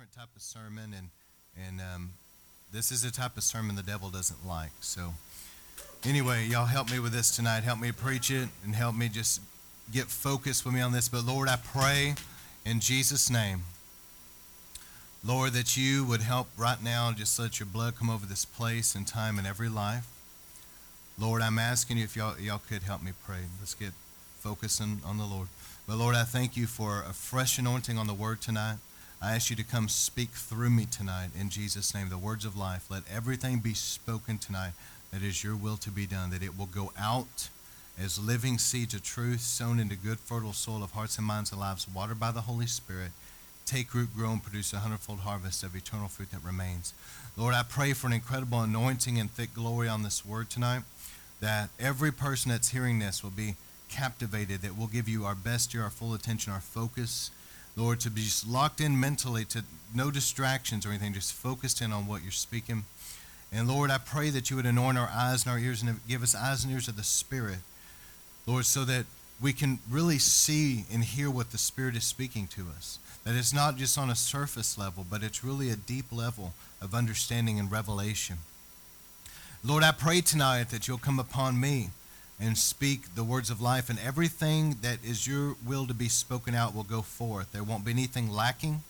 different 0.00 0.16
type 0.16 0.34
of 0.34 0.40
sermon, 0.40 0.94
and 0.96 1.10
and 1.68 1.78
um, 1.94 2.12
this 2.72 2.90
is 2.90 3.02
the 3.02 3.10
type 3.10 3.36
of 3.36 3.42
sermon 3.42 3.76
the 3.76 3.82
devil 3.82 4.08
doesn't 4.08 4.46
like. 4.46 4.70
So, 4.80 5.12
anyway, 6.04 6.46
y'all 6.46 6.64
help 6.64 6.90
me 6.90 6.98
with 6.98 7.12
this 7.12 7.36
tonight. 7.36 7.64
Help 7.64 7.78
me 7.80 7.92
preach 7.92 8.30
it, 8.30 8.48
and 8.64 8.74
help 8.74 8.94
me 8.94 9.10
just 9.10 9.42
get 9.92 10.06
focused 10.06 10.64
with 10.64 10.72
me 10.72 10.80
on 10.80 10.92
this. 10.92 11.10
But 11.10 11.26
Lord, 11.26 11.48
I 11.48 11.56
pray 11.56 12.14
in 12.64 12.80
Jesus' 12.80 13.28
name, 13.28 13.64
Lord, 15.22 15.52
that 15.52 15.76
you 15.76 16.06
would 16.06 16.22
help 16.22 16.48
right 16.56 16.82
now. 16.82 17.12
Just 17.12 17.38
let 17.38 17.60
your 17.60 17.66
blood 17.66 17.96
come 17.96 18.08
over 18.08 18.24
this 18.24 18.46
place 18.46 18.94
and 18.94 19.06
time 19.06 19.36
and 19.36 19.46
every 19.46 19.68
life. 19.68 20.06
Lord, 21.18 21.42
I'm 21.42 21.58
asking 21.58 21.98
you 21.98 22.04
if 22.04 22.16
y'all 22.16 22.40
y'all 22.40 22.62
could 22.66 22.84
help 22.84 23.02
me 23.02 23.12
pray. 23.26 23.40
Let's 23.58 23.74
get 23.74 23.92
focusing 24.38 25.02
on 25.04 25.18
the 25.18 25.26
Lord. 25.26 25.48
But 25.86 25.98
Lord, 25.98 26.14
I 26.14 26.22
thank 26.22 26.56
you 26.56 26.66
for 26.66 27.02
a 27.06 27.12
fresh 27.12 27.58
anointing 27.58 27.98
on 27.98 28.06
the 28.06 28.14
word 28.14 28.40
tonight. 28.40 28.76
I 29.22 29.34
ask 29.34 29.50
you 29.50 29.56
to 29.56 29.64
come 29.64 29.90
speak 29.90 30.30
through 30.30 30.70
me 30.70 30.86
tonight 30.86 31.28
in 31.38 31.50
Jesus' 31.50 31.94
name, 31.94 32.08
the 32.08 32.16
words 32.16 32.46
of 32.46 32.56
life. 32.56 32.90
Let 32.90 33.02
everything 33.14 33.58
be 33.58 33.74
spoken 33.74 34.38
tonight 34.38 34.72
that 35.12 35.22
is 35.22 35.44
your 35.44 35.54
will 35.54 35.76
to 35.76 35.90
be 35.90 36.06
done, 36.06 36.30
that 36.30 36.42
it 36.42 36.56
will 36.56 36.64
go 36.64 36.90
out 36.98 37.50
as 38.02 38.18
living 38.18 38.56
seeds 38.56 38.94
of 38.94 39.02
truth 39.02 39.42
sown 39.42 39.78
into 39.78 39.94
good, 39.94 40.18
fertile 40.20 40.54
soil 40.54 40.82
of 40.82 40.92
hearts 40.92 41.18
and 41.18 41.26
minds 41.26 41.52
and 41.52 41.60
lives, 41.60 41.86
watered 41.94 42.18
by 42.18 42.30
the 42.30 42.40
Holy 42.40 42.66
Spirit. 42.66 43.10
Take 43.66 43.92
root, 43.92 44.08
grow, 44.16 44.30
and 44.30 44.42
produce 44.42 44.72
a 44.72 44.78
hundredfold 44.78 45.20
harvest 45.20 45.62
of 45.64 45.76
eternal 45.76 46.08
fruit 46.08 46.30
that 46.30 46.42
remains. 46.42 46.94
Lord, 47.36 47.54
I 47.54 47.62
pray 47.62 47.92
for 47.92 48.06
an 48.06 48.14
incredible 48.14 48.62
anointing 48.62 49.18
and 49.18 49.30
thick 49.30 49.52
glory 49.52 49.86
on 49.86 50.02
this 50.02 50.24
word 50.24 50.48
tonight, 50.48 50.80
that 51.40 51.68
every 51.78 52.10
person 52.10 52.50
that's 52.52 52.70
hearing 52.70 53.00
this 53.00 53.22
will 53.22 53.30
be 53.30 53.56
captivated, 53.90 54.62
that 54.62 54.78
we'll 54.78 54.86
give 54.86 55.10
you 55.10 55.26
our 55.26 55.34
best 55.34 55.74
ear, 55.74 55.82
our 55.82 55.90
full 55.90 56.14
attention, 56.14 56.54
our 56.54 56.60
focus 56.60 57.30
Lord, 57.76 58.00
to 58.00 58.10
be 58.10 58.22
just 58.22 58.46
locked 58.46 58.80
in 58.80 58.98
mentally, 58.98 59.44
to 59.46 59.64
no 59.94 60.10
distractions 60.10 60.84
or 60.84 60.90
anything, 60.90 61.12
just 61.14 61.32
focused 61.32 61.80
in 61.80 61.92
on 61.92 62.06
what 62.06 62.22
you're 62.22 62.30
speaking. 62.30 62.84
And 63.52 63.66
Lord, 63.68 63.90
I 63.90 63.98
pray 63.98 64.30
that 64.30 64.50
you 64.50 64.56
would 64.56 64.66
anoint 64.66 64.98
our 64.98 65.10
eyes 65.12 65.44
and 65.44 65.52
our 65.52 65.58
ears 65.58 65.82
and 65.82 66.00
give 66.08 66.22
us 66.22 66.34
eyes 66.34 66.64
and 66.64 66.72
ears 66.72 66.88
of 66.88 66.96
the 66.96 67.02
Spirit, 67.02 67.58
Lord, 68.46 68.64
so 68.64 68.84
that 68.84 69.06
we 69.40 69.52
can 69.52 69.78
really 69.90 70.18
see 70.18 70.84
and 70.92 71.02
hear 71.02 71.30
what 71.30 71.50
the 71.50 71.58
Spirit 71.58 71.96
is 71.96 72.04
speaking 72.04 72.46
to 72.48 72.66
us. 72.76 72.98
That 73.24 73.34
it's 73.34 73.52
not 73.52 73.76
just 73.76 73.98
on 73.98 74.10
a 74.10 74.14
surface 74.14 74.78
level, 74.78 75.04
but 75.08 75.22
it's 75.22 75.42
really 75.42 75.70
a 75.70 75.76
deep 75.76 76.12
level 76.12 76.54
of 76.80 76.94
understanding 76.94 77.58
and 77.58 77.70
revelation. 77.70 78.38
Lord, 79.64 79.82
I 79.82 79.92
pray 79.92 80.20
tonight 80.20 80.70
that 80.70 80.88
you'll 80.88 80.98
come 80.98 81.18
upon 81.18 81.60
me 81.60 81.90
and 82.40 82.56
speak 82.56 83.14
the 83.14 83.24
words 83.24 83.50
of 83.50 83.60
life, 83.60 83.90
and 83.90 83.98
everything 83.98 84.76
that 84.80 84.98
is 85.04 85.26
your 85.26 85.56
will 85.64 85.86
to 85.86 85.94
be 85.94 86.08
spoken 86.08 86.54
out 86.54 86.74
will 86.74 86.84
go 86.84 87.02
forth. 87.02 87.52
There 87.52 87.62
won't 87.62 87.84
be 87.84 87.90
anything 87.90 88.30
lacking, 88.30 88.82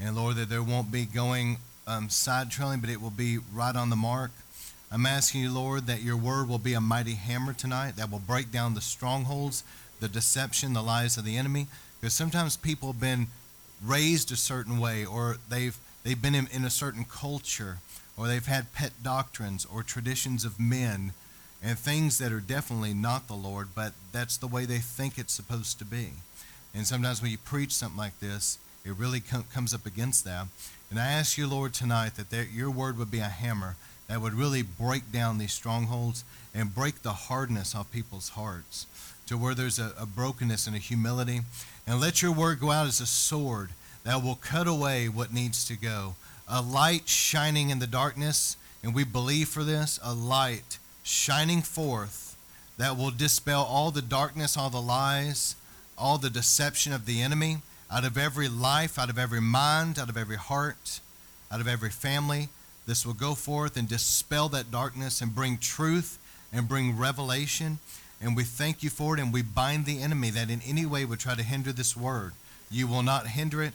and 0.00 0.16
Lord, 0.16 0.36
that 0.36 0.48
there 0.48 0.62
won't 0.62 0.90
be 0.90 1.04
going 1.04 1.58
um, 1.86 2.08
side 2.10 2.50
trailing, 2.50 2.80
but 2.80 2.90
it 2.90 3.00
will 3.00 3.10
be 3.10 3.38
right 3.52 3.76
on 3.76 3.90
the 3.90 3.96
mark. 3.96 4.32
I'm 4.90 5.06
asking 5.06 5.42
you, 5.42 5.50
Lord, 5.50 5.86
that 5.86 6.02
your 6.02 6.16
word 6.16 6.48
will 6.48 6.58
be 6.58 6.74
a 6.74 6.80
mighty 6.80 7.14
hammer 7.14 7.52
tonight 7.52 7.96
that 7.96 8.10
will 8.10 8.18
break 8.18 8.50
down 8.50 8.74
the 8.74 8.80
strongholds, 8.80 9.64
the 10.00 10.08
deception, 10.08 10.72
the 10.72 10.82
lies 10.82 11.16
of 11.16 11.24
the 11.24 11.36
enemy. 11.36 11.66
Because 12.00 12.14
sometimes 12.14 12.56
people 12.56 12.92
have 12.92 13.00
been 13.00 13.28
raised 13.82 14.32
a 14.32 14.36
certain 14.36 14.78
way, 14.80 15.04
or 15.04 15.36
they've 15.48 15.78
they've 16.02 16.20
been 16.20 16.34
in, 16.34 16.48
in 16.52 16.64
a 16.64 16.70
certain 16.70 17.04
culture, 17.04 17.78
or 18.16 18.26
they've 18.26 18.46
had 18.46 18.72
pet 18.72 18.92
doctrines 19.02 19.64
or 19.64 19.82
traditions 19.82 20.44
of 20.44 20.58
men 20.58 21.12
and 21.62 21.78
things 21.78 22.18
that 22.18 22.32
are 22.32 22.40
definitely 22.40 22.92
not 22.92 23.28
the 23.28 23.34
Lord, 23.34 23.68
but 23.74 23.92
that's 24.10 24.36
the 24.36 24.48
way 24.48 24.64
they 24.64 24.78
think 24.78 25.18
it's 25.18 25.32
supposed 25.32 25.78
to 25.78 25.84
be. 25.84 26.10
And 26.74 26.86
sometimes 26.86 27.22
when 27.22 27.30
you 27.30 27.38
preach 27.38 27.72
something 27.72 27.98
like 27.98 28.18
this, 28.20 28.58
it 28.84 28.96
really 28.96 29.20
com- 29.20 29.44
comes 29.52 29.72
up 29.72 29.86
against 29.86 30.24
that. 30.24 30.46
And 30.90 30.98
I 30.98 31.06
ask 31.06 31.38
you, 31.38 31.46
Lord, 31.46 31.72
tonight 31.72 32.16
that 32.16 32.30
there, 32.30 32.44
your 32.44 32.70
word 32.70 32.98
would 32.98 33.10
be 33.10 33.20
a 33.20 33.24
hammer 33.24 33.76
that 34.08 34.20
would 34.20 34.34
really 34.34 34.62
break 34.62 35.12
down 35.12 35.38
these 35.38 35.52
strongholds 35.52 36.24
and 36.54 36.74
break 36.74 37.02
the 37.02 37.12
hardness 37.12 37.74
off 37.74 37.90
people's 37.92 38.30
hearts 38.30 38.86
to 39.26 39.38
where 39.38 39.54
there's 39.54 39.78
a, 39.78 39.92
a 39.98 40.04
brokenness 40.04 40.66
and 40.66 40.76
a 40.76 40.80
humility. 40.80 41.40
And 41.86 42.00
let 42.00 42.22
your 42.22 42.32
word 42.32 42.60
go 42.60 42.70
out 42.70 42.86
as 42.86 43.00
a 43.00 43.06
sword 43.06 43.70
that 44.04 44.22
will 44.22 44.34
cut 44.34 44.66
away 44.66 45.08
what 45.08 45.32
needs 45.32 45.64
to 45.66 45.76
go. 45.76 46.16
A 46.48 46.60
light 46.60 47.08
shining 47.08 47.70
in 47.70 47.78
the 47.78 47.86
darkness, 47.86 48.56
and 48.82 48.94
we 48.94 49.04
believe 49.04 49.48
for 49.48 49.64
this, 49.64 49.98
a 50.02 50.12
light 50.12 50.78
shining 51.02 51.62
forth 51.62 52.36
that 52.78 52.96
will 52.96 53.10
dispel 53.10 53.62
all 53.62 53.90
the 53.90 54.02
darkness, 54.02 54.56
all 54.56 54.70
the 54.70 54.80
lies, 54.80 55.56
all 55.98 56.18
the 56.18 56.30
deception 56.30 56.92
of 56.92 57.06
the 57.06 57.20
enemy 57.20 57.58
out 57.92 58.04
of 58.04 58.16
every 58.16 58.48
life, 58.48 58.98
out 58.98 59.10
of 59.10 59.18
every 59.18 59.40
mind, 59.40 59.98
out 59.98 60.08
of 60.08 60.16
every 60.16 60.36
heart, 60.36 61.00
out 61.50 61.60
of 61.60 61.68
every 61.68 61.90
family. 61.90 62.48
This 62.86 63.04
will 63.04 63.12
go 63.14 63.34
forth 63.34 63.76
and 63.76 63.86
dispel 63.86 64.48
that 64.48 64.70
darkness 64.70 65.20
and 65.20 65.34
bring 65.34 65.58
truth 65.58 66.18
and 66.52 66.66
bring 66.66 66.96
revelation. 66.96 67.78
And 68.20 68.34
we 68.34 68.44
thank 68.44 68.82
you 68.82 68.88
for 68.88 69.16
it 69.16 69.20
and 69.20 69.32
we 69.32 69.42
bind 69.42 69.84
the 69.84 70.00
enemy 70.00 70.30
that 70.30 70.50
in 70.50 70.62
any 70.66 70.86
way 70.86 71.04
would 71.04 71.20
try 71.20 71.34
to 71.34 71.42
hinder 71.42 71.72
this 71.72 71.96
word. 71.96 72.32
You 72.70 72.86
will 72.86 73.02
not 73.02 73.28
hinder 73.28 73.62
it. 73.62 73.74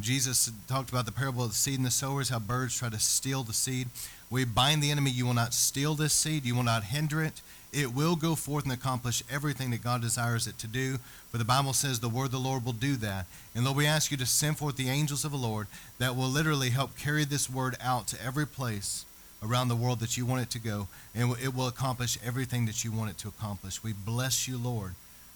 Jesus 0.00 0.50
talked 0.66 0.90
about 0.90 1.06
the 1.06 1.12
parable 1.12 1.44
of 1.44 1.50
the 1.50 1.56
seed 1.56 1.78
and 1.78 1.86
the 1.86 1.90
sowers, 1.90 2.30
how 2.30 2.40
birds 2.40 2.76
try 2.76 2.88
to 2.88 2.98
steal 2.98 3.44
the 3.44 3.52
seed. 3.52 3.88
We 4.32 4.46
bind 4.46 4.82
the 4.82 4.90
enemy. 4.90 5.10
You 5.10 5.26
will 5.26 5.34
not 5.34 5.52
steal 5.52 5.94
this 5.94 6.14
seed. 6.14 6.46
You 6.46 6.54
will 6.54 6.62
not 6.62 6.84
hinder 6.84 7.22
it. 7.22 7.42
It 7.70 7.94
will 7.94 8.16
go 8.16 8.34
forth 8.34 8.64
and 8.64 8.72
accomplish 8.72 9.22
everything 9.30 9.70
that 9.70 9.84
God 9.84 10.00
desires 10.00 10.46
it 10.46 10.58
to 10.60 10.66
do. 10.66 10.96
For 11.30 11.36
the 11.36 11.44
Bible 11.44 11.74
says 11.74 12.00
the 12.00 12.08
word 12.08 12.26
of 12.26 12.30
the 12.32 12.38
Lord 12.38 12.64
will 12.64 12.72
do 12.72 12.96
that. 12.96 13.26
And 13.54 13.62
Lord, 13.62 13.76
we 13.76 13.86
ask 13.86 14.10
you 14.10 14.16
to 14.16 14.24
send 14.24 14.56
forth 14.56 14.76
the 14.76 14.88
angels 14.88 15.26
of 15.26 15.32
the 15.32 15.36
Lord 15.36 15.66
that 15.98 16.16
will 16.16 16.30
literally 16.30 16.70
help 16.70 16.96
carry 16.96 17.26
this 17.26 17.50
word 17.50 17.76
out 17.78 18.08
to 18.08 18.24
every 18.24 18.46
place 18.46 19.04
around 19.42 19.68
the 19.68 19.76
world 19.76 20.00
that 20.00 20.16
you 20.16 20.24
want 20.24 20.40
it 20.40 20.50
to 20.52 20.58
go. 20.58 20.88
And 21.14 21.36
it 21.42 21.54
will 21.54 21.68
accomplish 21.68 22.18
everything 22.24 22.64
that 22.64 22.84
you 22.84 22.90
want 22.90 23.10
it 23.10 23.18
to 23.18 23.28
accomplish. 23.28 23.84
We 23.84 23.92
bless 23.92 24.48
you, 24.48 24.56
Lord, 24.56 24.94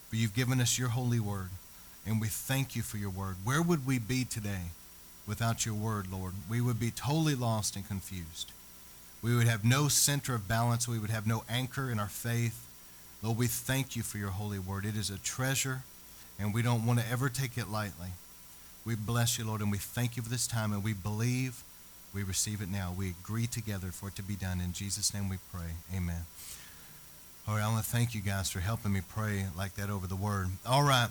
for 0.08 0.16
you've 0.16 0.34
given 0.34 0.58
us 0.58 0.78
your 0.78 0.88
holy 0.88 1.20
word. 1.20 1.50
And 2.06 2.18
we 2.18 2.28
thank 2.28 2.74
you 2.74 2.80
for 2.80 2.96
your 2.96 3.10
word. 3.10 3.36
Where 3.44 3.60
would 3.60 3.86
we 3.86 3.98
be 3.98 4.24
today 4.24 4.70
without 5.26 5.66
your 5.66 5.74
word, 5.74 6.10
Lord? 6.10 6.32
We 6.48 6.62
would 6.62 6.80
be 6.80 6.90
totally 6.90 7.34
lost 7.34 7.76
and 7.76 7.86
confused. 7.86 8.52
We 9.22 9.34
would 9.34 9.48
have 9.48 9.64
no 9.64 9.88
center 9.88 10.34
of 10.34 10.46
balance. 10.46 10.86
We 10.86 10.98
would 10.98 11.10
have 11.10 11.26
no 11.26 11.44
anchor 11.48 11.90
in 11.90 11.98
our 11.98 12.08
faith. 12.08 12.66
Lord, 13.22 13.38
we 13.38 13.46
thank 13.46 13.96
you 13.96 14.02
for 14.02 14.18
your 14.18 14.30
holy 14.30 14.58
word. 14.58 14.84
It 14.84 14.96
is 14.96 15.10
a 15.10 15.18
treasure, 15.18 15.82
and 16.38 16.54
we 16.54 16.62
don't 16.62 16.86
want 16.86 17.00
to 17.00 17.10
ever 17.10 17.28
take 17.28 17.56
it 17.58 17.68
lightly. 17.68 18.10
We 18.84 18.94
bless 18.94 19.38
you, 19.38 19.44
Lord, 19.44 19.62
and 19.62 19.72
we 19.72 19.78
thank 19.78 20.16
you 20.16 20.22
for 20.22 20.28
this 20.28 20.46
time, 20.46 20.72
and 20.72 20.84
we 20.84 20.92
believe 20.92 21.64
we 22.14 22.22
receive 22.22 22.62
it 22.62 22.70
now. 22.70 22.94
We 22.96 23.10
agree 23.10 23.46
together 23.46 23.88
for 23.88 24.08
it 24.08 24.16
to 24.16 24.22
be 24.22 24.36
done. 24.36 24.60
In 24.60 24.72
Jesus' 24.72 25.12
name 25.12 25.28
we 25.28 25.38
pray. 25.52 25.74
Amen. 25.94 26.22
All 27.48 27.56
right, 27.56 27.64
I 27.64 27.68
want 27.68 27.84
to 27.84 27.90
thank 27.90 28.14
you 28.14 28.20
guys 28.20 28.50
for 28.50 28.60
helping 28.60 28.92
me 28.92 29.00
pray 29.08 29.46
like 29.56 29.74
that 29.74 29.90
over 29.90 30.06
the 30.06 30.16
word. 30.16 30.48
All 30.64 30.82
right, 30.82 31.08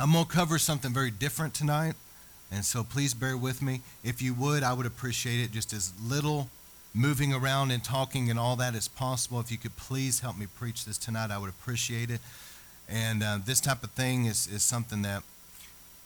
I'm 0.00 0.12
going 0.12 0.24
to 0.24 0.30
cover 0.30 0.58
something 0.58 0.92
very 0.92 1.10
different 1.10 1.54
tonight, 1.54 1.94
and 2.50 2.64
so 2.64 2.84
please 2.84 3.12
bear 3.12 3.36
with 3.36 3.60
me. 3.60 3.82
If 4.02 4.22
you 4.22 4.34
would, 4.34 4.62
I 4.62 4.72
would 4.72 4.86
appreciate 4.86 5.40
it 5.40 5.52
just 5.52 5.72
as 5.72 5.92
little 6.02 6.48
moving 6.94 7.32
around 7.32 7.70
and 7.70 7.84
talking 7.84 8.30
and 8.30 8.38
all 8.38 8.56
that 8.56 8.74
is 8.74 8.88
possible. 8.88 9.40
If 9.40 9.50
you 9.50 9.58
could 9.58 9.76
please 9.76 10.20
help 10.20 10.36
me 10.38 10.46
preach 10.46 10.84
this 10.84 10.98
tonight, 10.98 11.30
I 11.30 11.38
would 11.38 11.50
appreciate 11.50 12.10
it. 12.10 12.20
And 12.88 13.22
uh, 13.22 13.38
this 13.44 13.60
type 13.60 13.82
of 13.84 13.90
thing 13.90 14.24
is, 14.24 14.46
is 14.46 14.62
something 14.62 15.02
that, 15.02 15.22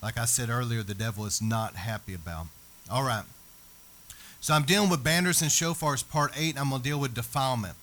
like 0.02 0.18
I 0.18 0.24
said 0.24 0.50
earlier, 0.50 0.82
the 0.82 0.94
devil 0.94 1.24
is 1.26 1.40
not 1.40 1.76
happy 1.76 2.14
about. 2.14 2.46
All 2.90 3.04
right. 3.04 3.24
So 4.40 4.54
I'm 4.54 4.64
dealing 4.64 4.90
with 4.90 5.04
banners 5.04 5.40
and 5.40 5.50
shofars, 5.50 6.06
part 6.08 6.32
eight. 6.36 6.60
I'm 6.60 6.70
going 6.70 6.82
to 6.82 6.88
deal 6.88 6.98
with 6.98 7.14
defilement. 7.14 7.76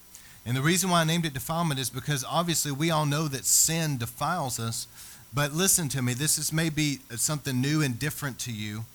And 0.46 0.58
the 0.58 0.62
reason 0.62 0.90
why 0.90 1.02
I 1.02 1.04
named 1.06 1.26
it 1.26 1.34
defilement 1.34 1.80
is 1.80 1.90
because 1.90 2.26
obviously 2.30 2.72
we 2.72 2.92
all 2.92 3.06
know 3.06 3.28
that 3.28 3.46
sin 3.46 3.98
defiles 3.98 4.60
us. 4.60 4.88
But 5.34 5.54
listen 5.54 5.90
to 5.90 6.02
me, 6.02 6.14
this 6.14 6.38
is 6.38 6.52
maybe 6.52 7.00
something 7.16 7.62
new 7.62 7.82
and 7.82 7.98
different 7.98 8.40
to 8.40 8.52
you, 8.52 8.86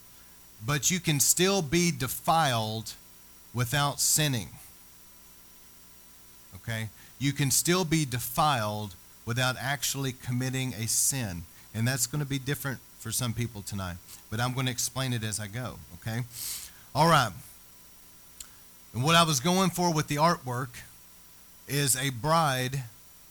but 0.66 0.91
you 0.91 0.98
can 1.00 1.20
still 1.20 1.62
be 1.62 1.90
defiled 1.90 2.94
without 3.55 4.01
sinning. 4.01 4.49
Okay? 6.56 6.89
You 7.19 7.33
can 7.33 7.51
still 7.51 7.85
be 7.85 8.05
defiled 8.05 8.95
without 9.25 9.56
actually 9.59 10.12
committing 10.12 10.75
a 10.75 10.87
sin. 10.87 11.43
And 11.75 11.87
that's 11.89 12.06
going 12.06 12.23
to 12.23 12.29
be 12.29 12.39
different 12.39 12.81
for 12.99 13.11
some 13.11 13.33
people 13.33 13.62
tonight. 13.62 13.97
But 14.31 14.41
I'm 14.41 14.53
going 14.53 14.67
to 14.67 14.73
explain 14.73 15.12
it 15.12 15.23
as 15.25 15.41
I 15.41 15.47
go. 15.47 15.77
Okay? 16.01 16.23
All 16.95 17.09
right. 17.09 17.33
And 18.93 19.03
what 19.03 19.15
I 19.15 19.23
was 19.23 19.41
going 19.41 19.71
for 19.71 19.93
with 19.93 20.09
the 20.09 20.17
artwork 20.17 20.69
is 21.67 21.97
a 21.97 22.11
bride 22.11 22.83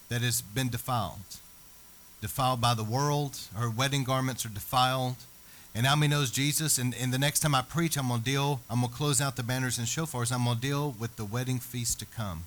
that 0.10 0.22
has 0.22 0.42
been 0.42 0.70
defiled. 0.70 1.20
Defiled 2.22 2.60
by 2.62 2.74
the 2.74 2.84
world. 2.84 3.38
Her 3.56 3.70
wedding 3.70 4.04
garments 4.04 4.46
are 4.46 4.50
defiled. 4.50 5.16
And 5.76 5.88
how 5.88 5.96
many 5.96 6.12
knows 6.12 6.30
Jesus? 6.30 6.78
And, 6.78 6.94
and 6.96 7.12
the 7.12 7.18
next 7.18 7.40
time 7.40 7.56
I 7.56 7.62
preach, 7.62 7.98
I'm 7.98 8.10
to 8.10 8.20
deal, 8.20 8.62
I'm 8.70 8.82
to 8.82 8.88
close 8.88 9.20
out 9.20 9.36
the 9.36 9.44
banners 9.44 9.78
and 9.78 9.88
shofars. 9.88 10.32
I'm 10.32 10.46
to 10.46 10.60
deal 10.60 10.96
with 11.00 11.16
the 11.16 11.26
wedding 11.26 11.60
feast 11.60 12.00
to 12.00 12.06
come. 12.06 12.44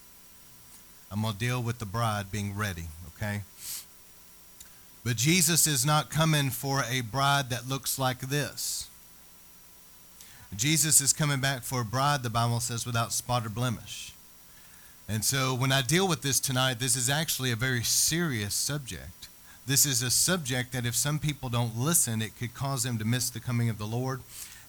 I'm 1.10 1.22
to 1.22 1.32
deal 1.36 1.62
with 1.62 1.78
the 1.78 1.86
bride 1.86 2.30
being 2.30 2.56
ready, 2.56 2.84
okay? 3.08 3.42
But 5.04 5.16
Jesus 5.16 5.66
is 5.66 5.84
not 5.84 6.10
coming 6.10 6.50
for 6.50 6.84
a 6.88 7.00
bride 7.00 7.50
that 7.50 7.68
looks 7.68 7.98
like 7.98 8.20
this. 8.20 8.88
Jesus 10.56 11.00
is 11.00 11.12
coming 11.12 11.40
back 11.40 11.62
for 11.62 11.80
a 11.80 11.84
bride, 11.84 12.22
the 12.22 12.30
Bible 12.30 12.60
says, 12.60 12.86
without 12.86 13.12
spot 13.12 13.44
or 13.44 13.48
blemish. 13.48 14.12
And 15.08 15.24
so 15.24 15.54
when 15.54 15.72
I 15.72 15.82
deal 15.82 16.08
with 16.08 16.22
this 16.22 16.40
tonight, 16.40 16.78
this 16.78 16.96
is 16.96 17.10
actually 17.10 17.50
a 17.50 17.56
very 17.56 17.82
serious 17.82 18.54
subject. 18.54 19.15
This 19.66 19.84
is 19.84 20.00
a 20.00 20.10
subject 20.10 20.72
that 20.72 20.86
if 20.86 20.94
some 20.94 21.18
people 21.18 21.48
don't 21.48 21.76
listen, 21.76 22.22
it 22.22 22.38
could 22.38 22.54
cause 22.54 22.84
them 22.84 22.98
to 22.98 23.04
miss 23.04 23.30
the 23.30 23.40
coming 23.40 23.68
of 23.68 23.78
the 23.78 23.86
Lord. 23.86 24.20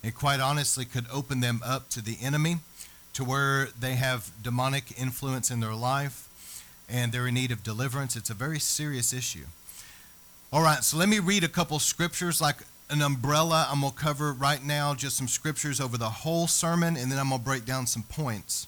It 0.03 0.15
quite 0.15 0.39
honestly 0.39 0.85
could 0.85 1.05
open 1.13 1.39
them 1.39 1.61
up 1.63 1.89
to 1.89 2.01
the 2.01 2.17
enemy, 2.19 2.57
to 3.13 3.23
where 3.23 3.69
they 3.79 3.93
have 3.93 4.31
demonic 4.41 4.99
influence 4.99 5.51
in 5.51 5.59
their 5.59 5.73
life 5.73 6.29
and 6.89 7.11
they're 7.11 7.27
in 7.27 7.33
need 7.33 7.51
of 7.51 7.63
deliverance. 7.63 8.15
It's 8.15 8.29
a 8.29 8.35
very 8.35 8.59
serious 8.59 9.13
issue. 9.13 9.45
All 10.51 10.61
right, 10.61 10.83
so 10.83 10.97
let 10.97 11.09
me 11.09 11.19
read 11.19 11.43
a 11.43 11.47
couple 11.47 11.77
scriptures 11.79 12.39
like 12.39 12.57
an 12.89 13.01
umbrella. 13.01 13.67
I'm 13.69 13.81
going 13.81 13.91
to 13.91 13.99
cover 13.99 14.33
right 14.33 14.63
now 14.63 14.95
just 14.95 15.17
some 15.17 15.27
scriptures 15.27 15.81
over 15.81 15.97
the 15.97 16.09
whole 16.09 16.47
sermon, 16.47 16.95
and 16.95 17.11
then 17.11 17.19
I'm 17.19 17.29
going 17.29 17.41
to 17.41 17.45
break 17.45 17.65
down 17.65 17.85
some 17.85 18.03
points. 18.03 18.67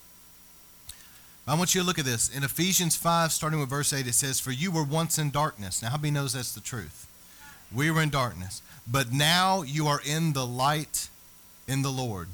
I 1.49 1.55
want 1.55 1.73
you 1.73 1.81
to 1.81 1.87
look 1.87 1.97
at 1.97 2.05
this. 2.05 2.29
In 2.29 2.43
Ephesians 2.43 2.95
5, 2.95 3.31
starting 3.31 3.59
with 3.59 3.71
verse 3.71 3.91
8, 3.91 4.05
it 4.05 4.13
says, 4.13 4.39
For 4.39 4.51
you 4.51 4.69
were 4.69 4.83
once 4.83 5.17
in 5.17 5.31
darkness. 5.31 5.81
Now, 5.81 5.89
how 5.89 5.97
many 5.97 6.11
knows 6.11 6.33
that's 6.33 6.53
the 6.53 6.61
truth? 6.61 7.07
We 7.73 7.89
were 7.89 8.03
in 8.03 8.11
darkness. 8.11 8.61
But 8.87 9.11
now 9.11 9.63
you 9.63 9.87
are 9.87 9.99
in 10.05 10.33
the 10.33 10.45
light 10.45 11.09
in 11.67 11.81
the 11.81 11.89
Lord. 11.89 12.27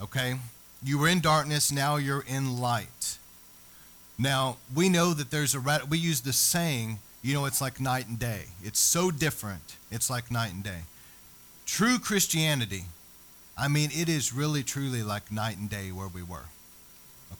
Okay? 0.00 0.36
You 0.82 0.98
were 0.98 1.08
in 1.08 1.20
darkness, 1.20 1.70
now 1.70 1.96
you're 1.96 2.24
in 2.26 2.58
light. 2.58 3.18
Now, 4.18 4.56
we 4.74 4.88
know 4.88 5.12
that 5.12 5.30
there's 5.30 5.54
a, 5.54 5.60
we 5.86 5.98
use 5.98 6.22
the 6.22 6.32
saying, 6.32 7.00
you 7.20 7.34
know, 7.34 7.44
it's 7.44 7.60
like 7.60 7.80
night 7.80 8.08
and 8.08 8.18
day. 8.18 8.44
It's 8.62 8.80
so 8.80 9.10
different. 9.10 9.76
It's 9.90 10.08
like 10.08 10.30
night 10.30 10.54
and 10.54 10.64
day. 10.64 10.84
True 11.66 11.98
Christianity, 11.98 12.84
I 13.58 13.68
mean, 13.68 13.90
it 13.92 14.08
is 14.08 14.32
really, 14.32 14.62
truly 14.62 15.02
like 15.02 15.30
night 15.30 15.58
and 15.58 15.68
day 15.68 15.92
where 15.92 16.08
we 16.08 16.22
were. 16.22 16.46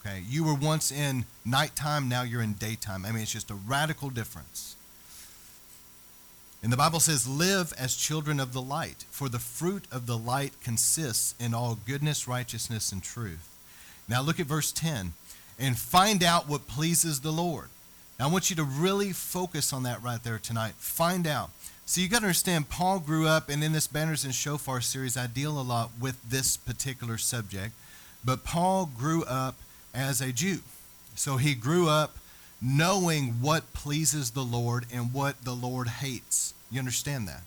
Okay? 0.00 0.22
You 0.28 0.44
were 0.44 0.54
once 0.54 0.90
in 0.90 1.24
nighttime, 1.44 2.08
now 2.08 2.22
you're 2.22 2.42
in 2.42 2.54
daytime. 2.54 3.04
I 3.04 3.12
mean, 3.12 3.22
it's 3.22 3.32
just 3.32 3.50
a 3.50 3.54
radical 3.54 4.10
difference. 4.10 4.76
And 6.62 6.72
the 6.72 6.76
Bible 6.76 7.00
says, 7.00 7.26
Live 7.26 7.72
as 7.78 7.96
children 7.96 8.38
of 8.40 8.52
the 8.52 8.62
light, 8.62 9.04
for 9.10 9.28
the 9.28 9.38
fruit 9.38 9.84
of 9.90 10.06
the 10.06 10.18
light 10.18 10.52
consists 10.62 11.34
in 11.40 11.54
all 11.54 11.78
goodness, 11.86 12.28
righteousness, 12.28 12.92
and 12.92 13.02
truth. 13.02 13.48
Now 14.08 14.22
look 14.22 14.40
at 14.40 14.46
verse 14.46 14.72
10 14.72 15.12
and 15.58 15.78
find 15.78 16.22
out 16.22 16.48
what 16.48 16.66
pleases 16.66 17.20
the 17.20 17.30
Lord. 17.30 17.68
Now, 18.18 18.28
I 18.28 18.30
want 18.30 18.50
you 18.50 18.56
to 18.56 18.64
really 18.64 19.12
focus 19.12 19.72
on 19.72 19.84
that 19.84 20.02
right 20.02 20.22
there 20.22 20.38
tonight. 20.38 20.74
Find 20.76 21.26
out. 21.26 21.50
So 21.86 22.00
you 22.00 22.08
got 22.08 22.18
to 22.18 22.26
understand, 22.26 22.68
Paul 22.68 22.98
grew 22.98 23.26
up, 23.26 23.48
and 23.48 23.64
in 23.64 23.72
this 23.72 23.86
Banners 23.86 24.24
and 24.24 24.34
Shofar 24.34 24.80
series, 24.80 25.16
I 25.16 25.26
deal 25.26 25.58
a 25.58 25.62
lot 25.62 25.90
with 25.98 26.20
this 26.28 26.56
particular 26.56 27.16
subject. 27.16 27.72
But 28.24 28.44
Paul 28.44 28.90
grew 28.96 29.24
up 29.24 29.56
as 29.94 30.20
a 30.20 30.32
Jew. 30.32 30.60
So 31.14 31.36
he 31.36 31.54
grew 31.54 31.88
up 31.88 32.16
knowing 32.62 33.40
what 33.40 33.72
pleases 33.72 34.30
the 34.30 34.42
Lord 34.42 34.86
and 34.92 35.12
what 35.12 35.44
the 35.44 35.52
Lord 35.54 35.88
hates. 35.88 36.54
You 36.70 36.78
understand 36.78 37.26
that? 37.28 37.42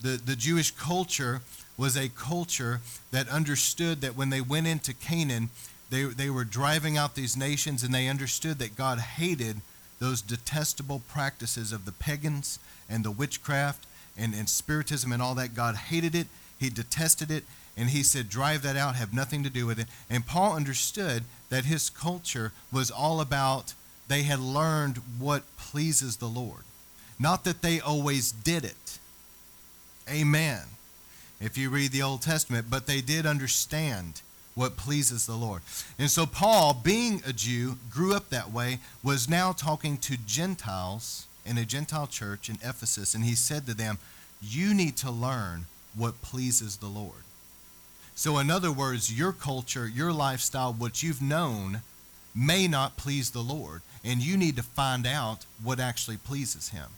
The, 0.00 0.16
the 0.16 0.36
Jewish 0.36 0.70
culture 0.70 1.42
was 1.76 1.96
a 1.96 2.08
culture 2.08 2.80
that 3.10 3.28
understood 3.28 4.00
that 4.00 4.16
when 4.16 4.30
they 4.30 4.40
went 4.40 4.66
into 4.66 4.94
Canaan, 4.94 5.50
they, 5.90 6.04
they 6.04 6.30
were 6.30 6.44
driving 6.44 6.96
out 6.96 7.14
these 7.14 7.36
nations 7.36 7.82
and 7.82 7.94
they 7.94 8.08
understood 8.08 8.58
that 8.58 8.76
God 8.76 8.98
hated 8.98 9.60
those 9.98 10.22
detestable 10.22 11.02
practices 11.08 11.72
of 11.72 11.84
the 11.84 11.92
pagans 11.92 12.58
and 12.88 13.04
the 13.04 13.10
witchcraft 13.10 13.86
and, 14.16 14.34
and 14.34 14.48
spiritism 14.48 15.12
and 15.12 15.22
all 15.22 15.34
that. 15.36 15.54
God 15.54 15.76
hated 15.76 16.14
it, 16.14 16.26
He 16.58 16.70
detested 16.70 17.30
it, 17.30 17.44
and 17.78 17.90
He 17.90 18.02
said, 18.02 18.28
Drive 18.28 18.62
that 18.62 18.76
out, 18.76 18.96
have 18.96 19.14
nothing 19.14 19.42
to 19.44 19.50
do 19.50 19.64
with 19.64 19.78
it. 19.78 19.86
And 20.10 20.26
Paul 20.26 20.54
understood 20.54 21.22
that 21.48 21.64
his 21.64 21.88
culture 21.88 22.52
was 22.70 22.90
all 22.90 23.20
about 23.20 23.74
they 24.08 24.22
had 24.22 24.40
learned 24.40 24.96
what 25.18 25.44
pleases 25.56 26.16
the 26.16 26.26
Lord. 26.26 26.64
Not 27.18 27.44
that 27.44 27.62
they 27.62 27.78
always 27.78 28.32
did 28.32 28.64
it. 28.64 28.98
Amen. 30.10 30.62
If 31.40 31.58
you 31.58 31.70
read 31.70 31.92
the 31.92 32.02
Old 32.02 32.22
Testament, 32.22 32.66
but 32.70 32.86
they 32.86 33.00
did 33.00 33.26
understand 33.26 34.22
what 34.54 34.76
pleases 34.76 35.26
the 35.26 35.36
Lord. 35.36 35.62
And 35.98 36.10
so 36.10 36.26
Paul, 36.26 36.74
being 36.74 37.22
a 37.26 37.32
Jew, 37.32 37.76
grew 37.90 38.14
up 38.14 38.30
that 38.30 38.50
way, 38.50 38.78
was 39.04 39.28
now 39.28 39.52
talking 39.52 39.98
to 39.98 40.16
Gentiles 40.16 41.26
in 41.46 41.58
a 41.58 41.64
Gentile 41.64 42.06
church 42.06 42.48
in 42.48 42.56
Ephesus, 42.56 43.14
and 43.14 43.24
he 43.24 43.34
said 43.34 43.66
to 43.66 43.74
them, 43.74 43.98
You 44.42 44.74
need 44.74 44.96
to 44.98 45.10
learn 45.10 45.66
what 45.94 46.22
pleases 46.22 46.78
the 46.78 46.88
Lord. 46.88 47.22
So, 48.18 48.38
in 48.38 48.50
other 48.50 48.72
words, 48.72 49.16
your 49.16 49.32
culture, 49.32 49.86
your 49.86 50.12
lifestyle, 50.12 50.72
what 50.72 51.02
you've 51.04 51.22
known, 51.22 51.82
may 52.34 52.66
not 52.66 52.96
please 52.96 53.30
the 53.30 53.40
Lord, 53.42 53.82
and 54.02 54.20
you 54.20 54.36
need 54.36 54.56
to 54.56 54.62
find 54.62 55.06
out 55.06 55.46
what 55.62 55.78
actually 55.78 56.16
pleases 56.16 56.70
Him. 56.70 56.88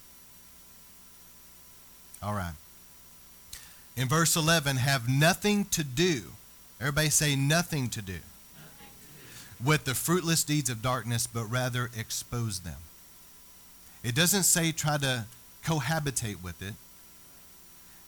All 2.22 2.32
right. 2.32 2.54
In 3.96 4.08
verse 4.08 4.34
11, 4.34 4.76
have 4.76 5.08
nothing 5.08 5.66
to 5.66 5.84
do 5.84 6.32
Everybody 6.80 7.10
say 7.10 7.36
nothing 7.36 7.90
to 7.90 8.00
do, 8.00 8.12
nothing 8.14 8.88
to 8.88 9.64
do 9.64 9.68
with 9.68 9.84
the 9.84 9.94
fruitless 9.94 10.44
deeds 10.44 10.70
of 10.70 10.80
darkness, 10.80 11.26
but 11.26 11.44
rather 11.44 11.90
expose 11.94 12.60
them. 12.60 12.78
It 14.02 14.14
doesn't 14.14 14.44
say 14.44 14.72
try 14.72 14.96
to 14.96 15.26
cohabitate 15.62 16.42
with 16.42 16.62
it. 16.62 16.72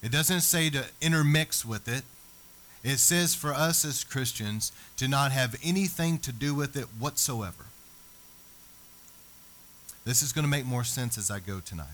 It 0.03 0.11
doesn't 0.11 0.41
say 0.41 0.71
to 0.71 0.87
intermix 1.03 1.67
with 1.67 1.87
it. 1.87 2.05
It 2.85 2.99
says 2.99 3.35
for 3.35 3.53
us 3.53 3.85
as 3.85 4.05
Christians 4.05 4.73
to 4.97 5.07
not 5.07 5.33
have 5.33 5.57
anything 5.63 6.19
to 6.19 6.33
do 6.33 6.55
with 6.55 6.77
it 6.77 6.87
whatsoever. 6.99 7.67
This 10.05 10.23
is 10.23 10.33
going 10.33 10.45
to 10.45 10.51
make 10.51 10.67
more 10.67 10.85
sense 10.85 11.17
as 11.17 11.31
I 11.31 11.39
go 11.39 11.61
tonight. 11.61 11.87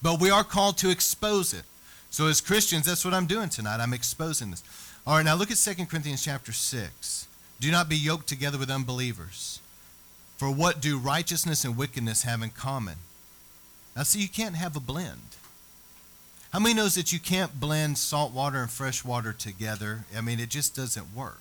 But 0.00 0.20
we 0.20 0.30
are 0.30 0.44
called 0.44 0.78
to 0.78 0.90
expose 0.90 1.52
it. 1.52 1.64
So 2.10 2.28
as 2.28 2.40
Christians, 2.40 2.86
that's 2.86 3.04
what 3.04 3.14
I'm 3.14 3.26
doing 3.26 3.48
tonight. 3.48 3.80
I'm 3.80 3.92
exposing 3.92 4.52
this. 4.52 4.62
All 5.06 5.16
right, 5.16 5.24
now 5.24 5.34
look 5.34 5.50
at 5.50 5.56
2 5.56 5.86
Corinthians 5.86 6.22
chapter 6.22 6.52
6. 6.52 7.26
Do 7.58 7.70
not 7.72 7.88
be 7.88 7.96
yoked 7.96 8.28
together 8.28 8.58
with 8.58 8.70
unbelievers. 8.70 9.60
For 10.36 10.50
what 10.50 10.80
do 10.80 10.98
righteousness 10.98 11.64
and 11.64 11.76
wickedness 11.76 12.22
have 12.22 12.42
in 12.42 12.50
common? 12.50 12.96
Now, 13.96 14.02
see, 14.02 14.20
you 14.20 14.28
can't 14.28 14.56
have 14.56 14.76
a 14.76 14.80
blend. 14.80 15.36
How 16.54 16.60
many 16.60 16.72
knows 16.72 16.94
that 16.94 17.12
you 17.12 17.18
can't 17.18 17.58
blend 17.58 17.98
salt 17.98 18.32
water 18.32 18.58
and 18.58 18.70
fresh 18.70 19.04
water 19.04 19.32
together? 19.32 20.04
I 20.16 20.20
mean, 20.20 20.38
it 20.38 20.50
just 20.50 20.76
doesn't 20.76 21.12
work. 21.12 21.40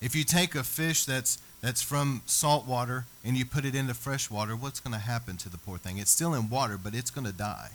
If 0.00 0.16
you 0.16 0.24
take 0.24 0.56
a 0.56 0.64
fish 0.64 1.04
that's 1.04 1.38
that's 1.60 1.80
from 1.80 2.22
salt 2.26 2.66
water 2.66 3.04
and 3.24 3.36
you 3.36 3.44
put 3.44 3.64
it 3.64 3.76
into 3.76 3.94
fresh 3.94 4.28
water, 4.28 4.56
what's 4.56 4.80
going 4.80 4.92
to 4.92 4.98
happen 4.98 5.36
to 5.36 5.48
the 5.48 5.56
poor 5.56 5.78
thing? 5.78 5.98
It's 5.98 6.10
still 6.10 6.34
in 6.34 6.50
water, 6.50 6.76
but 6.82 6.96
it's 6.96 7.12
going 7.12 7.28
to 7.28 7.32
die. 7.32 7.70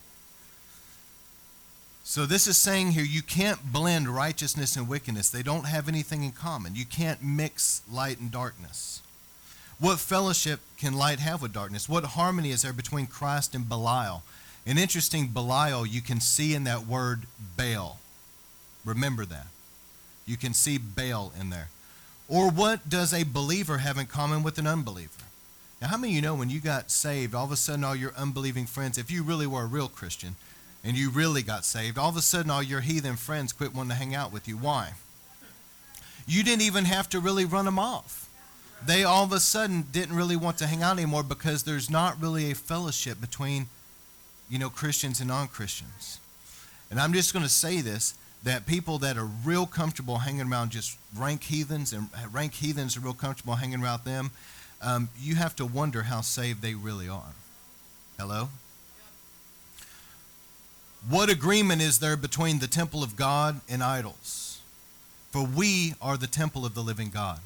So 2.03 2.25
this 2.25 2.46
is 2.46 2.58
saying 2.58 2.92
here 2.92 3.06
you 3.06 3.22
can't 3.22 3.72
blend 3.72 4.10
righteousness 4.10 4.75
and 4.75 4.86
wickedness. 4.86 5.30
They 5.30 5.44
don't 5.44 5.65
have 5.65 5.88
anything 5.88 6.25
in 6.25 6.34
common. 6.34 6.75
You 6.75 6.86
can't 6.86 7.24
mix 7.24 7.84
light 7.89 8.20
and 8.20 8.30
darkness. 8.30 9.01
What 9.80 10.00
fellowship 10.00 10.60
can 10.77 10.98
light 10.98 11.20
have 11.20 11.42
with 11.42 11.53
darkness? 11.53 11.88
What 11.88 12.03
harmony 12.03 12.51
is 12.51 12.63
there 12.63 12.74
between 12.74 13.08
Christ 13.08 13.56
and 13.56 13.70
Belial? 13.70 14.24
An 14.66 14.78
interesting 14.78 15.28
Belial 15.28 15.86
you 15.86 16.01
can 16.01 16.20
see 16.20 16.54
in 16.54 16.63
that 16.66 16.86
word 16.86 17.24
Baal. 17.58 18.00
Remember 18.86 19.25
that. 19.25 19.48
You 20.25 20.38
can 20.38 20.54
see 20.54 20.78
Baal 20.78 21.34
in 21.39 21.50
there. 21.50 21.70
Or 22.28 22.51
what 22.51 22.88
does 22.88 23.13
a 23.13 23.24
believer 23.24 23.80
have 23.80 23.98
in 23.98 24.06
common 24.06 24.44
with 24.44 24.58
an 24.60 24.68
unbeliever? 24.68 25.24
Now, 25.82 25.88
how 25.88 25.98
many 25.98 26.13
of 26.13 26.16
you 26.18 26.22
know 26.22 26.36
when 26.36 26.50
you 26.50 26.60
got 26.60 26.92
saved, 26.92 27.34
all 27.34 27.46
of 27.46 27.51
a 27.51 27.56
sudden 27.56 27.84
all 27.84 27.96
your 27.96 28.13
unbelieving 28.16 28.66
friends, 28.66 28.98
if 28.98 29.10
you 29.10 29.24
really 29.24 29.48
were 29.48 29.63
a 29.63 29.68
real 29.68 29.88
Christian, 29.88 30.36
and 30.84 30.98
you 30.98 31.10
really 31.10 31.42
got 31.42 31.66
saved, 31.66 31.98
all 31.98 32.10
of 32.10 32.18
a 32.18 32.22
sudden 32.22 32.51
all 32.51 32.62
your 32.62 32.82
heathen 32.82 33.16
friends 33.16 33.54
quit 33.54 33.74
wanting 33.74 33.89
to 33.89 33.96
hang 33.96 34.13
out 34.13 34.32
with 34.32 34.48
you. 34.48 34.58
Why? 34.58 34.94
You 36.28 36.44
didn't 36.44 36.62
even 36.62 36.86
have 36.86 37.10
to 37.10 37.20
really 37.20 37.46
run 37.46 37.66
them 37.66 37.80
off. 37.80 38.30
They 38.86 39.04
all 39.04 39.24
of 39.24 39.32
a 39.32 39.39
sudden 39.39 39.86
didn't 39.92 40.16
really 40.16 40.36
want 40.36 40.58
to 40.60 40.68
hang 40.68 40.84
out 40.84 40.98
anymore 40.98 41.24
because 41.24 41.63
there's 41.63 41.89
not 41.89 42.22
really 42.22 42.51
a 42.51 42.56
fellowship 42.56 43.20
between, 43.20 43.68
you 44.50 44.60
know, 44.60 44.70
Christians 44.70 45.20
and 45.20 45.29
non-Christians. 45.29 46.20
And 46.89 47.00
I'm 47.00 47.13
just 47.13 47.34
going 47.34 47.44
to 47.44 47.50
say 47.50 47.82
this 47.82 48.15
that 48.44 48.65
people 48.65 48.98
that 49.00 49.18
are 49.18 49.27
real 49.44 49.65
comfortable 49.65 50.20
hanging 50.20 50.50
around 50.50 50.72
just 50.72 50.98
rank 51.18 51.44
heathens 51.44 51.91
and 51.91 52.08
rank 52.32 52.53
heathens 52.53 52.96
are 52.96 53.01
real 53.01 53.13
comfortable 53.13 53.56
hanging 53.56 53.84
around 53.84 54.06
them, 54.06 54.32
um, 54.82 55.10
you 55.20 55.36
have 55.36 55.56
to 55.58 55.65
wonder 55.65 56.03
how 56.03 56.22
saved 56.22 56.62
they 56.62 56.74
really 56.74 57.10
are. 57.10 57.34
Hello? 58.18 58.50
What 61.08 61.29
agreement 61.29 61.82
is 61.82 62.00
there 62.00 62.18
between 62.18 62.60
the 62.60 62.68
temple 62.68 63.03
of 63.03 63.15
God 63.15 63.62
and 63.70 63.84
idols? 63.84 64.62
For 65.32 65.46
we 65.46 65.94
are 66.01 66.18
the 66.18 66.27
temple 66.27 66.65
of 66.65 66.74
the 66.74 66.82
living 66.82 67.10
God. 67.10 67.39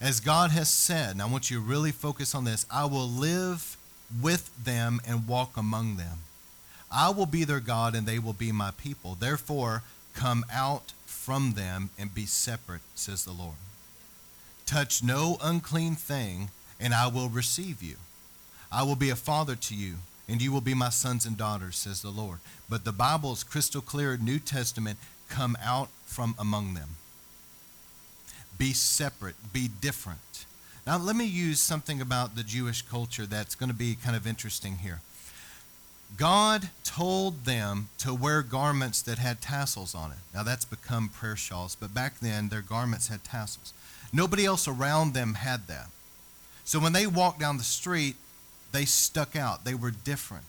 As 0.00 0.18
God 0.18 0.50
has 0.50 0.68
said, 0.68 1.10
and 1.10 1.22
I 1.22 1.26
want 1.26 1.50
you 1.50 1.58
to 1.58 1.64
really 1.64 1.92
focus 1.92 2.34
on 2.34 2.44
this 2.44 2.66
I 2.70 2.86
will 2.86 3.08
live 3.08 3.76
with 4.20 4.50
them 4.62 5.00
and 5.06 5.28
walk 5.28 5.56
among 5.56 5.96
them. 5.96 6.18
I 6.90 7.10
will 7.10 7.26
be 7.26 7.44
their 7.44 7.60
God, 7.60 7.94
and 7.94 8.06
they 8.06 8.18
will 8.18 8.34
be 8.34 8.52
my 8.52 8.70
people. 8.72 9.16
Therefore, 9.18 9.82
come 10.14 10.44
out 10.52 10.92
from 11.06 11.52
them 11.52 11.90
and 11.98 12.14
be 12.14 12.26
separate, 12.26 12.82
says 12.94 13.24
the 13.24 13.32
Lord. 13.32 13.56
Touch 14.66 15.02
no 15.02 15.38
unclean 15.42 15.94
thing, 15.94 16.50
and 16.78 16.92
I 16.94 17.06
will 17.06 17.28
receive 17.28 17.82
you. 17.82 17.96
I 18.70 18.82
will 18.82 18.96
be 18.96 19.10
a 19.10 19.16
father 19.16 19.54
to 19.54 19.74
you, 19.74 19.96
and 20.28 20.40
you 20.42 20.52
will 20.52 20.60
be 20.60 20.74
my 20.74 20.88
sons 20.90 21.26
and 21.26 21.36
daughters, 21.36 21.76
says 21.76 22.02
the 22.02 22.10
Lord. 22.10 22.38
But 22.68 22.84
the 22.84 22.92
Bible 22.92 23.32
is 23.32 23.44
crystal 23.44 23.82
clear, 23.82 24.16
New 24.16 24.38
Testament, 24.38 24.98
come 25.28 25.56
out 25.62 25.88
from 26.04 26.34
among 26.38 26.74
them. 26.74 26.90
Be 28.58 28.72
separate, 28.72 29.36
be 29.52 29.68
different. 29.68 30.31
Now, 30.86 30.98
let 30.98 31.14
me 31.14 31.24
use 31.24 31.60
something 31.60 32.00
about 32.00 32.34
the 32.34 32.42
Jewish 32.42 32.82
culture 32.82 33.24
that's 33.24 33.54
going 33.54 33.70
to 33.70 33.76
be 33.76 33.94
kind 33.94 34.16
of 34.16 34.26
interesting 34.26 34.78
here. 34.78 35.00
God 36.16 36.70
told 36.84 37.44
them 37.44 37.88
to 37.98 38.12
wear 38.12 38.42
garments 38.42 39.00
that 39.02 39.18
had 39.18 39.40
tassels 39.40 39.94
on 39.94 40.10
it. 40.10 40.18
Now, 40.34 40.42
that's 40.42 40.64
become 40.64 41.08
prayer 41.08 41.36
shawls, 41.36 41.76
but 41.76 41.94
back 41.94 42.18
then 42.18 42.48
their 42.48 42.62
garments 42.62 43.08
had 43.08 43.24
tassels. 43.24 43.72
Nobody 44.12 44.44
else 44.44 44.66
around 44.66 45.14
them 45.14 45.34
had 45.34 45.68
that. 45.68 45.86
So 46.64 46.78
when 46.78 46.92
they 46.92 47.06
walked 47.06 47.40
down 47.40 47.58
the 47.58 47.64
street, 47.64 48.16
they 48.72 48.84
stuck 48.84 49.36
out. 49.36 49.64
They 49.64 49.74
were 49.74 49.90
different. 49.90 50.44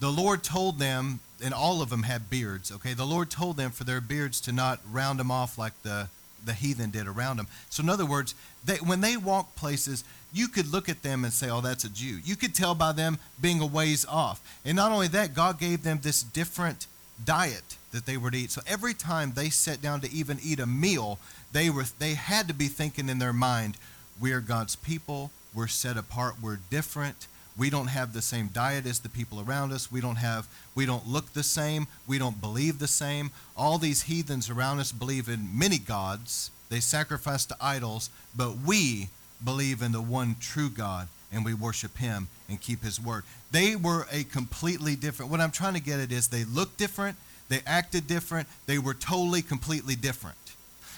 The 0.00 0.10
Lord 0.10 0.42
told 0.42 0.78
them, 0.78 1.20
and 1.42 1.54
all 1.54 1.80
of 1.80 1.90
them 1.90 2.02
had 2.02 2.28
beards, 2.28 2.70
okay? 2.72 2.92
The 2.92 3.06
Lord 3.06 3.30
told 3.30 3.56
them 3.56 3.70
for 3.70 3.84
their 3.84 4.00
beards 4.00 4.40
to 4.42 4.52
not 4.52 4.80
round 4.90 5.18
them 5.18 5.30
off 5.30 5.56
like 5.56 5.80
the, 5.82 6.08
the 6.44 6.52
heathen 6.52 6.90
did 6.90 7.06
around 7.06 7.38
them. 7.38 7.46
So, 7.70 7.82
in 7.82 7.88
other 7.88 8.06
words, 8.06 8.34
they, 8.64 8.76
when 8.76 9.00
they 9.00 9.16
walked 9.16 9.56
places, 9.56 10.04
you 10.32 10.48
could 10.48 10.72
look 10.72 10.88
at 10.88 11.02
them 11.02 11.24
and 11.24 11.32
say, 11.32 11.48
oh, 11.50 11.60
that's 11.60 11.84
a 11.84 11.88
Jew. 11.88 12.18
You 12.24 12.36
could 12.36 12.54
tell 12.54 12.74
by 12.74 12.92
them 12.92 13.18
being 13.40 13.60
a 13.60 13.66
ways 13.66 14.04
off. 14.06 14.40
And 14.64 14.76
not 14.76 14.92
only 14.92 15.08
that, 15.08 15.34
God 15.34 15.58
gave 15.58 15.82
them 15.82 16.00
this 16.02 16.22
different 16.22 16.86
diet 17.24 17.76
that 17.92 18.06
they 18.06 18.16
were 18.16 18.30
to 18.30 18.36
eat. 18.36 18.50
So 18.50 18.60
every 18.66 18.94
time 18.94 19.32
they 19.34 19.48
sat 19.50 19.80
down 19.80 20.00
to 20.00 20.12
even 20.12 20.38
eat 20.42 20.58
a 20.58 20.66
meal, 20.66 21.18
they 21.52 21.70
were 21.70 21.84
they 21.98 22.14
had 22.14 22.48
to 22.48 22.54
be 22.54 22.66
thinking 22.66 23.08
in 23.08 23.20
their 23.20 23.32
mind, 23.32 23.76
we 24.20 24.32
are 24.32 24.40
God's 24.40 24.74
people, 24.74 25.30
we're 25.54 25.68
set 25.68 25.96
apart, 25.96 26.34
we're 26.42 26.58
different. 26.70 27.28
We 27.56 27.70
don't 27.70 27.86
have 27.86 28.12
the 28.12 28.22
same 28.22 28.48
diet 28.48 28.84
as 28.86 28.98
the 28.98 29.08
people 29.08 29.40
around 29.40 29.72
us. 29.72 29.90
We 29.90 30.00
don't 30.00 30.16
have 30.16 30.48
we 30.74 30.86
don't 30.86 31.06
look 31.06 31.32
the 31.32 31.42
same. 31.42 31.86
We 32.06 32.18
don't 32.18 32.40
believe 32.40 32.78
the 32.78 32.88
same. 32.88 33.30
All 33.56 33.78
these 33.78 34.02
heathens 34.02 34.50
around 34.50 34.80
us 34.80 34.90
believe 34.92 35.28
in 35.28 35.56
many 35.56 35.78
gods. 35.78 36.50
They 36.68 36.80
sacrifice 36.80 37.44
to 37.46 37.56
idols, 37.60 38.10
but 38.36 38.56
we 38.66 39.08
believe 39.44 39.82
in 39.82 39.92
the 39.92 40.00
one 40.00 40.36
true 40.40 40.70
God 40.70 41.08
and 41.32 41.44
we 41.44 41.54
worship 41.54 41.98
him 41.98 42.28
and 42.48 42.60
keep 42.60 42.82
his 42.82 43.00
word. 43.00 43.24
They 43.50 43.76
were 43.76 44.06
a 44.10 44.24
completely 44.24 44.96
different. 44.96 45.30
What 45.30 45.40
I'm 45.40 45.50
trying 45.50 45.74
to 45.74 45.80
get 45.80 46.00
at 46.00 46.10
is 46.10 46.28
they 46.28 46.44
looked 46.44 46.78
different, 46.78 47.16
they 47.48 47.60
acted 47.66 48.06
different, 48.06 48.48
they 48.66 48.78
were 48.78 48.94
totally 48.94 49.42
completely 49.42 49.96
different. 49.96 50.36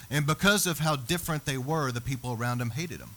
And 0.09 0.25
because 0.25 0.65
of 0.65 0.79
how 0.79 0.95
different 0.95 1.45
they 1.45 1.57
were, 1.57 1.91
the 1.91 2.01
people 2.01 2.37
around 2.39 2.59
them 2.59 2.69
hated 2.69 2.99
them. 2.99 3.11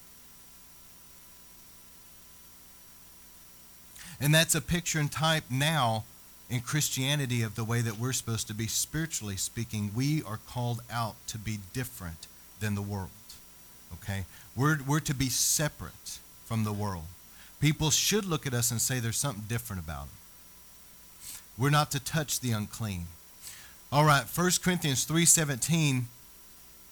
And 4.21 4.35
that's 4.35 4.55
a 4.55 4.61
picture 4.61 4.99
and 4.99 5.11
type 5.11 5.45
now 5.51 6.05
in 6.49 6.61
Christianity 6.61 7.43
of 7.43 7.55
the 7.55 7.65
way 7.65 7.81
that 7.81 7.99
we're 7.99 8.13
supposed 8.13 8.49
to 8.49 8.55
be 8.55 8.67
spiritually 8.67 9.37
speaking. 9.37 9.93
We 9.95 10.23
are 10.25 10.39
called 10.49 10.83
out 10.91 11.15
to 11.29 11.39
be 11.39 11.59
different 11.73 12.27
than 12.61 12.75
the 12.75 12.83
world. 12.83 13.11
Okay? 13.95 14.25
We're, 14.57 14.79
we're 14.87 15.01
to 15.01 15.15
be 15.15 15.29
separate 15.29 16.19
from 16.45 16.65
the 16.65 16.73
world. 16.73 17.05
People 17.61 17.91
should 17.91 18.25
look 18.25 18.47
at 18.47 18.55
us 18.55 18.71
and 18.71 18.81
say 18.81 18.99
there's 18.99 19.17
something 19.17 19.45
different 19.49 19.83
about 19.83 20.07
them. 20.07 20.17
We're 21.59 21.71
not 21.71 21.91
to 21.93 22.01
touch 22.01 22.41
the 22.41 22.53
unclean. 22.53 23.07
All 23.93 24.05
right, 24.05 24.25
1 24.25 24.51
Corinthians 24.63 25.07
3.17 25.07 26.05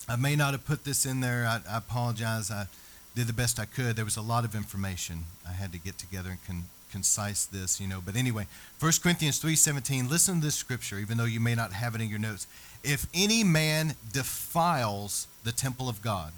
I 0.09 0.17
may 0.17 0.37
not 0.37 0.53
have 0.53 0.65
put 0.65 0.85
this 0.85 1.05
in 1.05 1.21
there. 1.21 1.45
I, 1.47 1.61
I, 1.71 1.77
apologize. 1.77 2.51
I 2.51 2.67
did 3.15 3.27
the 3.27 3.35
best 3.35 3.61
I 3.61 3.67
could. 3.67 3.95
There 3.95 4.07
was 4.07 4.17
a 4.17 4.23
lot 4.23 4.45
of 4.45 4.55
information 4.55 5.25
I 5.47 5.53
had 5.53 5.71
to 5.73 5.79
get 5.79 5.99
together 5.99 6.31
and 6.31 6.45
con, 6.47 6.65
concise 6.91 7.45
this, 7.45 7.81
you 7.81 7.87
know. 7.87 8.01
But 8.05 8.17
anyway, 8.17 8.47
1 8.79 9.03
Corinthians 9.03 9.39
3:17. 9.39 10.09
Listen 10.09 10.37
to 10.37 10.47
this 10.47 10.55
scripture, 10.55 10.99
even 10.99 11.17
though 11.17 11.25
you 11.25 11.41
may 11.41 11.55
not 11.55 11.73
have 11.73 11.95
it 11.95 12.01
in 12.01 12.09
your 12.09 12.19
notes. 12.19 12.47
If 12.83 13.07
any 13.13 13.45
man 13.45 13.97
defiles 14.13 15.27
the 15.45 15.53
temple 15.53 15.89
of 15.89 16.03
God, 16.03 16.33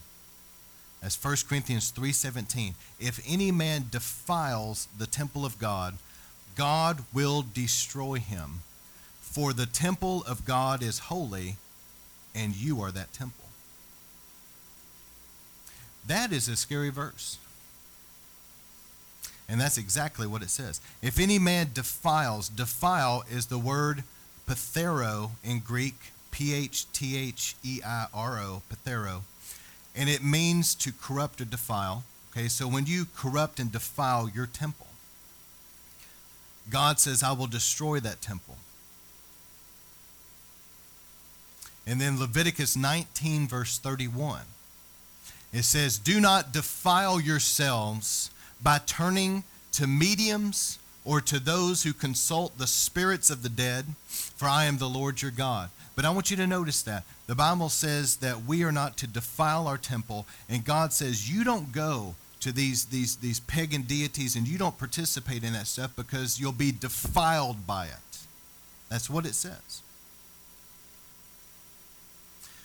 as 1.02 1.16
1 1.16 1.47
Corinthians 1.49 1.90
3:17. 1.90 2.75
If 2.99 3.21
any 3.26 3.50
man 3.50 3.88
defiles 3.90 4.88
the 4.97 5.07
temple 5.07 5.45
of 5.45 5.59
God, 5.59 5.99
God 6.57 7.04
will 7.12 7.42
destroy 7.42 8.19
him. 8.19 8.62
For 9.21 9.52
the 9.52 9.66
temple 9.66 10.25
of 10.25 10.45
God 10.45 10.83
is 10.83 10.99
holy, 11.11 11.57
and 12.35 12.54
you 12.54 12.83
are 12.83 12.90
that 12.90 13.12
temple. 13.12 13.45
That 16.07 16.33
is 16.33 16.49
a 16.49 16.57
scary 16.57 16.90
verse. 16.90 17.38
And 19.50 19.61
that's 19.61 19.76
exactly 19.76 20.28
what 20.28 20.42
it 20.42 20.50
says. 20.50 20.80
If 21.02 21.19
any 21.19 21.38
man 21.38 21.71
defiles, 21.75 22.49
defile 22.49 23.25
is 23.28 23.47
the 23.47 23.59
word 23.59 24.04
pathero 24.49 25.30
in 25.42 25.59
Greek, 25.59 26.12
P 26.30 26.54
H 26.54 26.90
T 26.92 27.16
H 27.16 27.57
E 27.64 27.80
I 27.85 28.07
R 28.14 28.38
O, 28.38 28.62
pathero. 28.71 29.23
And 29.97 30.09
it 30.09 30.23
means 30.23 30.75
to 30.76 30.92
corrupt 30.92 31.40
or 31.40 31.45
defile. 31.45 32.04
Okay, 32.30 32.47
so 32.47 32.69
when 32.69 32.87
you 32.87 33.07
corrupt 33.16 33.59
and 33.59 33.73
defile 33.73 34.30
your 34.33 34.47
temple, 34.47 34.87
God 36.71 37.00
says, 37.00 37.25
I 37.25 37.33
will 37.33 37.49
destroy 37.49 37.99
that 37.99 38.23
temple. 38.23 38.57
And 41.85 42.00
then 42.00 42.21
Leviticus 42.21 42.76
19, 42.76 43.49
verse 43.49 43.78
31 43.78 44.42
it 45.52 45.64
says, 45.64 45.99
Do 45.99 46.21
not 46.21 46.52
defile 46.52 47.21
yourselves 47.21 48.30
by 48.62 48.78
turning 48.78 49.44
to 49.72 49.86
mediums 49.86 50.78
or 51.04 51.20
to 51.20 51.38
those 51.38 51.82
who 51.82 51.92
consult 51.92 52.58
the 52.58 52.66
spirits 52.66 53.30
of 53.30 53.42
the 53.42 53.48
dead, 53.48 53.86
for 54.08 54.46
I 54.46 54.64
am 54.64 54.78
the 54.78 54.88
Lord 54.88 55.22
your 55.22 55.30
God. 55.30 55.70
But 55.96 56.04
I 56.04 56.10
want 56.10 56.30
you 56.30 56.36
to 56.36 56.46
notice 56.46 56.82
that. 56.82 57.04
The 57.26 57.34
Bible 57.34 57.68
says 57.68 58.16
that 58.16 58.44
we 58.44 58.64
are 58.64 58.72
not 58.72 58.96
to 58.98 59.06
defile 59.06 59.66
our 59.66 59.78
temple, 59.78 60.26
and 60.48 60.64
God 60.64 60.92
says 60.92 61.30
you 61.30 61.44
don't 61.44 61.72
go 61.72 62.14
to 62.40 62.52
these, 62.52 62.86
these, 62.86 63.16
these 63.16 63.40
pagan 63.40 63.82
deities 63.82 64.34
and 64.34 64.48
you 64.48 64.58
don't 64.58 64.78
participate 64.78 65.44
in 65.44 65.52
that 65.52 65.66
stuff 65.66 65.94
because 65.94 66.40
you'll 66.40 66.52
be 66.52 66.72
defiled 66.72 67.66
by 67.66 67.86
it. 67.86 68.18
That's 68.88 69.10
what 69.10 69.26
it 69.26 69.34
says. 69.34 69.82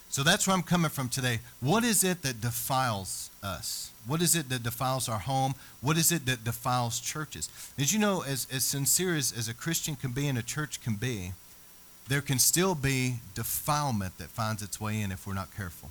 So 0.10 0.24
that's 0.24 0.48
where 0.48 0.56
I'm 0.56 0.64
coming 0.64 0.90
from 0.90 1.10
today. 1.10 1.40
What 1.60 1.84
is 1.84 2.04
it 2.04 2.22
that 2.22 2.40
defiles 2.40 3.30
us? 3.46 3.92
What 4.08 4.22
is 4.22 4.36
it 4.36 4.50
that 4.50 4.64
defiles 4.64 5.08
our 5.08 5.20
home? 5.20 5.56
What 5.82 5.98
is 5.98 6.12
it 6.12 6.26
that 6.26 6.44
defiles 6.44 7.00
churches? 7.00 7.50
As 7.78 7.94
you 7.94 8.00
know, 8.00 8.24
as, 8.24 8.48
as 8.52 8.64
sincere 8.64 9.16
as, 9.16 9.32
as 9.32 9.48
a 9.48 9.54
Christian 9.54 9.96
can 9.96 10.12
be 10.12 10.28
and 10.28 10.38
a 10.38 10.44
church 10.44 10.82
can 10.82 10.96
be, 10.96 11.32
there 12.08 12.22
can 12.22 12.40
still 12.40 12.76
be 12.76 13.16
defilement 13.34 14.18
that 14.18 14.28
finds 14.28 14.62
its 14.62 14.80
way 14.80 15.02
in 15.02 15.12
if 15.12 15.26
we're 15.26 15.34
not 15.34 15.56
careful. 15.56 15.90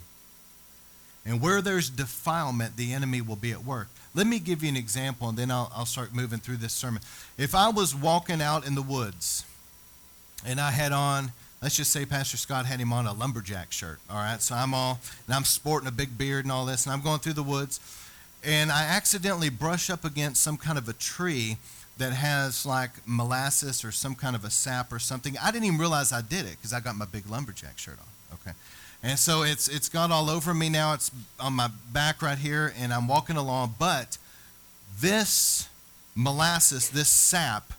And 1.26 1.40
where 1.40 1.62
there's 1.62 1.88
defilement, 1.88 2.76
the 2.76 2.92
enemy 2.92 3.20
will 3.20 3.36
be 3.36 3.50
at 3.50 3.64
work. 3.64 3.88
Let 4.14 4.26
me 4.26 4.38
give 4.38 4.62
you 4.62 4.68
an 4.68 4.76
example, 4.76 5.28
and 5.28 5.38
then 5.38 5.50
I'll, 5.50 5.72
I'll 5.74 5.86
start 5.86 6.14
moving 6.14 6.38
through 6.38 6.58
this 6.58 6.72
sermon. 6.72 7.02
If 7.38 7.54
I 7.54 7.70
was 7.70 7.94
walking 7.94 8.42
out 8.42 8.66
in 8.66 8.74
the 8.74 8.82
woods 8.82 9.44
and 10.46 10.60
I 10.60 10.70
had 10.70 10.92
on 10.92 11.32
let's 11.64 11.76
just 11.76 11.92
say 11.92 12.04
Pastor 12.04 12.36
Scott 12.36 12.66
had 12.66 12.78
him 12.78 12.92
on 12.92 13.06
a 13.06 13.14
lumberjack 13.14 13.72
shirt. 13.72 13.98
All 14.10 14.18
right, 14.18 14.40
so 14.42 14.54
I'm 14.54 14.74
all, 14.74 15.00
and 15.26 15.34
I'm 15.34 15.44
sporting 15.44 15.88
a 15.88 15.92
big 15.92 16.18
beard 16.18 16.44
and 16.44 16.52
all 16.52 16.66
this, 16.66 16.84
and 16.84 16.92
I'm 16.92 17.00
going 17.00 17.20
through 17.20 17.32
the 17.32 17.42
woods, 17.42 17.80
and 18.44 18.70
I 18.70 18.82
accidentally 18.82 19.48
brush 19.48 19.88
up 19.88 20.04
against 20.04 20.42
some 20.42 20.58
kind 20.58 20.76
of 20.76 20.90
a 20.90 20.92
tree 20.92 21.56
that 21.96 22.12
has 22.12 22.66
like 22.66 22.90
molasses 23.06 23.82
or 23.82 23.92
some 23.92 24.14
kind 24.14 24.36
of 24.36 24.44
a 24.44 24.50
sap 24.50 24.92
or 24.92 24.98
something. 24.98 25.36
I 25.42 25.50
didn't 25.50 25.64
even 25.64 25.78
realize 25.78 26.12
I 26.12 26.20
did 26.20 26.44
it 26.44 26.56
because 26.58 26.74
I 26.74 26.80
got 26.80 26.96
my 26.96 27.06
big 27.06 27.26
lumberjack 27.30 27.78
shirt 27.78 27.98
on. 27.98 28.34
Okay. 28.34 28.54
And 29.02 29.18
so 29.18 29.42
it's 29.42 29.66
it's 29.66 29.88
got 29.88 30.10
all 30.10 30.28
over 30.28 30.52
me 30.52 30.68
now. 30.68 30.92
It's 30.92 31.10
on 31.40 31.54
my 31.54 31.70
back 31.94 32.20
right 32.20 32.36
here, 32.36 32.74
and 32.78 32.92
I'm 32.92 33.08
walking 33.08 33.36
along. 33.36 33.76
But 33.78 34.18
this 35.00 35.66
molasses, 36.14 36.90
this 36.90 37.08
sap, 37.08 37.72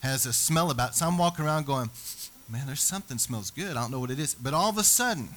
has 0.00 0.26
a 0.26 0.32
smell 0.34 0.70
about 0.70 0.90
it. 0.90 0.94
So 0.96 1.06
I'm 1.06 1.16
walking 1.16 1.44
around 1.46 1.64
going, 1.64 1.90
man, 2.50 2.66
there's 2.66 2.82
something 2.82 3.18
smells 3.18 3.50
good. 3.50 3.76
I 3.76 3.82
don't 3.82 3.90
know 3.90 4.00
what 4.00 4.10
it 4.10 4.18
is. 4.18 4.34
But 4.34 4.54
all 4.54 4.68
of 4.68 4.78
a 4.78 4.82
sudden, 4.82 5.30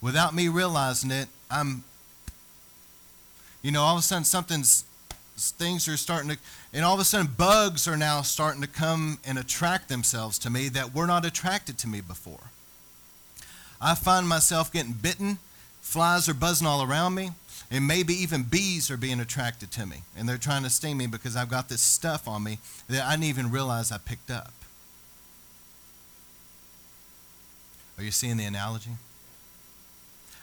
without 0.00 0.34
me 0.34 0.48
realizing 0.48 1.10
it, 1.10 1.28
I'm, 1.50 1.84
you 3.62 3.72
know, 3.72 3.82
all 3.82 3.94
of 3.94 4.00
a 4.00 4.02
sudden 4.02 4.24
something's, 4.24 4.84
things 5.36 5.88
are 5.88 5.96
starting 5.96 6.30
to, 6.30 6.38
and 6.72 6.84
all 6.84 6.94
of 6.94 7.00
a 7.00 7.04
sudden 7.04 7.30
bugs 7.36 7.88
are 7.88 7.96
now 7.96 8.22
starting 8.22 8.60
to 8.62 8.68
come 8.68 9.18
and 9.24 9.38
attract 9.38 9.88
themselves 9.88 10.38
to 10.40 10.50
me 10.50 10.68
that 10.68 10.94
were 10.94 11.06
not 11.06 11.24
attracted 11.24 11.78
to 11.78 11.88
me 11.88 12.00
before. 12.00 12.50
I 13.80 13.94
find 13.94 14.28
myself 14.28 14.72
getting 14.72 14.92
bitten, 14.92 15.38
flies 15.80 16.28
are 16.28 16.34
buzzing 16.34 16.66
all 16.66 16.82
around 16.82 17.14
me, 17.14 17.30
and 17.70 17.86
maybe 17.86 18.14
even 18.14 18.42
bees 18.42 18.90
are 18.90 18.96
being 18.96 19.20
attracted 19.20 19.70
to 19.72 19.86
me, 19.86 20.02
and 20.16 20.28
they're 20.28 20.36
trying 20.36 20.64
to 20.64 20.70
sting 20.70 20.96
me 20.96 21.06
because 21.06 21.36
I've 21.36 21.50
got 21.50 21.68
this 21.68 21.80
stuff 21.80 22.26
on 22.26 22.42
me 22.42 22.58
that 22.88 23.04
I 23.04 23.12
didn't 23.12 23.24
even 23.24 23.50
realize 23.50 23.92
I 23.92 23.98
picked 23.98 24.30
up. 24.30 24.52
Are 27.98 28.04
you 28.04 28.10
seeing 28.12 28.36
the 28.36 28.44
analogy? 28.44 28.92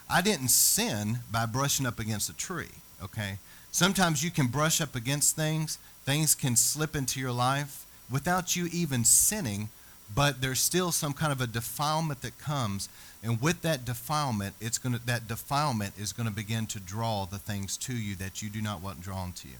I 0.09 0.21
didn't 0.21 0.49
sin 0.49 1.19
by 1.31 1.45
brushing 1.45 1.85
up 1.85 1.99
against 1.99 2.29
a 2.29 2.35
tree, 2.35 2.69
okay? 3.01 3.37
Sometimes 3.71 4.23
you 4.23 4.29
can 4.29 4.47
brush 4.47 4.81
up 4.81 4.95
against 4.95 5.35
things, 5.35 5.79
things 6.03 6.35
can 6.35 6.55
slip 6.55 6.95
into 6.95 7.19
your 7.19 7.31
life 7.31 7.85
without 8.11 8.55
you 8.55 8.67
even 8.71 9.03
sinning, 9.03 9.69
but 10.13 10.41
there's 10.41 10.59
still 10.59 10.91
some 10.91 11.13
kind 11.13 11.31
of 11.31 11.41
a 11.41 11.47
defilement 11.47 12.21
that 12.21 12.37
comes 12.37 12.89
and 13.23 13.41
with 13.41 13.61
that 13.63 13.85
defilement 13.85 14.53
it's 14.61 14.77
going 14.77 14.93
to 14.93 15.05
that 15.05 15.27
defilement 15.27 15.97
is 15.97 16.13
going 16.13 16.27
to 16.27 16.33
begin 16.35 16.67
to 16.67 16.79
draw 16.79 17.25
the 17.25 17.39
things 17.39 17.75
to 17.77 17.93
you 17.93 18.15
that 18.15 18.41
you 18.41 18.49
do 18.49 18.61
not 18.61 18.81
want 18.81 19.01
drawn 19.01 19.31
to 19.31 19.47
you 19.47 19.55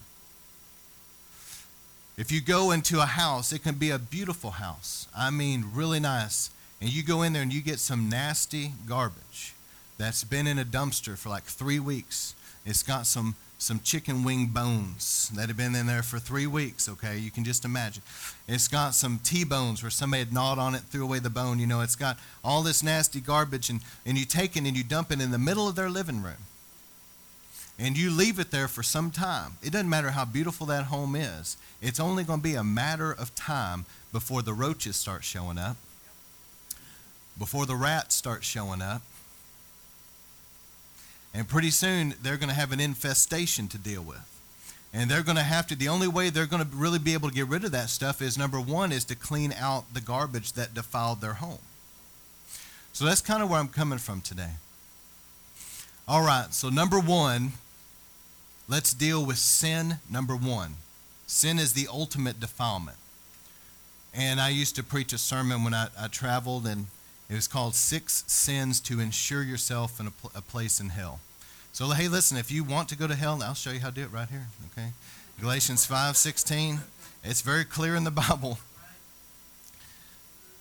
if 2.16 2.30
you 2.30 2.40
go 2.40 2.70
into 2.70 3.00
a 3.00 3.06
house 3.06 3.52
it 3.52 3.62
can 3.62 3.74
be 3.74 3.90
a 3.90 3.98
beautiful 3.98 4.52
house 4.52 5.08
i 5.16 5.30
mean 5.30 5.64
really 5.74 5.98
nice 5.98 6.50
and 6.80 6.92
you 6.92 7.02
go 7.02 7.22
in 7.22 7.32
there 7.32 7.42
and 7.42 7.52
you 7.52 7.62
get 7.62 7.78
some 7.78 8.08
nasty 8.08 8.72
garbage 8.86 9.54
that's 9.98 10.24
been 10.24 10.46
in 10.46 10.58
a 10.58 10.64
dumpster 10.64 11.16
for 11.16 11.28
like 11.28 11.44
three 11.44 11.78
weeks 11.78 12.34
it's 12.64 12.82
got 12.82 13.06
some 13.06 13.36
some 13.58 13.80
chicken 13.80 14.22
wing 14.22 14.46
bones 14.46 15.30
that 15.34 15.48
have 15.48 15.56
been 15.56 15.74
in 15.74 15.86
there 15.86 16.02
for 16.02 16.18
three 16.18 16.46
weeks, 16.46 16.88
okay? 16.88 17.16
You 17.16 17.30
can 17.30 17.42
just 17.42 17.64
imagine. 17.64 18.02
It's 18.46 18.68
got 18.68 18.94
some 18.94 19.18
T 19.22 19.44
bones 19.44 19.82
where 19.82 19.90
somebody 19.90 20.24
had 20.24 20.32
gnawed 20.32 20.58
on 20.58 20.74
it, 20.74 20.82
threw 20.82 21.04
away 21.04 21.20
the 21.20 21.30
bone. 21.30 21.58
You 21.58 21.66
know, 21.66 21.80
it's 21.80 21.96
got 21.96 22.18
all 22.44 22.62
this 22.62 22.82
nasty 22.82 23.20
garbage, 23.20 23.70
and, 23.70 23.80
and 24.04 24.18
you 24.18 24.26
take 24.26 24.56
it 24.56 24.64
and 24.64 24.76
you 24.76 24.84
dump 24.84 25.10
it 25.10 25.22
in 25.22 25.30
the 25.30 25.38
middle 25.38 25.68
of 25.68 25.74
their 25.74 25.88
living 25.88 26.22
room. 26.22 26.44
And 27.78 27.96
you 27.96 28.10
leave 28.10 28.38
it 28.38 28.50
there 28.50 28.68
for 28.68 28.82
some 28.82 29.10
time. 29.10 29.52
It 29.62 29.72
doesn't 29.72 29.88
matter 29.88 30.10
how 30.10 30.24
beautiful 30.24 30.66
that 30.66 30.84
home 30.84 31.16
is, 31.16 31.56
it's 31.80 32.00
only 32.00 32.24
going 32.24 32.40
to 32.40 32.44
be 32.44 32.54
a 32.54 32.64
matter 32.64 33.12
of 33.12 33.34
time 33.34 33.86
before 34.12 34.42
the 34.42 34.54
roaches 34.54 34.96
start 34.96 35.24
showing 35.24 35.58
up, 35.58 35.76
before 37.38 37.66
the 37.66 37.76
rats 37.76 38.14
start 38.14 38.44
showing 38.44 38.82
up 38.82 39.02
and 41.36 41.46
pretty 41.46 41.70
soon 41.70 42.14
they're 42.22 42.38
going 42.38 42.48
to 42.48 42.54
have 42.54 42.72
an 42.72 42.80
infestation 42.80 43.68
to 43.68 43.76
deal 43.76 44.02
with. 44.02 44.24
And 44.94 45.10
they're 45.10 45.22
going 45.22 45.36
to 45.36 45.42
have 45.42 45.66
to, 45.66 45.76
the 45.76 45.88
only 45.88 46.08
way 46.08 46.30
they're 46.30 46.46
going 46.46 46.62
to 46.62 46.68
really 46.74 46.98
be 46.98 47.12
able 47.12 47.28
to 47.28 47.34
get 47.34 47.46
rid 47.46 47.64
of 47.64 47.72
that 47.72 47.90
stuff 47.90 48.22
is 48.22 48.38
number 48.38 48.58
one, 48.58 48.90
is 48.90 49.04
to 49.04 49.14
clean 49.14 49.52
out 49.52 49.92
the 49.92 50.00
garbage 50.00 50.52
that 50.52 50.72
defiled 50.72 51.20
their 51.20 51.34
home. 51.34 51.58
So 52.94 53.04
that's 53.04 53.20
kind 53.20 53.42
of 53.42 53.50
where 53.50 53.60
I'm 53.60 53.68
coming 53.68 53.98
from 53.98 54.22
today. 54.22 54.52
All 56.08 56.24
right, 56.24 56.54
so 56.54 56.70
number 56.70 56.98
one, 56.98 57.52
let's 58.66 58.94
deal 58.94 59.22
with 59.26 59.36
sin 59.36 59.96
number 60.10 60.34
one. 60.34 60.76
Sin 61.26 61.58
is 61.58 61.74
the 61.74 61.88
ultimate 61.92 62.40
defilement. 62.40 62.96
And 64.14 64.40
I 64.40 64.48
used 64.48 64.74
to 64.76 64.82
preach 64.82 65.12
a 65.12 65.18
sermon 65.18 65.64
when 65.64 65.74
I, 65.74 65.88
I 66.00 66.06
traveled, 66.06 66.66
and 66.66 66.86
it 67.28 67.34
was 67.34 67.48
called 67.48 67.74
Six 67.74 68.24
Sins 68.26 68.80
to 68.82 69.00
Ensure 69.00 69.42
Yourself 69.42 69.98
in 69.98 70.06
a, 70.06 70.10
pl- 70.10 70.32
a 70.34 70.40
Place 70.40 70.80
in 70.80 70.90
Hell. 70.90 71.20
So, 71.72 71.90
hey, 71.90 72.08
listen, 72.08 72.38
if 72.38 72.50
you 72.50 72.64
want 72.64 72.88
to 72.88 72.96
go 72.96 73.06
to 73.06 73.14
hell, 73.14 73.38
I'll 73.42 73.54
show 73.54 73.70
you 73.70 73.80
how 73.80 73.90
to 73.90 73.94
do 73.94 74.02
it 74.02 74.12
right 74.12 74.28
here, 74.28 74.46
okay? 74.72 74.92
Galatians 75.40 75.86
5:16. 75.86 76.78
It's 77.22 77.42
very 77.42 77.64
clear 77.64 77.94
in 77.96 78.04
the 78.04 78.10
Bible. 78.28 78.58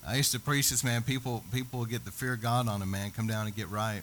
I 0.06 0.18
used 0.18 0.32
to 0.34 0.40
preach 0.40 0.70
this, 0.70 0.84
man. 0.84 1.04
People, 1.04 1.44
people 1.54 1.86
get 1.86 2.06
the 2.06 2.12
fear 2.12 2.34
of 2.34 2.42
God 2.42 2.68
on 2.68 2.80
them, 2.82 2.92
man. 2.92 3.12
Come 3.12 3.28
down 3.28 3.48
and 3.48 3.56
get 3.56 3.70
right. 3.70 4.02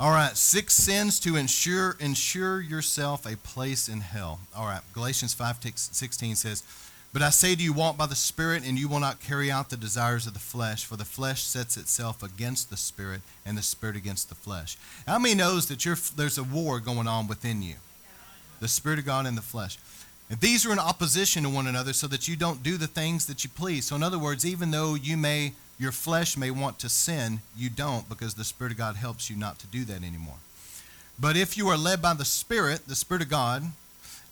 All 0.00 0.10
right, 0.10 0.36
six 0.36 0.74
sins 0.74 1.20
to 1.20 1.36
ensure 1.36 1.96
ensure 2.00 2.60
yourself 2.60 3.24
a 3.24 3.36
place 3.36 3.88
in 3.88 4.00
hell. 4.00 4.40
All 4.56 4.66
right, 4.66 4.80
Galatians 4.92 5.32
5 5.32 5.58
16 5.76 6.34
says, 6.34 6.64
but 7.12 7.22
I 7.22 7.30
say 7.30 7.54
to 7.54 7.62
you, 7.62 7.72
walk 7.72 7.98
by 7.98 8.06
the 8.06 8.14
Spirit, 8.14 8.64
and 8.66 8.78
you 8.78 8.88
will 8.88 9.00
not 9.00 9.20
carry 9.20 9.50
out 9.50 9.68
the 9.68 9.76
desires 9.76 10.26
of 10.26 10.32
the 10.32 10.38
flesh, 10.38 10.84
for 10.84 10.96
the 10.96 11.04
flesh 11.04 11.42
sets 11.42 11.76
itself 11.76 12.22
against 12.22 12.70
the 12.70 12.76
Spirit, 12.76 13.20
and 13.44 13.58
the 13.58 13.62
Spirit 13.62 13.96
against 13.96 14.28
the 14.28 14.34
flesh. 14.34 14.78
How 15.06 15.18
many 15.18 15.34
knows 15.34 15.66
that 15.66 15.80
there's 16.16 16.38
a 16.38 16.44
war 16.44 16.80
going 16.80 17.06
on 17.06 17.28
within 17.28 17.60
you? 17.62 17.74
The 18.60 18.68
Spirit 18.68 18.98
of 18.98 19.04
God 19.04 19.26
and 19.26 19.36
the 19.36 19.42
flesh. 19.42 19.78
And 20.30 20.40
these 20.40 20.64
are 20.64 20.72
in 20.72 20.78
opposition 20.78 21.42
to 21.42 21.50
one 21.50 21.66
another 21.66 21.92
so 21.92 22.06
that 22.06 22.28
you 22.28 22.36
don't 22.36 22.62
do 22.62 22.78
the 22.78 22.86
things 22.86 23.26
that 23.26 23.44
you 23.44 23.50
please. 23.50 23.86
So 23.86 23.96
in 23.96 24.02
other 24.02 24.18
words, 24.18 24.46
even 24.46 24.70
though 24.70 24.94
you 24.94 25.18
may 25.18 25.52
your 25.78 25.92
flesh 25.92 26.36
may 26.36 26.50
want 26.50 26.78
to 26.78 26.88
sin, 26.88 27.40
you 27.56 27.68
don't 27.68 28.08
because 28.08 28.34
the 28.34 28.44
Spirit 28.44 28.72
of 28.72 28.78
God 28.78 28.96
helps 28.96 29.28
you 29.28 29.36
not 29.36 29.58
to 29.58 29.66
do 29.66 29.84
that 29.84 30.02
anymore. 30.04 30.36
But 31.18 31.36
if 31.36 31.58
you 31.58 31.68
are 31.68 31.76
led 31.76 32.00
by 32.00 32.14
the 32.14 32.24
Spirit, 32.24 32.86
the 32.86 32.94
Spirit 32.94 33.22
of 33.22 33.28
God, 33.28 33.64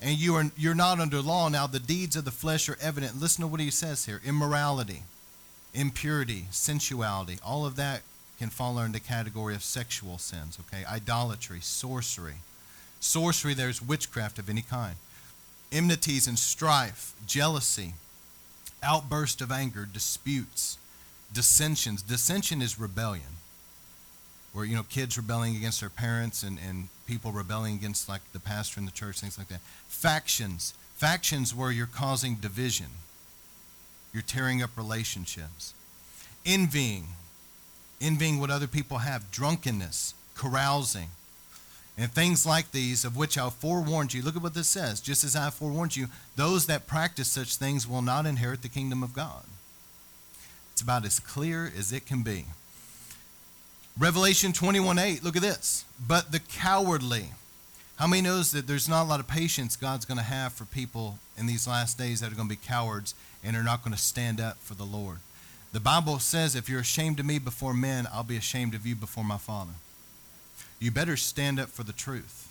and 0.00 0.18
you 0.18 0.34
are 0.34 0.50
you're 0.56 0.74
not 0.74 1.00
under 1.00 1.20
law. 1.20 1.48
Now 1.48 1.66
the 1.66 1.78
deeds 1.78 2.16
of 2.16 2.24
the 2.24 2.30
flesh 2.30 2.68
are 2.68 2.78
evident. 2.80 3.20
Listen 3.20 3.42
to 3.42 3.48
what 3.48 3.60
he 3.60 3.70
says 3.70 4.06
here. 4.06 4.20
Immorality 4.24 5.02
impurity 5.72 6.46
sensuality 6.50 7.38
all 7.44 7.64
of 7.64 7.76
that 7.76 8.02
can 8.40 8.50
fall 8.50 8.76
under 8.76 8.98
the 8.98 9.04
category 9.04 9.54
of 9.54 9.62
sexual 9.62 10.18
sins 10.18 10.58
okay? 10.60 10.84
Idolatry 10.84 11.60
sorcery. 11.60 12.36
Sorcery 12.98 13.54
there's 13.54 13.82
witchcraft 13.82 14.38
of 14.38 14.48
any 14.48 14.62
kind. 14.62 14.96
Enmities 15.70 16.26
and 16.26 16.38
strife 16.38 17.14
jealousy 17.26 17.94
outburst 18.82 19.40
of 19.40 19.52
anger 19.52 19.86
disputes 19.90 20.78
dissensions. 21.32 22.02
Dissension 22.02 22.60
is 22.60 22.80
rebellion 22.80 23.39
where 24.52 24.64
you 24.64 24.74
know 24.74 24.82
kids 24.82 25.16
rebelling 25.16 25.56
against 25.56 25.80
their 25.80 25.90
parents 25.90 26.42
and, 26.42 26.58
and 26.66 26.88
people 27.06 27.32
rebelling 27.32 27.74
against 27.74 28.08
like 28.08 28.20
the 28.32 28.40
pastor 28.40 28.80
in 28.80 28.86
the 28.86 28.92
church 28.92 29.20
things 29.20 29.38
like 29.38 29.48
that. 29.48 29.60
Factions. 29.86 30.74
Factions 30.94 31.54
where 31.54 31.70
you're 31.70 31.86
causing 31.86 32.34
division. 32.34 32.86
You're 34.12 34.22
tearing 34.22 34.62
up 34.62 34.70
relationships. 34.76 35.74
Envying. 36.44 37.08
Envying 38.00 38.40
what 38.40 38.50
other 38.50 38.66
people 38.66 38.98
have. 38.98 39.30
Drunkenness. 39.30 40.14
Carousing. 40.36 41.08
And 41.96 42.10
things 42.10 42.46
like 42.46 42.72
these 42.72 43.04
of 43.04 43.16
which 43.16 43.36
i 43.36 43.48
forewarned 43.50 44.14
you. 44.14 44.22
Look 44.22 44.36
at 44.36 44.42
what 44.42 44.54
this 44.54 44.68
says. 44.68 45.00
Just 45.00 45.22
as 45.22 45.36
i 45.36 45.50
forewarned 45.50 45.96
you 45.96 46.08
those 46.36 46.66
that 46.66 46.86
practice 46.86 47.28
such 47.28 47.56
things 47.56 47.86
will 47.86 48.02
not 48.02 48.26
inherit 48.26 48.62
the 48.62 48.68
kingdom 48.68 49.02
of 49.02 49.14
god. 49.14 49.44
It's 50.72 50.82
about 50.82 51.04
as 51.04 51.20
clear 51.20 51.70
as 51.76 51.92
it 51.92 52.06
can 52.06 52.22
be 52.22 52.46
Revelation 53.98 54.52
21 54.52 54.98
8, 54.98 55.24
look 55.24 55.36
at 55.36 55.42
this. 55.42 55.84
But 56.06 56.32
the 56.32 56.40
cowardly. 56.40 57.30
How 57.96 58.06
many 58.06 58.22
knows 58.22 58.52
that 58.52 58.66
there's 58.66 58.88
not 58.88 59.02
a 59.02 59.08
lot 59.08 59.20
of 59.20 59.28
patience 59.28 59.76
God's 59.76 60.06
going 60.06 60.16
to 60.16 60.24
have 60.24 60.54
for 60.54 60.64
people 60.64 61.18
in 61.36 61.46
these 61.46 61.68
last 61.68 61.98
days 61.98 62.20
that 62.20 62.32
are 62.32 62.34
going 62.34 62.48
to 62.48 62.56
be 62.56 62.66
cowards 62.66 63.14
and 63.44 63.54
are 63.54 63.62
not 63.62 63.84
going 63.84 63.92
to 63.92 64.00
stand 64.00 64.40
up 64.40 64.56
for 64.60 64.74
the 64.74 64.84
Lord? 64.84 65.18
The 65.72 65.80
Bible 65.80 66.18
says, 66.18 66.56
if 66.56 66.68
you're 66.68 66.80
ashamed 66.80 67.20
of 67.20 67.26
me 67.26 67.38
before 67.38 67.74
men, 67.74 68.08
I'll 68.12 68.24
be 68.24 68.38
ashamed 68.38 68.74
of 68.74 68.86
you 68.86 68.96
before 68.96 69.22
my 69.22 69.36
Father. 69.36 69.72
You 70.78 70.90
better 70.90 71.16
stand 71.18 71.60
up 71.60 71.68
for 71.68 71.82
the 71.82 71.92
truth. 71.92 72.50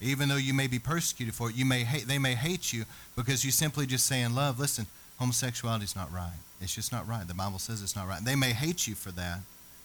Even 0.00 0.30
though 0.30 0.36
you 0.36 0.54
may 0.54 0.66
be 0.66 0.78
persecuted 0.78 1.34
for 1.34 1.50
it, 1.50 1.56
you 1.56 1.66
may 1.66 1.84
hate, 1.84 2.06
they 2.06 2.18
may 2.18 2.34
hate 2.34 2.72
you 2.72 2.84
because 3.14 3.44
you 3.44 3.50
simply 3.50 3.86
just 3.86 4.06
say 4.06 4.22
in 4.22 4.34
love, 4.34 4.58
listen, 4.58 4.86
homosexuality 5.18 5.84
is 5.84 5.94
not 5.94 6.10
right. 6.10 6.38
It's 6.60 6.74
just 6.74 6.90
not 6.90 7.06
right. 7.06 7.28
The 7.28 7.34
Bible 7.34 7.58
says 7.58 7.82
it's 7.82 7.96
not 7.96 8.08
right. 8.08 8.24
They 8.24 8.34
may 8.34 8.52
hate 8.52 8.86
you 8.86 8.94
for 8.94 9.10
that 9.12 9.40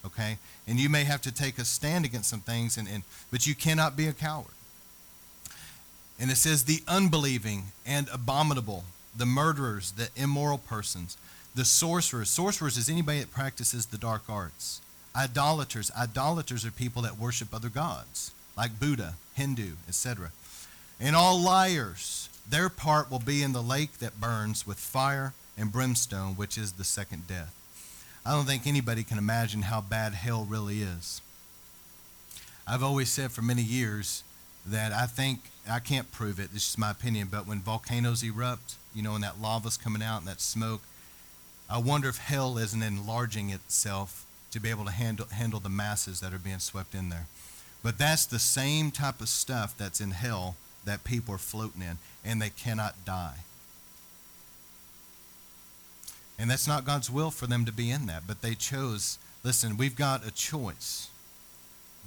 okay? 0.06 0.38
And 0.68 0.80
you 0.80 0.90
may 0.90 1.04
have 1.04 1.22
to 1.22 1.32
take 1.32 1.58
a 1.58 1.66
stand 1.66 2.06
against 2.06 2.30
some 2.30 2.42
things, 2.42 2.78
and, 2.78 2.88
and 2.88 3.04
but 3.32 3.48
you 3.48 3.56
cannot 3.56 3.96
be 3.96 4.08
a 4.08 4.14
coward. 4.14 4.54
And 6.20 6.30
it 6.30 6.38
says 6.38 6.66
the 6.66 6.84
unbelieving 6.88 7.72
and 7.86 8.08
abominable, 8.14 8.84
the 9.16 9.26
murderers, 9.26 9.94
the 9.94 10.10
immoral 10.16 10.60
persons, 10.60 11.18
the 11.56 11.66
sorcerers. 11.66 12.30
Sorcerers 12.30 12.78
is 12.78 12.90
anybody 12.90 13.20
that 13.20 13.32
practices 13.32 13.88
the 13.88 13.98
dark 13.98 14.24
arts. 14.30 14.82
Idolaters. 15.16 15.92
Idolaters 15.98 16.66
are 16.66 16.72
people 16.72 17.02
that 17.02 17.18
worship 17.18 17.54
other 17.54 17.70
gods, 17.70 18.32
like 18.56 18.80
Buddha, 18.80 19.16
Hindu, 19.34 19.72
etc. 19.88 20.32
And 21.00 21.16
all 21.16 21.40
liars. 21.40 22.30
Their 22.48 22.70
part 22.70 23.10
will 23.10 23.20
be 23.20 23.44
in 23.44 23.54
the 23.54 23.62
lake 23.62 24.00
that 24.00 24.20
burns 24.20 24.68
with 24.68 24.78
fire 24.78 25.34
and 25.58 25.72
brimstone, 25.72 26.36
which 26.36 26.58
is 26.58 26.74
the 26.74 26.84
second 26.84 27.28
death. 27.28 27.54
I 28.26 28.32
don't 28.34 28.46
think 28.46 28.68
anybody 28.68 29.04
can 29.04 29.18
imagine 29.18 29.64
how 29.64 29.82
bad 29.82 30.14
hell 30.14 30.46
really 30.46 30.82
is. 30.82 31.22
I've 32.68 32.84
always 32.84 33.10
said 33.10 33.32
for 33.32 33.42
many 33.42 33.64
years 33.64 34.24
that 34.66 34.92
I 34.92 35.08
think, 35.08 35.40
I 35.70 35.80
can't 35.80 36.12
prove 36.12 36.40
it, 36.40 36.54
this 36.54 36.70
is 36.70 36.78
my 36.78 36.92
opinion, 36.92 37.30
but 37.32 37.48
when 37.48 37.62
volcanoes 37.62 38.24
erupt, 38.24 38.76
you 38.94 39.02
know, 39.02 39.16
and 39.16 39.24
that 39.24 39.42
lava's 39.42 39.76
coming 39.76 40.04
out 40.04 40.20
and 40.20 40.28
that 40.28 40.40
smoke, 40.40 40.82
I 41.70 41.80
wonder 41.80 42.10
if 42.10 42.18
hell 42.18 42.58
isn't 42.58 42.84
enlarging 42.84 43.50
itself 43.50 44.26
to 44.52 44.60
be 44.60 44.70
able 44.70 44.86
to 44.86 44.92
handle, 44.92 45.26
handle 45.28 45.60
the 45.60 45.70
masses 45.70 46.20
that 46.20 46.34
are 46.34 46.38
being 46.38 46.60
swept 46.60 46.94
in 46.94 47.10
there. 47.10 47.28
But 47.82 47.98
that's 47.98 48.26
the 48.26 48.40
same 48.40 48.92
type 48.92 49.22
of 49.22 49.30
stuff 49.30 49.76
that's 49.76 50.00
in 50.00 50.12
hell 50.12 50.56
that 50.86 51.04
people 51.04 51.34
are 51.34 51.40
floating 51.40 51.82
in, 51.82 51.98
and 52.24 52.42
they 52.42 52.50
cannot 52.50 53.04
die. 53.04 53.38
And 56.39 56.50
that's 56.50 56.67
not 56.67 56.86
God's 56.86 57.10
will 57.10 57.32
for 57.32 57.48
them 57.48 57.65
to 57.65 57.72
be 57.72 57.91
in 57.91 58.08
that, 58.08 58.24
but 58.28 58.41
they 58.41 58.56
chose. 58.56 59.20
Listen, 59.44 59.78
we've 59.78 59.96
got 59.96 60.26
a 60.26 60.32
choice. 60.32 61.10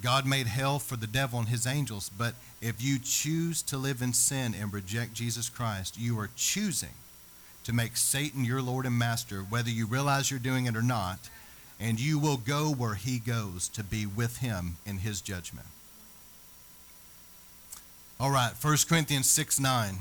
God 0.01 0.25
made 0.25 0.47
hell 0.47 0.77
for 0.79 0.97
the 0.97 1.07
devil 1.07 1.39
and 1.39 1.47
his 1.47 1.65
angels, 1.65 2.09
but 2.17 2.35
if 2.61 2.83
you 2.83 2.99
choose 2.99 3.61
to 3.63 3.77
live 3.77 4.01
in 4.01 4.13
sin 4.13 4.53
and 4.53 4.73
reject 4.73 5.13
Jesus 5.13 5.47
Christ, 5.49 5.97
you 5.97 6.19
are 6.19 6.29
choosing 6.35 6.95
to 7.63 7.73
make 7.73 7.95
Satan 7.95 8.43
your 8.43 8.61
Lord 8.61 8.85
and 8.85 8.97
Master, 8.97 9.39
whether 9.39 9.69
you 9.69 9.85
realize 9.87 10.29
you're 10.29 10.39
doing 10.39 10.65
it 10.65 10.75
or 10.75 10.81
not. 10.81 11.19
and 11.79 11.99
you 11.99 12.17
will 12.17 12.37
go 12.37 12.71
where 12.71 12.95
he 12.95 13.19
goes 13.19 13.67
to 13.69 13.83
be 13.83 14.05
with 14.05 14.37
him 14.37 14.77
in 14.85 14.99
his 14.99 15.21
judgment. 15.21 15.67
All 18.19 18.31
right, 18.31 18.53
1 18.59 18.77
Corinthians 18.87 19.29
6 19.29 19.59
9. 19.59 19.95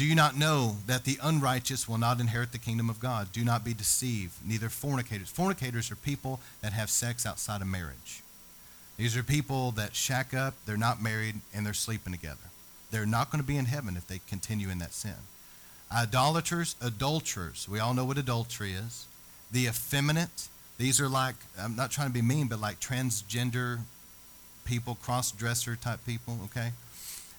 Do 0.00 0.06
you 0.06 0.14
not 0.14 0.34
know 0.34 0.76
that 0.86 1.04
the 1.04 1.18
unrighteous 1.22 1.86
will 1.86 1.98
not 1.98 2.20
inherit 2.20 2.52
the 2.52 2.58
kingdom 2.58 2.88
of 2.88 3.00
God? 3.00 3.32
Do 3.32 3.44
not 3.44 3.66
be 3.66 3.74
deceived, 3.74 4.32
neither 4.42 4.70
fornicators. 4.70 5.28
Fornicators 5.28 5.90
are 5.90 5.96
people 5.96 6.40
that 6.62 6.72
have 6.72 6.88
sex 6.88 7.26
outside 7.26 7.60
of 7.60 7.66
marriage. 7.66 8.22
These 8.96 9.14
are 9.14 9.22
people 9.22 9.72
that 9.72 9.94
shack 9.94 10.32
up, 10.32 10.54
they're 10.64 10.78
not 10.78 11.02
married, 11.02 11.42
and 11.54 11.66
they're 11.66 11.74
sleeping 11.74 12.14
together. 12.14 12.48
They're 12.90 13.04
not 13.04 13.30
going 13.30 13.42
to 13.42 13.46
be 13.46 13.58
in 13.58 13.66
heaven 13.66 13.94
if 13.94 14.06
they 14.08 14.22
continue 14.26 14.70
in 14.70 14.78
that 14.78 14.94
sin. 14.94 15.16
Idolaters, 15.94 16.76
adulterers. 16.80 17.68
We 17.68 17.78
all 17.78 17.92
know 17.92 18.06
what 18.06 18.16
adultery 18.16 18.72
is. 18.72 19.04
The 19.52 19.66
effeminate. 19.66 20.48
These 20.78 20.98
are 20.98 21.10
like, 21.10 21.34
I'm 21.60 21.76
not 21.76 21.90
trying 21.90 22.08
to 22.08 22.14
be 22.14 22.22
mean, 22.22 22.46
but 22.46 22.58
like 22.58 22.80
transgender 22.80 23.80
people, 24.64 24.94
cross 24.94 25.30
dresser 25.30 25.76
type 25.76 26.06
people, 26.06 26.38
okay? 26.44 26.70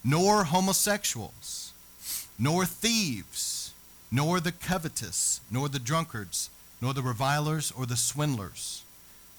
Nor 0.04 0.44
homosexuals 0.44 1.71
nor 2.42 2.66
thieves, 2.66 3.72
nor 4.12 4.40
the 4.40 4.52
covetous, 4.52 5.42
nor 5.52 5.70
the 5.70 5.80
drunkards, 5.80 6.50
nor 6.82 6.92
the 6.92 7.04
revilers 7.04 7.72
or 7.72 7.86
the 7.86 7.96
swindlers. 7.96 8.84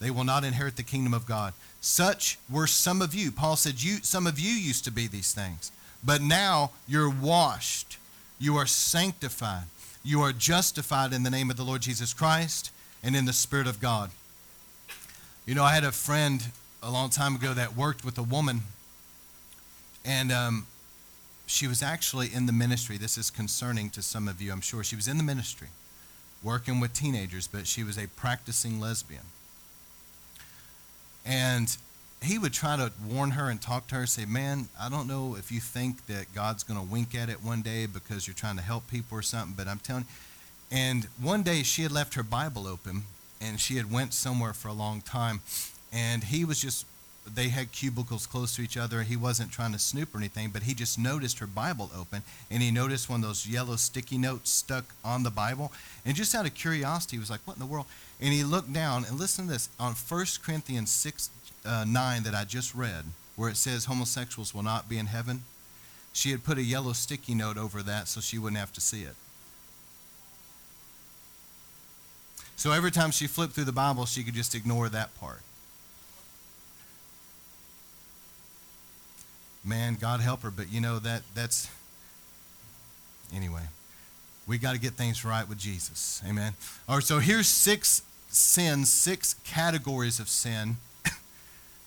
They 0.00 0.10
will 0.10 0.24
not 0.24 0.44
inherit 0.44 0.76
the 0.76 0.84
kingdom 0.84 1.12
of 1.12 1.26
God. 1.26 1.52
Such 1.80 2.38
were 2.48 2.68
some 2.68 3.02
of 3.02 3.12
you. 3.12 3.32
Paul 3.32 3.56
said, 3.56 3.82
you, 3.82 3.96
Some 4.02 4.26
of 4.26 4.38
you 4.38 4.52
used 4.52 4.84
to 4.84 4.92
be 4.92 5.08
these 5.08 5.34
things, 5.34 5.72
but 6.04 6.22
now 6.22 6.70
you're 6.86 7.10
washed, 7.10 7.98
you 8.38 8.56
are 8.56 8.66
sanctified, 8.66 9.64
you 10.04 10.22
are 10.22 10.32
justified 10.32 11.12
in 11.12 11.24
the 11.24 11.30
name 11.30 11.50
of 11.50 11.56
the 11.56 11.64
Lord 11.64 11.82
Jesus 11.82 12.14
Christ 12.14 12.70
and 13.02 13.16
in 13.16 13.24
the 13.24 13.32
Spirit 13.32 13.66
of 13.66 13.80
God. 13.80 14.10
You 15.44 15.56
know, 15.56 15.64
I 15.64 15.74
had 15.74 15.84
a 15.84 15.90
friend 15.90 16.44
a 16.84 16.90
long 16.90 17.10
time 17.10 17.34
ago 17.34 17.52
that 17.52 17.76
worked 17.76 18.04
with 18.04 18.16
a 18.16 18.22
woman, 18.22 18.60
and 20.04 20.30
um, 20.30 20.66
she 21.52 21.66
was 21.66 21.82
actually 21.82 22.32
in 22.32 22.46
the 22.46 22.52
ministry. 22.52 22.96
This 22.96 23.18
is 23.18 23.30
concerning 23.30 23.90
to 23.90 24.00
some 24.00 24.26
of 24.26 24.40
you, 24.40 24.52
I'm 24.52 24.62
sure. 24.62 24.82
She 24.82 24.96
was 24.96 25.06
in 25.06 25.18
the 25.18 25.22
ministry 25.22 25.68
working 26.42 26.80
with 26.80 26.94
teenagers, 26.94 27.46
but 27.46 27.66
she 27.66 27.84
was 27.84 27.98
a 27.98 28.08
practicing 28.08 28.80
lesbian. 28.80 29.24
And 31.26 31.76
he 32.22 32.38
would 32.38 32.54
try 32.54 32.76
to 32.76 32.90
warn 33.06 33.32
her 33.32 33.50
and 33.50 33.60
talk 33.60 33.86
to 33.88 33.96
her, 33.96 34.06
say, 34.06 34.24
Man, 34.24 34.68
I 34.80 34.88
don't 34.88 35.06
know 35.06 35.36
if 35.36 35.52
you 35.52 35.60
think 35.60 36.06
that 36.06 36.34
God's 36.34 36.64
going 36.64 36.80
to 36.80 36.86
wink 36.86 37.14
at 37.14 37.28
it 37.28 37.44
one 37.44 37.60
day 37.60 37.84
because 37.84 38.26
you're 38.26 38.34
trying 38.34 38.56
to 38.56 38.62
help 38.62 38.88
people 38.88 39.18
or 39.18 39.22
something, 39.22 39.54
but 39.54 39.68
I'm 39.68 39.78
telling 39.78 40.04
you. 40.04 40.76
And 40.76 41.04
one 41.20 41.42
day 41.42 41.62
she 41.62 41.82
had 41.82 41.92
left 41.92 42.14
her 42.14 42.22
Bible 42.22 42.66
open 42.66 43.02
and 43.42 43.60
she 43.60 43.76
had 43.76 43.92
went 43.92 44.14
somewhere 44.14 44.54
for 44.54 44.68
a 44.68 44.72
long 44.72 45.02
time 45.02 45.42
and 45.92 46.24
he 46.24 46.46
was 46.46 46.58
just 46.58 46.86
they 47.26 47.48
had 47.48 47.72
cubicles 47.72 48.26
close 48.26 48.56
to 48.56 48.62
each 48.62 48.76
other. 48.76 49.02
He 49.02 49.16
wasn't 49.16 49.52
trying 49.52 49.72
to 49.72 49.78
snoop 49.78 50.14
or 50.14 50.18
anything, 50.18 50.50
but 50.50 50.64
he 50.64 50.74
just 50.74 50.98
noticed 50.98 51.38
her 51.38 51.46
Bible 51.46 51.90
open, 51.96 52.22
and 52.50 52.62
he 52.62 52.70
noticed 52.70 53.08
one 53.08 53.20
of 53.20 53.26
those 53.26 53.46
yellow 53.46 53.76
sticky 53.76 54.18
notes 54.18 54.50
stuck 54.50 54.94
on 55.04 55.22
the 55.22 55.30
Bible. 55.30 55.72
And 56.04 56.16
just 56.16 56.34
out 56.34 56.46
of 56.46 56.54
curiosity, 56.54 57.16
he 57.16 57.20
was 57.20 57.30
like, 57.30 57.40
What 57.44 57.56
in 57.56 57.60
the 57.60 57.66
world? 57.66 57.86
And 58.20 58.32
he 58.32 58.44
looked 58.44 58.72
down, 58.72 59.04
and 59.04 59.18
listen 59.18 59.46
to 59.46 59.52
this 59.52 59.68
on 59.78 59.94
1 59.94 60.26
Corinthians 60.44 60.90
6 60.90 61.30
uh, 61.64 61.84
9 61.86 62.22
that 62.24 62.34
I 62.34 62.44
just 62.44 62.74
read, 62.74 63.04
where 63.36 63.50
it 63.50 63.56
says 63.56 63.84
homosexuals 63.84 64.54
will 64.54 64.62
not 64.62 64.88
be 64.88 64.98
in 64.98 65.06
heaven. 65.06 65.44
She 66.12 66.30
had 66.30 66.44
put 66.44 66.58
a 66.58 66.62
yellow 66.62 66.92
sticky 66.92 67.34
note 67.34 67.56
over 67.56 67.82
that 67.82 68.08
so 68.08 68.20
she 68.20 68.38
wouldn't 68.38 68.58
have 68.58 68.72
to 68.74 68.80
see 68.80 69.02
it. 69.02 69.14
So 72.56 72.70
every 72.70 72.90
time 72.90 73.10
she 73.10 73.26
flipped 73.26 73.54
through 73.54 73.64
the 73.64 73.72
Bible, 73.72 74.06
she 74.06 74.22
could 74.22 74.34
just 74.34 74.54
ignore 74.54 74.88
that 74.88 75.18
part. 75.18 75.40
Man, 79.64 79.96
God 80.00 80.20
help 80.20 80.42
her, 80.42 80.50
but 80.50 80.72
you 80.72 80.80
know 80.80 80.98
that 80.98 81.22
that's 81.34 81.70
anyway. 83.34 83.62
We 84.46 84.58
got 84.58 84.72
to 84.72 84.80
get 84.80 84.92
things 84.94 85.24
right 85.24 85.48
with 85.48 85.58
Jesus. 85.58 86.22
Amen. 86.28 86.54
All 86.88 86.96
right, 86.96 87.04
so 87.04 87.20
here's 87.20 87.46
six 87.46 88.02
sins, 88.28 88.90
six 88.90 89.34
categories 89.44 90.18
of 90.18 90.28
sin 90.28 90.76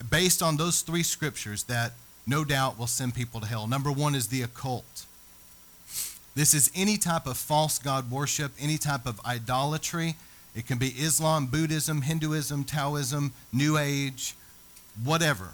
based 0.10 0.42
on 0.42 0.58
those 0.58 0.82
three 0.82 1.04
scriptures 1.04 1.64
that 1.64 1.94
no 2.26 2.46
doubt 2.46 2.80
will 2.80 2.88
send 2.88 3.14
people 3.14 3.42
to 3.42 3.46
hell. 3.46 3.68
Number 3.68 3.92
1 3.92 4.16
is 4.16 4.28
the 4.28 4.42
occult. 4.42 5.06
This 6.34 6.54
is 6.54 6.72
any 6.76 6.98
type 6.98 7.28
of 7.28 7.38
false 7.38 7.78
god 7.78 8.10
worship, 8.10 8.52
any 8.60 8.78
type 8.78 9.06
of 9.06 9.20
idolatry. 9.26 10.16
It 10.56 10.66
can 10.66 10.78
be 10.78 10.88
Islam, 10.88 11.48
Buddhism, 11.48 12.02
Hinduism, 12.02 12.64
Taoism, 12.64 13.34
New 13.52 13.78
Age, 13.78 14.36
whatever 15.04 15.50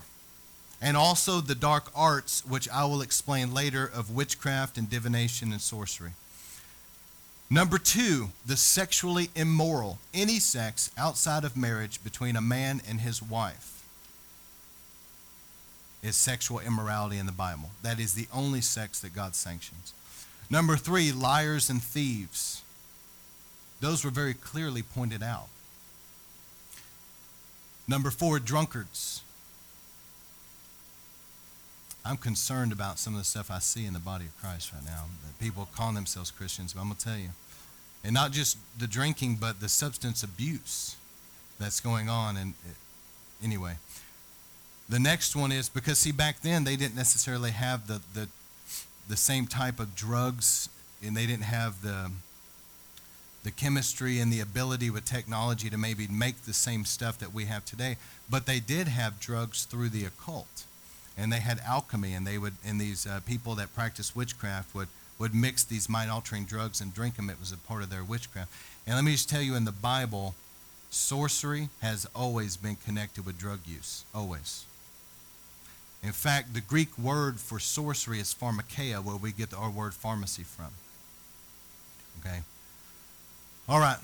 and 0.82 0.98
also 0.98 1.39
the 1.39 1.56
dark 1.56 1.91
arts, 1.96 2.44
which 2.46 2.67
I 2.70 2.86
will 2.86 3.02
explain 3.02 3.54
later, 3.54 3.86
of 3.86 4.10
witchcraft 4.10 4.78
and 4.78 4.89
divination 4.89 5.52
and 5.52 5.62
sorcery. 5.62 6.12
Number 7.50 7.78
two, 7.78 8.30
the 8.46 8.58
sexually 8.58 9.30
immoral, 9.36 10.00
any 10.13 10.39
sex 10.39 10.89
outside 10.98 11.44
of 11.44 11.58
marriage 11.58 12.04
between 12.04 12.36
a 12.36 12.41
man 12.41 12.82
and 12.88 13.02
his 13.02 13.22
wife 13.22 13.84
is 16.02 16.15
sexual 16.15 16.60
immorality 16.60 17.17
in 17.17 17.26
the 17.26 17.32
Bible. 17.32 17.70
That 17.84 18.00
is 18.00 18.13
the 18.13 18.28
only 18.34 18.62
sex 18.62 19.00
that 19.02 19.13
God 19.13 19.36
sanctions. 19.36 19.94
Number 20.50 20.78
three, 20.78 21.12
liars 21.12 21.70
and 21.70 21.82
thieves. 21.82 22.62
Those 23.82 24.04
were 24.04 24.12
very 24.12 24.34
clearly 24.34 24.82
pointed 24.82 25.22
out. 25.22 25.48
Number 27.88 28.10
four, 28.12 28.39
drunkards. 28.39 29.22
I'm 32.04 32.18
concerned 32.18 32.72
about 32.72 32.98
some 32.98 33.14
of 33.14 33.20
the 33.20 33.26
stuff 33.26 33.52
I 33.52 33.60
see 33.60 33.86
in 33.86 33.94
the 33.94 34.00
body 34.00 34.26
of 34.26 34.38
Christ 34.42 34.74
right 34.74 34.84
now. 34.84 35.06
People 35.40 35.68
calling 35.76 35.96
themselves 35.96 36.32
Christians, 36.32 36.74
but 36.74 36.82
I'm 36.82 36.88
going 36.88 36.98
to 36.98 37.06
tell 37.06 37.18
you. 37.18 37.30
And 38.04 38.14
not 38.14 38.32
just 38.32 38.58
the 38.80 38.88
drinking, 38.88 39.38
but 39.40 39.60
the 39.60 39.70
substance 39.70 40.24
abuse 40.24 40.96
that's 41.60 41.80
going 41.80 42.10
on. 42.10 42.38
And 42.38 42.54
eh, 42.68 42.74
anyway, 43.44 43.76
the 44.90 45.00
next 45.00 45.36
one 45.36 45.52
is 45.52 45.70
because, 45.70 46.00
see, 46.00 46.12
back 46.12 46.42
then 46.42 46.64
they 46.64 46.76
didn't 46.76 46.96
necessarily 46.96 47.52
have 47.52 47.86
the, 47.86 48.02
the, 48.16 48.28
the 49.08 49.18
same 49.18 49.46
type 49.46 49.80
of 49.80 49.94
drugs, 49.94 50.70
and 51.06 51.16
they 51.16 51.28
didn't 51.28 51.44
have 51.44 51.84
the, 51.84 52.10
the 53.44 53.52
chemistry 53.52 54.20
and 54.20 54.34
the 54.34 54.40
ability 54.40 54.90
with 54.90 55.06
technology 55.06 55.70
to 55.70 55.78
maybe 55.78 56.08
make 56.08 56.42
the 56.46 56.54
same 56.54 56.84
stuff 56.84 57.20
that 57.20 57.32
we 57.32 57.46
have 57.46 57.64
today. 57.64 57.98
But 58.28 58.48
they 58.48 58.60
did 58.60 58.88
have 58.88 59.20
drugs 59.20 59.66
through 59.66 59.90
the 59.90 60.06
occult 60.06 60.66
and 61.22 61.32
they 61.32 61.40
had 61.40 61.60
alchemy, 61.60 62.14
and 62.14 62.26
they 62.26 62.38
would, 62.38 62.54
and 62.66 62.82
these 62.82 63.06
uh, 63.06 63.20
people 63.26 63.54
that 63.56 63.76
practiced 63.76 64.16
witchcraft 64.16 64.74
would 64.74 64.88
would 65.20 65.36
mix 65.36 65.64
these 65.64 65.88
mind-altering 65.88 66.46
drugs 66.46 66.82
and 66.82 66.96
drink 66.96 67.16
them. 67.16 67.30
It 67.30 67.40
was 67.40 67.52
a 67.52 67.58
part 67.58 67.84
of 67.84 67.92
their 67.92 68.04
witchcraft. 68.04 68.52
And 68.88 68.96
let 68.96 69.04
me 69.04 69.12
just 69.12 69.30
tell 69.30 69.42
you, 69.44 69.54
in 69.54 69.66
the 69.66 69.72
Bible, 69.72 70.34
sorcery 70.90 71.70
has 71.82 72.08
always 72.16 72.58
been 72.58 72.76
connected 72.76 73.24
with 73.24 73.38
drug 73.38 73.60
use, 73.68 74.04
always. 74.16 74.66
In 76.02 76.12
fact, 76.12 76.56
the 76.56 76.62
Greek 76.62 76.98
word 76.98 77.40
for 77.40 77.60
sorcery 77.60 78.20
is 78.20 78.34
pharmakeia, 78.34 79.04
where 79.04 79.16
we 79.16 79.32
get 79.32 79.54
our 79.54 79.70
word 79.70 79.94
pharmacy 79.94 80.42
from. 80.42 80.74
Okay? 82.20 82.40
All 83.70 83.80
right. 83.80 84.00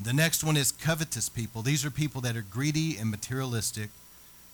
The 0.00 0.12
next 0.12 0.44
one 0.44 0.56
is 0.56 0.70
covetous 0.70 1.28
people. 1.28 1.62
These 1.62 1.84
are 1.84 1.90
people 1.90 2.20
that 2.20 2.36
are 2.36 2.44
greedy 2.48 2.96
and 2.96 3.10
materialistic 3.10 3.90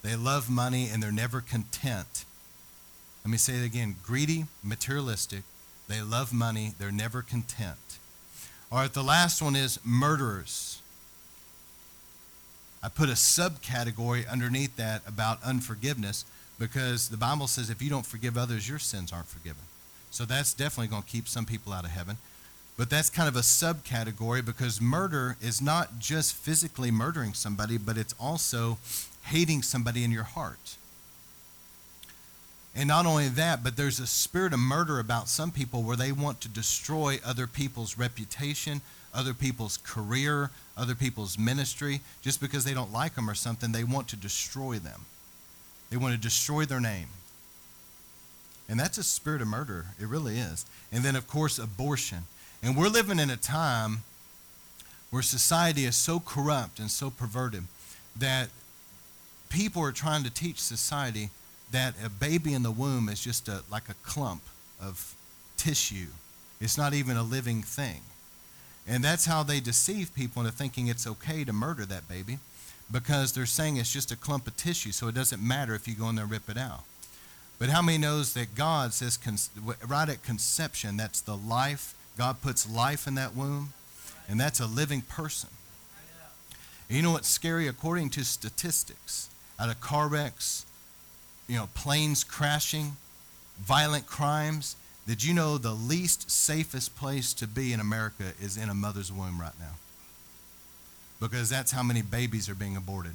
they 0.05 0.15
love 0.15 0.51
money 0.51 0.91
and 0.93 1.03
they're 1.03 1.11
never 1.11 1.41
content. 1.41 2.27
Let 3.25 3.31
me 3.31 3.39
say 3.39 3.55
it 3.55 3.65
again 3.65 3.97
greedy, 4.05 4.45
materialistic. 4.63 5.43
They 5.89 6.03
love 6.03 6.33
money, 6.33 6.75
they're 6.79 6.93
never 6.93 7.23
content. 7.23 7.99
All 8.71 8.79
right, 8.79 8.93
the 8.93 9.03
last 9.03 9.41
one 9.41 9.57
is 9.57 9.81
murderers. 9.83 10.83
I 12.83 12.91
put 12.91 13.09
a 13.09 13.13
subcategory 13.13 14.29
underneath 14.31 14.77
that 14.77 15.01
about 15.09 15.43
unforgiveness 15.43 16.27
because 16.59 17.09
the 17.09 17.17
Bible 17.17 17.47
says 17.47 17.71
if 17.71 17.81
you 17.81 17.89
don't 17.89 18.05
forgive 18.05 18.37
others, 18.37 18.69
your 18.69 18.79
sins 18.79 19.11
aren't 19.11 19.29
forgiven. 19.29 19.63
So 20.11 20.27
that's 20.27 20.53
definitely 20.53 20.89
going 20.89 21.03
to 21.03 21.09
keep 21.09 21.29
some 21.29 21.47
people 21.47 21.73
out 21.73 21.85
of 21.85 21.91
heaven. 21.91 22.19
But 22.77 22.91
that's 22.91 23.09
kind 23.09 23.29
of 23.29 23.37
a 23.37 23.41
subcategory 23.41 24.45
because 24.45 24.81
murder 24.83 25.37
is 25.41 25.63
not 25.63 25.99
just 25.99 26.35
physically 26.35 26.91
murdering 26.91 27.33
somebody, 27.33 27.79
but 27.79 27.97
it's 27.97 28.15
also 28.21 28.79
hating 29.25 29.63
somebody 29.63 30.05
in 30.05 30.11
your 30.11 30.25
heart. 30.25 30.77
And 32.77 32.89
not 32.89 33.07
only 33.07 33.29
that, 33.29 33.63
but 33.63 33.77
there's 33.77 34.01
a 34.01 34.07
spirit 34.07 34.53
of 34.53 34.59
murder 34.59 34.99
about 34.99 35.29
some 35.29 35.53
people 35.53 35.83
where 35.83 35.97
they 35.97 36.11
want 36.11 36.41
to 36.41 36.49
destroy 36.49 37.21
other 37.25 37.47
people's 37.47 37.97
reputation, 37.97 38.81
other 39.15 39.33
people's 39.33 39.77
career, 39.79 40.51
other 40.77 40.97
people's 40.97 41.39
ministry. 41.39 42.01
Just 42.21 42.41
because 42.41 42.65
they 42.65 42.75
don't 42.75 42.93
like 42.93 43.15
them 43.15 43.31
or 43.31 43.35
something, 43.35 43.71
they 43.71 43.85
want 43.85 44.09
to 44.09 44.17
destroy 44.17 44.79
them. 44.79 45.03
They 45.91 45.97
want 45.97 46.15
to 46.15 46.21
destroy 46.21 46.65
their 46.65 46.81
name. 46.81 47.07
And 48.69 48.81
that's 48.81 48.99
a 48.99 49.05
spirit 49.05 49.43
of 49.43 49.47
murder. 49.47 49.87
It 50.01 50.09
really 50.09 50.39
is. 50.39 50.67
And 50.91 51.05
then, 51.05 51.15
of 51.15 51.29
course, 51.29 51.59
abortion. 51.59 52.25
And 52.63 52.77
we're 52.77 52.89
living 52.89 53.21
in 53.21 53.31
a 53.31 53.37
time 53.37 53.99
where 55.11 55.23
society 55.23 55.85
is 55.85 55.95
so 55.95 56.19
corrupt 56.19 56.81
and 56.81 56.91
so 56.91 57.09
perverted 57.11 57.65
that 58.17 58.49
people 59.55 59.83
are 59.83 59.93
trying 59.93 60.25
to 60.25 60.31
teach 60.31 60.61
society 60.61 61.31
that 61.71 61.95
a 62.05 62.11
baby 62.11 62.55
in 62.55 62.65
the 62.65 62.73
womb 62.73 63.09
is 63.09 63.21
just 63.21 63.47
a, 63.47 63.63
like 63.71 63.89
a 63.89 63.95
clump 64.03 64.43
of 64.83 65.15
tissue. 65.57 66.09
It's 66.61 66.77
not 66.77 66.93
even 66.93 67.17
a 67.17 67.23
living 67.23 67.63
thing. 67.63 68.01
And 68.87 69.03
that's 69.03 69.27
how 69.27 69.45
they 69.45 69.61
deceive 69.61 70.13
people 70.13 70.43
into 70.43 70.53
thinking 70.53 70.89
it's 70.89 71.07
okay 71.07 71.45
to 71.45 71.53
murder 71.53 71.87
that 71.87 72.09
baby 72.09 72.39
because 72.91 73.33
they're 73.33 73.47
saying 73.47 73.77
it's 73.77 73.93
just 73.93 74.11
a 74.11 74.17
clump 74.17 74.49
of 74.49 74.57
tissue, 74.57 74.91
so 74.91 75.07
it 75.07 75.15
doesn't 75.15 75.41
matter 75.41 75.75
if 75.75 75.87
you 75.87 75.95
go 75.95 76.09
in 76.09 76.17
there 76.17 76.25
and 76.25 76.33
rip 76.33 76.51
it 76.51 76.59
out. 76.59 76.83
But 77.59 77.69
how 77.69 77.81
many 77.81 77.97
knows 77.97 78.35
that 78.35 78.57
God 78.57 78.93
says 78.93 79.19
right 79.87 80.09
at 80.09 80.23
conception, 80.25 80.97
that's 80.97 81.21
the 81.21 81.37
life, 81.37 81.95
God 82.19 82.43
puts 82.43 82.69
life 82.69 83.07
in 83.07 83.15
that 83.15 83.37
womb, 83.37 83.73
and 84.29 84.39
that's 84.39 84.59
a 84.59 84.67
living 84.67 85.03
person. 85.03 85.51
And 86.89 86.97
you 86.97 87.03
know 87.03 87.13
what's 87.13 87.29
scary? 87.29 87.69
According 87.69 88.11
to 88.11 88.25
statistics, 88.25 89.31
out 89.59 89.69
of 89.69 89.81
car 89.81 90.09
wrecks, 90.09 90.67
you 91.49 91.57
know, 91.57 91.69
planes 91.75 92.25
crashing, 92.25 92.97
violent 93.59 94.07
crimes, 94.07 94.77
did 95.07 95.23
you 95.23 95.35
know 95.35 95.59
the 95.59 95.75
least 95.75 96.31
safest 96.31 96.97
place 96.97 97.35
to 97.35 97.47
be 97.47 97.73
in 97.73 97.81
America 97.81 98.33
is 98.41 98.57
in 98.57 98.69
a 98.69 98.75
mother's 98.75 99.13
womb 99.13 99.41
right 99.41 99.59
now? 99.61 99.75
Because 101.21 101.49
that's 101.51 101.73
how 101.73 101.83
many 101.83 102.03
babies 102.03 102.49
are 102.49 102.55
being 102.55 102.77
aborted. 102.77 103.13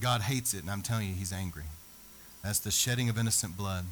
God 0.00 0.22
hates 0.22 0.54
it, 0.54 0.62
and 0.62 0.70
I'm 0.70 0.82
telling 0.82 1.08
you, 1.08 1.14
He's 1.14 1.32
angry. 1.32 1.64
That's 2.42 2.58
the 2.58 2.70
shedding 2.70 3.08
of 3.08 3.18
innocent 3.18 3.56
blood. 3.56 3.84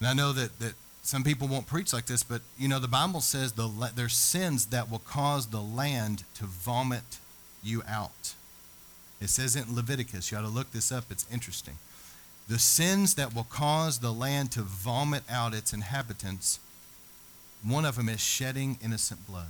And 0.00 0.08
I 0.08 0.12
know 0.12 0.32
that, 0.32 0.58
that 0.58 0.74
some 1.02 1.22
people 1.22 1.48
won't 1.48 1.66
preach 1.66 1.92
like 1.92 2.06
this, 2.06 2.22
but 2.22 2.42
you 2.58 2.68
know, 2.68 2.78
the 2.78 2.88
Bible 2.88 3.20
says 3.20 3.52
the, 3.52 3.68
there's 3.94 4.16
sins 4.16 4.66
that 4.66 4.90
will 4.90 4.98
cause 4.98 5.46
the 5.46 5.60
land 5.60 6.24
to 6.34 6.44
vomit 6.44 7.18
you 7.66 7.82
out. 7.88 8.34
It 9.20 9.28
says 9.28 9.56
in 9.56 9.74
Leviticus. 9.74 10.30
You 10.30 10.38
ought 10.38 10.42
to 10.42 10.48
look 10.48 10.72
this 10.72 10.92
up, 10.92 11.04
it's 11.10 11.26
interesting. 11.32 11.78
The 12.48 12.58
sins 12.58 13.14
that 13.14 13.34
will 13.34 13.44
cause 13.44 13.98
the 13.98 14.12
land 14.12 14.52
to 14.52 14.62
vomit 14.62 15.24
out 15.28 15.54
its 15.54 15.72
inhabitants, 15.72 16.60
one 17.64 17.84
of 17.84 17.96
them 17.96 18.08
is 18.08 18.20
shedding 18.20 18.78
innocent 18.82 19.26
blood. 19.26 19.48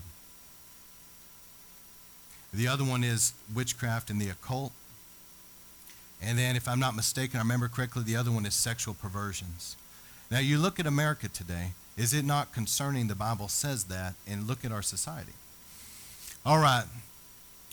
The 2.55 2.68
other 2.68 2.85
one 2.85 3.05
is 3.05 3.35
witchcraft 3.55 4.09
and 4.09 4.20
the 4.20 4.31
occult. 4.31 4.72
And 6.22 6.38
then, 6.38 6.57
if 6.57 6.66
I'm 6.66 6.81
not 6.81 6.96
mistaken, 6.96 7.38
I 7.38 7.42
remember 7.42 7.68
correctly, 7.68 8.02
the 8.02 8.16
other 8.16 8.31
one 8.31 8.46
is 8.46 8.55
sexual 8.55 8.94
perversions. 8.94 9.76
Now, 10.31 10.38
you 10.38 10.57
look 10.57 10.81
at 10.81 10.87
America 10.87 11.29
today, 11.29 11.72
is 11.98 12.14
it 12.14 12.24
not 12.24 12.52
concerning 12.52 13.09
the 13.09 13.14
Bible 13.14 13.48
says 13.48 13.85
that? 13.85 14.14
And 14.26 14.46
look 14.46 14.64
at 14.64 14.72
our 14.72 14.81
society. 14.81 15.33
All 16.46 16.59
right. 16.59 16.85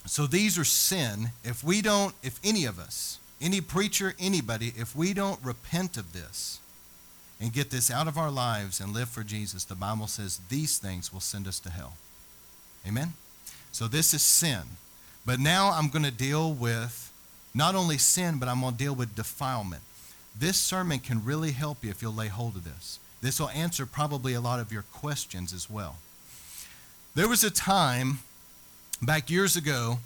So 0.06 0.28
these 0.28 0.58
are 0.58 0.66
sin. 0.66 1.32
If 1.44 1.64
we 1.64 1.82
don't, 1.82 2.14
if 2.24 2.40
any 2.44 2.66
of 2.66 2.78
us, 2.80 3.20
any 3.42 3.62
preacher, 3.62 4.14
anybody, 4.20 4.74
if 4.78 4.96
we 4.96 5.14
don't 5.14 5.40
repent 5.44 5.98
of 5.98 6.14
this 6.14 6.60
and 7.40 7.54
get 7.54 7.72
this 7.72 7.90
out 7.90 8.08
of 8.08 8.18
our 8.18 8.32
lives 8.32 8.80
and 8.80 8.94
live 8.94 9.10
for 9.10 9.24
Jesus, 9.24 9.64
the 9.64 9.76
Bible 9.76 10.08
says 10.08 10.40
these 10.50 10.78
things 10.78 11.12
will 11.12 11.20
send 11.20 11.48
us 11.48 11.60
to 11.62 11.70
hell. 11.70 11.98
Amen? 12.88 13.14
So 13.72 13.88
this 13.88 14.14
is 14.14 14.22
sin. 14.22 14.62
But 15.26 15.40
now 15.40 15.72
I'm 15.72 15.90
going 15.90 16.04
to 16.04 16.12
deal 16.12 16.52
with 16.54 17.12
not 17.56 17.76
only 17.76 17.98
sin, 17.98 18.40
but 18.40 18.50
I'm 18.50 18.62
going 18.62 18.74
to 18.74 18.78
deal 18.78 18.96
with 18.96 19.16
defilement. 19.16 19.84
This 20.38 20.58
sermon 20.58 21.00
can 21.00 21.24
really 21.24 21.52
help 21.52 21.84
you 21.84 21.92
if 21.92 22.02
you'll 22.02 22.14
lay 22.14 22.28
hold 22.28 22.56
of 22.56 22.64
this. 22.64 23.00
This 23.22 23.40
will 23.40 23.50
answer 23.50 23.86
probably 23.86 24.34
a 24.34 24.42
lot 24.42 24.60
of 24.60 24.72
your 24.72 24.82
questions 24.82 25.54
as 25.54 25.70
well. 25.70 25.98
There 27.16 27.30
was 27.30 27.44
a 27.44 27.52
time 27.52 28.20
back 29.02 29.30
years 29.30 29.56
ago 29.56 30.00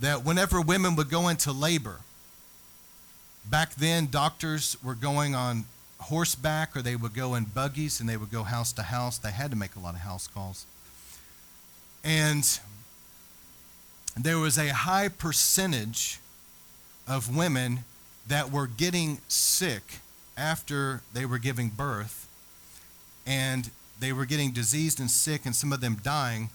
that 0.00 0.24
whenever 0.24 0.60
women 0.60 0.96
would 0.96 1.10
go 1.10 1.28
into 1.28 1.52
labor, 1.52 2.00
back 3.48 3.74
then 3.74 4.08
doctors 4.10 4.76
were 4.82 4.94
going 4.94 5.34
on 5.34 5.64
horseback 6.00 6.76
or 6.76 6.82
they 6.82 6.96
would 6.96 7.14
go 7.14 7.34
in 7.34 7.44
buggies 7.44 8.00
and 8.00 8.08
they 8.08 8.16
would 8.16 8.30
go 8.30 8.42
house 8.42 8.72
to 8.72 8.82
house. 8.82 9.18
They 9.18 9.30
had 9.30 9.50
to 9.50 9.56
make 9.56 9.76
a 9.76 9.78
lot 9.78 9.94
of 9.94 10.00
house 10.00 10.26
calls. 10.26 10.66
And 12.04 12.58
there 14.16 14.38
was 14.38 14.58
a 14.58 14.68
high 14.68 15.08
percentage 15.08 16.18
of 17.06 17.34
women 17.34 17.84
that 18.26 18.50
were 18.50 18.66
getting 18.66 19.18
sick 19.28 20.00
after 20.36 21.02
they 21.12 21.24
were 21.24 21.38
giving 21.38 21.68
birth 21.68 22.28
and 23.26 23.70
they 24.00 24.12
were 24.12 24.26
getting 24.26 24.50
diseased 24.50 24.98
and 24.98 25.10
sick 25.10 25.46
and 25.46 25.54
some 25.54 25.72
of 25.72 25.80
them 25.80 25.96
dying 26.02 26.50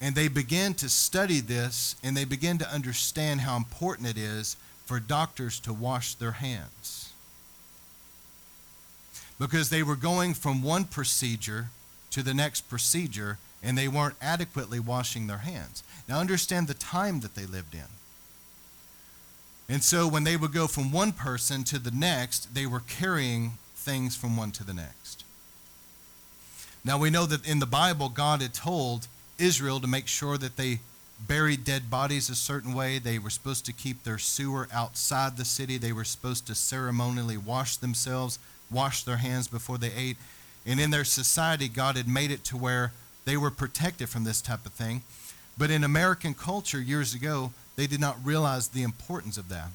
and 0.00 0.14
they 0.14 0.28
began 0.28 0.74
to 0.74 0.88
study 0.88 1.40
this 1.40 1.94
and 2.02 2.16
they 2.16 2.24
began 2.24 2.58
to 2.58 2.72
understand 2.72 3.42
how 3.42 3.56
important 3.56 4.08
it 4.08 4.16
is 4.16 4.56
for 4.86 4.98
doctors 4.98 5.60
to 5.60 5.72
wash 5.72 6.14
their 6.14 6.32
hands. 6.32 7.12
Because 9.38 9.70
they 9.70 9.82
were 9.82 9.96
going 9.96 10.34
from 10.34 10.62
one 10.62 10.84
procedure 10.84 11.68
to 12.10 12.22
the 12.22 12.34
next 12.34 12.62
procedure 12.62 13.38
and 13.62 13.76
they 13.76 13.88
weren't 13.88 14.16
adequately 14.20 14.80
washing 14.80 15.26
their 15.26 15.38
hands. 15.38 15.82
Now 16.08 16.18
understand 16.18 16.66
the 16.66 16.74
time 16.74 17.20
that 17.20 17.34
they 17.34 17.46
lived 17.46 17.74
in. 17.74 17.88
And 19.68 19.84
so 19.84 20.08
when 20.08 20.24
they 20.24 20.36
would 20.36 20.52
go 20.52 20.66
from 20.66 20.90
one 20.90 21.12
person 21.12 21.62
to 21.64 21.78
the 21.78 21.92
next, 21.92 22.54
they 22.54 22.66
were 22.66 22.80
carrying 22.80 23.52
things 23.76 24.16
from 24.16 24.36
one 24.36 24.50
to 24.52 24.64
the 24.64 24.74
next. 24.74 25.24
Now 26.84 26.98
we 26.98 27.10
know 27.10 27.26
that 27.26 27.46
in 27.46 27.60
the 27.60 27.66
Bible, 27.66 28.08
God 28.08 28.42
had 28.42 28.54
told 28.54 29.06
Israel 29.40 29.80
to 29.80 29.86
make 29.86 30.06
sure 30.06 30.38
that 30.38 30.56
they 30.56 30.80
buried 31.26 31.64
dead 31.64 31.90
bodies 31.90 32.30
a 32.30 32.34
certain 32.34 32.74
way. 32.74 32.98
They 32.98 33.18
were 33.18 33.30
supposed 33.30 33.66
to 33.66 33.72
keep 33.72 34.04
their 34.04 34.18
sewer 34.18 34.68
outside 34.72 35.36
the 35.36 35.44
city. 35.44 35.78
They 35.78 35.92
were 35.92 36.04
supposed 36.04 36.46
to 36.46 36.54
ceremonially 36.54 37.36
wash 37.36 37.76
themselves, 37.76 38.38
wash 38.70 39.02
their 39.02 39.18
hands 39.18 39.48
before 39.48 39.78
they 39.78 39.92
ate. 39.92 40.16
And 40.66 40.80
in 40.80 40.90
their 40.90 41.04
society, 41.04 41.68
God 41.68 41.96
had 41.96 42.08
made 42.08 42.30
it 42.30 42.44
to 42.44 42.56
where 42.56 42.92
they 43.24 43.36
were 43.36 43.50
protected 43.50 44.08
from 44.08 44.24
this 44.24 44.40
type 44.40 44.64
of 44.66 44.72
thing. 44.72 45.02
But 45.58 45.70
in 45.70 45.84
American 45.84 46.34
culture 46.34 46.80
years 46.80 47.14
ago, 47.14 47.52
they 47.76 47.86
did 47.86 48.00
not 48.00 48.24
realize 48.24 48.68
the 48.68 48.82
importance 48.82 49.36
of 49.36 49.48
that. 49.48 49.68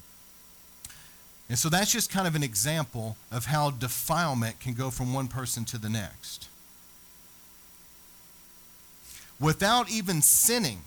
And 1.48 1.58
so 1.58 1.68
that's 1.68 1.92
just 1.92 2.10
kind 2.10 2.26
of 2.26 2.34
an 2.34 2.42
example 2.42 3.16
of 3.30 3.46
how 3.46 3.70
defilement 3.70 4.58
can 4.58 4.74
go 4.74 4.90
from 4.90 5.14
one 5.14 5.28
person 5.28 5.64
to 5.66 5.78
the 5.78 5.88
next. 5.88 6.48
Without 9.38 9.90
even 9.90 10.22
sinning, 10.22 10.80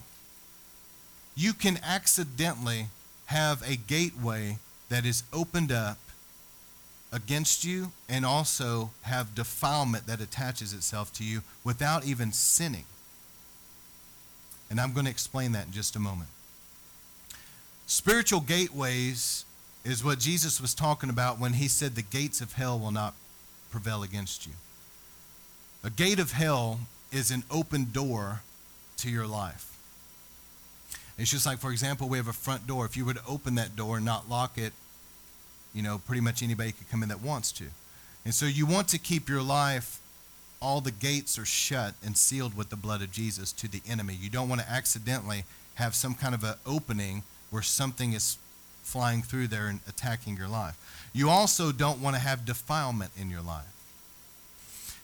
you 1.36 1.54
can 1.54 1.80
accidentally 1.84 2.88
have 3.28 3.62
a 3.68 3.76
gateway 3.76 4.58
that 4.90 5.06
is 5.06 5.24
opened 5.32 5.72
up 5.72 5.98
against 7.12 7.64
you 7.64 7.92
and 8.08 8.26
also 8.26 8.92
have 9.04 9.36
defilement 9.36 10.08
that 10.08 10.20
attaches 10.20 10.74
itself 10.74 11.14
to 11.14 11.24
you 11.24 11.42
without 11.64 12.06
even 12.06 12.32
sinning. 12.32 12.86
And 14.70 14.80
I'm 14.80 14.94
going 14.94 15.06
to 15.06 15.12
explain 15.12 15.52
that 15.54 15.68
in 15.68 15.72
just 15.72 15.96
a 15.96 16.00
moment. 16.00 16.30
Spiritual 17.88 18.42
gateways 18.42 19.46
is 19.84 20.04
what 20.04 20.20
Jesus 20.20 20.62
was 20.62 20.76
talking 20.76 21.10
about 21.10 21.40
when 21.40 21.54
he 21.54 21.68
said 21.68 21.96
the 21.96 22.04
gates 22.04 22.42
of 22.42 22.54
hell 22.54 22.78
will 22.78 22.92
not 22.92 23.16
prevail 23.72 24.04
against 24.04 24.46
you. 24.46 24.54
A 25.84 25.90
gate 25.90 26.20
of 26.20 26.34
hell 26.34 26.82
is 27.12 27.32
an 27.32 27.44
open 27.50 27.88
door 27.92 28.42
to 28.98 29.10
your 29.10 29.28
life. 29.28 29.78
It's 31.18 31.32
just 31.32 31.46
like, 31.46 31.60
for 31.60 31.72
example, 31.72 32.08
we 32.08 32.18
have 32.18 32.28
a 32.28 32.34
front 32.34 32.66
door. 32.66 32.86
If 32.86 32.96
you 32.96 33.06
were 33.06 33.14
to 33.14 33.26
open 33.28 33.56
that 33.56 33.76
door 33.76 33.98
and 33.98 34.06
not 34.06 34.30
lock 34.30 34.58
it, 34.58 34.72
you 35.74 35.84
know, 35.84 36.00
pretty 36.00 36.22
much 36.22 36.42
anybody 36.42 36.72
could 36.72 36.90
come 36.90 37.04
in 37.04 37.10
that 37.10 37.22
wants 37.22 37.52
to. 37.54 37.66
And 38.24 38.34
so 38.34 38.46
you 38.46 38.66
want 38.66 38.88
to 38.90 38.98
keep 38.98 39.28
your 39.28 39.42
life, 39.42 40.00
all 40.62 40.82
the 40.82 40.92
gates 40.92 41.38
are 41.38 41.46
shut 41.46 41.94
and 42.06 42.18
sealed 42.18 42.56
with 42.56 42.70
the 42.70 42.76
blood 42.76 43.02
of 43.02 43.12
Jesus 43.12 43.52
to 43.54 43.68
the 43.68 43.82
enemy. 43.88 44.18
You 44.20 44.30
don't 44.30 44.50
want 44.50 44.62
to 44.62 44.70
accidentally 44.70 45.44
have 45.76 45.96
some 45.96 46.16
kind 46.16 46.34
of 46.34 46.44
an 46.44 46.56
opening 46.66 47.24
where 47.50 47.62
something 47.62 48.14
is 48.14 48.38
flying 48.84 49.22
through 49.22 49.48
there 49.48 49.68
and 49.68 49.80
attacking 49.88 50.36
your 50.36 50.48
life. 50.48 50.78
You 51.14 51.30
also 51.30 51.72
don't 51.72 52.02
want 52.02 52.16
to 52.16 52.22
have 52.22 52.46
defilement 52.46 53.12
in 53.20 53.30
your 53.30 53.42
life. 53.42 53.66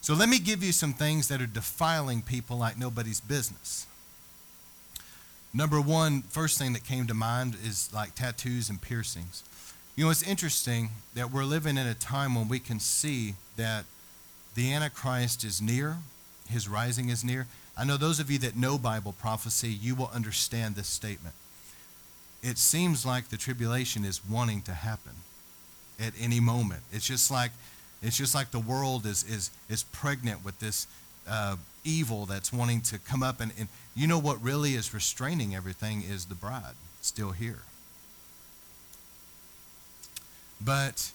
So 0.05 0.13
let 0.13 0.29
me 0.29 0.37
give 0.37 0.63
you 0.63 0.71
some 0.71 0.93
things 0.93 1.29
that 1.29 1.41
are 1.41 1.47
defiling 1.47 2.21
people 2.21 2.59
like 2.59 2.77
nobody's 2.77 3.19
business. 3.19 3.87
Number 5.51 5.81
one, 5.81 6.21
first 6.21 6.59
thing 6.59 6.73
that 6.73 6.83
came 6.83 7.07
to 7.07 7.15
mind 7.15 7.57
is 7.65 7.89
like 7.91 8.13
tattoos 8.13 8.69
and 8.69 8.79
piercings. 8.79 9.43
You 9.95 10.05
know, 10.05 10.11
it's 10.11 10.21
interesting 10.21 10.91
that 11.15 11.31
we're 11.31 11.43
living 11.43 11.75
in 11.75 11.87
a 11.87 11.95
time 11.95 12.35
when 12.35 12.47
we 12.47 12.59
can 12.59 12.79
see 12.79 13.33
that 13.57 13.85
the 14.53 14.71
Antichrist 14.71 15.43
is 15.43 15.59
near, 15.59 15.97
his 16.47 16.69
rising 16.69 17.09
is 17.09 17.23
near. 17.23 17.47
I 17.75 17.83
know 17.83 17.97
those 17.97 18.19
of 18.19 18.29
you 18.29 18.37
that 18.37 18.55
know 18.55 18.77
Bible 18.77 19.15
prophecy, 19.19 19.69
you 19.69 19.95
will 19.95 20.11
understand 20.13 20.75
this 20.75 20.87
statement 20.87 21.33
it 22.43 22.59
seems 22.59 23.07
like 23.07 23.29
the 23.29 23.37
tribulation 23.37 24.05
is 24.05 24.21
wanting 24.23 24.61
to 24.61 24.71
happen 24.71 25.13
at 25.99 26.13
any 26.19 26.39
moment. 26.39 26.83
It's 26.91 27.07
just 27.07 27.31
like 27.31 27.49
it's 28.01 28.17
just 28.17 28.35
like 28.35 28.51
the 28.51 28.59
world 28.59 29.05
is 29.05 29.23
is 29.23 29.51
is 29.69 29.83
pregnant 29.83 30.43
with 30.43 30.59
this 30.59 30.87
uh, 31.27 31.55
evil 31.83 32.25
that's 32.25 32.51
wanting 32.51 32.81
to 32.81 32.99
come 32.99 33.23
up. 33.23 33.39
And, 33.39 33.51
and 33.57 33.67
you 33.95 34.07
know 34.07 34.19
what 34.19 34.41
really 34.41 34.75
is 34.75 34.93
restraining 34.93 35.55
everything 35.55 36.03
is 36.03 36.25
the 36.25 36.35
bride 36.35 36.75
still 37.01 37.31
here. 37.31 37.59
But 40.63 41.11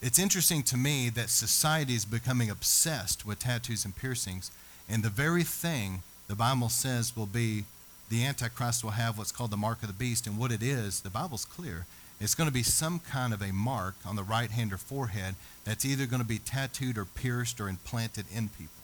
it's 0.00 0.18
interesting 0.18 0.62
to 0.64 0.76
me 0.76 1.10
that 1.10 1.28
society 1.28 1.94
is 1.94 2.04
becoming 2.04 2.50
obsessed 2.50 3.26
with 3.26 3.40
tattoos 3.40 3.84
and 3.84 3.94
piercings, 3.94 4.50
and 4.88 5.02
the 5.02 5.10
very 5.10 5.42
thing 5.42 6.02
the 6.28 6.34
Bible 6.34 6.68
says 6.68 7.16
will 7.16 7.26
be 7.26 7.64
the 8.08 8.24
Antichrist 8.24 8.84
will 8.84 8.92
have 8.92 9.18
what's 9.18 9.32
called 9.32 9.50
the 9.50 9.56
mark 9.56 9.82
of 9.82 9.88
the 9.88 9.94
beast, 9.94 10.26
and 10.26 10.38
what 10.38 10.52
it 10.52 10.62
is, 10.62 11.00
the 11.00 11.10
Bible's 11.10 11.44
clear. 11.44 11.86
It's 12.20 12.34
going 12.34 12.48
to 12.48 12.54
be 12.54 12.64
some 12.64 12.98
kind 12.98 13.32
of 13.32 13.42
a 13.42 13.52
mark 13.52 13.94
on 14.04 14.16
the 14.16 14.24
right 14.24 14.50
hand 14.50 14.72
or 14.72 14.76
forehead 14.76 15.36
that's 15.64 15.84
either 15.84 16.06
going 16.06 16.22
to 16.22 16.28
be 16.28 16.38
tattooed 16.38 16.98
or 16.98 17.04
pierced 17.04 17.60
or 17.60 17.68
implanted 17.68 18.26
in 18.34 18.48
people. 18.48 18.82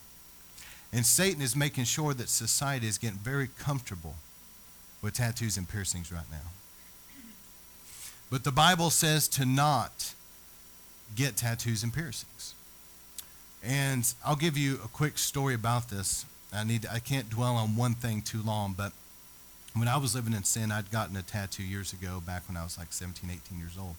And 0.92 1.04
Satan 1.04 1.42
is 1.42 1.56
making 1.56 1.84
sure 1.84 2.14
that 2.14 2.28
society 2.28 2.86
is 2.86 2.98
getting 2.98 3.18
very 3.18 3.48
comfortable 3.58 4.14
with 5.02 5.14
tattoos 5.14 5.56
and 5.56 5.68
piercings 5.68 6.12
right 6.12 6.30
now. 6.30 6.50
But 8.30 8.44
the 8.44 8.52
Bible 8.52 8.90
says 8.90 9.26
to 9.28 9.44
not 9.44 10.14
get 11.16 11.36
tattoos 11.36 11.82
and 11.82 11.92
piercings. 11.92 12.54
And 13.62 14.12
I'll 14.24 14.36
give 14.36 14.56
you 14.56 14.74
a 14.84 14.88
quick 14.88 15.18
story 15.18 15.54
about 15.54 15.88
this. 15.88 16.24
I 16.52 16.64
need 16.64 16.86
I 16.90 17.00
can't 17.00 17.28
dwell 17.28 17.56
on 17.56 17.76
one 17.76 17.94
thing 17.94 18.22
too 18.22 18.42
long, 18.42 18.74
but 18.76 18.92
when 19.74 19.88
I 19.88 19.96
was 19.96 20.14
living 20.14 20.32
in 20.32 20.44
sin, 20.44 20.70
I'd 20.70 20.90
gotten 20.90 21.16
a 21.16 21.22
tattoo 21.22 21.64
years 21.64 21.92
ago, 21.92 22.22
back 22.24 22.42
when 22.48 22.56
I 22.56 22.62
was 22.62 22.78
like 22.78 22.92
17, 22.92 23.28
18 23.30 23.58
years 23.58 23.76
old. 23.78 23.96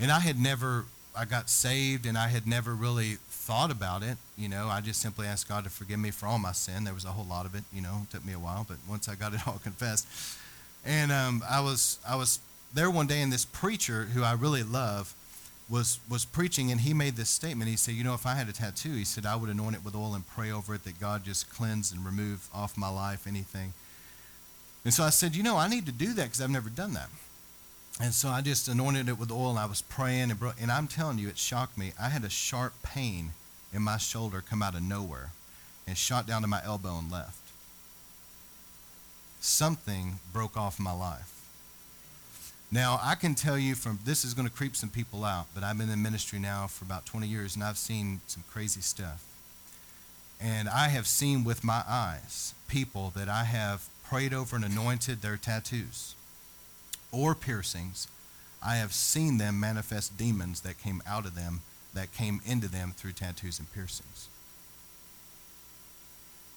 And 0.00 0.10
I 0.10 0.20
had 0.20 0.40
never, 0.40 0.86
I 1.16 1.24
got 1.24 1.50
saved 1.50 2.06
and 2.06 2.16
I 2.16 2.28
had 2.28 2.46
never 2.46 2.74
really 2.74 3.18
thought 3.28 3.70
about 3.70 4.02
it. 4.02 4.16
You 4.36 4.48
know, 4.48 4.68
I 4.68 4.80
just 4.80 5.00
simply 5.00 5.26
asked 5.26 5.48
God 5.48 5.64
to 5.64 5.70
forgive 5.70 5.98
me 5.98 6.10
for 6.10 6.26
all 6.26 6.38
my 6.38 6.52
sin. 6.52 6.84
There 6.84 6.94
was 6.94 7.04
a 7.04 7.08
whole 7.08 7.26
lot 7.26 7.44
of 7.44 7.54
it, 7.54 7.64
you 7.72 7.82
know, 7.82 8.00
it 8.02 8.10
took 8.10 8.24
me 8.24 8.32
a 8.32 8.38
while, 8.38 8.64
but 8.66 8.78
once 8.88 9.08
I 9.08 9.14
got 9.14 9.34
it 9.34 9.40
all 9.46 9.60
confessed. 9.62 10.06
And 10.84 11.12
um, 11.12 11.42
I 11.48 11.60
was, 11.60 11.98
I 12.08 12.16
was 12.16 12.40
there 12.72 12.90
one 12.90 13.06
day 13.06 13.20
and 13.20 13.32
this 13.32 13.44
preacher 13.44 14.04
who 14.14 14.22
I 14.22 14.32
really 14.32 14.62
love, 14.62 15.14
was 15.70 15.98
was 16.10 16.26
preaching 16.26 16.70
and 16.70 16.82
he 16.82 16.92
made 16.92 17.16
this 17.16 17.30
statement. 17.30 17.70
He 17.70 17.76
said, 17.76 17.94
"You 17.94 18.04
know, 18.04 18.12
if 18.12 18.26
I 18.26 18.34
had 18.34 18.50
a 18.50 18.52
tattoo, 18.52 18.92
he 18.92 19.04
said 19.04 19.24
I 19.24 19.34
would 19.34 19.48
anoint 19.48 19.74
it 19.76 19.82
with 19.82 19.94
oil 19.94 20.14
and 20.14 20.26
pray 20.26 20.52
over 20.52 20.74
it 20.74 20.84
that 20.84 21.00
God 21.00 21.24
just 21.24 21.48
cleanse 21.48 21.90
and 21.90 22.04
remove 22.04 22.50
off 22.52 22.76
my 22.76 22.90
life 22.90 23.26
anything." 23.26 23.72
And 24.84 24.92
so 24.92 25.02
I 25.04 25.10
said, 25.10 25.34
"You 25.34 25.42
know, 25.42 25.56
I 25.56 25.68
need 25.68 25.86
to 25.86 25.92
do 25.92 26.12
that 26.14 26.24
because 26.24 26.40
I've 26.40 26.50
never 26.50 26.68
done 26.70 26.94
that." 26.94 27.08
And 28.00 28.12
so 28.12 28.28
I 28.28 28.40
just 28.40 28.68
anointed 28.68 29.08
it 29.08 29.18
with 29.18 29.30
oil 29.30 29.50
and 29.50 29.58
I 29.58 29.66
was 29.66 29.82
praying 29.82 30.30
and 30.30 30.38
bro- 30.38 30.52
and 30.60 30.70
I'm 30.70 30.88
telling 30.88 31.18
you, 31.18 31.28
it 31.28 31.38
shocked 31.38 31.78
me. 31.78 31.92
I 32.00 32.08
had 32.08 32.24
a 32.24 32.30
sharp 32.30 32.74
pain 32.82 33.32
in 33.72 33.82
my 33.82 33.98
shoulder 33.98 34.42
come 34.42 34.62
out 34.62 34.74
of 34.74 34.82
nowhere 34.82 35.30
and 35.86 35.96
shot 35.96 36.26
down 36.26 36.42
to 36.42 36.48
my 36.48 36.62
elbow 36.64 36.98
and 36.98 37.10
left. 37.10 37.38
Something 39.40 40.18
broke 40.32 40.56
off 40.56 40.80
my 40.80 40.92
life. 40.92 41.30
Now, 42.72 42.98
I 43.00 43.14
can 43.14 43.36
tell 43.36 43.58
you 43.58 43.76
from 43.76 44.00
this 44.04 44.24
is 44.24 44.34
going 44.34 44.48
to 44.48 44.54
creep 44.54 44.74
some 44.74 44.88
people 44.88 45.24
out, 45.24 45.46
but 45.54 45.62
I've 45.62 45.78
been 45.78 45.90
in 45.90 46.02
ministry 46.02 46.40
now 46.40 46.66
for 46.66 46.84
about 46.84 47.06
20 47.06 47.28
years 47.28 47.54
and 47.54 47.62
I've 47.62 47.78
seen 47.78 48.20
some 48.26 48.42
crazy 48.50 48.80
stuff. 48.80 49.22
And 50.40 50.68
I 50.68 50.88
have 50.88 51.06
seen 51.06 51.44
with 51.44 51.62
my 51.62 51.84
eyes 51.86 52.54
people 52.66 53.12
that 53.14 53.28
I 53.28 53.44
have 53.44 53.88
prayed 54.14 54.32
over 54.32 54.54
and 54.54 54.64
anointed 54.64 55.22
their 55.22 55.36
tattoos 55.36 56.14
or 57.10 57.34
piercings. 57.34 58.06
I 58.64 58.76
have 58.76 58.92
seen 58.92 59.38
them 59.38 59.58
manifest 59.58 60.16
demons 60.16 60.60
that 60.60 60.80
came 60.80 61.02
out 61.04 61.26
of 61.26 61.34
them, 61.34 61.62
that 61.94 62.14
came 62.14 62.40
into 62.46 62.68
them 62.68 62.92
through 62.96 63.10
tattoos 63.10 63.58
and 63.58 63.72
piercings. 63.72 64.28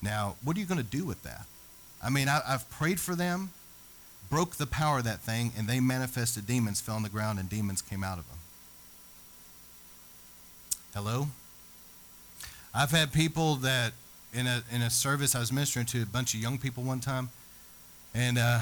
Now, 0.03 0.35
what 0.43 0.55
are 0.55 0.59
you 0.59 0.67
going 0.67 0.77
to 0.77 0.83
do 0.83 1.03
with 1.03 1.23
that? 1.23 1.47
I 1.99 2.11
mean, 2.11 2.29
I, 2.29 2.41
have 2.45 2.69
prayed 2.69 2.99
for 2.99 3.15
them 3.15 3.49
broke 4.29 4.57
the 4.57 4.67
power 4.67 4.99
of 4.99 5.05
that 5.05 5.21
thing, 5.21 5.51
and 5.57 5.67
they 5.67 5.79
manifested 5.79 6.45
demons, 6.45 6.79
fell 6.79 6.97
on 6.97 7.01
the 7.01 7.09
ground, 7.09 7.39
and 7.39 7.49
demons 7.49 7.81
came 7.81 8.03
out 8.03 8.19
of 8.19 8.27
them. 8.27 8.37
Hello? 10.93 11.29
I've 12.75 12.91
had 12.91 13.11
people 13.11 13.55
that 13.55 13.93
in 14.31 14.45
a, 14.45 14.61
in 14.71 14.83
a 14.83 14.91
service 14.91 15.33
I 15.33 15.39
was 15.39 15.51
ministering 15.51 15.87
to 15.87 16.03
a 16.03 16.05
bunch 16.05 16.35
of 16.35 16.39
young 16.39 16.59
people 16.59 16.83
one 16.83 16.99
time, 16.99 17.29
and 18.13 18.37
uh, 18.37 18.59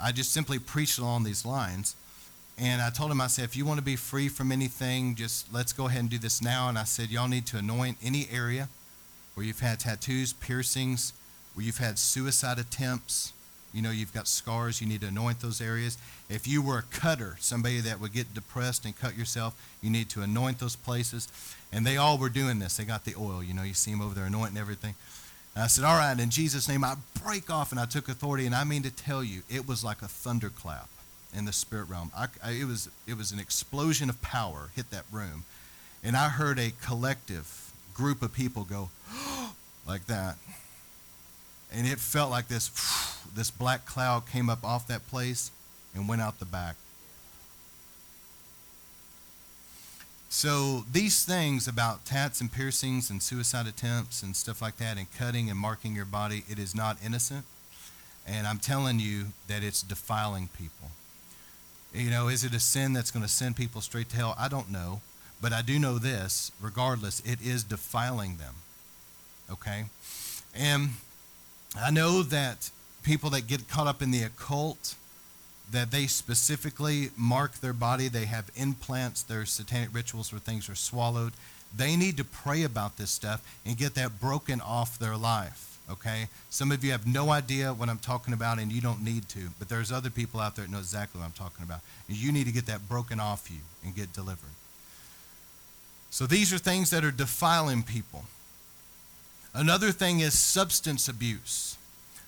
I 0.00 0.12
just 0.12 0.32
simply 0.32 0.58
preached 0.58 0.98
along 0.98 1.24
these 1.24 1.44
lines. 1.44 1.96
And 2.56 2.80
I 2.80 2.90
told 2.90 3.10
him, 3.10 3.20
I 3.20 3.26
said, 3.26 3.44
if 3.44 3.56
you 3.56 3.64
want 3.66 3.78
to 3.78 3.84
be 3.84 3.96
free 3.96 4.28
from 4.28 4.52
anything, 4.52 5.16
just 5.16 5.52
let's 5.52 5.72
go 5.72 5.88
ahead 5.88 6.00
and 6.02 6.10
do 6.10 6.18
this 6.18 6.40
now. 6.40 6.68
And 6.68 6.78
I 6.78 6.84
said, 6.84 7.10
y'all 7.10 7.26
need 7.26 7.46
to 7.46 7.58
anoint 7.58 7.98
any 8.02 8.28
area 8.30 8.68
where 9.34 9.44
you've 9.44 9.60
had 9.60 9.80
tattoos, 9.80 10.32
piercings, 10.32 11.12
where 11.54 11.66
you've 11.66 11.78
had 11.78 11.98
suicide 11.98 12.58
attempts, 12.58 13.32
you 13.72 13.82
know 13.82 13.90
you've 13.90 14.14
got 14.14 14.28
scars, 14.28 14.80
you 14.80 14.86
need 14.86 15.00
to 15.00 15.08
anoint 15.08 15.40
those 15.40 15.60
areas. 15.60 15.98
If 16.30 16.46
you 16.46 16.62
were 16.62 16.78
a 16.78 16.82
cutter, 16.82 17.36
somebody 17.40 17.80
that 17.80 18.00
would 18.00 18.12
get 18.12 18.32
depressed 18.32 18.84
and 18.84 18.96
cut 18.96 19.16
yourself, 19.16 19.60
you 19.82 19.90
need 19.90 20.08
to 20.10 20.22
anoint 20.22 20.60
those 20.60 20.76
places. 20.76 21.28
And 21.72 21.84
they 21.84 21.96
all 21.96 22.16
were 22.16 22.28
doing 22.28 22.60
this. 22.60 22.76
They 22.76 22.84
got 22.84 23.04
the 23.04 23.16
oil, 23.18 23.42
you 23.42 23.52
know, 23.52 23.64
you 23.64 23.74
see 23.74 23.90
them 23.90 24.00
over 24.00 24.14
there 24.14 24.26
anointing 24.26 24.56
everything. 24.56 24.94
And 25.54 25.64
I 25.64 25.66
said, 25.66 25.84
All 25.84 25.96
right, 25.96 26.18
in 26.18 26.30
Jesus' 26.30 26.68
name, 26.68 26.84
I 26.84 26.96
break 27.22 27.50
off 27.50 27.70
and 27.70 27.80
I 27.80 27.86
took 27.86 28.08
authority. 28.08 28.46
And 28.46 28.54
I 28.54 28.64
mean 28.64 28.82
to 28.82 28.90
tell 28.90 29.22
you, 29.22 29.42
it 29.48 29.66
was 29.66 29.84
like 29.84 30.02
a 30.02 30.08
thunderclap 30.08 30.88
in 31.36 31.44
the 31.44 31.52
spirit 31.52 31.88
realm. 31.88 32.10
I, 32.16 32.26
I, 32.42 32.52
it, 32.52 32.64
was, 32.64 32.88
it 33.06 33.16
was 33.16 33.32
an 33.32 33.38
explosion 33.38 34.08
of 34.08 34.20
power 34.22 34.70
hit 34.74 34.90
that 34.90 35.04
room. 35.10 35.44
And 36.02 36.16
I 36.16 36.28
heard 36.28 36.58
a 36.58 36.72
collective 36.82 37.72
group 37.94 38.22
of 38.22 38.32
people 38.32 38.64
go, 38.64 38.90
like 39.86 40.06
that 40.06 40.36
and 41.74 41.86
it 41.86 41.98
felt 41.98 42.30
like 42.30 42.48
this 42.48 42.70
this 43.34 43.50
black 43.50 43.84
cloud 43.84 44.26
came 44.26 44.48
up 44.48 44.64
off 44.64 44.86
that 44.86 45.06
place 45.08 45.50
and 45.94 46.08
went 46.08 46.22
out 46.22 46.38
the 46.38 46.44
back. 46.44 46.76
So 50.36 50.84
these 50.90 51.24
things 51.24 51.68
about 51.68 52.04
tats 52.04 52.40
and 52.40 52.52
piercings 52.52 53.08
and 53.08 53.22
suicide 53.22 53.68
attempts 53.68 54.20
and 54.20 54.34
stuff 54.34 54.60
like 54.60 54.78
that 54.78 54.98
and 54.98 55.06
cutting 55.16 55.48
and 55.48 55.56
marking 55.56 55.94
your 55.94 56.04
body, 56.04 56.42
it 56.50 56.58
is 56.58 56.74
not 56.74 56.98
innocent. 57.06 57.44
And 58.26 58.44
I'm 58.44 58.58
telling 58.58 58.98
you 58.98 59.26
that 59.46 59.62
it's 59.62 59.80
defiling 59.80 60.48
people. 60.48 60.88
You 61.92 62.10
know, 62.10 62.26
is 62.26 62.42
it 62.42 62.52
a 62.52 62.58
sin 62.58 62.92
that's 62.92 63.12
going 63.12 63.22
to 63.22 63.30
send 63.30 63.54
people 63.54 63.80
straight 63.80 64.08
to 64.08 64.16
hell? 64.16 64.34
I 64.36 64.48
don't 64.48 64.72
know. 64.72 65.02
But 65.40 65.52
I 65.52 65.62
do 65.62 65.78
know 65.78 65.98
this, 65.98 66.50
regardless, 66.60 67.20
it 67.20 67.40
is 67.40 67.62
defiling 67.62 68.38
them. 68.38 68.54
Okay? 69.48 69.84
And 70.52 70.94
I 71.80 71.92
know 71.92 72.24
that 72.24 72.72
people 73.04 73.30
that 73.30 73.46
get 73.46 73.68
caught 73.68 73.86
up 73.86 74.02
in 74.02 74.10
the 74.10 74.24
occult, 74.24 74.96
that 75.70 75.90
they 75.90 76.06
specifically 76.06 77.10
mark 77.16 77.54
their 77.54 77.72
body, 77.72 78.08
they 78.08 78.26
have 78.26 78.50
implants, 78.54 79.22
their 79.22 79.44
satanic 79.44 79.92
rituals 79.92 80.32
where 80.32 80.40
things 80.40 80.68
are 80.68 80.74
swallowed. 80.74 81.32
They 81.76 81.96
need 81.96 82.16
to 82.18 82.24
pray 82.24 82.62
about 82.62 82.96
this 82.96 83.10
stuff 83.10 83.42
and 83.66 83.76
get 83.76 83.94
that 83.94 84.20
broken 84.20 84.60
off 84.60 84.98
their 84.98 85.16
life. 85.16 85.78
Okay? 85.90 86.28
Some 86.50 86.70
of 86.72 86.84
you 86.84 86.92
have 86.92 87.06
no 87.06 87.30
idea 87.30 87.72
what 87.72 87.88
I'm 87.88 87.98
talking 87.98 88.32
about 88.32 88.58
and 88.58 88.72
you 88.72 88.80
don't 88.80 89.02
need 89.02 89.28
to, 89.30 89.48
but 89.58 89.68
there's 89.68 89.90
other 89.90 90.10
people 90.10 90.40
out 90.40 90.56
there 90.56 90.64
that 90.64 90.70
know 90.70 90.78
exactly 90.78 91.20
what 91.20 91.26
I'm 91.26 91.32
talking 91.32 91.64
about. 91.64 91.80
And 92.08 92.16
you 92.16 92.32
need 92.32 92.46
to 92.46 92.52
get 92.52 92.66
that 92.66 92.88
broken 92.88 93.20
off 93.20 93.50
you 93.50 93.60
and 93.84 93.94
get 93.94 94.12
delivered. 94.12 94.50
So 96.10 96.26
these 96.26 96.52
are 96.52 96.58
things 96.58 96.90
that 96.90 97.04
are 97.04 97.10
defiling 97.10 97.82
people. 97.82 98.24
Another 99.52 99.90
thing 99.90 100.20
is 100.20 100.38
substance 100.38 101.08
abuse. 101.08 101.76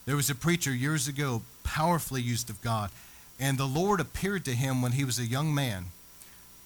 There 0.07 0.17
was 0.17 0.31
a 0.31 0.35
preacher 0.35 0.73
years 0.73 1.09
ago, 1.09 1.43
powerfully 1.65 2.23
used 2.23 2.51
of 2.51 2.61
God, 2.63 2.91
and 3.39 3.59
the 3.59 3.67
Lord 3.67 4.01
appeared 4.01 4.45
to 4.47 4.53
him 4.53 4.83
when 4.83 4.93
he 4.93 5.05
was 5.05 5.19
a 5.19 5.27
young 5.27 5.55
man. 5.55 5.87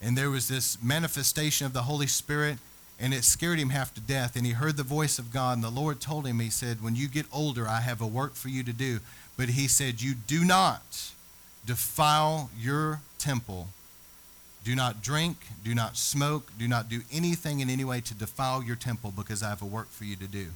And 0.02 0.16
there 0.16 0.30
was 0.30 0.48
this 0.48 0.82
manifestation 0.82 1.66
of 1.66 1.72
the 1.72 1.82
Holy 1.82 2.06
Spirit, 2.06 2.58
and 2.98 3.12
it 3.12 3.24
scared 3.24 3.58
him 3.58 3.70
half 3.70 3.92
to 3.94 4.00
death. 4.00 4.36
And 4.36 4.46
he 4.46 4.52
heard 4.52 4.76
the 4.76 4.82
voice 4.82 5.18
of 5.18 5.32
God, 5.32 5.56
and 5.56 5.64
the 5.64 5.70
Lord 5.70 6.00
told 6.00 6.26
him, 6.26 6.40
He 6.40 6.50
said, 6.50 6.82
When 6.82 6.94
you 6.94 7.08
get 7.08 7.26
older, 7.32 7.68
I 7.68 7.80
have 7.80 8.00
a 8.00 8.06
work 8.06 8.34
for 8.34 8.48
you 8.48 8.62
to 8.62 8.72
do. 8.72 9.00
But 9.36 9.50
he 9.50 9.68
said, 9.68 10.00
You 10.00 10.14
do 10.14 10.44
not 10.44 11.12
defile 11.66 12.50
your 12.58 13.00
temple 13.18 13.68
do 14.64 14.74
not 14.74 15.02
drink, 15.02 15.36
do 15.64 15.74
not 15.74 15.96
smoke, 15.96 16.52
do 16.58 16.68
not 16.68 16.88
do 16.88 17.00
anything 17.10 17.60
in 17.60 17.70
any 17.70 17.84
way 17.84 18.00
to 18.02 18.14
defile 18.14 18.62
your 18.62 18.76
temple 18.76 19.12
because 19.16 19.42
I 19.42 19.48
have 19.48 19.62
a 19.62 19.66
work 19.66 19.88
for 19.90 20.04
you 20.04 20.16
to 20.16 20.26
do. 20.26 20.46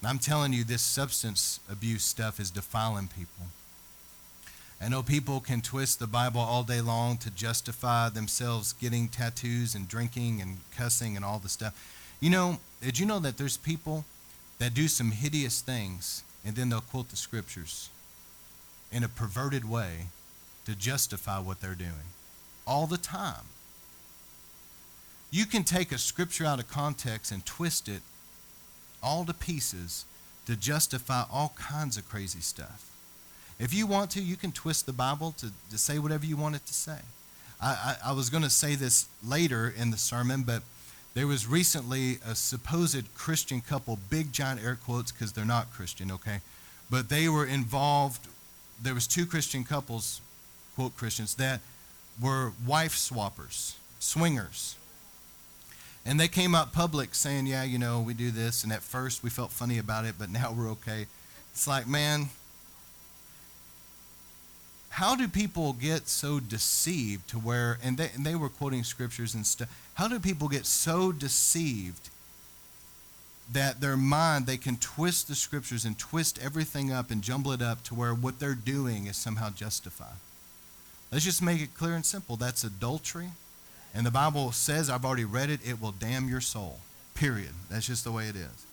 And 0.00 0.08
I'm 0.08 0.18
telling 0.18 0.52
you, 0.52 0.62
this 0.62 0.82
substance 0.82 1.58
abuse 1.70 2.04
stuff 2.04 2.38
is 2.38 2.50
defiling 2.50 3.08
people. 3.08 3.46
I 4.80 4.88
know 4.88 5.02
people 5.02 5.40
can 5.40 5.62
twist 5.62 5.98
the 5.98 6.06
Bible 6.06 6.40
all 6.40 6.62
day 6.62 6.80
long 6.80 7.16
to 7.18 7.30
justify 7.30 8.08
themselves 8.10 8.74
getting 8.74 9.08
tattoos 9.08 9.74
and 9.74 9.88
drinking 9.88 10.42
and 10.42 10.58
cussing 10.76 11.16
and 11.16 11.24
all 11.24 11.38
the 11.38 11.48
stuff. 11.48 11.74
You 12.20 12.30
know, 12.30 12.58
did 12.82 12.98
you 12.98 13.06
know 13.06 13.18
that 13.20 13.38
there's 13.38 13.56
people 13.56 14.04
that 14.58 14.74
do 14.74 14.86
some 14.88 15.12
hideous 15.12 15.60
things 15.60 16.22
and 16.44 16.56
then 16.56 16.68
they'll 16.68 16.80
quote 16.80 17.08
the 17.08 17.16
scriptures 17.16 17.88
in 18.92 19.02
a 19.02 19.08
perverted 19.08 19.68
way 19.68 20.08
to 20.66 20.74
justify 20.74 21.38
what 21.38 21.60
they're 21.60 21.74
doing? 21.74 22.12
all 22.66 22.86
the 22.86 22.98
time. 22.98 23.44
You 25.30 25.46
can 25.46 25.64
take 25.64 25.92
a 25.92 25.98
scripture 25.98 26.44
out 26.44 26.58
of 26.58 26.68
context 26.68 27.30
and 27.30 27.44
twist 27.46 27.88
it 27.88 28.02
all 29.02 29.24
to 29.24 29.34
pieces 29.34 30.04
to 30.46 30.56
justify 30.56 31.24
all 31.30 31.54
kinds 31.56 31.96
of 31.96 32.08
crazy 32.08 32.40
stuff. 32.40 32.95
If 33.58 33.72
you 33.72 33.86
want 33.86 34.10
to, 34.12 34.22
you 34.22 34.36
can 34.36 34.52
twist 34.52 34.86
the 34.86 34.92
Bible 34.92 35.34
to, 35.38 35.50
to 35.70 35.78
say 35.78 35.98
whatever 35.98 36.26
you 36.26 36.36
want 36.36 36.56
it 36.56 36.66
to 36.66 36.74
say. 36.74 36.98
I, 37.60 37.96
I, 38.04 38.10
I 38.10 38.12
was 38.12 38.28
going 38.28 38.42
to 38.42 38.50
say 38.50 38.74
this 38.74 39.06
later 39.26 39.72
in 39.74 39.90
the 39.90 39.96
sermon, 39.96 40.42
but 40.42 40.62
there 41.14 41.26
was 41.26 41.46
recently 41.46 42.18
a 42.26 42.34
supposed 42.34 43.14
Christian 43.14 43.62
couple, 43.62 43.98
big 44.10 44.32
giant 44.32 44.62
air 44.62 44.76
quotes 44.76 45.10
because 45.10 45.32
they're 45.32 45.46
not 45.46 45.72
Christian, 45.72 46.10
okay? 46.12 46.40
But 46.90 47.08
they 47.08 47.28
were 47.28 47.46
involved, 47.46 48.28
there 48.82 48.92
was 48.92 49.06
two 49.06 49.24
Christian 49.24 49.64
couples, 49.64 50.20
quote 50.74 50.94
Christians, 50.96 51.34
that 51.36 51.60
were 52.20 52.52
wife 52.66 52.94
swappers, 52.94 53.74
swingers. 53.98 54.76
And 56.04 56.20
they 56.20 56.28
came 56.28 56.54
out 56.54 56.74
public 56.74 57.14
saying, 57.14 57.46
yeah, 57.46 57.64
you 57.64 57.78
know, 57.78 58.00
we 58.00 58.12
do 58.12 58.30
this. 58.30 58.62
And 58.62 58.72
at 58.72 58.82
first 58.82 59.24
we 59.24 59.30
felt 59.30 59.50
funny 59.50 59.78
about 59.78 60.04
it, 60.04 60.16
but 60.18 60.30
now 60.30 60.52
we're 60.52 60.70
okay. 60.72 61.06
It's 61.52 61.66
like, 61.66 61.88
man, 61.88 62.28
how 64.96 65.14
do 65.14 65.28
people 65.28 65.74
get 65.74 66.08
so 66.08 66.40
deceived 66.40 67.28
to 67.28 67.38
where, 67.38 67.78
and 67.82 67.98
they, 67.98 68.08
and 68.14 68.24
they 68.24 68.34
were 68.34 68.48
quoting 68.48 68.82
scriptures 68.82 69.34
and 69.34 69.46
stuff, 69.46 69.68
how 69.92 70.08
do 70.08 70.18
people 70.18 70.48
get 70.48 70.64
so 70.64 71.12
deceived 71.12 72.08
that 73.52 73.82
their 73.82 73.98
mind, 73.98 74.46
they 74.46 74.56
can 74.56 74.78
twist 74.78 75.28
the 75.28 75.34
scriptures 75.34 75.84
and 75.84 75.98
twist 75.98 76.38
everything 76.42 76.90
up 76.90 77.10
and 77.10 77.20
jumble 77.20 77.52
it 77.52 77.60
up 77.60 77.82
to 77.84 77.94
where 77.94 78.14
what 78.14 78.38
they're 78.38 78.54
doing 78.54 79.06
is 79.06 79.18
somehow 79.18 79.50
justified? 79.50 80.16
Let's 81.12 81.26
just 81.26 81.42
make 81.42 81.60
it 81.60 81.74
clear 81.74 81.92
and 81.92 82.04
simple. 82.04 82.36
That's 82.36 82.64
adultery. 82.64 83.28
And 83.94 84.06
the 84.06 84.10
Bible 84.10 84.50
says, 84.52 84.88
I've 84.88 85.04
already 85.04 85.26
read 85.26 85.50
it, 85.50 85.60
it 85.62 85.78
will 85.78 85.92
damn 85.92 86.26
your 86.26 86.40
soul. 86.40 86.78
Period. 87.14 87.52
That's 87.68 87.86
just 87.86 88.04
the 88.04 88.12
way 88.12 88.28
it 88.28 88.36
is. 88.36 88.65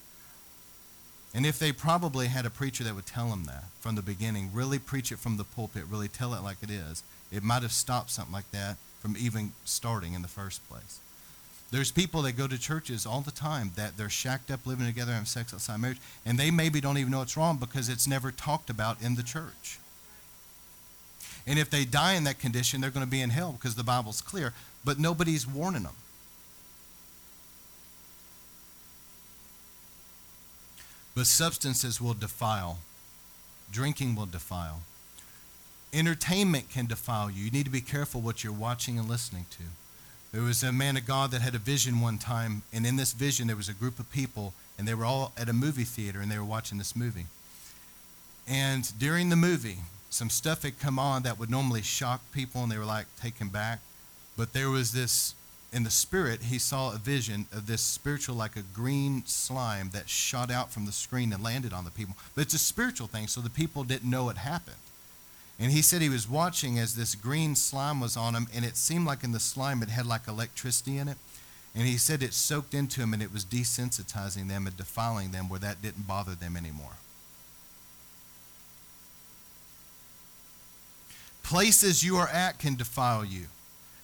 And 1.33 1.45
if 1.45 1.57
they 1.57 1.71
probably 1.71 2.27
had 2.27 2.45
a 2.45 2.51
preacher 2.51 2.83
that 2.83 2.95
would 2.95 3.07
tell 3.07 3.29
them 3.29 3.45
that 3.45 3.65
from 3.79 3.95
the 3.95 4.03
beginning, 4.03 4.51
really 4.53 4.77
preach 4.77 5.11
it 5.11 5.17
from 5.17 5.37
the 5.37 5.43
pulpit, 5.43 5.85
really 5.89 6.07
tell 6.07 6.33
it 6.33 6.43
like 6.43 6.57
it 6.61 6.69
is, 6.69 7.03
it 7.31 7.41
might 7.41 7.63
have 7.63 7.71
stopped 7.71 8.11
something 8.11 8.33
like 8.33 8.49
that 8.51 8.77
from 9.01 9.17
even 9.17 9.51
starting 9.65 10.13
in 10.13 10.21
the 10.21 10.27
first 10.27 10.67
place. 10.69 10.99
There's 11.71 11.91
people 11.91 12.21
that 12.21 12.33
go 12.33 12.47
to 12.47 12.59
churches 12.59 13.07
all 13.07 13.21
the 13.21 13.31
time 13.31 13.71
that 13.75 13.97
they're 13.97 14.09
shacked 14.09 14.51
up 14.51 14.67
living 14.67 14.85
together 14.85 15.11
and 15.11 15.19
have 15.19 15.27
sex 15.27 15.55
outside 15.55 15.81
marriage, 15.81 15.97
and 16.23 16.37
they 16.37 16.51
maybe 16.51 16.79
don't 16.79 16.99
even 16.99 17.11
know 17.11 17.23
it's 17.23 17.35
wrong 17.35 17.57
because 17.57 17.89
it's 17.89 18.07
never 18.07 18.31
talked 18.31 18.69
about 18.69 19.01
in 19.01 19.15
the 19.15 19.23
church. 19.23 19.79
And 21.47 21.57
if 21.57 21.71
they 21.71 21.83
die 21.83 22.13
in 22.13 22.25
that 22.25 22.37
condition, 22.37 22.79
they're 22.79 22.91
going 22.91 23.05
to 23.05 23.09
be 23.09 23.21
in 23.21 23.31
hell 23.31 23.53
because 23.53 23.73
the 23.73 23.83
Bible's 23.83 24.21
clear, 24.21 24.53
but 24.85 24.99
nobody's 24.99 25.47
warning 25.47 25.83
them. 25.83 25.95
But 31.15 31.27
substances 31.27 32.01
will 32.01 32.13
defile. 32.13 32.79
Drinking 33.71 34.15
will 34.15 34.25
defile. 34.25 34.81
Entertainment 35.93 36.69
can 36.69 36.87
defile 36.87 37.29
you. 37.29 37.43
You 37.43 37.51
need 37.51 37.65
to 37.65 37.71
be 37.71 37.81
careful 37.81 38.19
what 38.21 38.43
you're 38.43 38.53
watching 38.53 38.97
and 38.97 39.07
listening 39.07 39.45
to. 39.51 39.63
There 40.31 40.41
was 40.41 40.63
a 40.63 40.71
man 40.71 40.97
of 40.97 41.05
God 41.05 41.29
that 41.31 41.41
had 41.41 41.53
a 41.53 41.59
vision 41.59 42.01
one 42.01 42.17
time, 42.17 42.63
and 42.73 42.87
in 42.87 42.95
this 42.95 43.13
vision, 43.13 43.45
there 43.45 43.55
was 43.55 43.69
a 43.69 43.73
group 43.73 43.99
of 43.99 44.11
people, 44.11 44.53
and 44.77 44.87
they 44.87 44.95
were 44.95 45.05
all 45.05 45.31
at 45.37 45.49
a 45.49 45.53
movie 45.53 45.83
theater, 45.83 46.19
and 46.19 46.31
they 46.31 46.39
were 46.39 46.43
watching 46.43 46.79
this 46.79 46.95
movie. 46.95 47.27
And 48.47 48.91
during 48.97 49.29
the 49.29 49.35
movie, 49.35 49.77
some 50.09 50.31
stuff 50.31 50.63
had 50.63 50.79
come 50.79 50.97
on 50.97 51.21
that 51.23 51.37
would 51.37 51.51
normally 51.51 51.83
shock 51.83 52.21
people, 52.31 52.63
and 52.63 52.71
they 52.71 52.79
were 52.79 52.85
like 52.85 53.05
taken 53.21 53.49
back. 53.49 53.79
But 54.35 54.53
there 54.53 54.71
was 54.71 54.91
this 54.91 55.35
in 55.73 55.83
the 55.83 55.89
spirit, 55.89 56.43
he 56.43 56.59
saw 56.59 56.93
a 56.93 56.97
vision 56.97 57.47
of 57.51 57.65
this 57.65 57.81
spiritual, 57.81 58.35
like 58.35 58.55
a 58.55 58.61
green 58.61 59.23
slime 59.25 59.89
that 59.93 60.09
shot 60.09 60.51
out 60.51 60.71
from 60.71 60.85
the 60.85 60.91
screen 60.91 61.33
and 61.33 61.43
landed 61.43 61.73
on 61.73 61.83
the 61.83 61.91
people. 61.91 62.15
But 62.35 62.43
it's 62.43 62.53
a 62.53 62.59
spiritual 62.59 63.07
thing, 63.07 63.27
so 63.27 63.41
the 63.41 63.49
people 63.49 63.83
didn't 63.83 64.09
know 64.09 64.29
it 64.29 64.37
happened. 64.37 64.77
And 65.59 65.71
he 65.71 65.81
said 65.81 66.01
he 66.01 66.09
was 66.09 66.29
watching 66.29 66.77
as 66.77 66.95
this 66.95 67.15
green 67.15 67.55
slime 67.55 67.99
was 67.99 68.15
on 68.15 68.35
him, 68.35 68.47
and 68.53 68.63
it 68.63 68.77
seemed 68.77 69.05
like 69.05 69.23
in 69.23 69.31
the 69.31 69.39
slime 69.39 69.81
it 69.81 69.89
had 69.89 70.05
like 70.05 70.27
electricity 70.27 70.97
in 70.97 71.07
it. 71.07 71.17
And 71.75 71.87
he 71.87 71.97
said 71.97 72.21
it 72.21 72.33
soaked 72.33 72.73
into 72.73 73.01
him 73.01 73.13
and 73.13 73.23
it 73.23 73.33
was 73.33 73.45
desensitizing 73.45 74.47
them 74.47 74.67
and 74.67 74.77
defiling 74.77 75.31
them 75.31 75.49
where 75.49 75.59
that 75.59 75.81
didn't 75.81 76.07
bother 76.07 76.35
them 76.35 76.55
anymore. 76.55 76.97
Places 81.41 82.03
you 82.03 82.17
are 82.17 82.27
at 82.27 82.59
can 82.59 82.75
defile 82.75 83.25
you 83.25 83.47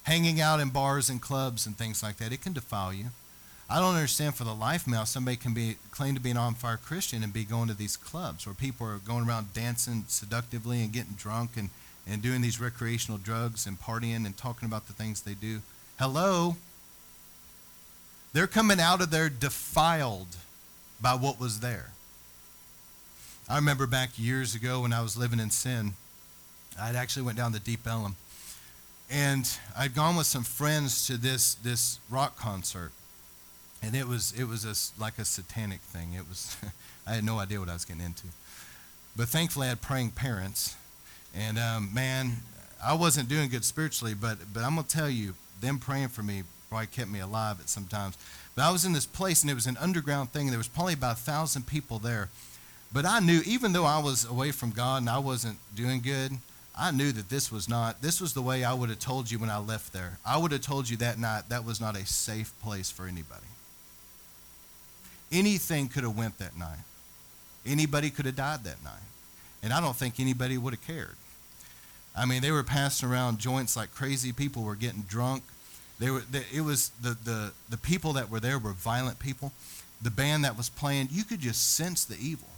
hanging 0.04 0.40
out 0.40 0.60
in 0.60 0.70
bars 0.70 1.10
and 1.10 1.20
clubs 1.20 1.66
and 1.66 1.76
things 1.76 2.02
like 2.02 2.16
that, 2.16 2.32
it 2.32 2.42
can 2.42 2.52
defile 2.52 2.92
you. 2.92 3.06
I 3.68 3.78
don't 3.78 3.94
understand 3.94 4.34
for 4.34 4.42
the 4.42 4.54
life 4.54 4.86
how 4.86 5.04
somebody 5.04 5.36
can 5.36 5.54
be 5.54 5.76
claim 5.92 6.16
to 6.16 6.20
be 6.20 6.30
an 6.30 6.36
on 6.36 6.54
fire 6.54 6.76
Christian 6.76 7.22
and 7.22 7.32
be 7.32 7.44
going 7.44 7.68
to 7.68 7.74
these 7.74 7.96
clubs 7.96 8.44
where 8.44 8.54
people 8.54 8.84
are 8.86 8.98
going 8.98 9.28
around 9.28 9.54
dancing 9.54 10.04
seductively 10.08 10.82
and 10.82 10.92
getting 10.92 11.12
drunk 11.12 11.52
and, 11.56 11.70
and 12.08 12.20
doing 12.20 12.40
these 12.40 12.60
recreational 12.60 13.18
drugs 13.18 13.66
and 13.66 13.78
partying 13.80 14.26
and 14.26 14.36
talking 14.36 14.66
about 14.66 14.88
the 14.88 14.92
things 14.92 15.20
they 15.20 15.34
do. 15.34 15.60
Hello? 16.00 16.56
They're 18.32 18.48
coming 18.48 18.80
out 18.80 19.00
of 19.00 19.10
there 19.10 19.28
defiled 19.28 20.36
by 21.00 21.14
what 21.14 21.38
was 21.38 21.60
there. 21.60 21.90
I 23.48 23.56
remember 23.56 23.86
back 23.86 24.10
years 24.16 24.54
ago 24.54 24.80
when 24.80 24.92
I 24.92 25.02
was 25.02 25.16
living 25.16 25.38
in 25.38 25.50
sin, 25.50 25.92
I'd 26.80 26.96
actually 26.96 27.22
went 27.22 27.38
down 27.38 27.52
to 27.52 27.60
Deep 27.60 27.86
Ellum 27.86 28.16
and 29.10 29.58
I'd 29.76 29.94
gone 29.94 30.16
with 30.16 30.26
some 30.26 30.44
friends 30.44 31.06
to 31.08 31.16
this 31.16 31.54
this 31.54 31.98
rock 32.08 32.36
concert, 32.38 32.92
and 33.82 33.94
it 33.96 34.06
was 34.06 34.32
it 34.38 34.44
was 34.44 34.64
a, 34.64 35.00
like 35.00 35.18
a 35.18 35.24
satanic 35.24 35.80
thing. 35.80 36.12
It 36.12 36.28
was 36.28 36.56
I 37.06 37.14
had 37.14 37.24
no 37.24 37.38
idea 37.38 37.58
what 37.60 37.68
I 37.68 37.72
was 37.72 37.84
getting 37.84 38.04
into, 38.04 38.28
but 39.16 39.28
thankfully 39.28 39.66
I 39.66 39.70
had 39.70 39.80
praying 39.80 40.10
parents, 40.10 40.76
and 41.34 41.58
um, 41.58 41.92
man, 41.92 42.36
I 42.82 42.94
wasn't 42.94 43.28
doing 43.28 43.50
good 43.50 43.64
spiritually, 43.64 44.14
but 44.14 44.38
but 44.52 44.62
I'm 44.62 44.76
gonna 44.76 44.86
tell 44.86 45.10
you, 45.10 45.34
them 45.60 45.78
praying 45.78 46.08
for 46.08 46.22
me 46.22 46.44
probably 46.68 46.86
kept 46.86 47.10
me 47.10 47.18
alive 47.18 47.58
at 47.60 47.68
some 47.68 47.86
times. 47.86 48.16
But 48.54 48.62
I 48.62 48.70
was 48.70 48.84
in 48.84 48.92
this 48.92 49.06
place, 49.06 49.42
and 49.42 49.50
it 49.50 49.54
was 49.54 49.66
an 49.66 49.76
underground 49.78 50.30
thing. 50.30 50.48
There 50.48 50.58
was 50.58 50.68
probably 50.68 50.94
about 50.94 51.16
a 51.16 51.20
thousand 51.20 51.66
people 51.66 51.98
there. 51.98 52.28
But 52.92 53.04
I 53.04 53.20
knew, 53.20 53.40
even 53.44 53.72
though 53.72 53.84
I 53.84 53.98
was 53.98 54.24
away 54.24 54.52
from 54.52 54.70
God 54.70 55.02
and 55.02 55.10
I 55.10 55.18
wasn't 55.18 55.58
doing 55.74 56.00
good, 56.00 56.32
I 56.80 56.92
knew 56.92 57.12
that 57.12 57.28
this 57.28 57.52
was 57.52 57.68
not, 57.68 58.00
this 58.00 58.22
was 58.22 58.32
the 58.32 58.40
way 58.40 58.64
I 58.64 58.72
would 58.72 58.88
have 58.88 58.98
told 58.98 59.30
you 59.30 59.38
when 59.38 59.50
I 59.50 59.58
left 59.58 59.92
there. 59.92 60.18
I 60.24 60.38
would 60.38 60.50
have 60.50 60.62
told 60.62 60.88
you 60.88 60.96
that 60.96 61.18
night 61.18 61.50
that 61.50 61.62
was 61.62 61.78
not 61.78 61.94
a 61.94 62.06
safe 62.06 62.54
place 62.62 62.90
for 62.90 63.06
anybody. 63.06 63.46
Anything 65.30 65.88
could 65.88 66.04
have 66.04 66.16
went 66.16 66.38
that 66.38 66.56
night. 66.56 66.78
Anybody 67.66 68.08
could 68.08 68.24
have 68.24 68.34
died 68.34 68.64
that 68.64 68.82
night. 68.82 69.02
And 69.62 69.74
I 69.74 69.80
don't 69.82 69.94
think 69.94 70.18
anybody 70.18 70.56
would 70.56 70.72
have 70.72 70.86
cared. 70.86 71.16
I 72.16 72.24
mean, 72.24 72.40
they 72.40 72.50
were 72.50 72.64
passing 72.64 73.10
around 73.10 73.38
joints 73.38 73.76
like 73.76 73.94
crazy. 73.94 74.32
People 74.32 74.62
were 74.62 74.74
getting 74.74 75.02
drunk. 75.02 75.42
They 75.98 76.10
were, 76.10 76.22
they, 76.30 76.44
it 76.50 76.62
was 76.62 76.92
the, 77.02 77.10
the, 77.10 77.52
the 77.68 77.76
people 77.76 78.14
that 78.14 78.30
were 78.30 78.40
there 78.40 78.58
were 78.58 78.72
violent 78.72 79.18
people. 79.18 79.52
The 80.00 80.10
band 80.10 80.46
that 80.46 80.56
was 80.56 80.70
playing, 80.70 81.08
you 81.12 81.24
could 81.24 81.40
just 81.40 81.74
sense 81.74 82.06
the 82.06 82.16
evil. 82.18 82.48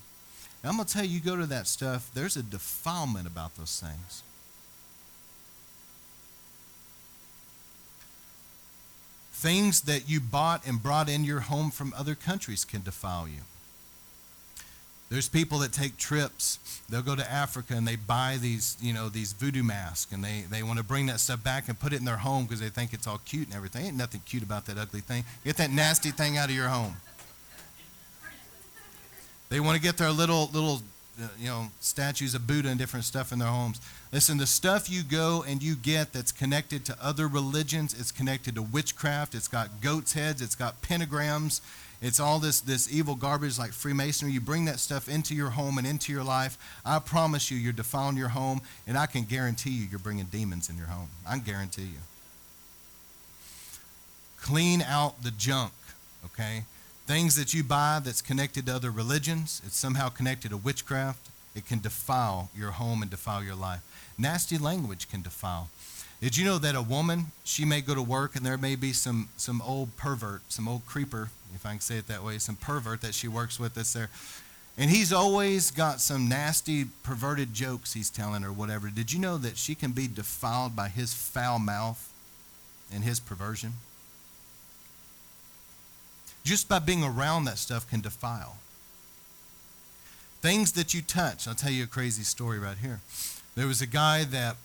And 0.62 0.70
I'm 0.70 0.76
going 0.76 0.86
to 0.86 0.92
tell 0.92 1.04
you, 1.04 1.14
you 1.14 1.20
go 1.20 1.36
to 1.36 1.46
that 1.46 1.66
stuff, 1.66 2.10
there's 2.14 2.36
a 2.36 2.42
defilement 2.42 3.26
about 3.26 3.56
those 3.56 3.80
things. 3.80 4.22
Things 9.32 9.80
that 9.82 10.08
you 10.08 10.20
bought 10.20 10.64
and 10.64 10.80
brought 10.80 11.08
in 11.08 11.24
your 11.24 11.40
home 11.40 11.72
from 11.72 11.92
other 11.96 12.14
countries 12.14 12.64
can 12.64 12.82
defile 12.82 13.26
you. 13.26 13.40
There's 15.10 15.28
people 15.28 15.58
that 15.58 15.72
take 15.72 15.98
trips. 15.98 16.58
They'll 16.88 17.02
go 17.02 17.16
to 17.16 17.30
Africa 17.30 17.74
and 17.74 17.86
they 17.86 17.96
buy 17.96 18.38
these, 18.40 18.78
you 18.80 18.94
know, 18.94 19.10
these 19.10 19.34
voodoo 19.34 19.62
masks 19.62 20.10
and 20.10 20.24
they, 20.24 20.44
they 20.48 20.62
want 20.62 20.78
to 20.78 20.84
bring 20.84 21.04
that 21.06 21.20
stuff 21.20 21.44
back 21.44 21.68
and 21.68 21.78
put 21.78 21.92
it 21.92 21.96
in 21.96 22.06
their 22.06 22.16
home 22.16 22.44
because 22.44 22.60
they 22.60 22.70
think 22.70 22.94
it's 22.94 23.06
all 23.06 23.20
cute 23.26 23.48
and 23.48 23.54
everything. 23.54 23.84
Ain't 23.84 23.96
nothing 23.96 24.22
cute 24.24 24.42
about 24.42 24.64
that 24.66 24.78
ugly 24.78 25.00
thing. 25.00 25.24
Get 25.44 25.58
that 25.58 25.70
nasty 25.70 26.12
thing 26.12 26.38
out 26.38 26.48
of 26.48 26.54
your 26.54 26.68
home. 26.68 26.96
They 29.52 29.60
want 29.60 29.76
to 29.76 29.82
get 29.82 29.98
their 29.98 30.10
little 30.10 30.48
little 30.54 30.80
uh, 31.22 31.28
you 31.38 31.48
know 31.48 31.66
statues 31.80 32.34
of 32.34 32.46
Buddha 32.46 32.70
and 32.70 32.78
different 32.78 33.04
stuff 33.04 33.32
in 33.32 33.38
their 33.38 33.48
homes. 33.48 33.82
Listen, 34.10 34.38
the 34.38 34.46
stuff 34.46 34.88
you 34.88 35.02
go 35.02 35.44
and 35.46 35.62
you 35.62 35.76
get 35.76 36.14
that's 36.14 36.32
connected 36.32 36.86
to 36.86 36.96
other 37.02 37.28
religions, 37.28 37.92
it's 37.92 38.10
connected 38.10 38.54
to 38.54 38.62
witchcraft. 38.62 39.34
It's 39.34 39.48
got 39.48 39.82
goats' 39.82 40.14
heads. 40.14 40.40
It's 40.40 40.54
got 40.54 40.80
pentagrams. 40.80 41.60
It's 42.00 42.18
all 42.18 42.38
this 42.38 42.62
this 42.62 42.90
evil 42.90 43.14
garbage 43.14 43.58
like 43.58 43.72
Freemasonry. 43.72 44.32
You 44.32 44.40
bring 44.40 44.64
that 44.64 44.80
stuff 44.80 45.06
into 45.06 45.34
your 45.34 45.50
home 45.50 45.76
and 45.76 45.86
into 45.86 46.14
your 46.14 46.24
life. 46.24 46.56
I 46.82 46.98
promise 46.98 47.50
you, 47.50 47.58
you're 47.58 47.74
defiling 47.74 48.16
your 48.16 48.28
home, 48.28 48.62
and 48.86 48.96
I 48.96 49.04
can 49.04 49.24
guarantee 49.24 49.72
you, 49.72 49.86
you're 49.90 49.98
bringing 49.98 50.24
demons 50.24 50.70
in 50.70 50.78
your 50.78 50.86
home. 50.86 51.08
I 51.28 51.36
guarantee 51.36 51.82
you. 51.82 52.00
Clean 54.40 54.80
out 54.80 55.22
the 55.22 55.30
junk, 55.30 55.74
okay? 56.24 56.64
Things 57.12 57.36
that 57.36 57.52
you 57.52 57.62
buy 57.62 58.00
that's 58.02 58.22
connected 58.22 58.64
to 58.64 58.74
other 58.74 58.90
religions, 58.90 59.60
it's 59.66 59.76
somehow 59.76 60.08
connected 60.08 60.48
to 60.48 60.56
witchcraft. 60.56 61.28
It 61.54 61.66
can 61.66 61.78
defile 61.78 62.48
your 62.56 62.70
home 62.70 63.02
and 63.02 63.10
defile 63.10 63.44
your 63.44 63.54
life. 63.54 63.82
Nasty 64.16 64.56
language 64.56 65.10
can 65.10 65.20
defile. 65.20 65.68
Did 66.22 66.38
you 66.38 66.46
know 66.46 66.56
that 66.56 66.74
a 66.74 66.80
woman, 66.80 67.26
she 67.44 67.66
may 67.66 67.82
go 67.82 67.94
to 67.94 68.00
work 68.00 68.34
and 68.34 68.46
there 68.46 68.56
may 68.56 68.76
be 68.76 68.94
some, 68.94 69.28
some 69.36 69.60
old 69.60 69.94
pervert, 69.98 70.40
some 70.48 70.66
old 70.66 70.86
creeper, 70.86 71.28
if 71.54 71.66
I 71.66 71.72
can 71.72 71.80
say 71.80 71.98
it 71.98 72.06
that 72.08 72.24
way, 72.24 72.38
some 72.38 72.56
pervert 72.56 73.02
that 73.02 73.12
she 73.12 73.28
works 73.28 73.60
with 73.60 73.74
that's 73.74 73.92
there. 73.92 74.08
And 74.78 74.88
he's 74.90 75.12
always 75.12 75.70
got 75.70 76.00
some 76.00 76.30
nasty, 76.30 76.86
perverted 77.02 77.52
jokes 77.52 77.92
he's 77.92 78.08
telling 78.08 78.42
or 78.42 78.52
whatever. 78.52 78.88
Did 78.88 79.12
you 79.12 79.18
know 79.18 79.36
that 79.36 79.58
she 79.58 79.74
can 79.74 79.92
be 79.92 80.08
defiled 80.08 80.74
by 80.74 80.88
his 80.88 81.12
foul 81.12 81.58
mouth 81.58 82.10
and 82.90 83.04
his 83.04 83.20
perversion? 83.20 83.74
Just 86.44 86.68
by 86.68 86.78
being 86.78 87.04
around 87.04 87.44
that 87.44 87.58
stuff 87.58 87.88
can 87.88 88.00
defile. 88.00 88.56
Things 90.40 90.72
that 90.72 90.92
you 90.92 91.02
touch. 91.02 91.46
I'll 91.46 91.54
tell 91.54 91.70
you 91.70 91.84
a 91.84 91.86
crazy 91.86 92.24
story 92.24 92.58
right 92.58 92.78
here. 92.78 93.00
There 93.54 93.66
was 93.66 93.80
a 93.80 93.86
guy 93.86 94.24
that 94.24 94.56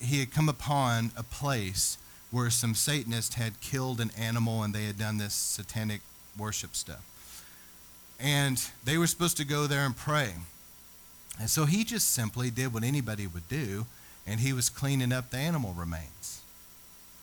he 0.00 0.20
had 0.20 0.32
come 0.32 0.48
upon 0.48 1.10
a 1.16 1.22
place 1.22 1.98
where 2.30 2.50
some 2.50 2.74
Satanists 2.74 3.34
had 3.34 3.60
killed 3.60 4.00
an 4.00 4.10
animal 4.16 4.62
and 4.62 4.72
they 4.72 4.84
had 4.84 4.98
done 4.98 5.18
this 5.18 5.34
satanic 5.34 6.00
worship 6.38 6.76
stuff. 6.76 7.04
And 8.20 8.62
they 8.84 8.98
were 8.98 9.06
supposed 9.06 9.36
to 9.38 9.44
go 9.44 9.66
there 9.66 9.84
and 9.84 9.96
pray. 9.96 10.34
And 11.40 11.50
so 11.50 11.64
he 11.64 11.84
just 11.84 12.12
simply 12.12 12.50
did 12.50 12.72
what 12.72 12.84
anybody 12.84 13.26
would 13.26 13.48
do, 13.48 13.86
and 14.26 14.40
he 14.40 14.52
was 14.52 14.68
cleaning 14.68 15.12
up 15.12 15.30
the 15.30 15.38
animal 15.38 15.72
remains. 15.72 16.39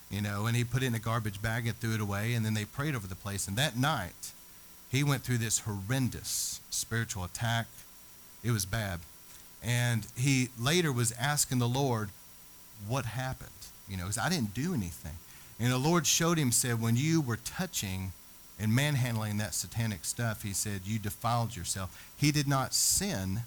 You 0.10 0.22
know, 0.22 0.46
and 0.46 0.56
he 0.56 0.64
put 0.64 0.84
it 0.84 0.88
in 0.88 0.96
a 0.96 1.00
garbage 1.00 1.42
bag 1.42 1.68
and 1.68 1.76
threw 1.76 1.94
it 1.94 2.00
away, 2.00 2.34
and 2.34 2.46
then 2.46 2.54
they 2.54 2.66
prayed 2.66 2.96
over 2.96 3.08
the 3.08 3.16
place. 3.16 3.48
And 3.48 3.58
that 3.58 3.78
night, 3.78 4.32
he 4.90 5.04
went 5.04 5.24
through 5.24 5.40
this 5.40 5.60
horrendous 5.60 6.62
spiritual 6.70 7.24
attack. 7.24 7.68
It 8.44 8.52
was 8.52 8.66
bad. 8.66 9.02
And 9.62 10.08
he 10.16 10.50
later 10.60 10.94
was 10.94 11.12
asking 11.14 11.60
the 11.60 11.68
Lord, 11.68 12.10
what 12.88 13.06
happened? 13.06 13.50
You 13.90 13.98
know, 13.98 14.04
because 14.04 14.18
I 14.18 14.30
didn't 14.30 14.54
do 14.54 14.74
anything. 14.74 15.18
And 15.60 15.72
the 15.72 15.78
Lord 15.78 16.06
showed 16.06 16.38
him, 16.38 16.52
said, 16.52 16.82
when 16.82 16.96
you 16.96 17.20
were 17.20 17.38
touching 17.38 18.12
and 18.60 18.74
manhandling 18.74 19.38
that 19.38 19.54
satanic 19.54 20.06
stuff, 20.06 20.44
he 20.44 20.54
said, 20.54 20.82
You 20.86 21.00
defiled 21.00 21.56
yourself. 21.56 22.10
He 22.18 22.32
did 22.32 22.48
not 22.48 22.74
sin, 22.74 23.42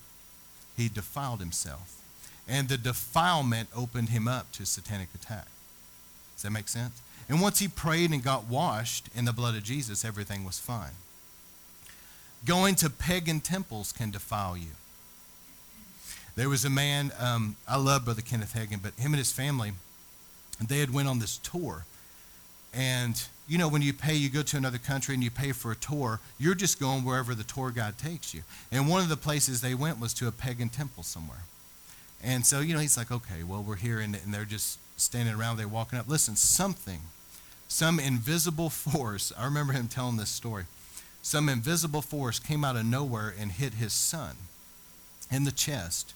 he 0.77 0.89
defiled 0.89 1.41
himself. 1.41 2.01
And 2.49 2.69
the 2.69 2.79
defilement 2.79 3.69
opened 3.77 4.09
him 4.09 4.27
up 4.27 4.51
to 4.53 4.67
satanic 4.67 5.09
attack. 5.15 5.47
Does 6.41 6.45
that 6.45 6.53
make 6.53 6.69
sense? 6.69 7.03
And 7.29 7.43
once 7.43 7.59
he 7.59 7.69
prayed 7.69 8.13
and 8.13 8.25
got 8.25 8.47
washed 8.47 9.11
in 9.15 9.27
the 9.27 9.33
blood 9.33 9.55
of 9.55 9.63
Jesus, 9.63 10.07
everything 10.07 10.43
was 10.43 10.59
fine. 10.59 10.93
Going 12.47 12.77
to 12.77 12.89
pagan 12.89 13.41
temples 13.41 13.93
can 13.93 14.11
defile 14.11 14.57
you. 14.57 14.71
There 16.37 16.49
was 16.49 16.65
a 16.65 16.71
man, 16.71 17.13
um, 17.21 17.57
I 17.69 17.77
love 17.77 18.07
Brother 18.07 18.23
Kenneth 18.23 18.55
Hagin, 18.55 18.81
but 18.83 18.95
him 18.95 19.13
and 19.13 19.19
his 19.19 19.31
family, 19.31 19.73
they 20.67 20.79
had 20.79 20.95
went 20.95 21.09
on 21.09 21.19
this 21.19 21.37
tour. 21.37 21.85
And 22.73 23.23
you 23.47 23.59
know, 23.59 23.69
when 23.69 23.83
you 23.83 23.93
pay, 23.93 24.15
you 24.15 24.31
go 24.31 24.43
to 24.43 24.57
another 24.57 24.79
country 24.79 25.13
and 25.13 25.23
you 25.23 25.31
pay 25.31 25.53
for 25.53 25.73
a 25.73 25.77
tour, 25.77 26.21
you're 26.39 26.55
just 26.55 26.81
going 26.81 27.05
wherever 27.05 27.35
the 27.35 27.45
tour 27.45 27.71
guide 27.71 27.99
takes 27.99 28.33
you. 28.33 28.45
And 28.73 28.89
one 28.89 29.03
of 29.03 29.11
the 29.11 29.17
places 29.17 29.61
they 29.61 29.75
went 29.75 30.01
was 30.01 30.15
to 30.15 30.27
a 30.27 30.33
pagan 30.33 30.71
temple 30.71 31.03
somewhere. 31.03 31.43
And 32.23 32.47
so, 32.47 32.61
you 32.61 32.75
know, 32.75 32.81
he's 32.81 32.97
like, 32.97 33.11
okay, 33.11 33.43
well, 33.43 33.63
we're 33.63 33.77
here, 33.77 34.01
and, 34.01 34.15
and 34.15 34.33
they're 34.33 34.45
just 34.45 34.79
standing 35.01 35.35
around, 35.35 35.57
they're 35.57 35.69
walking 35.69 35.99
up. 35.99 36.09
Listen, 36.09 36.37
something, 36.37 37.01
some 37.69 37.99
invisible 37.99 38.71
force, 38.71 39.33
I 39.37 39.45
remember 39.45 39.73
him 39.73 39.89
telling 39.89 40.17
this 40.17 40.31
story. 40.31 40.65
Some 41.23 41.49
invisible 41.49 42.03
force 42.03 42.39
came 42.39 42.65
out 42.65 42.77
of 42.77 42.87
nowhere 42.87 43.35
and 43.39 43.53
hit 43.53 43.75
his 43.75 43.93
son 43.93 44.37
in 45.31 45.45
the 45.45 45.53
chest. 45.53 46.15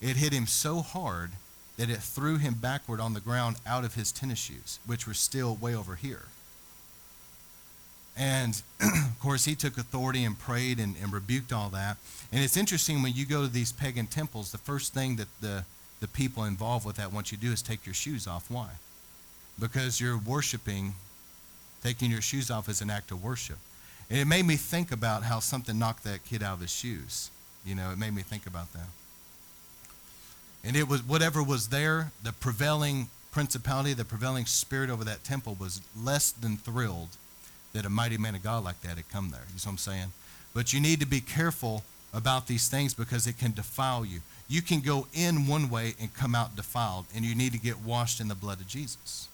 It 0.00 0.16
hit 0.16 0.32
him 0.32 0.46
so 0.46 0.80
hard 0.80 1.32
that 1.76 1.90
it 1.90 1.98
threw 1.98 2.36
him 2.36 2.54
backward 2.54 3.00
on 3.00 3.14
the 3.14 3.20
ground 3.20 3.56
out 3.66 3.84
of 3.84 3.94
his 3.94 4.12
tennis 4.12 4.38
shoes, 4.38 4.78
which 4.86 5.06
were 5.06 5.14
still 5.14 5.54
way 5.56 5.74
over 5.74 5.94
here. 5.94 6.24
And 8.16 8.60
of 8.80 9.18
course, 9.20 9.44
he 9.44 9.54
took 9.54 9.78
authority 9.78 10.24
and 10.24 10.38
prayed 10.38 10.78
and, 10.78 10.94
and, 11.00 11.12
rebuked 11.12 11.52
all 11.52 11.70
that. 11.70 11.96
And 12.32 12.42
it's 12.44 12.56
interesting 12.56 13.02
when 13.02 13.14
you 13.14 13.24
go 13.24 13.42
to 13.42 13.48
these 13.48 13.72
pagan 13.72 14.06
temples, 14.06 14.52
the 14.52 14.58
first 14.58 14.92
thing 14.92 15.16
that 15.16 15.28
the, 15.40 15.64
the 16.00 16.08
people 16.08 16.44
involved 16.44 16.86
with 16.86 16.96
that 16.96 17.12
want 17.12 17.30
you 17.30 17.38
to 17.38 17.44
do 17.44 17.52
is 17.52 17.62
take 17.62 17.86
your 17.86 17.94
shoes 17.94 18.26
off. 18.26 18.50
Why? 18.50 18.70
Because 19.58 20.00
you're 20.00 20.18
worshiping, 20.18 20.94
taking 21.82 22.10
your 22.10 22.22
shoes 22.22 22.50
off 22.50 22.68
is 22.68 22.80
an 22.80 22.90
act 22.90 23.10
of 23.10 23.22
worship. 23.22 23.58
And 24.08 24.18
it 24.18 24.26
made 24.26 24.46
me 24.46 24.56
think 24.56 24.90
about 24.90 25.22
how 25.22 25.38
something 25.38 25.78
knocked 25.78 26.04
that 26.04 26.24
kid 26.24 26.42
out 26.42 26.54
of 26.54 26.60
his 26.60 26.72
shoes. 26.72 27.30
You 27.64 27.74
know, 27.74 27.90
it 27.90 27.98
made 27.98 28.14
me 28.14 28.22
think 28.22 28.46
about 28.46 28.72
that. 28.72 28.88
And 30.64 30.76
it 30.76 30.88
was 30.88 31.02
whatever 31.02 31.42
was 31.42 31.68
there, 31.68 32.10
the 32.22 32.32
prevailing 32.32 33.08
principality, 33.30 33.92
the 33.92 34.04
prevailing 34.04 34.46
spirit 34.46 34.90
over 34.90 35.04
that 35.04 35.24
temple 35.24 35.56
was 35.58 35.80
less 35.96 36.32
than 36.32 36.56
thrilled 36.56 37.10
that 37.72 37.84
a 37.86 37.90
mighty 37.90 38.18
man 38.18 38.34
of 38.34 38.42
God 38.42 38.64
like 38.64 38.80
that 38.82 38.96
had 38.96 39.08
come 39.10 39.30
there. 39.30 39.42
You 39.48 39.54
know 39.54 39.60
what 39.64 39.66
I'm 39.68 39.78
saying? 39.78 40.12
But 40.54 40.72
you 40.72 40.80
need 40.80 41.00
to 41.00 41.06
be 41.06 41.20
careful 41.20 41.84
about 42.12 42.48
these 42.48 42.68
things 42.68 42.92
because 42.92 43.26
it 43.26 43.38
can 43.38 43.52
defile 43.52 44.04
you. 44.04 44.20
You 44.50 44.62
can 44.62 44.80
go 44.80 45.06
in 45.14 45.46
one 45.46 45.70
way 45.70 45.94
and 46.00 46.12
come 46.12 46.34
out 46.34 46.56
defiled, 46.56 47.06
and 47.14 47.24
you 47.24 47.36
need 47.36 47.52
to 47.52 47.58
get 47.58 47.78
washed 47.78 48.20
in 48.20 48.26
the 48.26 48.34
blood 48.34 48.60
of 48.60 48.66
Jesus. 48.66 49.28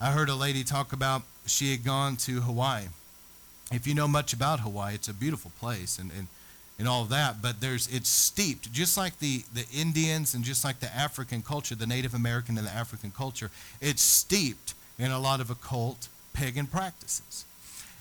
I 0.00 0.12
heard 0.12 0.30
a 0.30 0.34
lady 0.34 0.64
talk 0.64 0.94
about 0.94 1.22
she 1.44 1.72
had 1.72 1.84
gone 1.84 2.16
to 2.16 2.40
Hawaii. 2.40 2.84
If 3.70 3.86
you 3.86 3.94
know 3.94 4.08
much 4.08 4.32
about 4.32 4.60
Hawaii, 4.60 4.94
it's 4.94 5.08
a 5.08 5.14
beautiful 5.14 5.52
place 5.60 5.98
and, 5.98 6.10
and, 6.16 6.28
and 6.78 6.88
all 6.88 7.02
of 7.02 7.10
that, 7.10 7.42
but 7.42 7.60
there's 7.60 7.86
it's 7.94 8.08
steeped, 8.08 8.72
just 8.72 8.96
like 8.96 9.18
the, 9.18 9.44
the 9.52 9.66
Indians 9.74 10.32
and 10.32 10.42
just 10.42 10.64
like 10.64 10.80
the 10.80 10.94
African 10.96 11.42
culture, 11.42 11.74
the 11.74 11.86
Native 11.86 12.14
American 12.14 12.56
and 12.56 12.66
the 12.66 12.72
African 12.72 13.10
culture, 13.10 13.50
it's 13.82 14.02
steeped 14.02 14.72
in 14.98 15.10
a 15.10 15.18
lot 15.18 15.40
of 15.40 15.50
occult 15.50 16.08
pagan 16.32 16.66
practices. 16.66 17.44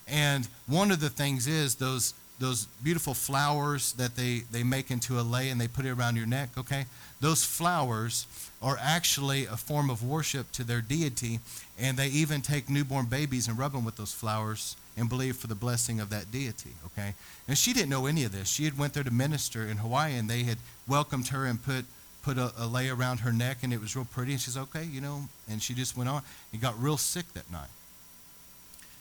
And 0.08 0.48
one 0.68 0.90
of 0.90 1.02
the 1.02 1.10
things 1.10 1.48
is 1.48 1.76
those 1.76 2.14
those 2.40 2.66
beautiful 2.84 3.14
flowers 3.14 3.94
that 3.94 4.16
they, 4.16 4.44
they 4.52 4.64
make 4.64 4.92
into 4.92 5.20
a 5.20 5.22
lei 5.22 5.50
and 5.50 5.62
they 5.62 5.68
put 5.68 5.86
it 5.86 5.92
around 5.92 6.16
your 6.16 6.26
neck, 6.26 6.50
okay? 6.58 6.86
Those 7.22 7.44
flowers 7.44 8.28
are 8.62 8.78
actually 8.82 9.46
a 9.46 9.56
form 9.56 9.90
of 9.90 10.04
worship 10.04 10.52
to 10.54 10.64
their 10.64 10.82
deity, 10.82 11.40
and 11.80 11.98
they 11.98 12.08
even 12.08 12.42
take 12.42 12.70
newborn 12.70 13.06
babies 13.06 13.48
and 13.48 13.58
rub 13.58 13.74
them 13.74 13.86
with 13.86 13.98
those 13.98 14.14
flowers 14.14 14.76
and 14.98 15.10
believe 15.10 15.36
for 15.36 15.48
the 15.48 15.56
blessing 15.56 16.00
of 16.00 16.10
that 16.10 16.32
deity, 16.32 16.72
okay? 16.86 17.14
And 17.48 17.58
she 17.58 17.74
didn't 17.74 17.90
know 17.90 18.06
any 18.06 18.24
of 18.24 18.32
this. 18.32 18.50
She 18.50 18.66
had 18.66 18.78
went 18.78 18.94
there 18.94 19.04
to 19.04 19.12
minister 19.12 19.68
in 19.68 19.78
Hawaii, 19.78 20.16
and 20.16 20.30
they 20.30 20.44
had 20.44 20.58
welcomed 20.88 21.30
her 21.30 21.46
and 21.46 21.64
put 21.64 21.86
put 22.24 22.38
a, 22.38 22.54
a 22.58 22.66
lei 22.66 22.88
around 22.88 23.20
her 23.20 23.34
neck, 23.34 23.58
and 23.64 23.74
it 23.74 23.82
was 23.82 23.98
real 23.98 24.06
pretty. 24.06 24.32
And 24.32 24.40
she's 24.40 24.56
okay, 24.56 24.86
you 24.86 25.02
know, 25.02 25.24
and 25.50 25.62
she 25.62 25.74
just 25.74 25.98
went 25.98 26.10
on 26.10 26.22
and 26.54 26.62
got 26.62 26.82
real 26.82 26.96
sick 26.96 27.26
that 27.34 27.52
night 27.52 27.68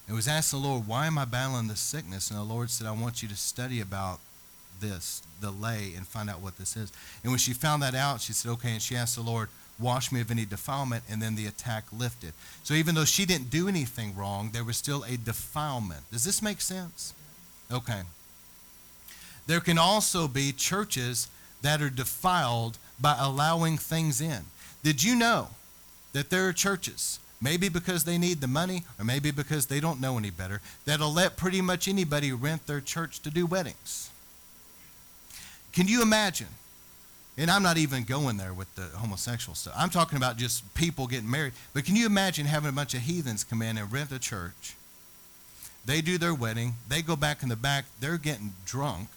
and 0.07 0.17
was 0.17 0.29
asked 0.29 0.51
the 0.51 0.57
Lord, 0.57 0.87
why 0.87 1.07
am 1.07 1.19
I 1.19 1.25
battling 1.25 1.69
this 1.69 1.81
sickness? 1.81 2.31
And 2.31 2.39
the 2.39 2.45
Lord 2.45 2.71
said, 2.71 2.87
I 2.87 2.93
want 2.93 3.23
you 3.23 3.29
to 3.29 3.37
study 3.37 3.81
about 3.81 4.21
this, 4.81 5.23
the 5.41 5.51
lei, 5.51 5.93
and 5.97 6.07
find 6.07 6.29
out 6.29 6.41
what 6.41 6.59
this 6.59 6.77
is. 6.77 6.93
And 7.23 7.33
when 7.33 7.39
she 7.39 7.53
found 7.53 7.83
that 7.83 7.95
out, 7.95 8.21
she 8.21 8.33
said, 8.33 8.51
okay, 8.53 8.73
and 8.73 8.83
she 8.83 8.97
asked 8.97 9.17
the 9.17 9.23
Lord, 9.23 9.49
wash 9.79 10.13
me 10.13 10.21
of 10.21 10.31
any 10.31 10.45
defilement, 10.45 11.05
and 11.09 11.23
then 11.23 11.35
the 11.35 11.47
attack 11.47 11.85
lifted. 11.93 12.33
So 12.63 12.75
even 12.75 12.95
though 12.95 13.05
she 13.05 13.25
didn't 13.25 13.51
do 13.51 13.69
anything 13.69 14.15
wrong, 14.17 14.51
there 14.53 14.65
was 14.65 14.77
still 14.77 15.05
a 15.05 15.17
defilement. 15.17 16.03
Does 16.11 16.25
this 16.25 16.43
make 16.43 16.61
sense? 16.61 17.15
Okay. 17.71 18.03
There 19.47 19.61
can 19.61 19.79
also 19.79 20.29
be 20.29 20.53
churches 20.53 21.29
that 21.63 21.81
are 21.81 21.91
defiled 21.91 22.79
by 23.01 23.17
allowing 23.19 23.79
things 23.79 24.21
in. 24.21 24.43
Did 24.83 25.03
you 25.03 25.15
know 25.15 25.51
that 26.13 26.31
there 26.31 26.49
are 26.49 26.53
churches 26.53 27.19
maybe 27.43 27.69
because 27.69 28.05
they 28.05 28.17
need 28.17 28.41
the 28.41 28.47
money 28.47 28.85
or 28.99 29.05
maybe 29.05 29.31
because 29.31 29.67
they 29.67 29.81
don't 29.81 30.01
know 30.01 30.17
any 30.17 30.31
better, 30.31 30.61
that'll 30.85 31.13
let 31.13 31.37
pretty 31.37 31.61
much 31.61 31.89
anybody 31.89 32.33
rent 32.33 32.67
their 32.67 32.81
church 32.81 33.21
to 33.21 33.31
do 33.31 33.45
weddings. 33.45 34.11
Can 35.73 35.89
you 35.89 36.03
imagine? 36.03 36.49
And 37.37 37.51
I'm 37.51 37.63
not 37.63 37.79
even 37.79 38.05
going 38.05 38.37
there 38.37 38.53
with 38.53 38.73
the 38.75 38.83
homosexual 38.83 39.55
stuff. 39.55 39.75
I'm 39.77 39.89
talking 39.89 40.19
about 40.19 40.37
just 40.37 40.75
people 40.75 41.07
getting 41.07 41.31
married. 41.31 41.55
But 41.73 41.85
can 41.85 41.97
you 41.97 42.07
imagine 42.07 42.45
having 42.47 42.69
a 42.69 42.73
bunch 42.73 42.95
of 42.95 43.01
heathens 43.01 43.43
come 43.43 43.63
in 43.63 43.79
and 43.79 43.91
rent 43.91 44.13
a 44.13 44.19
church? 44.19 44.77
They 45.85 46.03
do 46.03 46.19
their 46.19 46.35
wedding. 46.35 46.75
They 46.89 47.03
go 47.03 47.17
back 47.17 47.43
in 47.43 47.49
the 47.49 47.57
back. 47.57 47.87
They're 48.01 48.19
getting 48.19 48.53
drunk, 48.67 49.09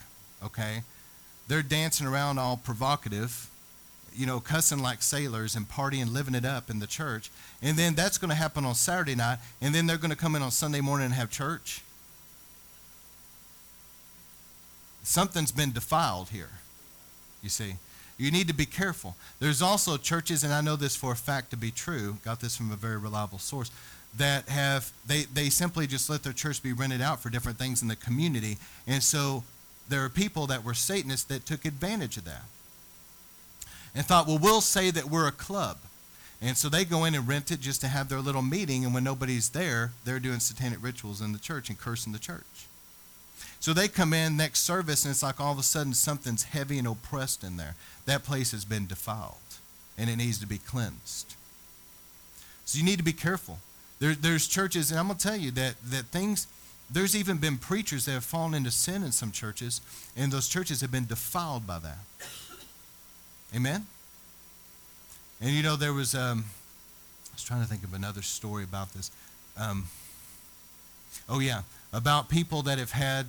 okay? 0.44 0.84
They're 1.48 1.62
dancing 1.62 2.08
around 2.08 2.40
all 2.40 2.58
provocative 2.58 3.50
you 4.16 4.26
know, 4.26 4.40
cussing 4.40 4.80
like 4.80 5.02
sailors 5.02 5.56
and 5.56 5.68
partying, 5.68 6.12
living 6.12 6.36
it 6.36 6.46
up 6.46 6.70
in 6.70 6.80
the 6.80 6.88
church. 6.88 7.30
And 7.62 7.78
then 7.78 7.96
that's 7.96 8.18
going 8.18 8.30
to 8.30 8.36
happen 8.36 8.66
on 8.66 8.76
Saturday 8.76 9.16
night, 9.16 9.40
and 9.62 9.74
then 9.74 9.86
they're 9.86 9.98
going 9.98 10.12
to 10.12 10.18
come 10.18 10.36
in 10.36 10.42
on 10.42 10.52
Sunday 10.52 10.82
morning 10.82 11.06
and 11.06 11.14
have 11.14 11.30
church. 11.30 11.82
Something's 15.04 15.52
been 15.52 15.72
defiled 15.72 16.30
here, 16.30 16.50
you 17.44 17.50
see. 17.50 17.76
You 18.18 18.32
need 18.32 18.48
to 18.48 18.54
be 18.54 18.66
careful. 18.66 19.16
There's 19.40 19.62
also 19.62 19.98
churches, 19.98 20.44
and 20.44 20.54
I 20.54 20.62
know 20.62 20.76
this 20.76 20.96
for 20.96 21.12
a 21.12 21.16
fact 21.16 21.52
to 21.52 21.58
be 21.58 21.70
true, 21.70 22.18
got 22.24 22.40
this 22.40 22.56
from 22.56 22.72
a 22.72 22.76
very 22.76 22.98
reliable 22.98 23.40
source, 23.40 23.70
that 24.18 24.48
have, 24.48 24.92
they, 25.06 25.24
they 25.24 25.50
simply 25.50 25.86
just 25.86 26.10
let 26.10 26.24
their 26.24 26.34
church 26.34 26.64
be 26.64 26.72
rented 26.72 27.02
out 27.02 27.22
for 27.22 27.30
different 27.30 27.58
things 27.58 27.82
in 27.82 27.90
the 27.90 27.96
community. 27.96 28.58
And 28.88 29.04
so 29.04 29.44
there 29.90 30.04
are 30.06 30.10
people 30.10 30.48
that 30.48 30.64
were 30.64 30.74
Satanists 30.74 31.26
that 31.26 31.46
took 31.46 31.66
advantage 31.66 32.18
of 32.18 32.24
that 32.26 32.44
and 33.96 34.06
thought, 34.06 34.28
well, 34.28 34.38
we'll 34.38 34.62
say 34.62 34.92
that 34.92 35.06
we're 35.06 35.28
a 35.28 35.32
club. 35.32 35.78
And 36.42 36.58
so 36.58 36.68
they 36.70 36.84
go 36.86 37.06
in 37.06 37.16
and 37.16 37.28
rent 37.28 37.50
it 37.50 37.62
just 37.62 37.82
to 37.82 37.88
have 37.88 38.10
their 38.10 38.20
little 38.20 38.42
meeting. 38.42 38.84
And 38.84 38.94
when 38.94 39.04
nobody's 39.04 39.50
there, 39.50 39.92
they're 40.04 40.20
doing 40.20 40.40
satanic 40.40 40.84
rituals 40.84 41.22
in 41.22 41.32
the 41.32 41.40
church 41.40 41.70
and 41.70 41.80
cursing 41.80 42.14
the 42.14 42.20
church. 42.20 42.68
So 43.60 43.74
they 43.74 43.88
come 43.88 44.14
in 44.14 44.38
next 44.38 44.60
service, 44.60 45.06
and 45.06 45.12
it's 45.12 45.24
like 45.24 45.40
all 45.40 45.54
of 45.54 45.58
a 45.58 45.64
sudden 45.64 45.94
something's 45.94 46.44
heavy 46.44 46.78
and 46.78 46.88
oppressed 46.88 47.44
in 47.44 47.58
there. 47.58 47.76
That 48.06 48.24
place 48.24 48.52
has 48.52 48.64
been 48.66 48.86
defiled, 48.86 49.38
and 49.98 50.10
it 50.10 50.18
needs 50.18 50.38
to 50.40 50.46
be 50.46 50.60
cleansed. 50.60 51.34
So 52.66 52.78
you 52.78 52.84
need 52.84 52.98
to 52.98 53.04
be 53.04 53.14
careful. 53.14 53.60
There, 54.00 54.14
there's 54.14 54.48
churches, 54.48 54.92
and 54.92 55.00
I'm 55.00 55.08
going 55.08 55.18
to 55.18 55.28
tell 55.28 55.38
you 55.38 55.52
that, 55.52 55.76
that 55.84 56.06
things, 56.08 56.48
there's 56.92 57.16
even 57.16 57.38
been 57.38 57.58
preachers 57.58 58.06
that 58.06 58.12
have 58.12 58.24
fallen 58.24 58.54
into 58.54 58.72
sin 58.72 59.04
in 59.04 59.12
some 59.12 59.32
churches, 59.32 59.82
and 60.16 60.32
those 60.32 60.48
churches 60.48 60.82
have 60.82 60.92
been 60.92 61.08
defiled 61.08 61.66
by 61.66 61.80
that. 61.80 62.00
Amen? 63.56 63.86
And 65.40 65.52
you 65.52 65.64
know, 65.64 65.76
there 65.76 65.94
was, 65.94 66.14
um, 66.14 66.46
I 67.30 67.36
was 67.36 67.44
trying 67.44 67.62
to 67.62 67.68
think 67.68 67.84
of 67.84 67.94
another 67.94 68.22
story 68.22 68.64
about 68.64 68.94
this. 68.94 69.12
Um, 69.58 69.88
oh, 71.30 71.40
yeah, 71.40 71.62
about 71.94 72.28
people 72.28 72.62
that 72.64 72.78
have 72.78 72.92
had 72.92 73.28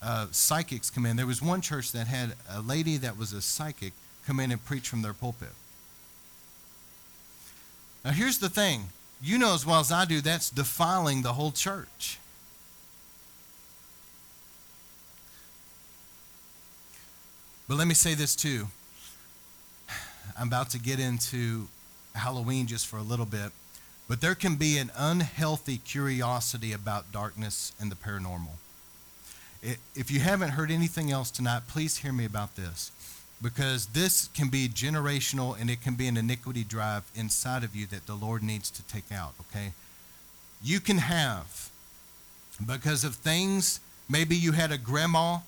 uh, 0.00 0.26
psychics 0.30 0.90
come 0.90 1.06
in. 1.06 1.16
There 1.16 1.26
was 1.26 1.42
one 1.42 1.60
church 1.60 1.92
that 1.92 2.06
had 2.06 2.34
a 2.48 2.60
lady 2.60 2.96
that 2.98 3.18
was 3.18 3.32
a 3.32 3.40
psychic 3.40 3.92
come 4.26 4.38
in 4.38 4.52
and 4.52 4.64
preach 4.64 4.88
from 4.88 5.02
their 5.02 5.12
pulpit. 5.12 5.50
Now, 8.04 8.12
here's 8.12 8.38
the 8.38 8.48
thing 8.48 8.90
you 9.22 9.38
know 9.38 9.54
as 9.54 9.64
well 9.64 9.80
as 9.80 9.90
I 9.90 10.04
do, 10.04 10.20
that's 10.20 10.50
defiling 10.50 11.22
the 11.22 11.32
whole 11.32 11.50
church. 11.50 12.18
But 17.66 17.78
let 17.78 17.88
me 17.88 17.94
say 17.94 18.14
this 18.14 18.36
too. 18.36 18.68
I'm 20.38 20.48
about 20.48 20.70
to 20.70 20.78
get 20.78 20.98
into 20.98 21.68
Halloween 22.14 22.66
just 22.66 22.86
for 22.86 22.98
a 22.98 23.02
little 23.02 23.26
bit, 23.26 23.52
but 24.08 24.20
there 24.20 24.34
can 24.34 24.56
be 24.56 24.78
an 24.78 24.90
unhealthy 24.96 25.78
curiosity 25.78 26.72
about 26.72 27.12
darkness 27.12 27.72
and 27.80 27.90
the 27.90 27.96
paranormal. 27.96 28.56
If 29.94 30.10
you 30.10 30.20
haven't 30.20 30.50
heard 30.50 30.70
anything 30.70 31.10
else 31.10 31.30
tonight, 31.30 31.62
please 31.68 31.98
hear 31.98 32.12
me 32.12 32.24
about 32.24 32.54
this 32.54 32.92
because 33.42 33.86
this 33.86 34.28
can 34.28 34.48
be 34.48 34.68
generational 34.68 35.58
and 35.58 35.70
it 35.70 35.80
can 35.82 35.94
be 35.94 36.06
an 36.06 36.16
iniquity 36.16 36.64
drive 36.64 37.04
inside 37.14 37.64
of 37.64 37.74
you 37.74 37.86
that 37.86 38.06
the 38.06 38.14
Lord 38.14 38.42
needs 38.42 38.70
to 38.70 38.82
take 38.82 39.10
out, 39.12 39.34
okay? 39.40 39.72
You 40.62 40.80
can 40.80 40.98
have, 40.98 41.70
because 42.64 43.04
of 43.04 43.14
things, 43.14 43.80
maybe 44.08 44.36
you 44.36 44.52
had 44.52 44.70
a 44.70 44.78
grandma 44.78 45.38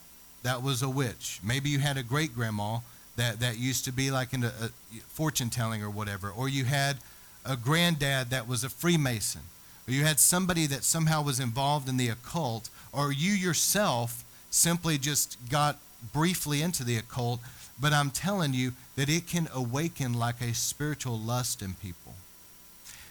that 0.43 0.62
was 0.62 0.83
a 0.83 0.89
witch. 0.89 1.41
Maybe 1.43 1.70
you 1.70 1.79
had 1.79 1.97
a 1.97 2.03
great 2.03 2.35
grandma 2.35 2.79
that, 3.17 3.41
that 3.41 3.59
used 3.59 3.85
to 3.87 3.93
be 3.93 4.11
like 4.11 4.33
in 4.33 4.45
a, 4.45 4.53
a 4.61 4.64
uh, 4.67 4.69
fortune 5.09 5.51
telling 5.51 5.83
or 5.83 5.91
whatever. 5.91 6.31
Or 6.31 6.49
you 6.49 6.64
had 6.64 6.99
a 7.45 7.57
granddad 7.57 8.31
that 8.31 8.49
was 8.49 8.64
a 8.64 8.69
Freemason. 8.69 9.43
Or 9.89 9.93
you 9.93 10.05
had 10.05 10.21
somebody 10.21 10.67
that 10.67 10.85
somehow 10.85 11.23
was 11.23 11.41
involved 11.41 11.89
in 11.89 11.97
the 11.97 12.09
occult. 12.09 12.71
Or 12.93 13.12
you 13.12 13.33
yourself 13.33 14.25
simply 14.51 14.99
just 14.99 15.37
got 15.49 15.79
briefly 16.12 16.62
into 16.62 16.85
the 16.85 16.97
occult. 16.97 17.41
But 17.81 17.93
I'm 17.93 18.11
telling 18.11 18.55
you 18.55 18.73
that 18.97 19.09
it 19.09 19.27
can 19.27 19.49
awaken 19.55 20.14
like 20.14 20.41
a 20.41 20.55
spiritual 20.55 21.19
lust 21.19 21.62
in 21.62 21.75
people. 21.75 22.14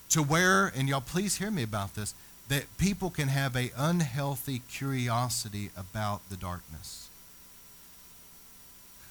To 0.10 0.22
where, 0.22 0.68
and 0.68 0.88
y'all 0.88 1.01
please 1.01 1.38
hear 1.38 1.51
me 1.51 1.64
about 1.64 1.95
this, 1.95 2.14
that 2.47 2.78
people 2.78 3.10
can 3.10 3.28
have 3.30 3.56
a 3.56 3.72
unhealthy 3.76 4.62
curiosity 4.70 5.72
about 5.76 6.28
the 6.30 6.38
darkness. 6.38 7.05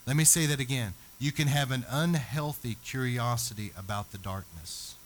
Let 0.07 0.17
me 0.17 0.25
say 0.25 0.47
that 0.47 0.61
again. 0.61 0.95
You 1.19 1.33
can 1.33 1.49
have 1.49 1.71
an 1.71 1.85
unhealthy 1.89 2.77
curiosity 2.85 3.73
about 3.77 4.13
the 4.13 4.19
darkness. 4.19 4.97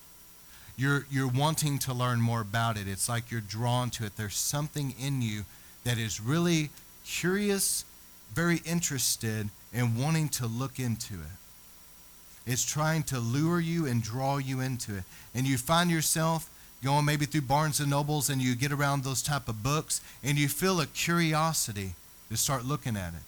You're, 0.77 1.07
you're 1.11 1.29
wanting 1.29 1.79
to 1.81 1.93
learn 1.93 2.21
more 2.21 2.41
about 2.41 2.77
it. 2.77 2.89
It's 2.89 3.09
like 3.09 3.31
you're 3.31 3.41
drawn 3.41 3.91
to 3.91 4.07
it. 4.07 4.17
There's 4.17 4.37
something 4.37 4.95
in 5.01 5.23
you 5.23 5.45
that 5.85 5.99
is 5.99 6.21
really 6.21 6.71
curious, 7.05 7.85
very 8.33 8.61
interested 8.65 9.49
in 9.73 9.97
wanting 9.97 10.29
to 10.31 10.47
look 10.47 10.79
into 10.79 11.15
it. 11.15 11.39
It's 12.47 12.65
trying 12.65 13.03
to 13.05 13.19
lure 13.19 13.61
you 13.61 13.87
and 13.87 14.03
draw 14.03 14.39
you 14.39 14.61
into 14.61 14.97
it. 14.97 15.05
And 15.35 15.47
you 15.47 15.59
find 15.59 15.91
yourself 15.91 16.49
going 16.83 17.05
maybe 17.05 17.27
through 17.27 17.43
Barnes 17.43 17.81
and 17.81 17.91
Nobles 17.91 18.31
and 18.31 18.41
you 18.41 18.55
get 18.55 18.73
around 18.73 19.05
those 19.05 19.23
type 19.23 19.49
of 19.49 19.63
books 19.63 20.01
and 20.23 20.39
you 20.39 20.49
feel 20.49 20.81
a 20.81 20.87
curiosity 20.87 21.95
to 22.31 22.37
start 22.37 22.65
looking 22.65 22.97
at 22.97 23.15
it. 23.15 23.28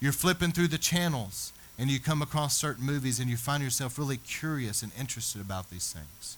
You're 0.00 0.12
flipping 0.12 0.52
through 0.52 0.68
the 0.68 0.78
channels 0.78 1.52
and 1.78 1.90
you 1.90 2.00
come 2.00 2.22
across 2.22 2.56
certain 2.56 2.84
movies 2.84 3.20
and 3.20 3.30
you 3.30 3.36
find 3.36 3.62
yourself 3.62 3.98
really 3.98 4.16
curious 4.18 4.82
and 4.82 4.92
interested 4.98 5.40
about 5.40 5.70
these 5.70 5.92
things. 5.92 6.36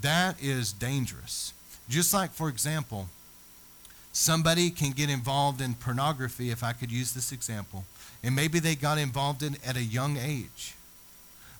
That 0.00 0.36
is 0.42 0.72
dangerous. 0.72 1.52
Just 1.88 2.14
like, 2.14 2.30
for 2.30 2.48
example, 2.48 3.08
somebody 4.12 4.70
can 4.70 4.92
get 4.92 5.10
involved 5.10 5.60
in 5.60 5.74
pornography, 5.74 6.50
if 6.50 6.62
I 6.62 6.72
could 6.72 6.90
use 6.90 7.12
this 7.12 7.32
example, 7.32 7.84
and 8.22 8.34
maybe 8.34 8.58
they 8.58 8.74
got 8.74 8.98
involved 8.98 9.42
in 9.42 9.56
at 9.66 9.76
a 9.76 9.82
young 9.82 10.16
age. 10.16 10.74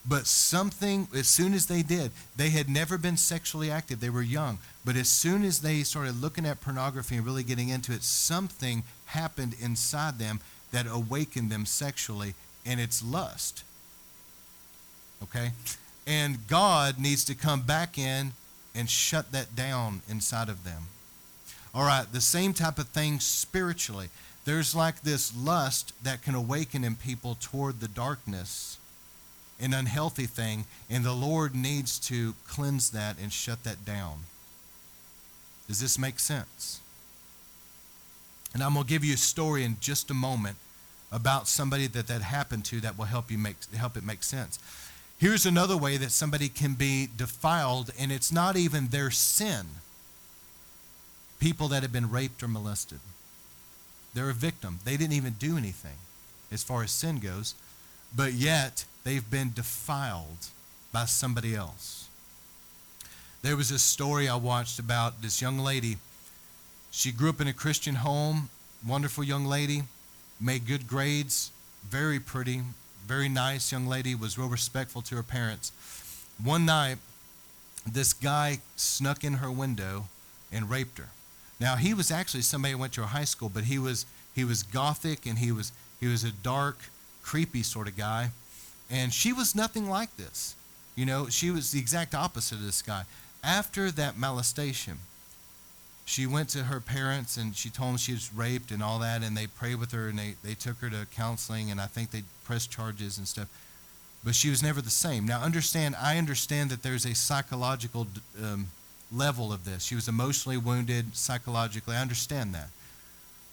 But 0.05 0.26
something, 0.26 1.07
as 1.14 1.28
soon 1.28 1.55
as 1.55 1.66
they 1.66 1.82
did, 1.82 2.11
they 2.36 2.50
had 2.50 2.68
never 2.68 2.98
been 2.98 3.16
sexually 3.16 3.70
active. 3.70 4.00
They 4.00 4.11
were 4.11 4.22
young. 4.22 4.59
But 4.84 4.96
as 4.96 5.09
soon 5.09 5.44
as 5.44 5.61
they 5.61 5.84
started 5.84 6.20
looking 6.20 6.44
at 6.44 6.61
pornography 6.61 7.16
and 7.16 7.24
really 7.24 7.44
getting 7.44 7.68
into 7.68 7.92
it, 7.92 8.03
something 8.03 8.82
happened 9.07 9.55
inside 9.61 10.18
them 10.18 10.40
that 10.72 10.86
awakened 10.86 11.50
them 11.50 11.66
sexually, 11.66 12.34
and 12.66 12.80
it's 12.80 13.04
lust. 13.04 13.64
Okay? 15.22 15.52
And 16.06 16.46
God 16.48 16.98
needs 16.98 17.24
to 17.26 17.34
come 17.34 17.62
back 17.62 17.96
in 17.96 18.32
and 18.74 18.90
shut 18.90 19.32
that 19.32 19.54
down 19.54 20.02
inside 20.08 20.48
of 20.48 20.64
them. 20.64 20.84
All 21.74 21.86
right, 21.86 22.06
the 22.10 22.20
same 22.20 22.52
type 22.52 22.78
of 22.78 22.88
thing 22.88 23.20
spiritually. 23.20 24.08
There's 24.44 24.74
like 24.74 25.02
this 25.02 25.34
lust 25.34 25.92
that 26.02 26.22
can 26.22 26.34
awaken 26.34 26.84
in 26.84 26.96
people 26.96 27.36
toward 27.40 27.80
the 27.80 27.88
darkness, 27.88 28.76
an 29.60 29.72
unhealthy 29.72 30.26
thing, 30.26 30.64
and 30.90 31.04
the 31.04 31.12
Lord 31.12 31.54
needs 31.54 31.98
to 32.00 32.34
cleanse 32.46 32.90
that 32.90 33.16
and 33.18 33.32
shut 33.32 33.64
that 33.64 33.84
down. 33.84 34.24
Does 35.68 35.80
this 35.80 35.98
make 35.98 36.18
sense? 36.18 36.82
And 38.55 38.62
I'm 38.62 38.74
going 38.74 38.84
to 38.86 38.88
give 38.88 39.05
you 39.05 39.14
a 39.14 39.18
story 39.18 39.64
in 39.64 39.76
just 39.80 40.11
a 40.11 40.14
moment 40.14 40.57
about 41.11 41.46
somebody 41.48 41.86
that 41.88 42.07
that 42.07 42.22
happened 42.22 42.64
to 42.66 42.80
that 42.80 42.98
will 42.98 43.05
help 43.05 43.30
you 43.30 43.38
make 43.38 43.57
help 43.74 43.96
it 43.96 44.05
make 44.05 44.22
sense. 44.22 44.59
Here's 45.18 45.46
another 45.46 45.76
way 45.76 45.98
that 45.98 46.11
somebody 46.11 46.48
can 46.48 46.74
be 46.74 47.09
defiled 47.16 47.90
and 47.98 48.11
it's 48.11 48.32
not 48.32 48.57
even 48.57 48.88
their 48.88 49.11
sin. 49.11 49.66
People 51.38 51.68
that 51.68 51.82
have 51.82 51.92
been 51.92 52.11
raped 52.11 52.42
or 52.42 52.48
molested. 52.48 53.00
They're 54.14 54.30
a 54.30 54.34
victim. 54.34 54.80
They 54.84 54.96
didn't 54.96 55.14
even 55.14 55.34
do 55.38 55.57
anything 55.57 55.96
as 56.50 56.62
far 56.62 56.82
as 56.82 56.90
sin 56.90 57.18
goes, 57.18 57.55
but 58.14 58.32
yet 58.32 58.84
they've 59.05 59.28
been 59.30 59.53
defiled 59.55 60.48
by 60.92 61.07
somebody 61.07 61.55
else. 61.55 62.09
There 63.42 63.57
was 63.57 63.70
a 63.70 63.78
story 63.78 64.28
I 64.28 64.36
watched 64.36 64.78
about 64.78 65.22
this 65.22 65.40
young 65.40 65.59
lady. 65.59 65.96
She 66.93 67.11
grew 67.11 67.30
up 67.30 67.40
in 67.40 67.49
a 67.49 67.53
Christian 67.53 67.97
home, 67.97 68.51
wonderful 68.86 69.24
young 69.24 69.47
lady 69.47 69.82
made 70.43 70.66
good 70.66 70.88
grades, 70.88 71.53
very 71.88 72.18
pretty, 72.18 72.62
very 73.07 73.28
nice 73.28 73.70
young 73.70 73.86
lady, 73.86 74.14
was 74.14 74.36
real 74.36 74.49
respectful 74.49 75.01
to 75.03 75.16
her 75.16 75.22
parents. 75.22 75.70
One 76.43 76.66
night, 76.66 76.99
this 77.90 78.12
guy 78.12 78.59
snuck 78.76 79.24
in 79.24 79.34
her 79.34 79.51
window 79.51 80.09
and 80.51 80.68
raped 80.68 80.99
her. 80.99 81.09
Now 81.61 81.76
he 81.76 81.95
was 81.95 82.11
actually 82.11 82.43
somebody 82.43 82.72
who 82.72 82.78
went 82.78 82.93
to 82.95 83.03
her 83.03 83.07
high 83.09 83.24
school, 83.24 83.49
but 83.49 83.64
he 83.64 83.78
was 83.78 84.05
he 84.34 84.45
was 84.45 84.62
gothic 84.62 85.26
and 85.26 85.38
he 85.38 85.53
was 85.53 85.70
he 86.01 86.09
was 86.09 86.24
a 86.24 86.32
dark, 86.32 86.78
creepy 87.22 87.62
sort 87.62 87.86
of 87.86 87.97
guy, 87.97 88.30
and 88.90 89.12
she 89.12 89.32
was 89.32 89.55
nothing 89.55 89.88
like 89.88 90.16
this. 90.16 90.57
You 90.97 91.07
know, 91.07 91.28
she 91.28 91.51
was 91.51 91.70
the 91.70 91.78
exact 91.78 92.14
opposite 92.14 92.57
of 92.57 92.64
this 92.64 92.82
guy. 92.82 93.05
After 93.45 93.90
that 93.93 94.18
molestation, 94.18 94.99
she 96.05 96.26
went 96.26 96.48
to 96.50 96.64
her 96.64 96.80
parents 96.80 97.36
and 97.36 97.55
she 97.55 97.70
told 97.70 97.90
them 97.90 97.96
she 97.96 98.12
was 98.12 98.32
raped 98.34 98.70
and 98.70 98.82
all 98.82 98.98
that, 98.98 99.22
and 99.22 99.36
they 99.36 99.46
prayed 99.46 99.76
with 99.76 99.92
her 99.92 100.09
and 100.09 100.18
they, 100.18 100.34
they 100.42 100.55
took 100.55 100.78
her 100.78 100.90
to 100.90 101.07
counseling, 101.14 101.70
and 101.70 101.80
I 101.80 101.86
think 101.86 102.11
they 102.11 102.22
pressed 102.44 102.70
charges 102.70 103.18
and 103.18 103.28
stuff. 103.28 103.48
But 104.24 104.34
she 104.34 104.50
was 104.50 104.62
never 104.62 104.80
the 104.80 104.90
same. 104.90 105.26
Now, 105.26 105.40
understand, 105.40 105.96
I 106.00 106.16
understand 106.16 106.70
that 106.70 106.82
there's 106.82 107.05
a 107.05 107.14
psychological 107.14 108.07
um, 108.40 108.68
level 109.12 109.53
of 109.53 109.64
this. 109.64 109.84
She 109.84 109.94
was 109.94 110.09
emotionally 110.09 110.57
wounded 110.59 111.16
psychologically. 111.16 111.96
I 111.96 112.03
understand 112.03 112.55
that. 112.55 112.68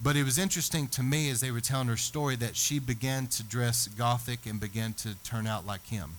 But 0.01 0.15
it 0.15 0.23
was 0.23 0.37
interesting 0.37 0.87
to 0.89 1.03
me 1.03 1.29
as 1.29 1.41
they 1.41 1.51
were 1.51 1.59
telling 1.59 1.87
her 1.87 1.97
story 1.97 2.35
that 2.37 2.55
she 2.55 2.79
began 2.79 3.27
to 3.27 3.43
dress 3.43 3.87
gothic 3.87 4.45
and 4.45 4.59
began 4.59 4.93
to 4.93 5.15
turn 5.23 5.45
out 5.45 5.65
like 5.65 5.87
him. 5.87 6.11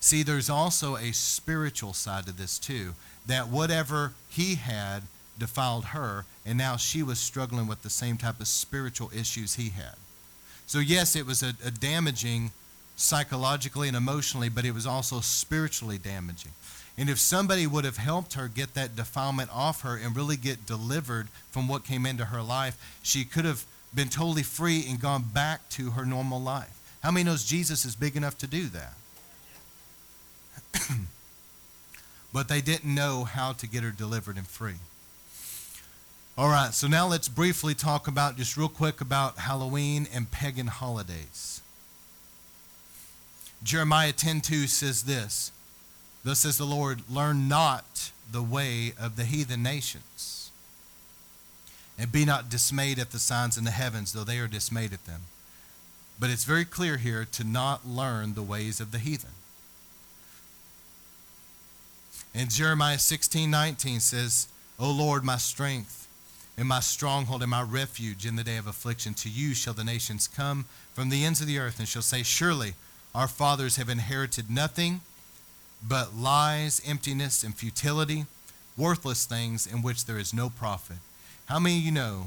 See, 0.00 0.22
there's 0.22 0.48
also 0.48 0.96
a 0.96 1.12
spiritual 1.12 1.92
side 1.92 2.26
to 2.26 2.32
this 2.32 2.58
too 2.58 2.94
that 3.30 3.48
whatever 3.48 4.12
he 4.28 4.56
had 4.56 5.02
defiled 5.38 5.86
her, 5.86 6.24
and 6.44 6.58
now 6.58 6.76
she 6.76 7.02
was 7.02 7.18
struggling 7.18 7.66
with 7.66 7.82
the 7.82 7.90
same 7.90 8.16
type 8.16 8.40
of 8.40 8.48
spiritual 8.48 9.10
issues 9.14 9.54
he 9.54 9.70
had. 9.70 9.94
So, 10.66 10.78
yes, 10.78 11.16
it 11.16 11.26
was 11.26 11.42
a, 11.42 11.54
a 11.64 11.70
damaging 11.70 12.50
psychologically 12.96 13.88
and 13.88 13.96
emotionally, 13.96 14.48
but 14.48 14.64
it 14.64 14.72
was 14.72 14.86
also 14.86 15.20
spiritually 15.20 15.98
damaging. 15.98 16.52
And 16.98 17.08
if 17.08 17.18
somebody 17.18 17.66
would 17.66 17.84
have 17.84 17.96
helped 17.96 18.34
her 18.34 18.46
get 18.48 18.74
that 18.74 18.94
defilement 18.94 19.48
off 19.52 19.82
her 19.82 19.96
and 19.96 20.14
really 20.14 20.36
get 20.36 20.66
delivered 20.66 21.28
from 21.50 21.66
what 21.66 21.84
came 21.84 22.04
into 22.04 22.26
her 22.26 22.42
life, 22.42 22.76
she 23.02 23.24
could 23.24 23.44
have 23.44 23.64
been 23.94 24.08
totally 24.08 24.42
free 24.42 24.84
and 24.88 25.00
gone 25.00 25.24
back 25.32 25.68
to 25.70 25.90
her 25.90 26.04
normal 26.04 26.40
life. 26.40 26.78
How 27.02 27.10
many 27.10 27.24
knows 27.24 27.44
Jesus 27.44 27.84
is 27.84 27.96
big 27.96 28.16
enough 28.16 28.36
to 28.38 28.46
do 28.46 28.66
that? 28.68 28.92
but 32.32 32.48
they 32.48 32.60
didn't 32.60 32.94
know 32.94 33.24
how 33.24 33.52
to 33.52 33.66
get 33.66 33.82
her 33.82 33.90
delivered 33.90 34.36
and 34.36 34.46
free. 34.46 34.76
All 36.38 36.48
right, 36.48 36.72
so 36.72 36.86
now 36.86 37.06
let's 37.06 37.28
briefly 37.28 37.74
talk 37.74 38.06
about, 38.06 38.36
just 38.36 38.56
real 38.56 38.68
quick, 38.68 39.00
about 39.00 39.38
Halloween 39.38 40.06
and 40.12 40.30
pagan 40.30 40.68
holidays. 40.68 41.60
Jeremiah 43.62 44.12
10:2 44.12 44.68
says 44.68 45.02
this, 45.02 45.52
Thus 46.24 46.40
says 46.40 46.56
the 46.56 46.64
Lord, 46.64 47.02
learn 47.10 47.48
not 47.48 48.10
the 48.30 48.42
way 48.42 48.94
of 48.98 49.16
the 49.16 49.24
heathen 49.24 49.62
nations, 49.62 50.50
and 51.98 52.12
be 52.12 52.24
not 52.24 52.48
dismayed 52.48 52.98
at 52.98 53.10
the 53.10 53.18
signs 53.18 53.58
in 53.58 53.64
the 53.64 53.70
heavens, 53.70 54.12
though 54.12 54.24
they 54.24 54.38
are 54.38 54.48
dismayed 54.48 54.92
at 54.92 55.04
them. 55.04 55.22
But 56.18 56.30
it's 56.30 56.44
very 56.44 56.64
clear 56.64 56.96
here 56.96 57.26
to 57.32 57.44
not 57.44 57.86
learn 57.86 58.34
the 58.34 58.42
ways 58.42 58.80
of 58.80 58.92
the 58.92 58.98
heathen. 58.98 59.32
And 62.34 62.50
Jeremiah 62.50 62.98
16:19 62.98 64.00
says, 64.00 64.48
O 64.78 64.90
Lord, 64.90 65.24
my 65.24 65.36
strength 65.36 66.08
and 66.56 66.68
my 66.68 66.80
stronghold 66.80 67.42
and 67.42 67.50
my 67.50 67.62
refuge 67.62 68.26
in 68.26 68.36
the 68.36 68.44
day 68.44 68.56
of 68.56 68.66
affliction, 68.66 69.14
to 69.14 69.28
you 69.28 69.54
shall 69.54 69.74
the 69.74 69.84
nations 69.84 70.28
come 70.28 70.66
from 70.94 71.08
the 71.08 71.24
ends 71.24 71.40
of 71.40 71.46
the 71.46 71.58
earth 71.58 71.78
and 71.78 71.88
shall 71.88 72.02
say, 72.02 72.22
Surely 72.22 72.74
our 73.14 73.28
fathers 73.28 73.76
have 73.76 73.88
inherited 73.88 74.50
nothing 74.50 75.00
but 75.86 76.14
lies, 76.14 76.80
emptiness, 76.86 77.42
and 77.42 77.54
futility, 77.54 78.26
worthless 78.76 79.24
things 79.24 79.66
in 79.66 79.82
which 79.82 80.04
there 80.04 80.18
is 80.18 80.34
no 80.34 80.50
profit. 80.50 80.98
How 81.46 81.58
many 81.58 81.78
of 81.78 81.82
you 81.82 81.92
know 81.92 82.26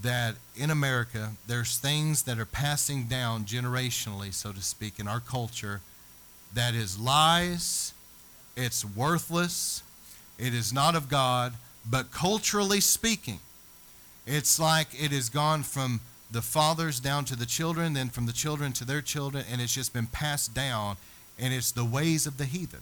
that 0.00 0.36
in 0.56 0.70
America 0.70 1.32
there's 1.46 1.78
things 1.78 2.22
that 2.22 2.38
are 2.38 2.46
passing 2.46 3.04
down 3.04 3.44
generationally, 3.44 4.32
so 4.32 4.52
to 4.52 4.62
speak, 4.62 4.98
in 4.98 5.06
our 5.06 5.20
culture 5.20 5.80
that 6.54 6.74
is 6.74 6.98
lies, 6.98 7.92
it's 8.56 8.84
worthless, 8.84 9.82
it 10.38 10.54
is 10.54 10.72
not 10.72 10.94
of 10.94 11.08
God, 11.08 11.54
but 11.88 12.10
culturally 12.10 12.80
speaking, 12.80 13.40
it's 14.26 14.58
like 14.60 14.88
it 14.92 15.10
has 15.10 15.28
gone 15.28 15.62
from 15.62 16.00
the 16.30 16.42
fathers 16.42 17.00
down 17.00 17.24
to 17.26 17.36
the 17.36 17.46
children, 17.46 17.92
then 17.92 18.08
from 18.08 18.26
the 18.26 18.32
children 18.32 18.72
to 18.72 18.84
their 18.84 19.02
children, 19.02 19.44
and 19.50 19.60
it's 19.60 19.74
just 19.74 19.92
been 19.92 20.06
passed 20.06 20.54
down, 20.54 20.96
and 21.38 21.52
it's 21.52 21.72
the 21.72 21.84
ways 21.84 22.26
of 22.26 22.38
the 22.38 22.44
heathen. 22.44 22.80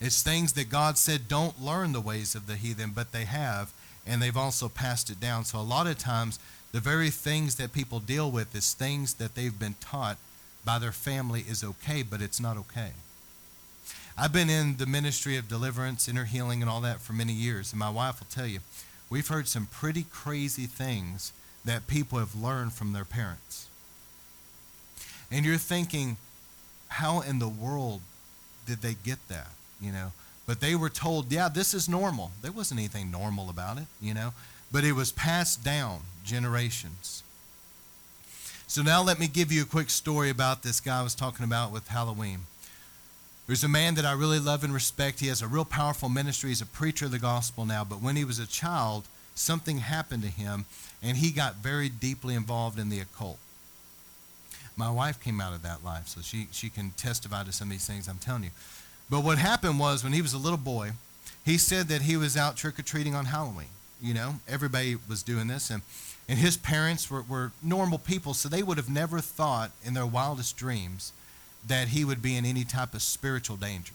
It's 0.00 0.22
things 0.22 0.54
that 0.54 0.70
God 0.70 0.96
said 0.98 1.28
don't 1.28 1.60
learn 1.60 1.92
the 1.92 2.00
ways 2.00 2.34
of 2.34 2.46
the 2.46 2.56
heathen, 2.56 2.92
but 2.94 3.12
they 3.12 3.24
have, 3.24 3.72
and 4.06 4.20
they've 4.20 4.36
also 4.36 4.68
passed 4.68 5.10
it 5.10 5.20
down. 5.20 5.44
So 5.44 5.58
a 5.58 5.62
lot 5.62 5.86
of 5.86 5.98
times, 5.98 6.38
the 6.72 6.80
very 6.80 7.10
things 7.10 7.56
that 7.56 7.72
people 7.72 8.00
deal 8.00 8.30
with 8.30 8.54
is 8.54 8.72
things 8.72 9.14
that 9.14 9.34
they've 9.34 9.58
been 9.58 9.74
taught 9.80 10.16
by 10.64 10.78
their 10.78 10.92
family 10.92 11.44
is 11.48 11.64
okay, 11.64 12.02
but 12.02 12.22
it's 12.22 12.40
not 12.40 12.56
okay. 12.56 12.90
I've 14.20 14.34
been 14.34 14.50
in 14.50 14.76
the 14.76 14.84
ministry 14.84 15.38
of 15.38 15.48
deliverance, 15.48 16.06
inner 16.06 16.26
healing, 16.26 16.60
and 16.60 16.70
all 16.70 16.82
that 16.82 17.00
for 17.00 17.14
many 17.14 17.32
years, 17.32 17.72
and 17.72 17.80
my 17.80 17.88
wife 17.88 18.20
will 18.20 18.26
tell 18.28 18.46
you, 18.46 18.58
we've 19.08 19.28
heard 19.28 19.48
some 19.48 19.64
pretty 19.64 20.04
crazy 20.10 20.66
things 20.66 21.32
that 21.64 21.86
people 21.86 22.18
have 22.18 22.34
learned 22.34 22.74
from 22.74 22.92
their 22.92 23.06
parents. 23.06 23.66
And 25.32 25.46
you're 25.46 25.56
thinking, 25.56 26.18
how 26.88 27.22
in 27.22 27.38
the 27.38 27.48
world 27.48 28.02
did 28.66 28.82
they 28.82 28.94
get 29.02 29.26
that? 29.28 29.52
You 29.80 29.90
know, 29.90 30.12
but 30.46 30.60
they 30.60 30.74
were 30.74 30.90
told, 30.90 31.32
yeah, 31.32 31.48
this 31.48 31.72
is 31.72 31.88
normal. 31.88 32.32
There 32.42 32.52
wasn't 32.52 32.80
anything 32.80 33.10
normal 33.10 33.48
about 33.48 33.78
it, 33.78 33.86
you 34.02 34.12
know, 34.12 34.34
but 34.70 34.84
it 34.84 34.92
was 34.92 35.12
passed 35.12 35.64
down 35.64 36.00
generations. 36.26 37.22
So 38.66 38.82
now 38.82 39.02
let 39.02 39.18
me 39.18 39.28
give 39.28 39.50
you 39.50 39.62
a 39.62 39.66
quick 39.66 39.88
story 39.88 40.28
about 40.28 40.62
this 40.62 40.78
guy 40.78 41.00
I 41.00 41.02
was 41.02 41.14
talking 41.14 41.46
about 41.46 41.72
with 41.72 41.88
Halloween. 41.88 42.40
There's 43.50 43.64
a 43.64 43.68
man 43.68 43.96
that 43.96 44.04
I 44.04 44.12
really 44.12 44.38
love 44.38 44.62
and 44.62 44.72
respect. 44.72 45.18
He 45.18 45.26
has 45.26 45.42
a 45.42 45.48
real 45.48 45.64
powerful 45.64 46.08
ministry. 46.08 46.50
He's 46.50 46.60
a 46.60 46.66
preacher 46.66 47.06
of 47.06 47.10
the 47.10 47.18
gospel 47.18 47.66
now. 47.66 47.82
But 47.82 48.00
when 48.00 48.14
he 48.14 48.24
was 48.24 48.38
a 48.38 48.46
child, 48.46 49.08
something 49.34 49.78
happened 49.78 50.22
to 50.22 50.28
him, 50.28 50.66
and 51.02 51.16
he 51.16 51.32
got 51.32 51.56
very 51.56 51.88
deeply 51.88 52.36
involved 52.36 52.78
in 52.78 52.90
the 52.90 53.00
occult. 53.00 53.38
My 54.76 54.88
wife 54.88 55.20
came 55.20 55.40
out 55.40 55.52
of 55.52 55.62
that 55.62 55.82
life, 55.82 56.06
so 56.06 56.20
she, 56.20 56.46
she 56.52 56.70
can 56.70 56.92
testify 56.92 57.42
to 57.42 57.50
some 57.50 57.66
of 57.66 57.72
these 57.72 57.88
things 57.88 58.06
I'm 58.06 58.18
telling 58.18 58.44
you. 58.44 58.50
But 59.10 59.24
what 59.24 59.38
happened 59.38 59.80
was 59.80 60.04
when 60.04 60.12
he 60.12 60.22
was 60.22 60.32
a 60.32 60.38
little 60.38 60.56
boy, 60.56 60.92
he 61.44 61.58
said 61.58 61.88
that 61.88 62.02
he 62.02 62.16
was 62.16 62.36
out 62.36 62.56
trick 62.56 62.78
or 62.78 62.82
treating 62.82 63.16
on 63.16 63.24
Halloween. 63.24 63.66
You 64.00 64.14
know, 64.14 64.34
everybody 64.46 64.96
was 65.08 65.24
doing 65.24 65.48
this, 65.48 65.70
and, 65.70 65.82
and 66.28 66.38
his 66.38 66.56
parents 66.56 67.10
were, 67.10 67.22
were 67.22 67.50
normal 67.64 67.98
people, 67.98 68.32
so 68.32 68.48
they 68.48 68.62
would 68.62 68.76
have 68.76 68.88
never 68.88 69.18
thought 69.18 69.72
in 69.82 69.94
their 69.94 70.06
wildest 70.06 70.56
dreams 70.56 71.12
that 71.66 71.88
he 71.88 72.04
would 72.04 72.22
be 72.22 72.36
in 72.36 72.44
any 72.44 72.64
type 72.64 72.94
of 72.94 73.02
spiritual 73.02 73.56
danger. 73.56 73.94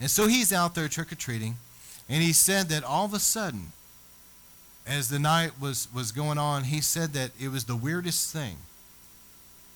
And 0.00 0.10
so 0.10 0.26
he's 0.26 0.52
out 0.52 0.74
there 0.74 0.88
trick 0.88 1.10
or 1.10 1.16
treating, 1.16 1.56
and 2.08 2.22
he 2.22 2.32
said 2.32 2.68
that 2.68 2.84
all 2.84 3.04
of 3.04 3.14
a 3.14 3.18
sudden, 3.18 3.72
as 4.86 5.08
the 5.08 5.18
night 5.18 5.52
was, 5.60 5.88
was 5.92 6.12
going 6.12 6.38
on, 6.38 6.64
he 6.64 6.80
said 6.80 7.12
that 7.12 7.32
it 7.38 7.48
was 7.48 7.64
the 7.64 7.76
weirdest 7.76 8.32
thing. 8.32 8.58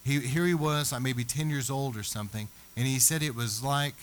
He, 0.04 0.20
here 0.20 0.46
he 0.46 0.54
was, 0.54 0.92
like 0.92 1.02
maybe 1.02 1.24
10 1.24 1.50
years 1.50 1.70
old 1.70 1.96
or 1.96 2.02
something, 2.02 2.48
and 2.76 2.86
he 2.86 2.98
said 2.98 3.22
it 3.22 3.34
was 3.34 3.62
like 3.62 3.94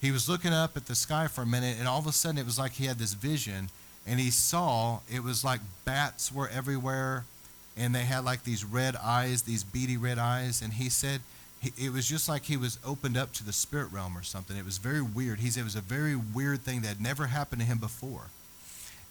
he 0.00 0.10
was 0.10 0.28
looking 0.28 0.52
up 0.52 0.76
at 0.76 0.86
the 0.86 0.94
sky 0.94 1.26
for 1.26 1.42
a 1.42 1.46
minute, 1.46 1.76
and 1.78 1.88
all 1.88 1.98
of 1.98 2.06
a 2.06 2.12
sudden 2.12 2.38
it 2.38 2.46
was 2.46 2.58
like 2.58 2.72
he 2.72 2.86
had 2.86 2.98
this 2.98 3.14
vision, 3.14 3.68
and 4.06 4.20
he 4.20 4.30
saw 4.30 5.00
it 5.12 5.22
was 5.22 5.44
like 5.44 5.60
bats 5.84 6.32
were 6.32 6.48
everywhere 6.48 7.24
and 7.78 7.94
they 7.94 8.04
had 8.04 8.24
like 8.24 8.44
these 8.44 8.64
red 8.64 8.96
eyes, 8.96 9.42
these 9.42 9.62
beady 9.62 9.96
red 9.96 10.18
eyes. 10.18 10.60
And 10.60 10.72
he 10.72 10.88
said 10.88 11.20
he, 11.60 11.72
it 11.78 11.92
was 11.92 12.06
just 12.06 12.28
like 12.28 12.44
he 12.44 12.56
was 12.56 12.78
opened 12.84 13.16
up 13.16 13.32
to 13.34 13.44
the 13.44 13.52
spirit 13.52 13.92
realm 13.92 14.18
or 14.18 14.22
something. 14.22 14.56
It 14.56 14.64
was 14.64 14.78
very 14.78 15.00
weird. 15.00 15.38
He 15.38 15.50
said 15.50 15.60
it 15.60 15.64
was 15.64 15.76
a 15.76 15.80
very 15.80 16.16
weird 16.16 16.62
thing 16.62 16.80
that 16.82 16.88
had 16.88 17.00
never 17.00 17.26
happened 17.26 17.60
to 17.62 17.66
him 17.66 17.78
before. 17.78 18.30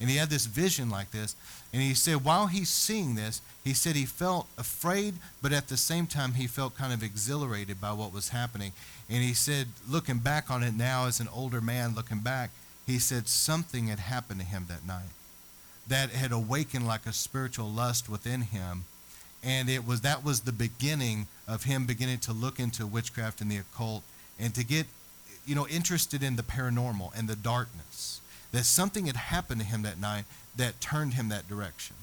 And 0.00 0.08
he 0.08 0.16
had 0.16 0.30
this 0.30 0.46
vision 0.46 0.90
like 0.90 1.10
this. 1.10 1.34
And 1.72 1.82
he 1.82 1.94
said 1.94 2.24
while 2.24 2.46
he's 2.46 2.68
seeing 2.68 3.14
this, 3.14 3.40
he 3.64 3.74
said 3.74 3.96
he 3.96 4.04
felt 4.04 4.46
afraid, 4.56 5.14
but 5.42 5.52
at 5.52 5.68
the 5.68 5.76
same 5.76 6.06
time, 6.06 6.34
he 6.34 6.46
felt 6.46 6.76
kind 6.76 6.92
of 6.92 7.02
exhilarated 7.02 7.80
by 7.80 7.92
what 7.92 8.12
was 8.12 8.28
happening. 8.28 8.72
And 9.10 9.22
he 9.24 9.34
said, 9.34 9.66
looking 9.88 10.18
back 10.18 10.50
on 10.50 10.62
it 10.62 10.74
now 10.74 11.06
as 11.06 11.18
an 11.18 11.28
older 11.34 11.60
man, 11.60 11.94
looking 11.96 12.18
back, 12.18 12.50
he 12.86 12.98
said 12.98 13.28
something 13.28 13.88
had 13.88 13.98
happened 13.98 14.40
to 14.40 14.46
him 14.46 14.66
that 14.68 14.86
night 14.86 15.10
that 15.88 16.10
had 16.10 16.32
awakened 16.32 16.86
like 16.86 17.06
a 17.06 17.12
spiritual 17.12 17.68
lust 17.68 18.08
within 18.08 18.42
him. 18.42 18.84
And 19.42 19.68
it 19.68 19.86
was 19.86 20.02
that 20.02 20.24
was 20.24 20.40
the 20.40 20.52
beginning 20.52 21.26
of 21.46 21.64
him 21.64 21.86
beginning 21.86 22.18
to 22.20 22.32
look 22.32 22.58
into 22.58 22.86
witchcraft 22.86 23.40
and 23.40 23.50
the 23.50 23.58
occult 23.58 24.02
and 24.38 24.54
to 24.54 24.64
get 24.64 24.86
you 25.46 25.54
know 25.54 25.66
interested 25.68 26.22
in 26.22 26.36
the 26.36 26.42
paranormal 26.42 27.16
and 27.16 27.28
the 27.28 27.36
darkness. 27.36 28.20
That 28.52 28.64
something 28.64 29.06
had 29.06 29.16
happened 29.16 29.60
to 29.60 29.66
him 29.66 29.82
that 29.82 30.00
night 30.00 30.24
that 30.56 30.80
turned 30.80 31.14
him 31.14 31.28
that 31.28 31.48
direction. 31.48 31.96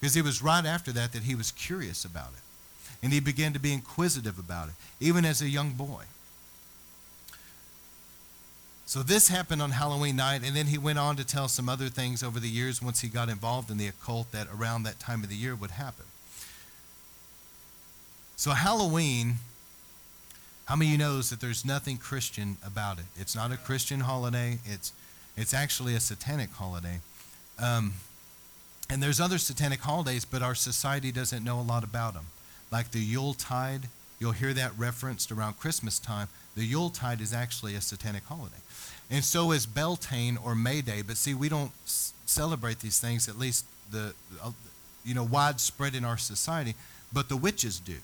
Because 0.00 0.16
it 0.16 0.22
was 0.22 0.42
right 0.42 0.64
after 0.64 0.92
that 0.92 1.12
that 1.12 1.24
he 1.24 1.34
was 1.34 1.50
curious 1.50 2.04
about 2.04 2.28
it. 2.28 2.42
And 3.02 3.12
he 3.12 3.20
began 3.20 3.52
to 3.52 3.58
be 3.58 3.72
inquisitive 3.72 4.38
about 4.38 4.68
it 4.68 4.74
even 5.00 5.24
as 5.24 5.42
a 5.42 5.48
young 5.48 5.70
boy 5.70 6.04
so 8.88 9.02
this 9.02 9.28
happened 9.28 9.60
on 9.60 9.72
Halloween 9.72 10.16
night, 10.16 10.40
and 10.42 10.56
then 10.56 10.68
he 10.68 10.78
went 10.78 10.98
on 10.98 11.16
to 11.16 11.24
tell 11.24 11.46
some 11.46 11.68
other 11.68 11.90
things 11.90 12.22
over 12.22 12.40
the 12.40 12.48
years 12.48 12.80
once 12.80 13.02
he 13.02 13.08
got 13.08 13.28
involved 13.28 13.70
in 13.70 13.76
the 13.76 13.86
occult 13.86 14.32
that 14.32 14.46
around 14.50 14.84
that 14.84 14.98
time 14.98 15.22
of 15.22 15.28
the 15.28 15.34
year 15.34 15.54
would 15.54 15.72
happen. 15.72 16.06
So 18.36 18.52
Halloween, 18.52 19.34
how 20.64 20.76
many 20.76 20.88
of 20.88 20.92
you 20.92 20.96
knows 20.96 21.28
that 21.28 21.38
there's 21.38 21.66
nothing 21.66 21.98
Christian 21.98 22.56
about 22.64 22.98
it? 22.98 23.04
It's 23.14 23.36
not 23.36 23.52
a 23.52 23.58
Christian 23.58 24.00
holiday. 24.00 24.58
It's 24.64 24.94
it's 25.36 25.52
actually 25.52 25.94
a 25.94 26.00
satanic 26.00 26.48
holiday. 26.52 27.00
Um, 27.62 27.92
and 28.88 29.02
there's 29.02 29.20
other 29.20 29.36
satanic 29.36 29.80
holidays, 29.80 30.24
but 30.24 30.40
our 30.40 30.54
society 30.54 31.12
doesn't 31.12 31.44
know 31.44 31.60
a 31.60 31.62
lot 31.62 31.84
about 31.84 32.14
them. 32.14 32.28
Like 32.72 32.92
the 32.92 33.00
Yule 33.00 33.34
Tide, 33.34 33.88
you'll 34.18 34.32
hear 34.32 34.54
that 34.54 34.72
referenced 34.78 35.30
around 35.30 35.60
Christmas 35.60 35.98
time. 35.98 36.28
The 36.56 36.64
Yule 36.64 36.88
Tide 36.88 37.20
is 37.20 37.34
actually 37.34 37.74
a 37.74 37.82
satanic 37.82 38.24
holiday. 38.24 38.56
And 39.10 39.24
so 39.24 39.52
is 39.52 39.66
Beltane 39.66 40.36
or 40.36 40.54
May 40.54 40.80
Day. 40.82 41.02
But 41.02 41.16
see, 41.16 41.34
we 41.34 41.48
don't 41.48 41.72
s- 41.86 42.12
celebrate 42.26 42.80
these 42.80 43.00
things, 43.00 43.28
at 43.28 43.38
least 43.38 43.64
the, 43.90 44.14
uh, 44.42 44.52
you 45.04 45.14
know, 45.14 45.24
widespread 45.24 45.94
in 45.94 46.04
our 46.04 46.18
society, 46.18 46.74
but 47.12 47.28
the 47.28 47.36
witches 47.36 47.80
do. 47.80 47.96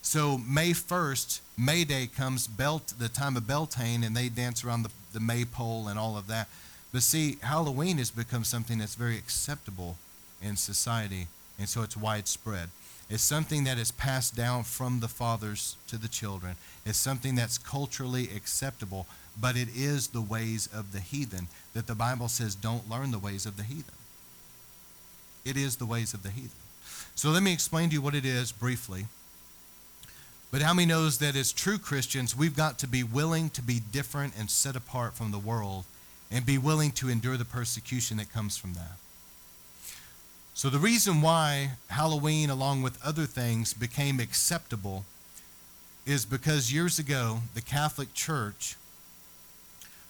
So 0.00 0.38
May 0.38 0.70
1st, 0.70 1.40
May 1.58 1.84
Day 1.84 2.06
comes, 2.06 2.46
Belt, 2.46 2.94
the 2.98 3.08
time 3.08 3.36
of 3.36 3.46
Beltane, 3.46 4.02
and 4.04 4.16
they 4.16 4.28
dance 4.30 4.64
around 4.64 4.84
the, 4.84 4.90
the 5.12 5.20
maypole 5.20 5.88
and 5.88 5.98
all 5.98 6.16
of 6.16 6.28
that. 6.28 6.48
But 6.92 7.02
see, 7.02 7.36
Halloween 7.42 7.98
has 7.98 8.10
become 8.10 8.44
something 8.44 8.78
that's 8.78 8.94
very 8.94 9.18
acceptable 9.18 9.98
in 10.40 10.56
society, 10.56 11.26
and 11.58 11.68
so 11.68 11.82
it's 11.82 11.96
widespread. 11.96 12.70
It's 13.10 13.22
something 13.22 13.64
that 13.64 13.78
is 13.78 13.90
passed 13.90 14.34
down 14.34 14.64
from 14.64 15.00
the 15.00 15.08
fathers 15.08 15.76
to 15.88 15.98
the 15.98 16.08
children. 16.08 16.56
It's 16.86 16.98
something 16.98 17.34
that's 17.34 17.58
culturally 17.58 18.30
acceptable, 18.34 19.06
but 19.40 19.56
it 19.56 19.68
is 19.74 20.08
the 20.08 20.20
ways 20.20 20.68
of 20.72 20.92
the 20.92 21.00
heathen 21.00 21.48
that 21.74 21.86
the 21.86 21.94
Bible 21.94 22.28
says 22.28 22.54
don't 22.54 22.90
learn 22.90 23.10
the 23.10 23.18
ways 23.18 23.46
of 23.46 23.56
the 23.56 23.62
heathen. 23.62 23.94
It 25.44 25.56
is 25.56 25.76
the 25.76 25.86
ways 25.86 26.14
of 26.14 26.22
the 26.22 26.30
heathen. 26.30 26.50
So 27.14 27.30
let 27.30 27.42
me 27.42 27.52
explain 27.52 27.88
to 27.90 27.94
you 27.94 28.02
what 28.02 28.14
it 28.14 28.24
is 28.24 28.52
briefly. 28.52 29.06
But 30.50 30.62
how 30.62 30.72
many 30.72 30.86
knows 30.86 31.18
that 31.18 31.36
as 31.36 31.52
true 31.52 31.78
Christians, 31.78 32.36
we've 32.36 32.56
got 32.56 32.78
to 32.78 32.86
be 32.86 33.02
willing 33.02 33.50
to 33.50 33.62
be 33.62 33.80
different 33.80 34.34
and 34.38 34.50
set 34.50 34.76
apart 34.76 35.14
from 35.14 35.30
the 35.30 35.38
world 35.38 35.84
and 36.30 36.46
be 36.46 36.58
willing 36.58 36.90
to 36.92 37.08
endure 37.08 37.36
the 37.36 37.44
persecution 37.44 38.16
that 38.16 38.32
comes 38.32 38.56
from 38.56 38.74
that. 38.74 38.96
So 40.54 40.70
the 40.70 40.78
reason 40.78 41.22
why 41.22 41.72
Halloween, 41.88 42.50
along 42.50 42.82
with 42.82 42.98
other 43.04 43.26
things, 43.26 43.74
became 43.74 44.18
acceptable 44.18 45.04
is 46.04 46.24
because 46.24 46.72
years 46.72 46.98
ago, 46.98 47.40
the 47.54 47.60
Catholic 47.60 48.12
Church 48.14 48.76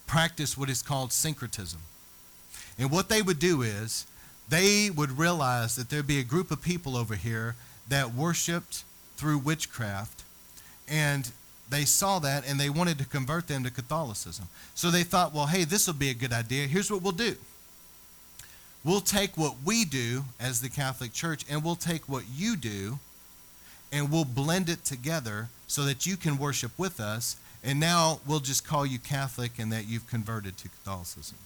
practiced 0.09 0.59
what 0.59 0.69
is 0.69 0.83
called 0.83 1.13
syncretism. 1.13 1.81
And 2.79 2.91
what 2.91 3.09
they 3.09 3.23
would 3.23 3.39
do 3.39 3.63
is 3.63 4.07
they 4.49 4.91
would 4.91 5.19
realize 5.19 5.77
that 5.77 5.91
there'd 5.91 6.07
be 6.07 6.19
a 6.19 6.25
group 6.25 6.51
of 6.51 6.61
people 6.61 6.97
over 6.97 7.15
here 7.15 7.55
that 7.89 8.15
worshiped 8.15 8.83
through 9.17 9.39
witchcraft 9.39 10.25
and 10.89 11.31
they 11.71 11.85
saw 11.85 12.19
that 12.19 12.49
and 12.49 12.59
they 12.59 12.71
wanted 12.71 12.99
to 12.99 13.05
convert 13.05 13.47
them 13.47 13.63
to 13.65 13.71
Catholicism. 13.71 14.49
So 14.75 14.91
they 14.91 15.03
thought, 15.03 15.35
well, 15.35 15.47
hey, 15.47 15.65
this 15.65 15.87
will 15.87 15.95
be 15.95 16.11
a 16.11 16.15
good 16.15 16.33
idea. 16.33 16.67
Here's 16.67 16.91
what 16.91 17.03
we'll 17.03 17.13
do 17.13 17.37
we'll 18.85 19.01
take 19.01 19.37
what 19.37 19.57
we 19.65 19.85
do 19.85 20.25
as 20.41 20.61
the 20.61 20.69
Catholic 20.71 21.13
Church 21.13 21.45
and 21.51 21.63
we'll 21.63 21.77
take 21.77 22.09
what 22.09 22.25
you 22.35 22.57
do 22.57 22.99
and 23.93 24.11
we'll 24.11 24.25
blend 24.25 24.69
it 24.69 24.85
together 24.85 25.49
so 25.67 25.83
that 25.83 26.07
you 26.07 26.17
can 26.17 26.39
worship 26.39 26.73
with 26.79 27.01
us. 27.01 27.37
And 27.63 27.81
now 27.81 28.21
we'll 28.27 28.41
just 28.41 28.67
call 28.67 28.87
you 28.87 28.99
Catholic 28.99 29.59
and 29.59 29.73
that 29.73 29.89
you've 29.89 30.07
converted 30.07 30.57
to 30.59 30.69
Catholicism. 30.69 31.37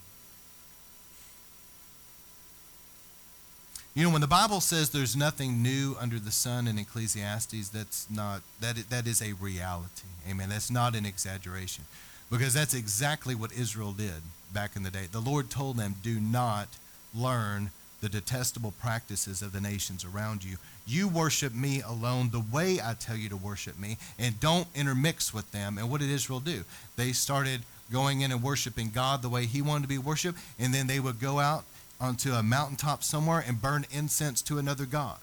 You 3.94 4.04
know, 4.04 4.10
when 4.10 4.22
the 4.22 4.26
Bible 4.26 4.60
says 4.60 4.90
there's 4.90 5.14
nothing 5.14 5.62
new 5.62 5.96
under 6.00 6.18
the 6.18 6.32
sun 6.32 6.66
in 6.66 6.78
Ecclesiastes, 6.78 7.68
that's 7.68 8.10
not 8.10 8.40
that 8.60 8.76
that 8.88 9.06
is 9.06 9.20
a 9.20 9.34
reality. 9.34 10.08
Amen. 10.28 10.48
That's 10.48 10.70
not 10.70 10.94
an 10.94 11.04
exaggeration. 11.04 11.84
Because 12.30 12.54
that's 12.54 12.72
exactly 12.72 13.34
what 13.34 13.52
Israel 13.52 13.92
did 13.92 14.22
back 14.52 14.76
in 14.76 14.82
the 14.82 14.90
day. 14.90 15.08
The 15.10 15.20
Lord 15.20 15.50
told 15.50 15.76
them, 15.76 15.96
"Do 16.02 16.18
not 16.18 16.68
learn 17.14 17.70
the 18.02 18.08
detestable 18.08 18.72
practices 18.72 19.42
of 19.42 19.52
the 19.52 19.60
nations 19.60 20.04
around 20.04 20.42
you. 20.42 20.56
You 20.86 21.08
worship 21.08 21.54
me 21.54 21.80
alone 21.80 22.30
the 22.30 22.40
way 22.40 22.80
I 22.80 22.94
tell 22.94 23.16
you 23.16 23.28
to 23.28 23.36
worship 23.36 23.78
me, 23.78 23.98
and 24.18 24.40
don't 24.40 24.68
intermix 24.74 25.32
with 25.32 25.50
them." 25.52 25.78
And 25.78 25.90
what 25.90 26.00
did 26.00 26.10
Israel 26.10 26.40
do? 26.40 26.64
They 26.96 27.12
started 27.12 27.62
going 27.90 28.22
in 28.22 28.32
and 28.32 28.42
worshiping 28.42 28.90
God 28.90 29.22
the 29.22 29.28
way 29.28 29.46
he 29.46 29.62
wanted 29.62 29.82
to 29.82 29.88
be 29.88 29.98
worshiped, 29.98 30.38
and 30.58 30.72
then 30.74 30.86
they 30.86 30.98
would 30.98 31.20
go 31.20 31.38
out 31.38 31.64
onto 32.00 32.32
a 32.32 32.42
mountaintop 32.42 33.04
somewhere 33.04 33.44
and 33.46 33.62
burn 33.62 33.86
incense 33.90 34.42
to 34.42 34.58
another 34.58 34.86
god. 34.86 35.18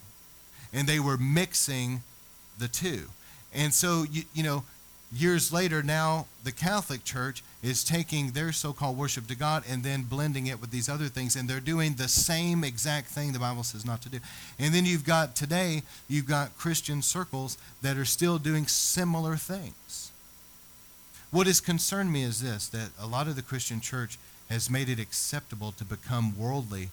And 0.71 0.87
they 0.87 0.99
were 0.99 1.17
mixing 1.17 2.03
the 2.57 2.67
two. 2.67 3.09
And 3.53 3.73
so, 3.73 4.03
you, 4.03 4.23
you 4.33 4.43
know, 4.43 4.63
years 5.11 5.51
later, 5.51 5.81
now 5.81 6.27
the 6.43 6.51
Catholic 6.51 7.03
Church 7.03 7.43
is 7.61 7.83
taking 7.83 8.31
their 8.31 8.51
so 8.51 8.71
called 8.71 8.97
worship 8.97 9.27
to 9.27 9.35
God 9.35 9.63
and 9.69 9.83
then 9.83 10.03
blending 10.03 10.47
it 10.47 10.61
with 10.61 10.71
these 10.71 10.87
other 10.87 11.07
things. 11.07 11.35
And 11.35 11.49
they're 11.49 11.59
doing 11.59 11.95
the 11.95 12.07
same 12.07 12.63
exact 12.63 13.07
thing 13.07 13.33
the 13.33 13.39
Bible 13.39 13.63
says 13.63 13.85
not 13.85 14.01
to 14.03 14.09
do. 14.09 14.19
And 14.57 14.73
then 14.73 14.85
you've 14.85 15.05
got 15.05 15.35
today, 15.35 15.83
you've 16.07 16.25
got 16.25 16.57
Christian 16.57 17.01
circles 17.01 17.57
that 17.81 17.97
are 17.97 18.05
still 18.05 18.37
doing 18.37 18.65
similar 18.67 19.35
things. 19.35 20.11
What 21.31 21.47
has 21.47 21.59
concerned 21.59 22.11
me 22.11 22.23
is 22.23 22.41
this 22.41 22.67
that 22.69 22.89
a 22.99 23.05
lot 23.05 23.27
of 23.27 23.35
the 23.35 23.41
Christian 23.41 23.81
church 23.81 24.17
has 24.49 24.69
made 24.69 24.89
it 24.89 24.99
acceptable 24.99 25.71
to 25.73 25.85
become 25.85 26.37
worldly 26.37 26.89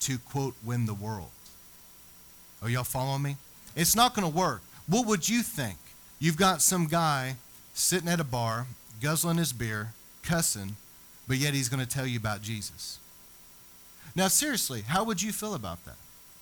to, 0.00 0.18
quote, 0.18 0.54
win 0.64 0.86
the 0.86 0.94
world. 0.94 1.30
Are 2.62 2.70
y'all 2.70 2.84
following 2.84 3.22
me? 3.22 3.36
It's 3.76 3.94
not 3.94 4.14
going 4.14 4.30
to 4.30 4.34
work. 4.34 4.62
What 4.86 5.06
would 5.06 5.28
you 5.28 5.42
think? 5.42 5.76
You've 6.18 6.36
got 6.36 6.62
some 6.62 6.86
guy 6.86 7.36
sitting 7.74 8.08
at 8.08 8.20
a 8.20 8.24
bar, 8.24 8.66
guzzling 9.02 9.36
his 9.36 9.52
beer, 9.52 9.92
cussing, 10.24 10.76
but 11.28 11.36
yet 11.36 11.54
he's 11.54 11.68
going 11.68 11.84
to 11.84 11.88
tell 11.88 12.06
you 12.06 12.18
about 12.18 12.42
Jesus. 12.42 12.98
Now, 14.16 14.28
seriously, 14.28 14.82
how 14.82 15.04
would 15.04 15.22
you 15.22 15.32
feel 15.32 15.54
about 15.54 15.84
that? 15.84 15.96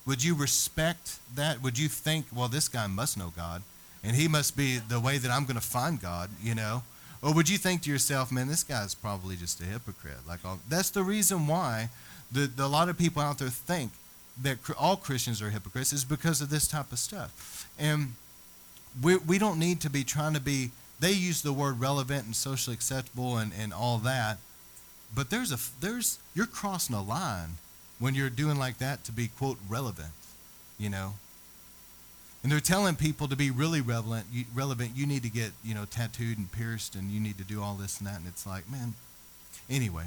Would 0.05 0.23
you 0.23 0.35
respect 0.35 1.19
that? 1.35 1.61
Would 1.61 1.77
you 1.79 1.87
think, 1.87 2.25
well, 2.35 2.47
this 2.47 2.67
guy 2.67 2.87
must 2.87 3.17
know 3.17 3.31
God, 3.35 3.63
and 4.03 4.15
he 4.15 4.27
must 4.27 4.57
be 4.57 4.77
the 4.77 4.99
way 4.99 5.17
that 5.17 5.31
I'm 5.31 5.43
going 5.43 5.55
to 5.55 5.61
find 5.61 5.99
God, 6.01 6.29
you 6.41 6.55
know? 6.55 6.83
Or 7.21 7.33
would 7.33 7.47
you 7.47 7.57
think 7.57 7.83
to 7.83 7.89
yourself, 7.89 8.31
man, 8.31 8.49
this 8.49 8.63
guy's 8.63 8.93
probably 8.93 9.37
just 9.37 9.61
a 9.61 9.63
hypocrite? 9.63 10.27
Like 10.27 10.41
that's 10.67 10.89
the 10.89 11.03
reason 11.03 11.47
why 11.47 11.89
the, 12.29 12.47
the, 12.47 12.65
a 12.65 12.67
lot 12.67 12.89
of 12.89 12.97
people 12.97 13.21
out 13.21 13.39
there 13.39 13.47
think 13.47 13.91
that 14.41 14.57
all 14.77 14.97
Christians 14.97 15.41
are 15.41 15.49
hypocrites 15.49 15.93
is 15.93 16.03
because 16.03 16.41
of 16.41 16.49
this 16.49 16.67
type 16.67 16.91
of 16.91 16.99
stuff. 16.99 17.69
And 17.79 18.13
we, 19.01 19.15
we 19.17 19.37
don't 19.37 19.57
need 19.57 19.79
to 19.81 19.89
be 19.89 20.03
trying 20.03 20.33
to 20.33 20.41
be, 20.41 20.71
they 21.03 21.11
use 21.11 21.41
the 21.41 21.51
word 21.51 21.81
relevant 21.81 22.25
and 22.25 22.35
socially 22.35 22.73
acceptable 22.73 23.37
and, 23.37 23.51
and 23.59 23.73
all 23.73 23.97
that. 23.97 24.37
But 25.13 25.29
there's 25.29 25.51
a, 25.51 25.57
there's, 25.81 26.17
you're 26.33 26.45
crossing 26.45 26.95
a 26.95 27.03
line 27.03 27.57
when 27.99 28.15
you're 28.15 28.29
doing 28.29 28.57
like 28.57 28.77
that 28.77 29.03
to 29.03 29.11
be, 29.11 29.27
quote, 29.27 29.57
relevant, 29.67 30.13
you 30.79 30.89
know. 30.89 31.15
And 32.41 32.51
they're 32.51 32.61
telling 32.61 32.95
people 32.95 33.27
to 33.27 33.35
be 33.35 33.51
really 33.51 33.81
relevant, 33.81 34.27
you, 34.31 34.45
relevant, 34.55 34.91
you 34.95 35.05
need 35.05 35.23
to 35.23 35.29
get, 35.29 35.51
you 35.63 35.75
know, 35.75 35.83
tattooed 35.85 36.37
and 36.37 36.49
pierced 36.49 36.95
and 36.95 37.11
you 37.11 37.19
need 37.19 37.37
to 37.37 37.43
do 37.43 37.61
all 37.61 37.75
this 37.75 37.99
and 37.99 38.07
that. 38.07 38.19
And 38.19 38.27
it's 38.27 38.47
like, 38.47 38.69
man, 38.71 38.93
anyway. 39.69 40.05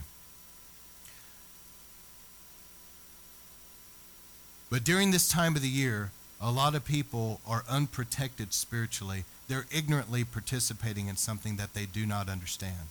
But 4.70 4.82
during 4.82 5.10
this 5.10 5.28
time 5.28 5.56
of 5.56 5.62
the 5.62 5.68
year, 5.68 6.10
a 6.40 6.50
lot 6.50 6.74
of 6.74 6.84
people 6.84 7.40
are 7.46 7.64
unprotected 7.68 8.54
spiritually. 8.54 9.24
They're 9.48 9.66
ignorantly 9.70 10.24
participating 10.24 11.06
in 11.06 11.16
something 11.16 11.56
that 11.56 11.74
they 11.74 11.86
do 11.86 12.04
not 12.06 12.28
understand. 12.28 12.88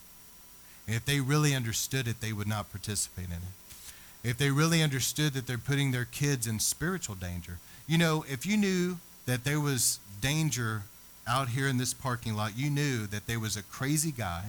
If 0.86 1.04
they 1.04 1.20
really 1.20 1.54
understood 1.54 2.06
it, 2.06 2.20
they 2.20 2.32
would 2.32 2.46
not 2.46 2.70
participate 2.70 3.26
in 3.26 3.32
it. 3.32 4.28
If 4.28 4.38
they 4.38 4.50
really 4.50 4.82
understood 4.82 5.34
that 5.34 5.46
they're 5.46 5.58
putting 5.58 5.90
their 5.90 6.04
kids 6.04 6.46
in 6.46 6.58
spiritual 6.58 7.14
danger. 7.14 7.58
You 7.86 7.98
know, 7.98 8.24
if 8.28 8.46
you 8.46 8.56
knew 8.56 8.98
that 9.26 9.44
there 9.44 9.60
was 9.60 9.98
danger 10.20 10.82
out 11.28 11.50
here 11.50 11.68
in 11.68 11.76
this 11.76 11.92
parking 11.92 12.34
lot, 12.34 12.56
you 12.56 12.70
knew 12.70 13.06
that 13.06 13.26
there 13.26 13.40
was 13.40 13.56
a 13.56 13.62
crazy 13.62 14.12
guy. 14.12 14.46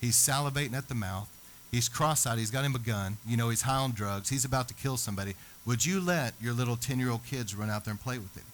He's 0.00 0.16
salivating 0.16 0.74
at 0.74 0.88
the 0.88 0.94
mouth. 0.94 1.28
He's 1.70 1.88
cross 1.88 2.26
eyed. 2.26 2.38
He's 2.38 2.50
got 2.50 2.64
him 2.64 2.74
a 2.74 2.78
gun. 2.78 3.16
You 3.26 3.36
know, 3.36 3.48
he's 3.48 3.62
high 3.62 3.76
on 3.76 3.92
drugs. 3.92 4.28
He's 4.28 4.44
about 4.44 4.68
to 4.68 4.74
kill 4.74 4.96
somebody. 4.96 5.34
Would 5.66 5.84
you 5.84 6.00
let 6.00 6.34
your 6.40 6.52
little 6.52 6.76
10 6.76 6.98
year 7.00 7.10
old 7.10 7.24
kids 7.24 7.54
run 7.54 7.70
out 7.70 7.84
there 7.84 7.92
and 7.92 8.00
play 8.00 8.18
with 8.18 8.36
him? 8.36 8.44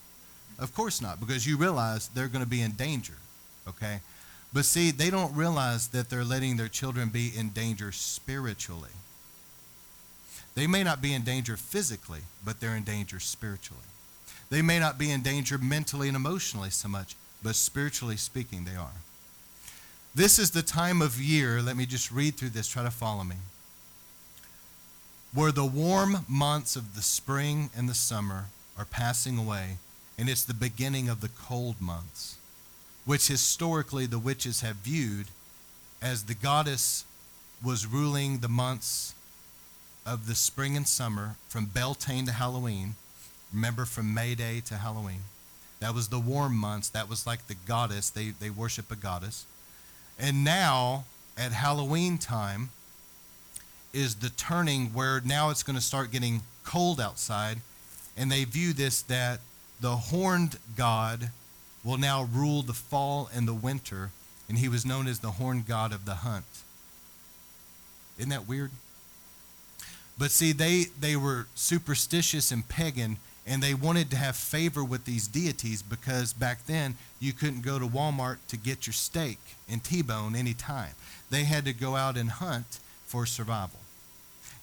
Of 0.60 0.74
course 0.74 1.00
not, 1.00 1.18
because 1.18 1.46
you 1.46 1.56
realize 1.56 2.08
they're 2.08 2.28
going 2.28 2.44
to 2.44 2.50
be 2.50 2.60
in 2.60 2.72
danger. 2.72 3.14
Okay? 3.66 4.00
But 4.52 4.66
see, 4.66 4.90
they 4.90 5.10
don't 5.10 5.34
realize 5.34 5.88
that 5.88 6.10
they're 6.10 6.24
letting 6.24 6.56
their 6.56 6.68
children 6.68 7.08
be 7.08 7.32
in 7.34 7.48
danger 7.50 7.92
spiritually. 7.92 8.90
They 10.54 10.66
may 10.66 10.82
not 10.82 11.00
be 11.00 11.14
in 11.14 11.22
danger 11.22 11.56
physically, 11.56 12.20
but 12.44 12.60
they're 12.60 12.76
in 12.76 12.82
danger 12.82 13.20
spiritually. 13.20 13.82
They 14.50 14.62
may 14.62 14.78
not 14.78 14.98
be 14.98 15.10
in 15.10 15.22
danger 15.22 15.56
mentally 15.58 16.08
and 16.08 16.16
emotionally 16.16 16.70
so 16.70 16.88
much, 16.88 17.14
but 17.42 17.54
spiritually 17.54 18.16
speaking, 18.16 18.64
they 18.64 18.76
are. 18.76 19.00
This 20.14 20.40
is 20.40 20.50
the 20.50 20.62
time 20.62 21.00
of 21.00 21.20
year, 21.20 21.62
let 21.62 21.76
me 21.76 21.86
just 21.86 22.10
read 22.10 22.34
through 22.34 22.50
this, 22.50 22.66
try 22.68 22.82
to 22.82 22.90
follow 22.90 23.22
me, 23.22 23.36
where 25.32 25.52
the 25.52 25.64
warm 25.64 26.26
months 26.28 26.74
of 26.74 26.96
the 26.96 27.02
spring 27.02 27.70
and 27.76 27.88
the 27.88 27.94
summer 27.94 28.46
are 28.76 28.84
passing 28.84 29.38
away, 29.38 29.76
and 30.20 30.28
it's 30.28 30.44
the 30.44 30.54
beginning 30.54 31.08
of 31.08 31.20
the 31.22 31.30
cold 31.30 31.80
months, 31.80 32.36
which 33.04 33.26
historically 33.26 34.06
the 34.06 34.18
witches 34.18 34.60
have 34.60 34.76
viewed 34.76 35.26
as 36.00 36.24
the 36.24 36.34
goddess 36.34 37.04
was 37.64 37.86
ruling 37.86 38.38
the 38.38 38.48
months 38.48 39.14
of 40.06 40.28
the 40.28 40.34
spring 40.34 40.76
and 40.76 40.86
summer 40.86 41.36
from 41.48 41.64
Beltane 41.64 42.26
to 42.26 42.32
Halloween 42.32 42.94
Remember 43.52 43.84
from 43.84 44.14
May 44.14 44.34
Day 44.34 44.60
to 44.66 44.76
Halloween? 44.76 45.22
That 45.80 45.94
was 45.94 46.08
the 46.08 46.20
warm 46.20 46.54
months. 46.56 46.88
That 46.88 47.08
was 47.08 47.26
like 47.26 47.46
the 47.46 47.56
goddess. 47.66 48.10
They, 48.10 48.30
they 48.30 48.50
worship 48.50 48.92
a 48.92 48.96
goddess. 48.96 49.46
And 50.18 50.44
now, 50.44 51.04
at 51.36 51.52
Halloween 51.52 52.18
time, 52.18 52.70
is 53.92 54.16
the 54.16 54.30
turning 54.30 54.88
where 54.88 55.20
now 55.22 55.50
it's 55.50 55.62
going 55.62 55.76
to 55.76 55.82
start 55.82 56.12
getting 56.12 56.42
cold 56.64 57.00
outside. 57.00 57.58
And 58.16 58.30
they 58.30 58.44
view 58.44 58.72
this 58.72 59.02
that 59.02 59.40
the 59.80 59.96
horned 59.96 60.58
god 60.76 61.30
will 61.84 61.98
now 61.98 62.24
rule 62.24 62.62
the 62.62 62.72
fall 62.72 63.30
and 63.34 63.48
the 63.48 63.54
winter. 63.54 64.10
And 64.48 64.58
he 64.58 64.68
was 64.68 64.84
known 64.84 65.06
as 65.06 65.20
the 65.20 65.32
horned 65.32 65.66
god 65.66 65.92
of 65.92 66.04
the 66.04 66.16
hunt. 66.16 66.44
Isn't 68.18 68.30
that 68.30 68.48
weird? 68.48 68.70
But 70.18 70.30
see, 70.30 70.52
they, 70.52 70.86
they 70.98 71.16
were 71.16 71.46
superstitious 71.54 72.50
and 72.50 72.68
pagan 72.68 73.16
and 73.46 73.62
they 73.62 73.74
wanted 73.74 74.10
to 74.10 74.16
have 74.16 74.36
favor 74.36 74.84
with 74.84 75.06
these 75.06 75.26
deities 75.26 75.82
because 75.82 76.32
back 76.32 76.66
then 76.66 76.96
you 77.18 77.32
couldn't 77.32 77.62
go 77.62 77.78
to 77.78 77.86
Walmart 77.86 78.36
to 78.48 78.56
get 78.56 78.86
your 78.86 78.94
steak 78.94 79.38
and 79.68 79.82
T-bone 79.82 80.36
anytime. 80.36 80.92
They 81.30 81.44
had 81.44 81.64
to 81.64 81.72
go 81.72 81.96
out 81.96 82.16
and 82.16 82.30
hunt 82.30 82.78
for 83.06 83.24
survival. 83.24 83.80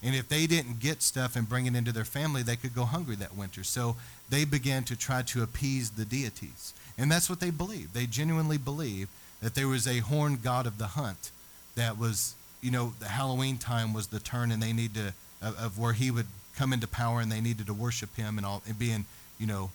And 0.03 0.15
if 0.15 0.29
they 0.29 0.45
didn't 0.45 0.79
get 0.79 1.01
stuff 1.01 1.35
and 1.35 1.49
bring 1.49 1.65
it 1.65 1.75
into 1.75 1.91
their 1.91 2.05
family, 2.05 2.43
they 2.43 2.55
could 2.55 2.75
go 2.75 2.85
hungry 2.85 3.15
that 3.15 3.35
winter. 3.35 3.63
So 3.63 3.95
they 4.29 4.45
began 4.45 4.83
to 4.85 4.95
try 4.95 5.21
to 5.23 5.43
appease 5.43 5.91
the 5.91 6.05
deities. 6.05 6.73
And 6.97 7.11
that's 7.11 7.29
what 7.29 7.39
they 7.39 7.49
believed. 7.49 7.93
They 7.93 8.05
genuinely 8.05 8.57
believed 8.57 9.09
that 9.41 9.55
there 9.55 9.67
was 9.67 9.87
a 9.87 9.99
horned 9.99 10.43
god 10.43 10.65
of 10.65 10.77
the 10.77 10.87
hunt 10.87 11.31
that 11.75 11.97
was, 11.97 12.35
you 12.61 12.71
know, 12.71 12.93
the 12.99 13.07
Halloween 13.07 13.57
time 13.57 13.93
was 13.93 14.07
the 14.07 14.19
turn 14.19 14.51
and 14.51 14.61
they 14.61 14.73
need 14.73 14.95
to, 14.95 15.13
of, 15.41 15.57
of 15.59 15.79
where 15.79 15.93
he 15.93 16.09
would 16.09 16.25
come 16.55 16.73
into 16.73 16.87
power 16.87 17.21
and 17.21 17.31
they 17.31 17.41
needed 17.41 17.67
to 17.67 17.73
worship 17.73 18.15
him 18.15 18.37
and 18.37 18.45
all, 18.45 18.63
and 18.67 18.79
be 18.79 18.91
in, 18.91 19.05
you 19.39 19.45
know, 19.45 19.69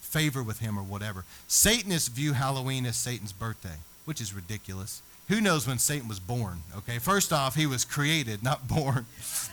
favor 0.00 0.42
with 0.42 0.60
him 0.60 0.78
or 0.78 0.82
whatever. 0.82 1.24
Satanists 1.48 2.08
view 2.08 2.32
Halloween 2.32 2.86
as 2.86 2.96
Satan's 2.96 3.32
birthday, 3.32 3.78
which 4.04 4.20
is 4.20 4.32
ridiculous. 4.32 5.02
Who 5.28 5.40
knows 5.40 5.66
when 5.66 5.78
Satan 5.78 6.08
was 6.08 6.18
born? 6.18 6.62
Okay, 6.76 6.98
first 6.98 7.32
off, 7.32 7.54
he 7.54 7.66
was 7.66 7.84
created, 7.84 8.42
not 8.42 8.66
born. 8.66 9.06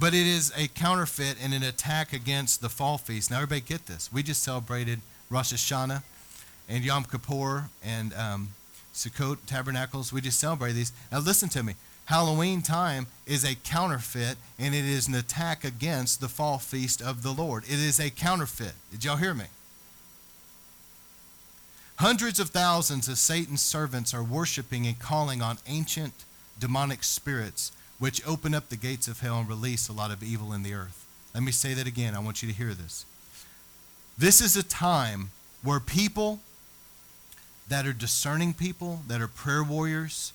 but 0.00 0.14
it 0.14 0.26
is 0.26 0.50
a 0.56 0.66
counterfeit 0.68 1.36
and 1.42 1.52
an 1.52 1.62
attack 1.62 2.14
against 2.14 2.62
the 2.62 2.70
fall 2.70 2.96
feast. 2.96 3.30
Now, 3.30 3.36
everybody 3.36 3.60
get 3.60 3.86
this. 3.86 4.10
We 4.10 4.22
just 4.22 4.42
celebrated 4.42 5.00
Rosh 5.28 5.52
Hashanah 5.52 6.02
and 6.70 6.82
Yom 6.82 7.04
Kippur 7.04 7.68
and 7.84 8.14
um, 8.14 8.48
Sukkot 8.94 9.36
Tabernacles. 9.46 10.10
We 10.10 10.22
just 10.22 10.40
celebrated 10.40 10.76
these. 10.76 10.92
Now, 11.12 11.18
listen 11.18 11.50
to 11.50 11.62
me. 11.62 11.74
Halloween 12.06 12.62
time 12.62 13.06
is 13.26 13.44
a 13.44 13.54
counterfeit 13.54 14.36
and 14.58 14.74
it 14.74 14.84
is 14.84 15.06
an 15.06 15.14
attack 15.14 15.64
against 15.64 16.20
the 16.20 16.28
fall 16.28 16.58
feast 16.58 17.02
of 17.02 17.22
the 17.22 17.30
Lord. 17.30 17.64
It 17.64 17.78
is 17.78 18.00
a 18.00 18.10
counterfeit. 18.10 18.72
Did 18.90 19.04
y'all 19.04 19.16
hear 19.16 19.34
me? 19.34 19.44
Hundreds 21.98 22.40
of 22.40 22.48
thousands 22.48 23.06
of 23.08 23.18
Satan's 23.18 23.60
servants 23.60 24.14
are 24.14 24.24
worshiping 24.24 24.86
and 24.86 24.98
calling 24.98 25.42
on 25.42 25.58
ancient 25.68 26.14
demonic 26.58 27.04
spirits, 27.04 27.72
which 28.00 28.26
open 28.26 28.54
up 28.54 28.68
the 28.68 28.76
gates 28.76 29.06
of 29.06 29.20
hell 29.20 29.38
and 29.38 29.48
release 29.48 29.88
a 29.88 29.92
lot 29.92 30.10
of 30.10 30.22
evil 30.22 30.52
in 30.52 30.64
the 30.64 30.74
earth. 30.74 31.06
Let 31.34 31.44
me 31.44 31.52
say 31.52 31.74
that 31.74 31.86
again. 31.86 32.16
I 32.16 32.18
want 32.18 32.42
you 32.42 32.48
to 32.48 32.54
hear 32.54 32.74
this. 32.74 33.04
This 34.18 34.40
is 34.40 34.56
a 34.56 34.62
time 34.64 35.30
where 35.62 35.78
people 35.78 36.40
that 37.68 37.86
are 37.86 37.92
discerning 37.92 38.52
people, 38.52 39.02
that 39.06 39.20
are 39.20 39.28
prayer 39.28 39.62
warriors, 39.62 40.32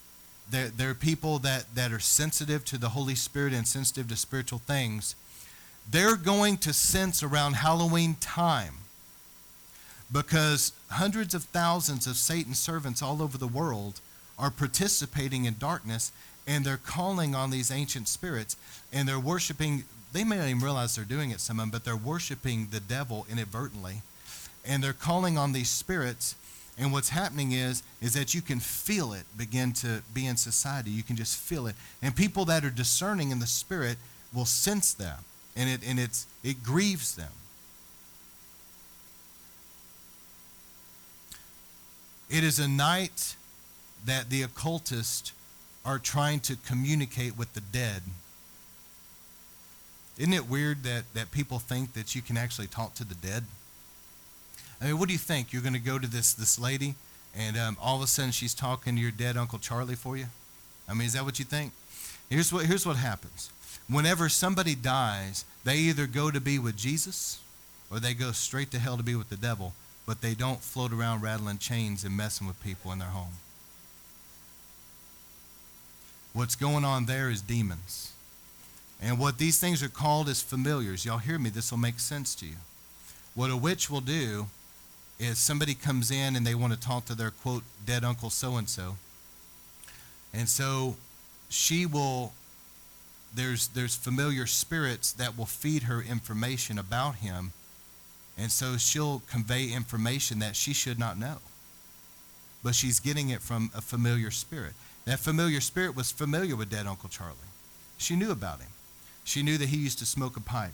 they're, 0.50 0.70
they're 0.70 0.94
people 0.94 1.40
that, 1.40 1.74
that 1.76 1.92
are 1.92 2.00
sensitive 2.00 2.64
to 2.66 2.78
the 2.78 2.90
Holy 2.90 3.16
Spirit 3.16 3.52
and 3.52 3.68
sensitive 3.68 4.08
to 4.10 4.16
spiritual 4.16 4.60
things. 4.60 5.16
They're 5.90 6.16
going 6.16 6.58
to 6.60 6.72
sense 6.72 7.24
around 7.24 7.54
Halloween 7.54 8.16
time 8.20 8.76
because 10.12 10.72
hundreds 10.92 11.34
of 11.34 11.46
thousands 11.46 12.06
of 12.08 12.16
Satan's 12.16 12.60
servants 12.60 13.02
all 13.02 13.22
over 13.22 13.38
the 13.38 13.48
world 13.48 14.00
are 14.38 14.52
participating 14.52 15.46
in 15.46 15.56
darkness 15.58 16.12
and 16.48 16.64
they're 16.64 16.78
calling 16.78 17.36
on 17.36 17.50
these 17.50 17.72
ancient 17.72 18.08
spirits 18.08 18.56
and 18.94 19.08
they're 19.08 19.20
worshiping. 19.20 19.84
They 20.14 20.24
may 20.24 20.38
not 20.38 20.48
even 20.48 20.62
realize 20.62 20.96
they're 20.96 21.06
doing 21.06 21.32
it, 21.32 21.40
some 21.40 21.60
of 21.60 21.64
them, 21.64 21.70
but 21.72 21.84
they're 21.84 21.96
worshiping 21.96 22.68
the 22.72 22.80
devil 22.80 23.26
inadvertently. 23.30 24.02
And 24.66 24.84
they're 24.84 24.94
calling 24.94 25.38
on 25.38 25.52
these 25.52 25.70
spirits. 25.70 26.36
And 26.78 26.92
what's 26.92 27.10
happening 27.10 27.52
is, 27.52 27.84
is 28.02 28.14
that 28.14 28.34
you 28.34 28.42
can 28.42 28.60
feel 28.60 29.14
it 29.14 29.24
begin 29.38 29.74
to 29.74 30.02
be 30.14 30.26
in 30.26 30.38
society. 30.38 30.92
You 30.92 31.04
can 31.04 31.16
just 31.16 31.38
feel 31.38 31.68
it. 31.68 31.76
And 32.02 32.16
people 32.16 32.46
that 32.46 32.64
are 32.64 32.70
discerning 32.70 33.32
in 33.32 33.40
the 33.40 33.48
spirit 33.48 33.98
will 34.34 34.46
sense 34.46 34.94
that. 34.96 35.20
And 35.56 35.70
it, 35.70 35.82
and 35.88 36.00
it's, 36.00 36.28
it 36.44 36.64
grieves 36.64 37.16
them. 37.16 37.32
It 42.30 42.44
is 42.44 42.60
a 42.60 42.68
night 42.68 43.36
that 44.06 44.30
the 44.30 44.42
occultists 44.42 45.32
are 45.86 46.00
trying 46.00 46.40
to 46.42 46.56
communicate 46.66 47.38
with 47.38 47.54
the 47.54 47.62
dead. 47.62 48.02
Isn't 50.18 50.34
it 50.34 50.50
weird 50.50 50.84
that, 50.84 51.04
that 51.14 51.32
people 51.32 51.60
think 51.60 51.94
that 51.94 52.16
you 52.16 52.22
can 52.22 52.38
actually 52.38 52.68
talk 52.68 52.96
to 52.96 53.04
the 53.04 53.16
dead? 53.16 53.44
I 54.82 54.86
mean, 54.86 55.00
what 55.00 55.08
do 55.08 55.14
you 55.14 55.20
think? 55.20 55.54
You're 55.54 55.62
going 55.62 55.74
to 55.74 55.80
go 55.80 56.00
to 56.00 56.08
this, 56.08 56.34
this 56.34 56.58
lady, 56.58 56.96
and 57.36 57.58
um, 57.58 57.78
all 57.82 57.98
of 57.98 58.02
a 58.02 58.08
sudden 58.08 58.32
she's 58.32 58.54
talking 58.54 58.96
to 58.96 59.02
your 59.02 59.12
dead 59.12 59.38
Uncle 59.38 59.60
Charlie 59.60 59.96
for 59.96 60.18
you? 60.18 60.26
I 60.88 60.94
mean, 60.94 61.08
is 61.08 61.14
that 61.14 61.26
what 61.26 61.40
you 61.40 61.46
think? 61.46 61.74
Here's 62.30 62.52
what, 62.52 62.66
here's 62.66 62.86
what 62.86 62.96
happens. 62.96 63.52
Whenever 63.88 64.30
somebody 64.30 64.74
dies, 64.74 65.46
they 65.64 65.78
either 65.78 66.08
go 66.08 66.32
to 66.32 66.42
be 66.42 66.58
with 66.58 66.76
Jesus 66.76 67.40
or 67.92 68.00
they 68.00 68.14
go 68.14 68.32
straight 68.32 68.72
to 68.72 68.80
hell 68.80 68.98
to 68.98 69.04
be 69.04 69.16
with 69.16 69.30
the 69.30 69.38
devil 69.38 69.74
but 70.06 70.22
they 70.22 70.36
don't 70.36 70.62
float 70.62 70.94
around 70.94 71.22
rattling 71.22 71.58
chains 71.58 72.04
and 72.04 72.16
messing 72.16 72.48
with 72.48 72.62
people 72.64 72.92
in 72.92 73.00
their 73.00 73.10
home. 73.10 73.34
What's 76.36 76.58
going 76.58 76.84
on 76.84 77.06
there 77.06 77.30
is 77.30 77.42
demons. 77.42 78.12
And 79.02 79.18
what 79.18 79.38
these 79.38 79.58
things 79.58 79.82
are 79.82 79.88
called 79.88 80.28
is 80.28 80.42
familiars. 80.42 81.06
Y'all 81.06 81.18
hear 81.18 81.40
me? 81.40 81.50
This 81.50 81.72
will 81.72 81.78
make 81.78 81.98
sense 81.98 82.36
to 82.36 82.46
you. 82.46 82.58
What 83.36 83.52
a 83.52 83.56
witch 83.56 83.90
will 83.90 84.02
do 84.02 84.48
is 85.18 85.38
somebody 85.38 85.74
comes 85.74 86.12
in 86.12 86.36
and 86.36 86.46
they 86.46 86.54
want 86.54 86.74
to 86.74 86.80
talk 86.80 87.06
to 87.06 87.16
their 87.16 87.32
quote 87.32 87.64
dead 87.86 88.04
uncle 88.04 88.30
so 88.30 88.58
and 88.58 88.68
so. 88.68 88.98
And 90.34 90.50
so 90.50 90.98
she 91.48 91.86
will 91.86 92.34
there's 93.34 93.70
there's 93.70 93.96
familiar 93.96 94.46
spirits 94.46 95.14
that 95.14 95.38
will 95.38 95.46
feed 95.46 95.84
her 95.84 96.02
information 96.02 96.78
about 96.78 97.16
him 97.16 97.54
and 98.38 98.52
so 98.52 98.76
she'll 98.76 99.22
convey 99.32 99.72
information 99.72 100.40
that 100.40 100.58
she 100.58 100.74
should 100.74 101.00
not 101.00 101.18
know. 101.18 101.38
But 102.62 102.76
she's 102.76 103.00
getting 103.00 103.30
it 103.30 103.42
from 103.42 103.72
a 103.74 103.80
familiar 103.80 104.32
spirit. 104.32 104.74
That 105.06 105.20
familiar 105.20 105.62
spirit 105.62 105.96
was 105.96 106.12
familiar 106.12 106.56
with 106.56 106.70
dead 106.70 106.88
Uncle 106.88 107.10
Charlie. 107.10 107.36
She 107.98 108.16
knew 108.16 108.32
about 108.32 108.60
him. 108.60 108.70
She 109.24 109.44
knew 109.44 109.58
that 109.58 109.70
he 109.70 109.78
used 109.78 110.00
to 110.00 110.06
smoke 110.06 110.38
a 110.38 110.42
pipe, 110.42 110.74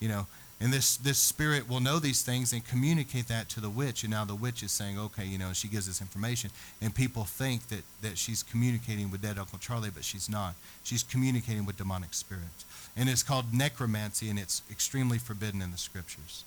you 0.00 0.08
know. 0.08 0.26
And 0.60 0.72
this, 0.72 0.96
this 0.96 1.18
spirit 1.18 1.68
will 1.68 1.78
know 1.78 2.00
these 2.00 2.22
things 2.22 2.52
and 2.52 2.66
communicate 2.66 3.28
that 3.28 3.48
to 3.50 3.60
the 3.60 3.70
witch. 3.70 4.02
And 4.02 4.10
now 4.10 4.24
the 4.24 4.34
witch 4.34 4.64
is 4.64 4.72
saying, 4.72 4.98
okay, 4.98 5.24
you 5.24 5.38
know, 5.38 5.52
she 5.52 5.68
gives 5.68 5.86
this 5.86 6.00
information. 6.00 6.50
And 6.82 6.92
people 6.92 7.24
think 7.24 7.68
that, 7.68 7.82
that 8.02 8.18
she's 8.18 8.42
communicating 8.42 9.10
with 9.10 9.22
dead 9.22 9.38
Uncle 9.38 9.58
Charlie, 9.60 9.90
but 9.94 10.04
she's 10.04 10.28
not. 10.28 10.54
She's 10.82 11.04
communicating 11.04 11.64
with 11.64 11.76
demonic 11.76 12.12
spirits. 12.12 12.64
And 12.96 13.08
it's 13.08 13.22
called 13.22 13.54
necromancy, 13.54 14.28
and 14.28 14.38
it's 14.38 14.62
extremely 14.68 15.18
forbidden 15.18 15.62
in 15.62 15.70
the 15.70 15.78
scriptures. 15.78 16.42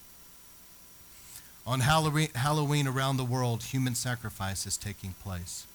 On 1.65 1.79
Halloween 1.79 2.29
Halloween 2.35 2.87
around 2.87 3.15
the 3.15 3.23
world, 3.23 3.63
human 3.63 3.95
sacrifice 3.95 4.65
is 4.65 4.75
taking 4.75 5.13
place. 5.23 5.67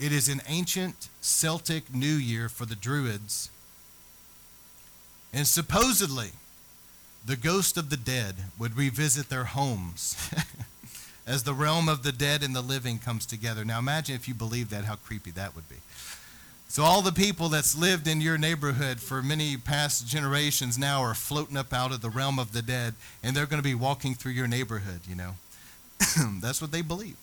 It 0.00 0.12
is 0.12 0.30
an 0.30 0.40
ancient 0.48 1.10
Celtic 1.20 1.92
New 1.94 2.06
Year 2.06 2.48
for 2.48 2.64
the 2.64 2.74
Druids. 2.74 3.50
And 5.30 5.46
supposedly, 5.46 6.30
the 7.26 7.36
ghost 7.36 7.76
of 7.76 7.90
the 7.90 7.98
dead 7.98 8.36
would 8.58 8.78
revisit 8.78 9.28
their 9.28 9.44
homes 9.44 10.16
as 11.26 11.42
the 11.42 11.52
realm 11.52 11.86
of 11.86 12.02
the 12.02 12.12
dead 12.12 12.42
and 12.42 12.56
the 12.56 12.62
living 12.62 12.96
comes 12.96 13.26
together. 13.26 13.62
Now, 13.62 13.78
imagine 13.78 14.14
if 14.14 14.26
you 14.26 14.32
believe 14.32 14.70
that, 14.70 14.86
how 14.86 14.94
creepy 14.96 15.32
that 15.32 15.54
would 15.54 15.68
be. 15.68 15.76
So 16.66 16.82
all 16.82 17.02
the 17.02 17.12
people 17.12 17.50
that's 17.50 17.76
lived 17.76 18.08
in 18.08 18.22
your 18.22 18.38
neighborhood 18.38 19.00
for 19.00 19.22
many 19.22 19.58
past 19.58 20.08
generations 20.08 20.78
now 20.78 21.02
are 21.02 21.14
floating 21.14 21.58
up 21.58 21.74
out 21.74 21.92
of 21.92 22.00
the 22.00 22.08
realm 22.08 22.38
of 22.38 22.54
the 22.54 22.62
dead, 22.62 22.94
and 23.22 23.36
they're 23.36 23.44
going 23.44 23.62
to 23.62 23.68
be 23.68 23.74
walking 23.74 24.14
through 24.14 24.32
your 24.32 24.48
neighborhood, 24.48 25.00
you 25.06 25.14
know. 25.14 25.34
that's 26.40 26.62
what 26.62 26.72
they 26.72 26.80
believe. 26.80 27.16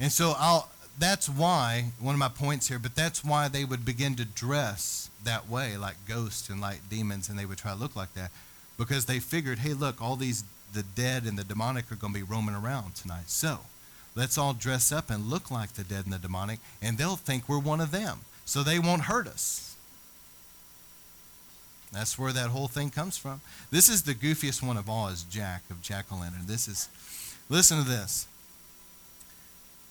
And 0.00 0.12
so 0.12 0.34
I'll 0.36 0.70
that's 0.98 1.28
why 1.28 1.92
one 2.00 2.14
of 2.14 2.18
my 2.18 2.28
points 2.28 2.66
here, 2.66 2.80
but 2.80 2.96
that's 2.96 3.24
why 3.24 3.46
they 3.46 3.64
would 3.64 3.84
begin 3.84 4.16
to 4.16 4.24
dress 4.24 5.10
that 5.22 5.48
way, 5.48 5.76
like 5.76 5.94
ghosts 6.08 6.48
and 6.48 6.60
like 6.60 6.88
demons, 6.90 7.28
and 7.28 7.38
they 7.38 7.46
would 7.46 7.58
try 7.58 7.72
to 7.72 7.78
look 7.78 7.94
like 7.94 8.14
that. 8.14 8.30
Because 8.76 9.06
they 9.06 9.20
figured, 9.20 9.60
hey, 9.60 9.74
look, 9.74 10.02
all 10.02 10.16
these 10.16 10.44
the 10.72 10.82
dead 10.82 11.24
and 11.24 11.38
the 11.38 11.44
demonic 11.44 11.90
are 11.90 11.96
going 11.96 12.12
to 12.12 12.18
be 12.18 12.24
roaming 12.24 12.54
around 12.54 12.94
tonight. 12.94 13.28
So 13.30 13.60
Let's 14.18 14.36
all 14.36 14.52
dress 14.52 14.90
up 14.90 15.10
and 15.10 15.30
look 15.30 15.48
like 15.48 15.74
the 15.74 15.84
dead 15.84 16.04
and 16.04 16.12
the 16.12 16.18
demonic, 16.18 16.58
and 16.82 16.98
they'll 16.98 17.14
think 17.14 17.48
we're 17.48 17.60
one 17.60 17.80
of 17.80 17.92
them. 17.92 18.22
So 18.44 18.64
they 18.64 18.80
won't 18.80 19.02
hurt 19.02 19.28
us. 19.28 19.76
That's 21.92 22.18
where 22.18 22.32
that 22.32 22.50
whole 22.50 22.66
thing 22.66 22.90
comes 22.90 23.16
from. 23.16 23.40
This 23.70 23.88
is 23.88 24.02
the 24.02 24.16
goofiest 24.16 24.60
one 24.60 24.76
of 24.76 24.90
all, 24.90 25.06
is 25.06 25.22
Jack 25.22 25.62
of 25.70 25.80
Jack 25.82 26.06
o' 26.10 26.16
Lantern. 26.16 26.46
This 26.46 26.66
is, 26.66 26.88
listen 27.48 27.78
to 27.78 27.88
this. 27.88 28.26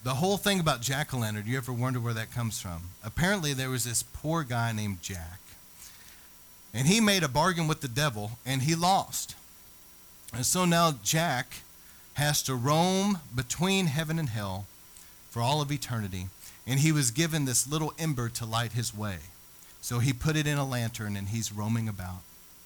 The 0.07 0.13
whole 0.13 0.37
thing 0.37 0.61
about 0.61 0.79
Jack 0.79 1.13
o' 1.13 1.17
Lantern, 1.17 1.47
you 1.47 1.57
ever 1.57 1.73
wonder 1.73 1.99
where 1.99 2.13
that 2.13 2.31
comes 2.31 2.61
from? 2.61 2.91
Apparently, 3.03 3.51
there 3.51 3.69
was 3.69 3.83
this 3.83 4.03
poor 4.03 4.45
guy 4.45 4.71
named 4.71 5.01
Jack. 5.01 5.41
And 6.73 6.87
he 6.87 7.01
made 7.01 7.23
a 7.23 7.27
bargain 7.27 7.67
with 7.67 7.81
the 7.81 7.89
devil, 7.89 8.39
and 8.45 8.61
he 8.61 8.73
lost. 8.73 9.35
And 10.33 10.45
so 10.45 10.63
now 10.63 10.93
Jack 11.03 11.57
has 12.13 12.41
to 12.43 12.55
roam 12.55 13.19
between 13.35 13.87
heaven 13.87 14.17
and 14.17 14.29
hell 14.29 14.65
for 15.29 15.41
all 15.41 15.59
of 15.59 15.73
eternity. 15.73 16.27
And 16.65 16.79
he 16.79 16.93
was 16.93 17.11
given 17.11 17.43
this 17.43 17.69
little 17.69 17.93
ember 17.99 18.29
to 18.29 18.45
light 18.45 18.71
his 18.71 18.95
way. 18.95 19.17
So 19.81 19.99
he 19.99 20.13
put 20.13 20.37
it 20.37 20.47
in 20.47 20.57
a 20.57 20.65
lantern 20.65 21.17
and 21.17 21.27
he's 21.27 21.51
roaming 21.51 21.89
about. 21.89 22.21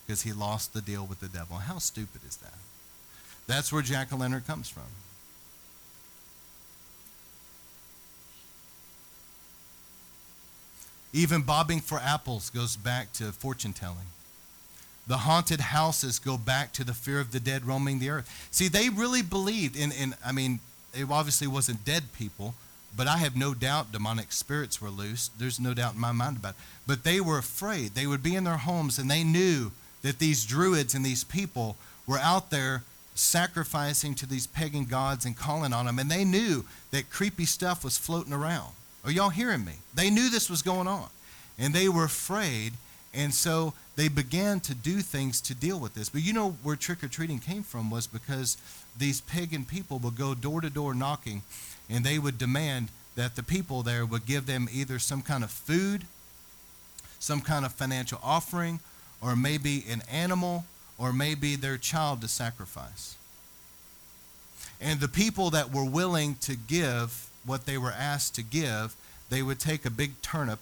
because 0.06 0.22
he 0.22 0.32
lost 0.32 0.74
the 0.74 0.82
deal 0.82 1.08
with 1.08 1.22
the 1.22 1.28
devil. 1.28 1.58
How 1.58 1.80
stupid 1.80 2.22
is 2.28 2.36
that? 2.38 2.60
That's 3.48 3.74
where 3.74 3.82
Jack 3.82 4.14
o' 4.14 4.18
lantern 4.18 4.42
comes 4.42 4.70
from. 4.70 4.84
Even 11.14 11.42
bobbing 11.42 11.82
for 11.82 12.00
apples 12.00 12.50
goes 12.50 12.76
back 12.76 13.12
to 13.14 13.32
fortune 13.32 13.74
telling. 13.74 14.08
The 15.08 15.18
haunted 15.18 15.60
houses 15.60 16.20
go 16.20 16.38
back 16.38 16.72
to 16.74 16.84
the 16.84 16.94
fear 16.94 17.20
of 17.20 17.32
the 17.32 17.40
dead 17.40 17.66
roaming 17.66 18.00
the 18.00 18.10
earth. 18.10 18.48
See, 18.52 18.68
they 18.68 18.90
really 18.90 19.22
believed 19.22 19.76
in, 19.76 19.92
in 19.92 20.16
I 20.26 20.32
mean, 20.32 20.60
it 20.94 21.10
obviously 21.10 21.48
wasn't 21.48 21.84
dead 21.84 22.14
people, 22.18 22.54
but 22.96 23.08
I 23.08 23.18
have 23.18 23.36
no 23.36 23.54
doubt 23.54 23.92
demonic 23.92 24.32
spirits 24.32 24.82
were 24.82 24.90
loose. 24.90 25.30
There's 25.38 25.60
no 25.60 25.74
doubt 25.74 25.96
in 25.96 26.00
my 26.00 26.12
mind 26.12 26.38
about 26.38 26.52
it. 26.52 26.62
But 26.88 27.04
they 27.04 27.20
were 27.20 27.38
afraid. 27.38 27.92
They 27.92 28.08
would 28.08 28.24
be 28.24 28.36
in 28.36 28.44
their 28.44 28.58
homes 28.58 29.00
and 29.00 29.10
they 29.10 29.24
knew 29.24 29.72
that 30.02 30.20
these 30.20 30.46
druids 30.46 30.94
and 30.94 31.06
these 31.06 31.24
people 31.24 31.78
were 32.08 32.18
out 32.18 32.50
there 32.50 32.84
sacrificing 33.16 34.16
to 34.16 34.26
these 34.26 34.48
pagan 34.48 34.86
gods 34.86 35.26
and 35.26 35.36
calling 35.36 35.74
on 35.74 35.86
them. 35.86 36.00
And 36.00 36.10
they 36.10 36.24
knew 36.24 36.66
that 36.92 37.10
creepy 37.10 37.46
stuff 37.46 37.84
was 37.84 37.98
floating 37.98 38.34
around. 38.34 38.72
Are 39.04 39.12
y'all 39.12 39.30
hearing 39.30 39.66
me? 39.66 39.74
They 39.94 40.10
knew 40.10 40.30
this 40.30 40.50
was 40.50 40.62
going 40.62 40.88
on. 40.88 41.08
And 41.58 41.74
they 41.74 41.90
were 41.90 42.06
afraid. 42.06 42.74
And 43.14 43.34
so 43.34 43.74
they 43.96 44.08
began 44.08 44.60
to 44.62 44.76
do 44.76 45.02
things 45.02 45.42
to 45.42 45.56
deal 45.56 45.80
with 45.80 45.94
this. 45.94 46.10
But 46.10 46.22
you 46.22 46.34
know 46.34 46.52
where 46.64 46.76
trick 46.76 47.04
or 47.04 47.08
treating 47.08 47.40
came 47.40 47.64
from 47.64 47.90
was 47.90 48.08
because 48.08 48.58
these 48.98 49.22
pagan 49.22 49.66
people 49.66 50.00
would 50.00 50.16
go 50.16 50.34
door 50.34 50.62
to 50.62 50.70
door 50.70 50.94
knocking 50.94 51.42
and 51.90 52.06
they 52.06 52.20
would 52.20 52.38
demand 52.38 52.90
that 53.16 53.36
the 53.36 53.44
people 53.44 53.84
there 53.84 54.06
would 54.06 54.26
give 54.26 54.46
them 54.46 54.68
either 54.72 54.98
some 54.98 55.22
kind 55.22 55.44
of 55.44 55.52
food, 55.52 56.06
some 57.20 57.42
kind 57.42 57.66
of 57.66 57.74
financial 57.74 58.20
offering, 58.24 58.80
or 59.22 59.36
maybe 59.36 59.84
an 59.90 60.02
animal, 60.10 60.66
or 60.98 61.12
maybe 61.12 61.56
their 61.56 61.78
child 61.78 62.22
to 62.22 62.28
sacrifice. 62.28 63.16
And 64.80 65.00
the 65.00 65.08
people 65.08 65.50
that 65.52 65.74
were 65.74 65.86
willing 65.86 66.36
to 66.42 66.56
give 66.56 67.30
what 67.46 67.66
they 67.66 67.78
were 67.78 67.92
asked 67.92 68.36
to 68.36 68.44
give, 68.44 68.96
they 69.30 69.42
would 69.42 69.60
take 69.60 69.86
a 69.86 69.90
big 69.90 70.22
turnip, 70.22 70.60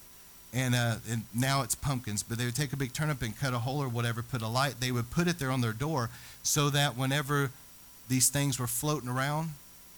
and, 0.54 0.76
uh, 0.76 0.96
and 1.10 1.24
now 1.34 1.62
it's 1.62 1.76
pumpkins, 1.76 2.24
but 2.24 2.38
they 2.38 2.46
would 2.46 2.56
take 2.56 2.74
a 2.74 2.78
big 2.78 2.94
turnip 2.94 3.22
and 3.22 3.38
cut 3.38 3.54
a 3.54 3.60
hole 3.60 3.82
or 3.82 3.90
whatever, 3.90 4.22
put 4.22 4.42
a 4.42 4.48
light, 4.48 4.76
they 4.80 4.92
would 4.92 5.10
put 5.12 5.28
it 5.28 5.40
there 5.40 5.52
on 5.52 5.62
their 5.62 5.74
door 5.74 6.10
so 6.44 6.70
that 6.70 6.98
whenever 6.98 7.52
these 8.08 8.30
things 8.30 8.60
were 8.60 8.68
floating 8.68 9.10
around, 9.10 9.52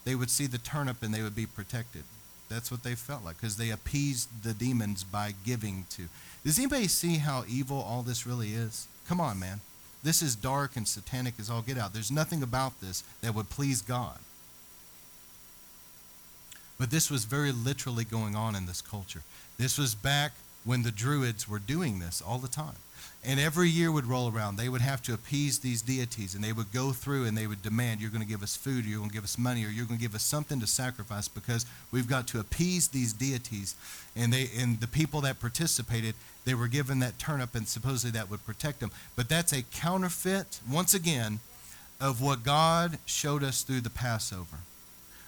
they 0.04 0.14
would 0.14 0.30
see 0.30 0.46
the 0.46 0.58
turnip 0.58 1.02
and 1.02 1.14
they 1.14 1.22
would 1.22 1.34
be 1.34 1.46
protected. 1.46 2.04
That's 2.48 2.70
what 2.70 2.82
they 2.82 2.94
felt 2.94 3.24
like 3.24 3.36
because 3.36 3.56
they 3.56 3.70
appeased 3.70 4.42
the 4.42 4.52
demons 4.52 5.04
by 5.04 5.34
giving 5.44 5.86
to. 5.90 6.08
Does 6.44 6.58
anybody 6.58 6.88
see 6.88 7.16
how 7.16 7.44
evil 7.48 7.80
all 7.80 8.02
this 8.02 8.26
really 8.26 8.50
is? 8.50 8.88
Come 9.08 9.20
on, 9.20 9.38
man. 9.38 9.60
This 10.02 10.20
is 10.20 10.34
dark 10.34 10.76
and 10.76 10.86
satanic 10.86 11.34
as 11.38 11.48
all 11.48 11.62
get 11.62 11.78
out. 11.78 11.92
There's 11.92 12.10
nothing 12.10 12.42
about 12.42 12.80
this 12.80 13.04
that 13.22 13.34
would 13.34 13.48
please 13.48 13.80
God. 13.80 14.18
But 16.82 16.90
this 16.90 17.12
was 17.12 17.26
very 17.26 17.52
literally 17.52 18.02
going 18.02 18.34
on 18.34 18.56
in 18.56 18.66
this 18.66 18.82
culture. 18.82 19.22
This 19.56 19.78
was 19.78 19.94
back 19.94 20.32
when 20.64 20.82
the 20.82 20.90
Druids 20.90 21.48
were 21.48 21.60
doing 21.60 22.00
this 22.00 22.20
all 22.20 22.38
the 22.38 22.48
time. 22.48 22.74
And 23.24 23.38
every 23.38 23.68
year 23.68 23.92
would 23.92 24.06
roll 24.06 24.28
around. 24.28 24.56
They 24.56 24.68
would 24.68 24.80
have 24.80 25.00
to 25.02 25.14
appease 25.14 25.60
these 25.60 25.80
deities, 25.80 26.34
and 26.34 26.42
they 26.42 26.52
would 26.52 26.72
go 26.72 26.90
through 26.90 27.26
and 27.26 27.38
they 27.38 27.46
would 27.46 27.62
demand, 27.62 28.00
You're 28.00 28.10
going 28.10 28.24
to 28.24 28.28
give 28.28 28.42
us 28.42 28.56
food, 28.56 28.84
or 28.84 28.88
you're 28.88 28.98
going 28.98 29.10
to 29.10 29.14
give 29.14 29.22
us 29.22 29.38
money, 29.38 29.64
or 29.64 29.68
you're 29.68 29.86
going 29.86 30.00
to 30.00 30.02
give 30.02 30.16
us 30.16 30.24
something 30.24 30.58
to 30.58 30.66
sacrifice 30.66 31.28
because 31.28 31.66
we've 31.92 32.08
got 32.08 32.26
to 32.26 32.40
appease 32.40 32.88
these 32.88 33.12
deities. 33.12 33.76
And, 34.16 34.32
they, 34.32 34.50
and 34.58 34.80
the 34.80 34.88
people 34.88 35.20
that 35.20 35.38
participated, 35.38 36.16
they 36.44 36.54
were 36.54 36.66
given 36.66 36.98
that 36.98 37.16
turnip, 37.16 37.54
and 37.54 37.68
supposedly 37.68 38.18
that 38.18 38.28
would 38.28 38.44
protect 38.44 38.80
them. 38.80 38.90
But 39.14 39.28
that's 39.28 39.52
a 39.52 39.62
counterfeit, 39.62 40.58
once 40.68 40.94
again, 40.94 41.38
of 42.00 42.20
what 42.20 42.42
God 42.42 42.98
showed 43.06 43.44
us 43.44 43.62
through 43.62 43.82
the 43.82 43.88
Passover, 43.88 44.58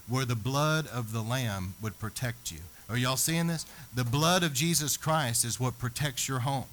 where 0.08 0.24
the 0.24 0.36
blood 0.36 0.86
of 0.86 1.12
the 1.12 1.22
Lamb 1.22 1.74
would 1.80 1.98
protect 1.98 2.52
you. 2.52 2.58
Are 2.88 2.96
y'all 2.96 3.16
seeing 3.16 3.46
this? 3.46 3.64
The 3.94 4.04
blood 4.04 4.42
of 4.42 4.52
Jesus 4.52 4.96
Christ 4.96 5.44
is 5.44 5.58
what 5.58 5.78
protects 5.78 6.28
your 6.28 6.40
home. 6.40 6.66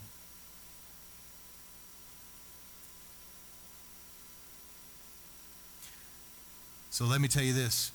So 6.89 7.05
let 7.05 7.21
me 7.21 7.29
tell 7.29 7.43
you 7.43 7.53
this. 7.53 7.91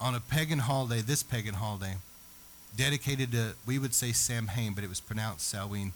On 0.00 0.14
a 0.14 0.20
pagan 0.20 0.60
holiday, 0.60 1.02
this 1.02 1.22
pagan 1.22 1.54
holiday, 1.54 1.96
dedicated 2.74 3.32
to, 3.32 3.52
we 3.66 3.78
would 3.78 3.92
say 3.92 4.12
Samhain, 4.12 4.72
but 4.72 4.82
it 4.82 4.88
was 4.88 4.98
pronounced 4.98 5.46
Samhain. 5.46 5.92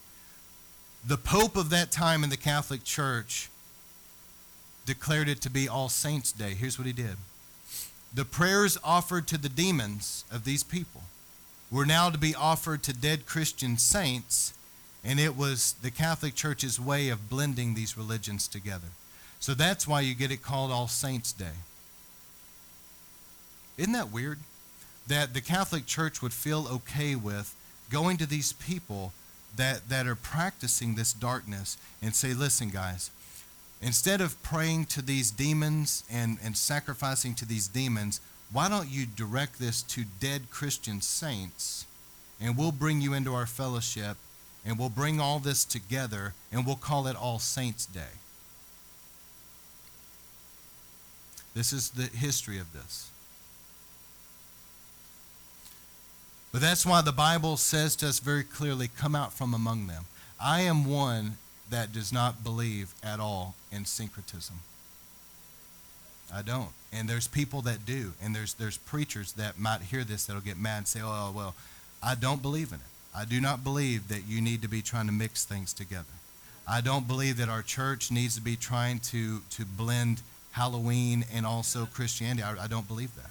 The 1.07 1.17
Pope 1.17 1.57
of 1.57 1.71
that 1.71 1.91
time 1.91 2.23
in 2.23 2.29
the 2.29 2.37
Catholic 2.37 2.85
Church 2.85 3.49
declared 4.85 5.29
it 5.31 5.41
to 5.41 5.51
be 5.51 5.69
All 5.69 5.89
Saints' 5.89 6.33
Day. 6.33 6.53
Here's 6.53 6.79
what 6.79 6.87
he 6.87 6.93
did 6.93 7.17
The 8.15 8.25
prayers 8.25 8.79
offered 8.85 9.27
to 9.29 9.39
the 9.39 9.49
demons 9.49 10.25
of 10.31 10.45
these 10.45 10.63
people 10.63 11.03
were 11.71 11.85
now 11.85 12.11
to 12.11 12.19
be 12.19 12.35
offered 12.35 12.85
to 12.85 12.93
dead 12.93 13.27
Christian 13.27 13.77
saints, 13.77 14.55
and 15.03 15.19
it 15.19 15.37
was 15.37 15.75
the 15.83 15.91
Catholic 15.91 16.37
Church's 16.37 16.79
way 16.79 17.09
of 17.09 17.29
blending 17.29 17.75
these 17.75 17.97
religions 17.99 18.47
together. 18.47 18.89
So 19.41 19.53
that's 19.53 19.89
why 19.89 20.01
you 20.01 20.15
get 20.15 20.31
it 20.31 20.43
called 20.43 20.71
All 20.71 20.87
Saints' 20.87 21.33
Day. 21.33 21.59
Isn't 23.77 23.93
that 23.95 24.13
weird? 24.13 24.39
That 25.09 25.35
the 25.35 25.41
Catholic 25.41 25.85
Church 25.85 26.23
would 26.23 26.33
feel 26.33 26.69
okay 26.69 27.17
with 27.17 27.57
going 27.91 28.17
to 28.19 28.27
these 28.27 28.53
people 28.53 29.13
that, 29.57 29.89
that 29.89 30.07
are 30.07 30.15
practicing 30.15 30.95
this 30.95 31.13
darkness 31.13 31.77
and 32.01 32.15
say, 32.15 32.33
listen, 32.33 32.71
guys, 32.71 33.11
instead 33.81 34.21
of 34.21 34.41
praying 34.43 34.87
to 34.87 35.03
these 35.03 35.31
demons 35.31 36.05
and, 36.11 36.39
and 36.43 36.57
sacrificing 36.57 37.35
to 37.35 37.45
these 37.45 37.69
demons, 37.69 38.21
why 38.53 38.69
don't 38.69 38.89
you 38.89 39.07
direct 39.07 39.59
this 39.59 39.83
to 39.83 40.05
dead 40.21 40.51
Christian 40.51 41.01
saints 41.01 41.87
and 42.41 42.57
we'll 42.57 42.73
bring 42.73 43.01
you 43.01 43.15
into 43.15 43.35
our 43.35 43.47
fellowship 43.47 44.17
and 44.65 44.79
we'll 44.79 44.89
bring 44.89 45.21
all 45.21 45.39
this 45.39 45.65
together 45.65 46.35
and 46.53 46.67
we'll 46.67 46.77
call 46.77 47.07
it 47.07 47.17
All 47.17 47.39
Saints' 47.39 47.87
Day. 47.87 48.19
This 51.55 51.73
is 51.73 51.91
the 51.91 52.05
history 52.05 52.59
of 52.59 52.73
this. 52.73 53.11
But 56.53 56.61
that's 56.61 56.87
why 56.87 57.03
the 57.03 57.13
Bible 57.13 57.57
says 57.57 57.97
to 57.97 58.09
us 58.09 58.21
very 58.21 58.45
clearly 58.45 58.89
come 58.89 59.15
out 59.15 59.33
from 59.33 59.55
among 59.55 59.87
them. 59.87 60.05
I 60.41 60.61
am 60.61 60.85
one 60.85 61.37
that 61.71 61.93
does 61.93 62.13
not 62.13 62.45
believe 62.45 62.95
at 63.03 63.21
all 63.21 63.55
in 63.73 63.85
syncretism. 63.85 64.57
I 66.33 66.43
don't. 66.43 66.71
And 66.93 67.09
there's 67.09 67.29
people 67.29 67.63
that 67.63 67.85
do. 67.85 68.13
And 68.23 68.35
there's, 68.35 68.55
there's 68.55 68.79
preachers 68.79 69.33
that 69.33 69.59
might 69.59 69.83
hear 69.83 70.05
this 70.05 70.27
that'll 70.27 70.43
get 70.43 70.59
mad 70.59 70.79
and 70.79 70.89
say, 70.89 71.01
oh, 71.03 71.33
well, 71.35 71.55
I 72.03 72.15
don't 72.15 72.43
believe 72.43 72.73
in 72.73 72.77
it. 72.77 73.17
I 73.17 73.25
do 73.25 73.41
not 73.41 73.63
believe 73.63 74.09
that 74.09 74.27
you 74.27 74.41
need 74.41 74.63
to 74.63 74.69
be 74.69 74.83
trying 74.83 75.07
to 75.07 75.13
mix 75.13 75.45
things 75.45 75.73
together. 75.73 76.05
I 76.67 76.81
don't 76.81 77.07
believe 77.07 77.37
that 77.37 77.49
our 77.49 77.63
church 77.63 78.11
needs 78.11 78.35
to 78.37 78.41
be 78.41 78.57
trying 78.57 78.99
to, 79.01 79.41
to 79.51 79.65
blend 79.65 80.23
Halloween 80.53 81.25
and 81.33 81.45
also 81.45 81.87
Christianity. 81.87 82.43
I, 82.43 82.65
I 82.65 82.67
don't 82.67 82.89
believe 82.89 83.15
that. 83.17 83.31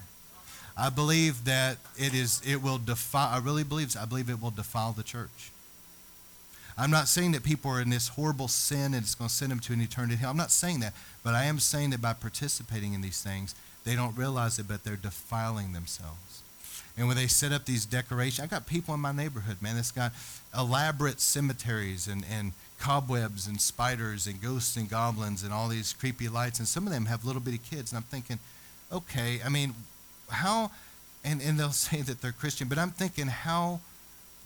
I 0.76 0.90
believe 0.90 1.46
that 1.46 1.78
it 1.98 2.14
is 2.14 2.42
it 2.46 2.64
will 2.64 2.80
defile 2.80 3.30
I 3.32 3.38
really 3.38 3.64
believe 3.64 3.96
I 3.96 4.06
believe 4.06 4.30
it 4.30 4.42
will 4.42 4.52
defile 4.52 4.92
the 4.92 5.04
church. 5.04 5.52
I'm 6.78 6.92
not 6.92 7.08
saying 7.08 7.34
that 7.34 7.44
people 7.44 7.72
are 7.72 7.82
in 7.82 7.90
this 7.90 8.10
horrible 8.10 8.48
sin 8.48 8.94
and 8.94 9.04
it's 9.04 9.16
going 9.16 9.30
to 9.30 9.34
send 9.34 9.52
them 9.52 9.60
to 9.60 9.74
an 9.74 9.82
eternity 9.82 10.16
hell. 10.16 10.32
I'm 10.32 10.38
not 10.38 10.52
saying 10.52 10.80
that, 10.80 10.94
but 11.24 11.36
I 11.36 11.46
am 11.46 11.60
saying 11.60 11.92
that 11.92 12.02
by 12.02 12.14
participating 12.14 12.94
in 12.94 13.02
these 13.02 13.22
things, 13.22 13.54
they 13.84 13.96
don't 13.96 14.18
realize 14.18 14.58
it, 14.60 14.68
but 14.68 14.84
they're 14.84 14.96
defiling 14.96 15.74
themselves. 15.74 16.42
And 16.98 17.08
when 17.08 17.18
they 17.18 17.28
set 17.28 17.52
up 17.52 17.66
these 17.66 17.86
decorations, 17.86 18.40
I 18.40 18.48
got 18.48 18.68
people 18.68 18.94
in 18.94 19.00
my 19.00 19.12
neighborhood, 19.12 19.62
man, 19.62 19.76
that's 19.76 19.92
got 19.92 20.14
elaborate 20.58 21.20
cemeteries 21.20 22.08
and, 22.08 22.24
and 22.32 22.54
cobwebs 22.80 23.48
and 23.48 23.60
spiders 23.60 24.28
and 24.28 24.42
ghosts 24.42 24.78
and 24.78 24.90
goblins 24.90 25.44
and 25.44 25.52
all 25.52 25.68
these 25.68 25.94
creepy 25.94 26.30
lights. 26.30 26.60
And 26.60 26.68
some 26.68 26.86
of 26.86 26.94
them 26.94 27.06
have 27.06 27.26
little 27.26 27.42
bitty 27.42 27.60
kids. 27.60 27.92
And 27.92 27.98
I'm 27.98 28.04
thinking, 28.04 28.40
okay, 28.92 29.40
I 29.44 29.50
mean, 29.50 29.74
how, 30.30 30.70
and, 31.24 31.42
and 31.42 31.60
they'll 31.60 31.72
say 31.72 32.02
that 32.02 32.22
they're 32.22 32.32
Christian, 32.32 32.68
but 32.68 32.78
I'm 32.78 32.92
thinking, 32.92 33.28
how 33.28 33.80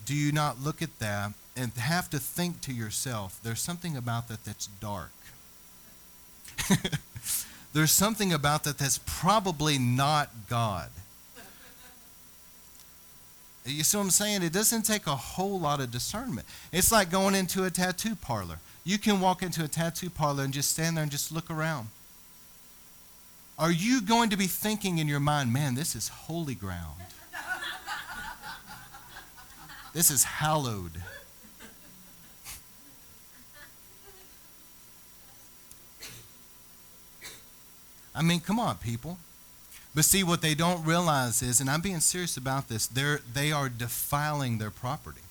do 0.05 0.15
you 0.15 0.31
not 0.31 0.61
look 0.63 0.81
at 0.81 0.99
that 0.99 1.33
and 1.57 1.73
have 1.73 2.09
to 2.11 2.19
think 2.19 2.61
to 2.61 2.73
yourself, 2.73 3.39
there's 3.43 3.61
something 3.61 3.97
about 3.97 4.27
that 4.27 4.43
that's 4.45 4.67
dark? 4.67 5.11
there's 7.73 7.91
something 7.91 8.31
about 8.31 8.63
that 8.63 8.77
that's 8.77 8.99
probably 9.05 9.77
not 9.77 10.29
God. 10.49 10.89
You 13.65 13.83
see 13.83 13.97
what 13.97 14.03
I'm 14.03 14.09
saying? 14.11 14.43
It 14.43 14.53
doesn't 14.53 14.83
take 14.83 15.07
a 15.07 15.15
whole 15.15 15.59
lot 15.59 15.81
of 15.81 15.91
discernment. 15.91 16.47
It's 16.71 16.91
like 16.91 17.11
going 17.11 17.35
into 17.35 17.65
a 17.65 17.69
tattoo 17.69 18.15
parlor. 18.15 18.59
You 18.85 18.97
can 18.97 19.19
walk 19.19 19.43
into 19.43 19.63
a 19.63 19.67
tattoo 19.67 20.09
parlor 20.09 20.45
and 20.45 20.53
just 20.53 20.71
stand 20.71 20.95
there 20.95 21.03
and 21.03 21.11
just 21.11 21.33
look 21.33 21.51
around. 21.51 21.89
Are 23.59 23.71
you 23.71 24.01
going 24.01 24.29
to 24.29 24.37
be 24.37 24.47
thinking 24.47 24.99
in 24.99 25.07
your 25.07 25.19
mind, 25.19 25.51
man, 25.51 25.75
this 25.75 25.95
is 25.95 26.07
holy 26.07 26.55
ground? 26.55 26.95
This 29.93 30.11
is 30.11 30.23
hallowed. 30.23 31.01
I 38.17 38.23
mean, 38.23 38.39
come 38.39 38.59
on, 38.59 38.77
people. 38.77 39.19
But 39.93 40.05
see, 40.05 40.23
what 40.23 40.41
they 40.41 40.55
don't 40.55 40.83
realize 40.83 41.41
is, 41.41 41.61
and 41.61 41.69
I'm 41.69 41.81
being 41.81 41.99
serious 41.99 42.35
about 42.35 42.67
this, 42.67 42.87
they're, 42.87 43.21
they 43.33 43.51
are 43.51 43.69
defiling 43.69 44.57
their 44.57 44.71
property. 44.71 45.21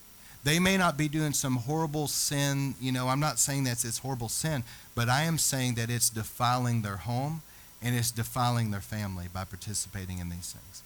They 0.44 0.60
may 0.60 0.76
not 0.76 0.96
be 0.96 1.08
doing 1.08 1.32
some 1.32 1.56
horrible 1.56 2.06
sin, 2.06 2.76
you 2.80 2.92
know, 2.92 3.08
I'm 3.08 3.18
not 3.18 3.40
saying 3.40 3.64
that 3.64 3.84
it's 3.84 3.98
horrible 3.98 4.28
sin, 4.28 4.62
but 4.94 5.08
I 5.08 5.22
am 5.22 5.38
saying 5.38 5.74
that 5.74 5.90
it's 5.90 6.08
defiling 6.08 6.82
their 6.82 6.98
home 6.98 7.42
and 7.82 7.96
it's 7.96 8.12
defiling 8.12 8.70
their 8.70 8.80
family 8.80 9.26
by 9.32 9.44
participating 9.44 10.20
in 10.20 10.28
these 10.28 10.52
things. 10.52 10.82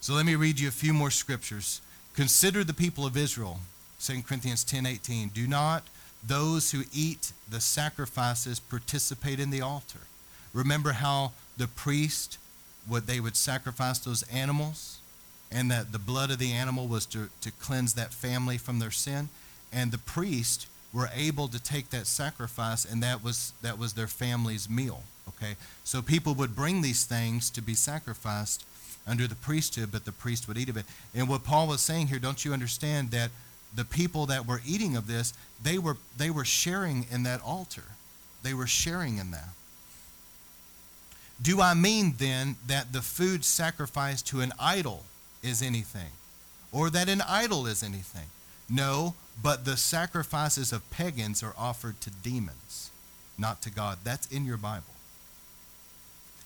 So 0.00 0.14
let 0.14 0.24
me 0.24 0.36
read 0.36 0.60
you 0.60 0.68
a 0.68 0.72
few 0.72 0.92
more 0.92 1.10
scriptures. 1.10 1.80
Consider 2.14 2.62
the 2.62 2.72
people 2.72 3.04
of 3.04 3.16
Israel, 3.16 3.58
2 4.00 4.22
Corinthians 4.22 4.62
10 4.62 4.86
18. 4.86 5.30
Do 5.30 5.48
not 5.48 5.82
those 6.24 6.70
who 6.70 6.84
eat 6.92 7.32
the 7.48 7.60
sacrifices 7.60 8.60
participate 8.60 9.40
in 9.40 9.50
the 9.50 9.60
altar. 9.60 10.00
Remember 10.56 10.92
how 10.92 11.32
the 11.58 11.68
priest 11.68 12.38
would 12.88 13.06
they 13.06 13.20
would 13.20 13.36
sacrifice 13.36 13.98
those 13.98 14.22
animals? 14.32 14.98
And 15.52 15.70
that 15.70 15.92
the 15.92 15.98
blood 15.98 16.30
of 16.30 16.38
the 16.38 16.52
animal 16.52 16.88
was 16.88 17.06
to, 17.06 17.28
to 17.42 17.52
cleanse 17.52 17.94
that 17.94 18.12
family 18.12 18.58
from 18.58 18.78
their 18.78 18.90
sin? 18.90 19.28
And 19.72 19.92
the 19.92 19.98
priest 19.98 20.66
were 20.92 21.10
able 21.14 21.46
to 21.48 21.62
take 21.62 21.90
that 21.90 22.06
sacrifice 22.06 22.84
and 22.84 23.02
that 23.02 23.22
was 23.22 23.52
that 23.60 23.78
was 23.78 23.92
their 23.92 24.06
family's 24.06 24.68
meal 24.70 25.02
okay? 25.28 25.56
So 25.84 26.00
people 26.00 26.34
would 26.34 26.56
bring 26.56 26.80
these 26.80 27.04
things 27.04 27.50
to 27.50 27.60
be 27.60 27.74
sacrificed 27.74 28.64
under 29.06 29.26
the 29.26 29.34
priesthood 29.34 29.90
but 29.92 30.06
the 30.06 30.12
priest 30.12 30.48
would 30.48 30.56
eat 30.56 30.70
of 30.70 30.76
it. 30.76 30.86
And 31.14 31.28
what 31.28 31.44
paul 31.44 31.66
was 31.66 31.82
saying 31.82 32.06
here 32.06 32.18
don't 32.18 32.42
you 32.44 32.54
understand 32.54 33.10
that 33.10 33.30
the 33.74 33.84
people 33.84 34.24
that 34.26 34.46
were 34.46 34.62
eating 34.66 34.96
of 34.96 35.06
this 35.06 35.34
they 35.62 35.76
were 35.76 35.98
they 36.16 36.30
were 36.30 36.46
sharing 36.46 37.04
in 37.10 37.24
that 37.24 37.42
altar. 37.42 37.84
They 38.42 38.54
were 38.54 38.68
sharing 38.68 39.18
in 39.18 39.32
that 39.32 39.50
do 41.40 41.60
i 41.60 41.74
mean 41.74 42.14
then 42.18 42.56
that 42.66 42.92
the 42.92 43.02
food 43.02 43.44
sacrificed 43.44 44.26
to 44.28 44.40
an 44.40 44.52
idol 44.58 45.04
is 45.42 45.62
anything? 45.62 46.10
Or 46.72 46.90
that 46.90 47.08
an 47.08 47.22
idol 47.22 47.66
is 47.66 47.82
anything? 47.82 48.28
No 48.68 49.14
but 49.42 49.64
the 49.64 49.76
sacrifices 49.76 50.72
of 50.72 50.90
pagans 50.90 51.42
are 51.42 51.54
offered 51.58 52.00
to 52.00 52.10
demons 52.10 52.90
not 53.38 53.60
to 53.62 53.70
god. 53.70 53.98
That's 54.02 54.26
in 54.28 54.46
your 54.46 54.56
bible. 54.56 54.94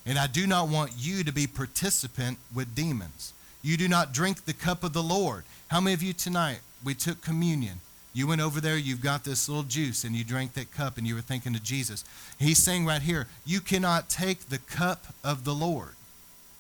And 0.06 0.18
i 0.18 0.26
do 0.26 0.46
not 0.46 0.68
want 0.68 0.92
you 0.96 1.24
to 1.24 1.32
be 1.32 1.46
participant 1.46 2.38
with 2.54 2.74
demons. 2.74 3.32
You 3.62 3.76
do 3.76 3.88
not 3.88 4.12
drink 4.12 4.44
the 4.44 4.54
cup 4.54 4.82
of 4.82 4.92
the 4.92 5.02
lord. 5.02 5.44
How 5.68 5.80
many 5.80 5.94
of 5.94 6.02
you 6.02 6.12
tonight 6.12 6.60
we 6.82 6.94
took 6.94 7.20
communion 7.20 7.80
you 8.12 8.26
went 8.26 8.40
over 8.40 8.60
there, 8.60 8.76
you've 8.76 9.02
got 9.02 9.24
this 9.24 9.48
little 9.48 9.62
juice, 9.62 10.04
and 10.04 10.16
you 10.16 10.24
drank 10.24 10.54
that 10.54 10.72
cup, 10.72 10.98
and 10.98 11.06
you 11.06 11.14
were 11.14 11.20
thinking 11.20 11.54
of 11.54 11.62
Jesus. 11.62 12.04
He's 12.38 12.58
saying 12.58 12.86
right 12.86 13.02
here, 13.02 13.28
you 13.46 13.60
cannot 13.60 14.08
take 14.08 14.48
the 14.48 14.58
cup 14.58 15.06
of 15.22 15.44
the 15.44 15.54
Lord, 15.54 15.94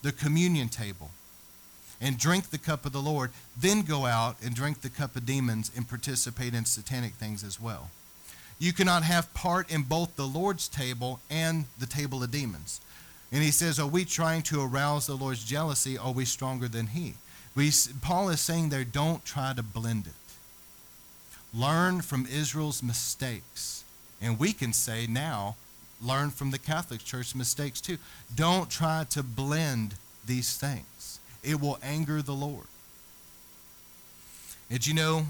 the 0.02 0.12
communion 0.12 0.68
table, 0.68 1.10
and 2.00 2.18
drink 2.18 2.50
the 2.50 2.58
cup 2.58 2.86
of 2.86 2.92
the 2.92 3.00
Lord, 3.00 3.30
then 3.56 3.82
go 3.82 4.06
out 4.06 4.36
and 4.42 4.54
drink 4.54 4.80
the 4.80 4.90
cup 4.90 5.16
of 5.16 5.26
demons 5.26 5.70
and 5.76 5.88
participate 5.88 6.54
in 6.54 6.64
satanic 6.64 7.14
things 7.14 7.42
as 7.44 7.60
well. 7.60 7.90
You 8.58 8.72
cannot 8.72 9.02
have 9.02 9.32
part 9.34 9.70
in 9.72 9.82
both 9.82 10.16
the 10.16 10.26
Lord's 10.26 10.68
table 10.68 11.20
and 11.30 11.64
the 11.78 11.86
table 11.86 12.22
of 12.22 12.30
demons. 12.30 12.80
And 13.32 13.42
he 13.42 13.50
says, 13.50 13.78
Are 13.78 13.86
we 13.86 14.04
trying 14.04 14.42
to 14.42 14.62
arouse 14.62 15.06
the 15.06 15.14
Lord's 15.14 15.44
jealousy? 15.44 15.96
Are 15.96 16.12
we 16.12 16.24
stronger 16.24 16.68
than 16.68 16.88
he? 16.88 17.14
We, 17.54 17.70
Paul 18.00 18.28
is 18.28 18.40
saying 18.40 18.68
there, 18.68 18.84
don't 18.84 19.24
try 19.24 19.52
to 19.54 19.62
blend 19.62 20.06
it. 20.06 20.12
Learn 21.52 22.00
from 22.00 22.26
Israel's 22.26 22.82
mistakes. 22.82 23.84
And 24.20 24.38
we 24.38 24.52
can 24.52 24.72
say 24.72 25.06
now, 25.06 25.56
learn 26.02 26.30
from 26.30 26.50
the 26.50 26.58
Catholic 26.58 27.04
Church 27.04 27.34
mistakes 27.34 27.80
too. 27.80 27.98
Don't 28.34 28.70
try 28.70 29.04
to 29.10 29.22
blend 29.22 29.94
these 30.26 30.56
things, 30.56 31.18
it 31.42 31.60
will 31.60 31.78
anger 31.82 32.22
the 32.22 32.34
Lord. 32.34 32.66
Did 34.68 34.86
you 34.86 34.94
know, 34.94 35.26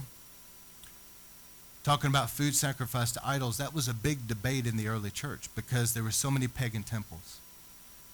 talking 1.82 2.10
about 2.10 2.28
food 2.28 2.54
sacrificed 2.54 3.14
to 3.14 3.26
idols, 3.26 3.56
that 3.56 3.74
was 3.74 3.88
a 3.88 3.94
big 3.94 4.28
debate 4.28 4.66
in 4.66 4.76
the 4.76 4.88
early 4.88 5.10
church 5.10 5.48
because 5.54 5.94
there 5.94 6.02
were 6.02 6.10
so 6.10 6.30
many 6.30 6.46
pagan 6.46 6.82
temples. 6.82 7.40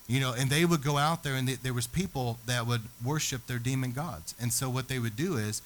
You 0.06 0.20
know, 0.20 0.32
and 0.32 0.50
they 0.50 0.64
would 0.64 0.84
go 0.84 0.98
out 0.98 1.24
there 1.24 1.34
and 1.34 1.48
they, 1.48 1.54
there 1.54 1.74
was 1.74 1.88
people 1.88 2.38
that 2.46 2.64
would 2.64 2.82
worship 3.04 3.48
their 3.48 3.58
demon 3.58 3.90
gods. 3.90 4.36
And 4.40 4.52
so 4.52 4.70
what 4.70 4.86
they 4.86 5.00
would 5.00 5.16
do 5.16 5.36
is 5.36 5.62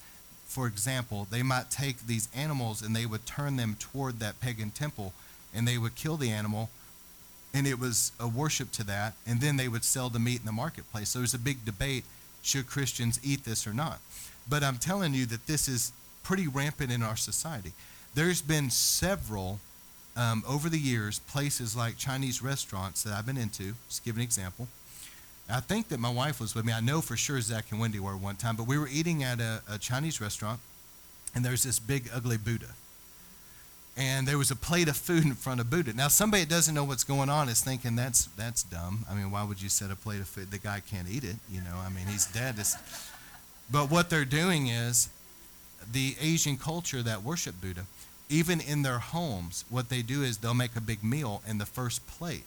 for 0.51 0.67
example, 0.67 1.27
they 1.31 1.43
might 1.43 1.71
take 1.71 2.07
these 2.07 2.27
animals 2.35 2.81
and 2.81 2.93
they 2.93 3.05
would 3.05 3.25
turn 3.25 3.55
them 3.55 3.77
toward 3.79 4.19
that 4.19 4.41
pagan 4.41 4.69
temple 4.69 5.13
and 5.55 5.65
they 5.65 5.77
would 5.77 5.95
kill 5.95 6.17
the 6.17 6.29
animal 6.29 6.69
and 7.53 7.65
it 7.65 7.79
was 7.79 8.11
a 8.19 8.27
worship 8.27 8.69
to 8.73 8.83
that 8.83 9.13
and 9.25 9.39
then 9.39 9.55
they 9.55 9.69
would 9.69 9.85
sell 9.85 10.09
the 10.09 10.19
meat 10.19 10.41
in 10.41 10.45
the 10.45 10.51
marketplace. 10.51 11.09
So 11.09 11.19
there's 11.19 11.33
a 11.33 11.39
big 11.39 11.63
debate 11.63 12.03
should 12.41 12.67
Christians 12.67 13.17
eat 13.23 13.45
this 13.45 13.65
or 13.65 13.73
not. 13.73 14.01
But 14.49 14.61
I'm 14.61 14.77
telling 14.77 15.13
you 15.13 15.25
that 15.27 15.47
this 15.47 15.69
is 15.69 15.93
pretty 16.21 16.49
rampant 16.49 16.91
in 16.91 17.01
our 17.01 17.15
society. 17.15 17.71
There's 18.13 18.41
been 18.41 18.69
several 18.71 19.59
um, 20.17 20.43
over 20.45 20.67
the 20.67 20.79
years 20.79 21.19
places 21.19 21.77
like 21.77 21.97
Chinese 21.97 22.43
restaurants 22.43 23.03
that 23.03 23.13
I've 23.13 23.25
been 23.25 23.37
into. 23.37 23.75
Just 23.87 24.03
give 24.03 24.17
an 24.17 24.21
example 24.21 24.67
I 25.51 25.59
think 25.59 25.89
that 25.89 25.99
my 25.99 26.09
wife 26.09 26.39
was 26.39 26.55
with 26.55 26.65
me. 26.65 26.73
I 26.73 26.79
know 26.79 27.01
for 27.01 27.17
sure 27.17 27.39
Zach 27.41 27.65
and 27.71 27.79
Wendy 27.79 27.99
were 27.99 28.15
one 28.15 28.35
time, 28.35 28.55
but 28.55 28.67
we 28.67 28.77
were 28.77 28.87
eating 28.87 29.23
at 29.23 29.39
a, 29.39 29.61
a 29.69 29.77
Chinese 29.77 30.21
restaurant, 30.21 30.59
and 31.35 31.43
there's 31.43 31.63
this 31.63 31.79
big, 31.79 32.09
ugly 32.13 32.37
Buddha. 32.37 32.67
And 33.97 34.27
there 34.27 34.37
was 34.37 34.51
a 34.51 34.55
plate 34.55 34.87
of 34.87 34.95
food 34.95 35.25
in 35.25 35.35
front 35.35 35.59
of 35.59 35.69
Buddha. 35.69 35.93
Now, 35.93 36.07
somebody 36.07 36.43
that 36.43 36.49
doesn't 36.49 36.73
know 36.73 36.85
what's 36.85 37.03
going 37.03 37.29
on 37.29 37.49
is 37.49 37.61
thinking 37.61 37.95
that's 37.95 38.25
that's 38.37 38.63
dumb. 38.63 39.05
I 39.09 39.13
mean, 39.13 39.31
why 39.31 39.43
would 39.43 39.61
you 39.61 39.67
set 39.67 39.91
a 39.91 39.95
plate 39.95 40.21
of 40.21 40.27
food? 40.27 40.51
The 40.51 40.57
guy 40.57 40.79
can't 40.79 41.09
eat 41.09 41.25
it, 41.25 41.35
you 41.51 41.59
know. 41.59 41.75
I 41.75 41.89
mean, 41.89 42.07
he's 42.07 42.25
dead. 42.25 42.55
It's, 42.57 42.77
but 43.71 43.91
what 43.91 44.09
they're 44.09 44.25
doing 44.25 44.67
is 44.67 45.09
the 45.91 46.15
Asian 46.21 46.57
culture 46.57 47.01
that 47.03 47.23
worship 47.23 47.59
Buddha, 47.59 47.85
even 48.29 48.61
in 48.61 48.83
their 48.83 48.99
homes, 48.99 49.65
what 49.69 49.89
they 49.89 50.01
do 50.01 50.23
is 50.23 50.37
they'll 50.37 50.53
make 50.53 50.75
a 50.77 50.81
big 50.81 51.03
meal, 51.03 51.41
and 51.45 51.59
the 51.59 51.65
first 51.65 52.07
plate 52.07 52.45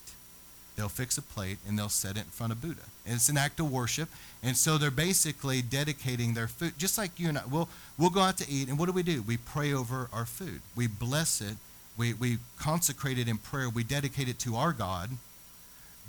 They'll 0.76 0.89
fix 0.89 1.16
a 1.18 1.22
plate 1.22 1.59
and 1.66 1.78
they'll 1.78 1.89
set 1.89 2.16
it 2.16 2.20
in 2.20 2.31
front 2.31 2.52
of 2.52 2.60
Buddha. 2.60 2.82
And 3.06 3.14
it's 3.16 3.28
an 3.28 3.36
act 3.36 3.60
of 3.60 3.70
worship. 3.70 4.09
And 4.43 4.56
so 4.56 4.78
they're 4.78 4.90
basically 4.90 5.62
dedicating 5.62 6.35
their 6.35 6.48
food, 6.48 6.74
just 6.78 6.97
like 6.98 7.18
you 7.18 7.28
and 7.28 7.39
I. 7.39 7.43
We'll, 7.47 7.68
we'll 7.98 8.10
go 8.10 8.20
out 8.20 8.39
to 8.39 8.51
eat, 8.51 8.68
and 8.68 8.78
what 8.78 8.86
do 8.86 8.93
we 8.93 9.02
do? 9.02 9.22
We 9.22 9.36
pray 9.36 9.72
over 9.72 10.09
our 10.12 10.26
food. 10.26 10.60
We 10.74 10.86
bless 10.86 11.40
it. 11.40 11.56
We, 11.97 12.14
we 12.14 12.39
consecrate 12.59 13.18
it 13.18 13.28
in 13.28 13.39
prayer. 13.39 13.68
We 13.68 13.85
dedicate 13.85 14.28
it 14.28 14.39
to 14.40 14.56
our 14.56 14.72
God. 14.72 15.10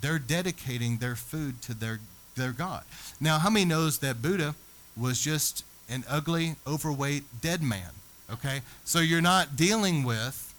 They're 0.01 0.19
dedicating 0.19 0.97
their 0.97 1.15
food 1.15 1.61
to 1.63 1.73
their, 1.73 1.99
their 2.35 2.51
God. 2.51 2.83
Now, 3.19 3.39
how 3.39 3.49
many 3.49 3.65
knows 3.65 3.99
that 3.99 4.21
Buddha 4.21 4.55
was 4.97 5.21
just 5.21 5.63
an 5.89 6.03
ugly, 6.09 6.55
overweight, 6.65 7.23
dead 7.41 7.61
man? 7.61 7.91
Okay? 8.31 8.61
So 8.83 8.99
you're 8.99 9.21
not 9.21 9.55
dealing 9.55 10.03
with 10.03 10.53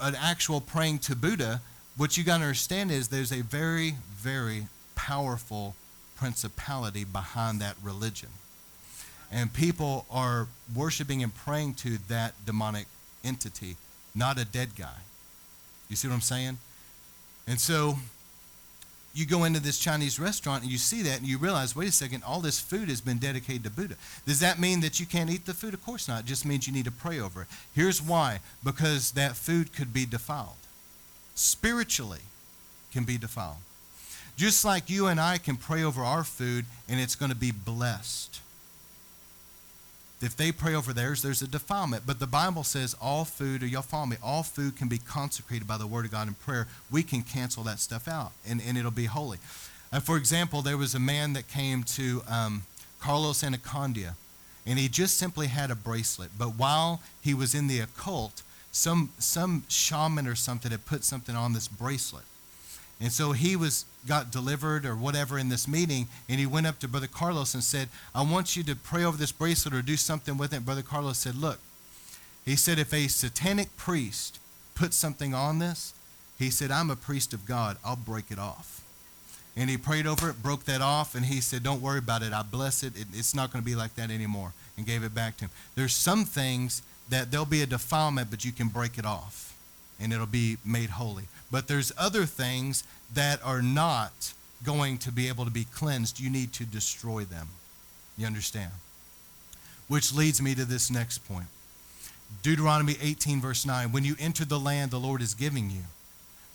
an 0.00 0.14
actual 0.14 0.60
praying 0.60 0.98
to 1.00 1.16
Buddha 1.16 1.60
what 1.96 2.16
you 2.16 2.24
got 2.24 2.38
to 2.38 2.44
understand 2.44 2.90
is 2.90 3.08
there's 3.08 3.32
a 3.32 3.42
very, 3.42 3.94
very 4.16 4.66
powerful 4.94 5.74
principality 6.16 7.04
behind 7.04 7.60
that 7.60 7.76
religion. 7.82 8.30
And 9.32 9.52
people 9.52 10.06
are 10.10 10.46
worshiping 10.74 11.22
and 11.22 11.34
praying 11.34 11.74
to 11.74 11.98
that 12.08 12.34
demonic 12.46 12.86
entity, 13.24 13.76
not 14.14 14.38
a 14.38 14.44
dead 14.44 14.76
guy. 14.76 14.98
You 15.88 15.96
see 15.96 16.08
what 16.08 16.14
I'm 16.14 16.20
saying? 16.20 16.58
And 17.46 17.60
so 17.60 17.98
you 19.12 19.26
go 19.26 19.44
into 19.44 19.60
this 19.60 19.78
Chinese 19.78 20.18
restaurant 20.18 20.62
and 20.62 20.72
you 20.72 20.78
see 20.78 21.02
that 21.02 21.18
and 21.18 21.26
you 21.26 21.38
realize, 21.38 21.74
wait 21.74 21.88
a 21.88 21.92
second, 21.92 22.22
all 22.24 22.40
this 22.40 22.60
food 22.60 22.88
has 22.88 23.00
been 23.00 23.18
dedicated 23.18 23.64
to 23.64 23.70
Buddha. 23.70 23.96
Does 24.26 24.40
that 24.40 24.58
mean 24.58 24.80
that 24.80 24.98
you 24.98 25.06
can't 25.06 25.30
eat 25.30 25.46
the 25.46 25.54
food? 25.54 25.74
Of 25.74 25.84
course 25.84 26.08
not. 26.08 26.20
It 26.20 26.26
just 26.26 26.44
means 26.44 26.66
you 26.66 26.72
need 26.72 26.84
to 26.84 26.92
pray 26.92 27.20
over 27.20 27.42
it. 27.42 27.48
Here's 27.74 28.00
why 28.00 28.40
because 28.62 29.12
that 29.12 29.36
food 29.36 29.72
could 29.72 29.92
be 29.92 30.06
defiled 30.06 30.56
spiritually 31.34 32.20
can 32.92 33.04
be 33.04 33.18
defiled. 33.18 33.56
Just 34.36 34.64
like 34.64 34.90
you 34.90 35.06
and 35.06 35.20
I 35.20 35.38
can 35.38 35.56
pray 35.56 35.84
over 35.84 36.02
our 36.02 36.24
food 36.24 36.64
and 36.88 37.00
it's 37.00 37.14
going 37.14 37.30
to 37.30 37.36
be 37.36 37.52
blessed. 37.52 38.40
If 40.20 40.36
they 40.36 40.52
pray 40.52 40.74
over 40.74 40.92
theirs, 40.92 41.22
there's 41.22 41.42
a 41.42 41.46
defilement. 41.46 42.04
But 42.06 42.18
the 42.18 42.26
Bible 42.26 42.64
says 42.64 42.96
all 43.00 43.24
food, 43.24 43.62
or 43.62 43.66
y'all 43.66 43.82
follow 43.82 44.06
me, 44.06 44.16
all 44.22 44.42
food 44.42 44.76
can 44.76 44.88
be 44.88 44.98
consecrated 44.98 45.68
by 45.68 45.76
the 45.76 45.86
Word 45.86 46.06
of 46.06 46.10
God 46.10 46.28
in 46.28 46.34
prayer. 46.34 46.66
We 46.90 47.02
can 47.02 47.22
cancel 47.22 47.62
that 47.64 47.78
stuff 47.78 48.08
out 48.08 48.32
and, 48.48 48.60
and 48.66 48.78
it'll 48.78 48.90
be 48.90 49.04
holy. 49.04 49.38
Uh, 49.92 50.00
for 50.00 50.16
example, 50.16 50.62
there 50.62 50.78
was 50.78 50.94
a 50.94 51.00
man 51.00 51.34
that 51.34 51.46
came 51.46 51.82
to 51.84 52.22
um, 52.28 52.62
Carlos 53.00 53.42
Anacondia 53.42 54.14
and 54.66 54.78
he 54.78 54.88
just 54.88 55.18
simply 55.18 55.48
had 55.48 55.70
a 55.70 55.74
bracelet. 55.74 56.30
But 56.38 56.56
while 56.56 57.02
he 57.20 57.34
was 57.34 57.54
in 57.54 57.66
the 57.66 57.80
occult, 57.80 58.42
some 58.72 59.10
some 59.18 59.64
shaman 59.68 60.26
or 60.26 60.34
something 60.34 60.70
had 60.70 60.84
put 60.84 61.04
something 61.04 61.36
on 61.36 61.52
this 61.52 61.68
bracelet. 61.68 62.24
And 63.00 63.12
so 63.12 63.32
he 63.32 63.56
was 63.56 63.84
got 64.06 64.30
delivered 64.30 64.86
or 64.86 64.94
whatever 64.94 65.38
in 65.38 65.48
this 65.48 65.66
meeting, 65.66 66.06
and 66.28 66.38
he 66.38 66.46
went 66.46 66.66
up 66.66 66.78
to 66.80 66.88
Brother 66.88 67.06
Carlos 67.06 67.54
and 67.54 67.64
said, 67.64 67.88
I 68.14 68.22
want 68.22 68.56
you 68.56 68.62
to 68.64 68.76
pray 68.76 69.04
over 69.04 69.16
this 69.16 69.32
bracelet 69.32 69.74
or 69.74 69.82
do 69.82 69.96
something 69.96 70.36
with 70.36 70.52
it. 70.52 70.64
Brother 70.64 70.82
Carlos 70.82 71.18
said, 71.18 71.34
Look, 71.34 71.58
he 72.44 72.56
said, 72.56 72.78
if 72.78 72.92
a 72.92 73.08
satanic 73.08 73.74
priest 73.76 74.38
puts 74.74 74.96
something 74.96 75.34
on 75.34 75.58
this, 75.58 75.94
He 76.38 76.50
said, 76.50 76.70
I'm 76.70 76.90
a 76.90 76.96
priest 76.96 77.32
of 77.32 77.46
God. 77.46 77.78
I'll 77.84 77.96
break 77.96 78.30
it 78.30 78.38
off. 78.38 78.82
And 79.56 79.70
he 79.70 79.76
prayed 79.76 80.04
over 80.06 80.28
it, 80.30 80.42
broke 80.42 80.64
that 80.64 80.80
off, 80.80 81.14
and 81.14 81.24
he 81.26 81.40
said, 81.40 81.62
Don't 81.62 81.80
worry 81.80 82.00
about 82.00 82.22
it. 82.22 82.32
I 82.32 82.42
bless 82.42 82.82
it. 82.82 82.96
it 82.96 83.06
it's 83.12 83.34
not 83.34 83.52
going 83.52 83.62
to 83.62 83.66
be 83.66 83.76
like 83.76 83.94
that 83.94 84.10
anymore. 84.10 84.52
And 84.76 84.84
gave 84.84 85.04
it 85.04 85.14
back 85.14 85.36
to 85.36 85.44
him. 85.44 85.50
There's 85.76 85.94
some 85.94 86.24
things 86.24 86.82
that 87.08 87.30
there'll 87.30 87.46
be 87.46 87.62
a 87.62 87.66
defilement, 87.66 88.30
but 88.30 88.44
you 88.44 88.50
can 88.50 88.66
break 88.66 88.98
it 88.98 89.06
off 89.06 89.53
and 90.00 90.12
it'll 90.12 90.26
be 90.26 90.56
made 90.64 90.90
holy. 90.90 91.24
But 91.50 91.68
there's 91.68 91.92
other 91.96 92.24
things 92.24 92.84
that 93.12 93.40
are 93.44 93.62
not 93.62 94.32
going 94.64 94.98
to 94.98 95.12
be 95.12 95.28
able 95.28 95.44
to 95.44 95.50
be 95.50 95.64
cleansed. 95.64 96.20
You 96.20 96.30
need 96.30 96.52
to 96.54 96.64
destroy 96.64 97.24
them. 97.24 97.48
You 98.16 98.26
understand? 98.26 98.72
Which 99.88 100.14
leads 100.14 100.40
me 100.40 100.54
to 100.54 100.64
this 100.64 100.90
next 100.90 101.18
point. 101.28 101.46
Deuteronomy 102.42 102.96
18, 103.00 103.40
verse 103.40 103.66
9. 103.66 103.92
When 103.92 104.04
you 104.04 104.16
enter 104.18 104.44
the 104.44 104.58
land 104.58 104.90
the 104.90 104.98
Lord 104.98 105.20
is 105.22 105.34
giving 105.34 105.70
you, 105.70 105.82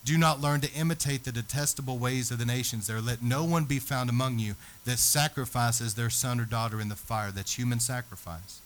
do 0.04 0.16
not 0.16 0.40
learn 0.40 0.60
to 0.62 0.72
imitate 0.72 1.24
the 1.24 1.32
detestable 1.32 1.98
ways 1.98 2.30
of 2.30 2.38
the 2.38 2.46
nations 2.46 2.86
there. 2.86 3.00
Let 3.00 3.22
no 3.22 3.44
one 3.44 3.64
be 3.64 3.78
found 3.78 4.08
among 4.08 4.38
you 4.38 4.54
that 4.84 4.98
sacrifices 4.98 5.94
their 5.94 6.10
son 6.10 6.40
or 6.40 6.44
daughter 6.44 6.80
in 6.80 6.88
the 6.88 6.96
fire. 6.96 7.30
That's 7.30 7.58
human 7.58 7.80
sacrifice. 7.80 8.60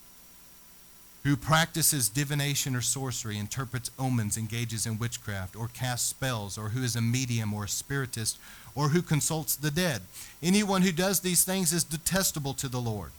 Who 1.24 1.36
practices 1.36 2.10
divination 2.10 2.76
or 2.76 2.82
sorcery, 2.82 3.38
interprets 3.38 3.90
omens, 3.98 4.36
engages 4.36 4.84
in 4.84 4.98
witchcraft, 4.98 5.56
or 5.56 5.68
casts 5.68 6.06
spells, 6.06 6.58
or 6.58 6.68
who 6.68 6.82
is 6.82 6.96
a 6.96 7.00
medium 7.00 7.54
or 7.54 7.64
a 7.64 7.68
spiritist, 7.68 8.38
or 8.74 8.90
who 8.90 9.00
consults 9.00 9.56
the 9.56 9.70
dead. 9.70 10.02
Anyone 10.42 10.82
who 10.82 10.92
does 10.92 11.20
these 11.20 11.42
things 11.42 11.72
is 11.72 11.82
detestable 11.82 12.52
to 12.54 12.68
the 12.68 12.80
Lord. 12.80 13.12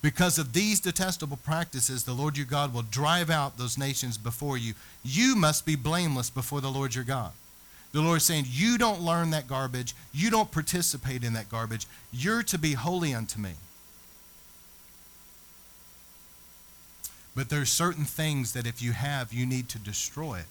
Because 0.00 0.38
of 0.38 0.52
these 0.52 0.80
detestable 0.80 1.38
practices, 1.38 2.04
the 2.04 2.12
Lord 2.12 2.36
your 2.36 2.46
God 2.46 2.72
will 2.72 2.82
drive 2.82 3.30
out 3.30 3.58
those 3.58 3.78
nations 3.78 4.16
before 4.18 4.56
you. 4.56 4.74
You 5.02 5.36
must 5.36 5.66
be 5.66 5.76
blameless 5.76 6.30
before 6.30 6.60
the 6.60 6.70
Lord 6.70 6.94
your 6.94 7.04
God. 7.04 7.32
The 7.92 8.02
Lord 8.02 8.18
is 8.18 8.24
saying, 8.24 8.46
You 8.48 8.76
don't 8.76 9.00
learn 9.00 9.30
that 9.30 9.46
garbage. 9.46 9.94
You 10.12 10.30
don't 10.30 10.50
participate 10.50 11.22
in 11.22 11.32
that 11.34 11.48
garbage. 11.48 11.86
You're 12.12 12.42
to 12.44 12.58
be 12.58 12.72
holy 12.72 13.14
unto 13.14 13.38
me. 13.38 13.52
But 17.34 17.48
there's 17.48 17.70
certain 17.70 18.04
things 18.04 18.52
that 18.52 18.66
if 18.66 18.80
you 18.80 18.92
have, 18.92 19.32
you 19.32 19.44
need 19.46 19.68
to 19.70 19.78
destroy 19.78 20.38
it. 20.38 20.46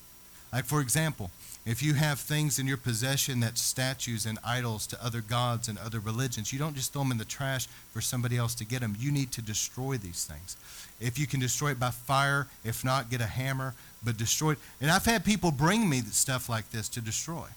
Like, 0.51 0.65
for 0.65 0.81
example, 0.81 1.31
if 1.65 1.81
you 1.81 1.93
have 1.93 2.19
things 2.19 2.59
in 2.59 2.67
your 2.67 2.77
possession 2.77 3.39
that's 3.39 3.61
statues 3.61 4.25
and 4.25 4.37
idols 4.45 4.85
to 4.87 5.03
other 5.03 5.21
gods 5.21 5.67
and 5.67 5.79
other 5.79 5.99
religions, 5.99 6.51
you 6.51 6.59
don't 6.59 6.75
just 6.75 6.93
throw 6.93 7.03
them 7.03 7.11
in 7.11 7.17
the 7.17 7.25
trash 7.25 7.67
for 7.91 8.01
somebody 8.01 8.37
else 8.37 8.53
to 8.55 8.65
get 8.65 8.81
them. 8.81 8.95
You 8.99 9.11
need 9.11 9.31
to 9.31 9.41
destroy 9.41 9.97
these 9.97 10.25
things. 10.25 10.57
If 10.99 11.17
you 11.17 11.25
can 11.25 11.39
destroy 11.39 11.71
it 11.71 11.79
by 11.79 11.89
fire, 11.89 12.47
if 12.63 12.83
not, 12.83 13.09
get 13.09 13.21
a 13.21 13.25
hammer, 13.25 13.73
but 14.03 14.17
destroy 14.17 14.51
it. 14.51 14.59
And 14.81 14.91
I've 14.91 15.05
had 15.05 15.25
people 15.25 15.51
bring 15.51 15.89
me 15.89 16.01
stuff 16.01 16.49
like 16.49 16.69
this 16.71 16.89
to 16.89 17.01
destroy. 17.01 17.47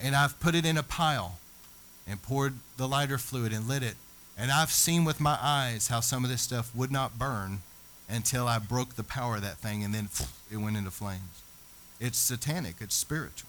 And 0.00 0.14
I've 0.14 0.38
put 0.40 0.54
it 0.54 0.64
in 0.64 0.78
a 0.78 0.82
pile 0.82 1.38
and 2.06 2.22
poured 2.22 2.54
the 2.76 2.86
lighter 2.86 3.18
fluid 3.18 3.52
and 3.52 3.66
lit 3.66 3.82
it. 3.82 3.96
And 4.36 4.50
I've 4.50 4.72
seen 4.72 5.04
with 5.04 5.20
my 5.20 5.38
eyes 5.40 5.88
how 5.88 6.00
some 6.00 6.24
of 6.24 6.30
this 6.30 6.42
stuff 6.42 6.74
would 6.74 6.90
not 6.90 7.18
burn 7.18 7.62
until 8.08 8.48
I 8.48 8.58
broke 8.58 8.94
the 8.94 9.04
power 9.04 9.36
of 9.36 9.42
that 9.42 9.58
thing 9.58 9.84
and 9.84 9.94
then 9.94 10.08
it 10.50 10.56
went 10.56 10.76
into 10.76 10.90
flames. 10.90 11.42
It's 12.00 12.18
satanic, 12.18 12.76
it's 12.80 12.94
spiritual. 12.94 13.48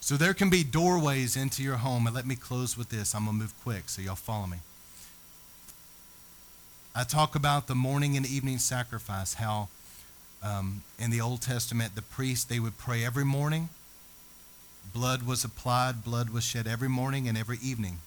So 0.00 0.16
there 0.16 0.34
can 0.34 0.50
be 0.50 0.64
doorways 0.64 1.36
into 1.36 1.62
your 1.62 1.76
home. 1.76 2.08
And 2.08 2.14
let 2.14 2.26
me 2.26 2.34
close 2.34 2.76
with 2.76 2.88
this. 2.88 3.14
I'm 3.14 3.24
going 3.24 3.36
to 3.36 3.42
move 3.44 3.54
quick 3.62 3.88
so 3.88 4.02
y'all 4.02 4.16
follow 4.16 4.48
me. 4.48 4.58
I 6.94 7.04
talk 7.04 7.36
about 7.36 7.68
the 7.68 7.76
morning 7.76 8.16
and 8.16 8.26
evening 8.26 8.58
sacrifice, 8.58 9.34
how 9.34 9.68
um, 10.42 10.82
in 10.98 11.10
the 11.10 11.20
Old 11.20 11.40
Testament, 11.40 11.94
the 11.94 12.02
priests, 12.02 12.44
they 12.44 12.58
would 12.58 12.76
pray 12.78 13.04
every 13.04 13.24
morning. 13.24 13.68
Blood 14.92 15.22
was 15.22 15.44
applied, 15.44 16.02
blood 16.02 16.30
was 16.30 16.42
shed 16.42 16.66
every 16.66 16.88
morning 16.88 17.28
and 17.28 17.38
every 17.38 17.58
evening. 17.62 17.98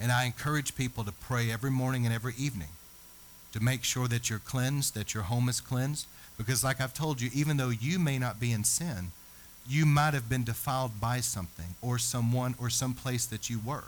And 0.00 0.10
I 0.12 0.24
encourage 0.24 0.76
people 0.76 1.04
to 1.04 1.12
pray 1.12 1.50
every 1.50 1.70
morning 1.70 2.04
and 2.04 2.14
every 2.14 2.34
evening 2.36 2.68
to 3.52 3.62
make 3.62 3.84
sure 3.84 4.08
that 4.08 4.28
you're 4.28 4.40
cleansed, 4.40 4.94
that 4.94 5.14
your 5.14 5.22
home 5.24 5.48
is 5.48 5.60
cleansed. 5.60 6.06
Because, 6.36 6.64
like 6.64 6.80
I've 6.80 6.94
told 6.94 7.20
you, 7.20 7.30
even 7.32 7.56
though 7.56 7.70
you 7.70 8.00
may 8.00 8.18
not 8.18 8.40
be 8.40 8.50
in 8.50 8.64
sin, 8.64 9.12
you 9.68 9.86
might 9.86 10.14
have 10.14 10.28
been 10.28 10.44
defiled 10.44 11.00
by 11.00 11.20
something 11.20 11.76
or 11.80 11.96
someone 11.98 12.54
or 12.58 12.68
some 12.68 12.94
place 12.94 13.24
that 13.26 13.48
you 13.48 13.60
were. 13.64 13.84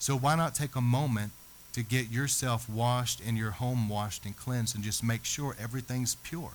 So, 0.00 0.16
why 0.16 0.34
not 0.34 0.56
take 0.56 0.74
a 0.74 0.80
moment 0.80 1.30
to 1.74 1.84
get 1.84 2.10
yourself 2.10 2.68
washed 2.68 3.20
and 3.24 3.38
your 3.38 3.52
home 3.52 3.88
washed 3.88 4.26
and 4.26 4.36
cleansed 4.36 4.74
and 4.74 4.82
just 4.82 5.04
make 5.04 5.24
sure 5.24 5.54
everything's 5.60 6.16
pure? 6.16 6.50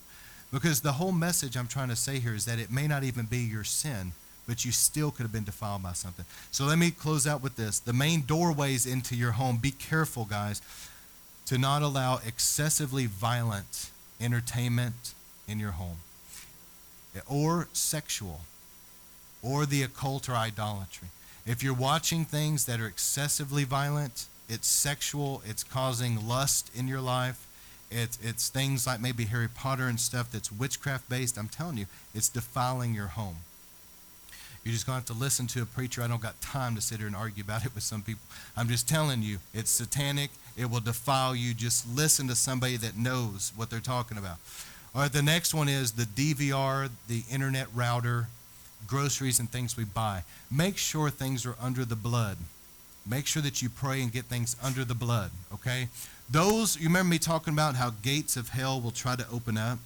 Because 0.51 0.81
the 0.81 0.93
whole 0.93 1.13
message 1.13 1.55
I'm 1.55 1.67
trying 1.67 1.89
to 1.89 1.95
say 1.95 2.19
here 2.19 2.35
is 2.35 2.45
that 2.45 2.59
it 2.59 2.71
may 2.71 2.87
not 2.87 3.03
even 3.03 3.25
be 3.25 3.39
your 3.39 3.63
sin, 3.63 4.11
but 4.47 4.65
you 4.65 4.71
still 4.71 5.11
could 5.11 5.23
have 5.23 5.31
been 5.33 5.43
defiled 5.43 5.83
by 5.83 5.93
something. 5.93 6.25
So, 6.51 6.65
let 6.65 6.77
me 6.77 6.91
close 6.91 7.27
out 7.27 7.43
with 7.43 7.55
this. 7.55 7.79
The 7.79 7.93
main 7.93 8.21
doorways 8.21 8.85
into 8.85 9.15
your 9.15 9.33
home, 9.33 9.57
be 9.57 9.71
careful, 9.71 10.25
guys, 10.25 10.61
to 11.45 11.57
not 11.57 11.81
allow 11.81 12.19
excessively 12.25 13.05
violent 13.05 13.91
entertainment 14.19 15.13
in 15.47 15.59
your 15.59 15.71
home, 15.71 15.97
or 17.27 17.67
sexual, 17.73 18.41
or 19.41 19.65
the 19.65 19.83
occult 19.83 20.27
or 20.27 20.33
idolatry. 20.33 21.07
If 21.45 21.63
you're 21.63 21.73
watching 21.73 22.25
things 22.25 22.65
that 22.65 22.81
are 22.81 22.87
excessively 22.87 23.63
violent, 23.63 24.25
it's 24.49 24.67
sexual, 24.67 25.41
it's 25.45 25.63
causing 25.63 26.27
lust 26.27 26.69
in 26.75 26.87
your 26.87 27.01
life, 27.01 27.47
it's, 27.89 28.19
it's 28.21 28.49
things 28.49 28.85
like 28.85 28.99
maybe 28.99 29.25
Harry 29.25 29.47
Potter 29.47 29.87
and 29.87 29.99
stuff 29.99 30.29
that's 30.31 30.51
witchcraft 30.51 31.07
based, 31.09 31.37
I'm 31.37 31.47
telling 31.47 31.77
you, 31.77 31.85
it's 32.13 32.27
defiling 32.27 32.93
your 32.93 33.07
home. 33.07 33.37
You're 34.67 34.73
just 34.73 34.85
going 34.85 35.01
to 35.01 35.07
have 35.07 35.17
to 35.17 35.23
listen 35.23 35.47
to 35.47 35.61
a 35.61 35.65
preacher. 35.65 36.01
I 36.01 36.09
don't 36.09 36.21
got 36.21 36.41
time 36.41 36.75
to 36.75 36.81
sit 36.81 36.97
here 36.97 37.07
and 37.07 37.15
argue 37.15 37.41
about 37.41 37.65
it 37.65 37.73
with 37.73 37.83
some 37.83 38.01
people. 38.01 38.19
I'm 38.57 38.67
just 38.67 38.85
telling 38.85 39.21
you, 39.21 39.37
it's 39.53 39.71
satanic. 39.71 40.29
It 40.57 40.69
will 40.69 40.81
defile 40.81 41.33
you. 41.37 41.53
Just 41.53 41.87
listen 41.95 42.27
to 42.27 42.35
somebody 42.35 42.75
that 42.75 42.97
knows 42.97 43.53
what 43.55 43.69
they're 43.69 43.79
talking 43.79 44.17
about. 44.17 44.39
All 44.93 45.03
right, 45.03 45.13
the 45.13 45.21
next 45.21 45.53
one 45.53 45.69
is 45.69 45.93
the 45.93 46.03
DVR, 46.03 46.89
the 47.07 47.23
internet 47.31 47.67
router, 47.73 48.27
groceries 48.87 49.39
and 49.39 49.49
things 49.49 49.77
we 49.77 49.85
buy. 49.85 50.23
Make 50.51 50.77
sure 50.77 51.09
things 51.09 51.45
are 51.45 51.55
under 51.61 51.85
the 51.85 51.95
blood. 51.95 52.35
Make 53.09 53.25
sure 53.25 53.41
that 53.43 53.61
you 53.61 53.69
pray 53.69 54.01
and 54.01 54.11
get 54.11 54.25
things 54.25 54.57
under 54.61 54.83
the 54.83 54.95
blood, 54.95 55.31
okay? 55.53 55.87
Those, 56.29 56.77
you 56.77 56.87
remember 56.87 57.11
me 57.11 57.19
talking 57.19 57.53
about 57.53 57.75
how 57.75 57.91
gates 58.01 58.35
of 58.35 58.49
hell 58.49 58.81
will 58.81 58.91
try 58.91 59.15
to 59.15 59.25
open 59.31 59.57
up? 59.57 59.79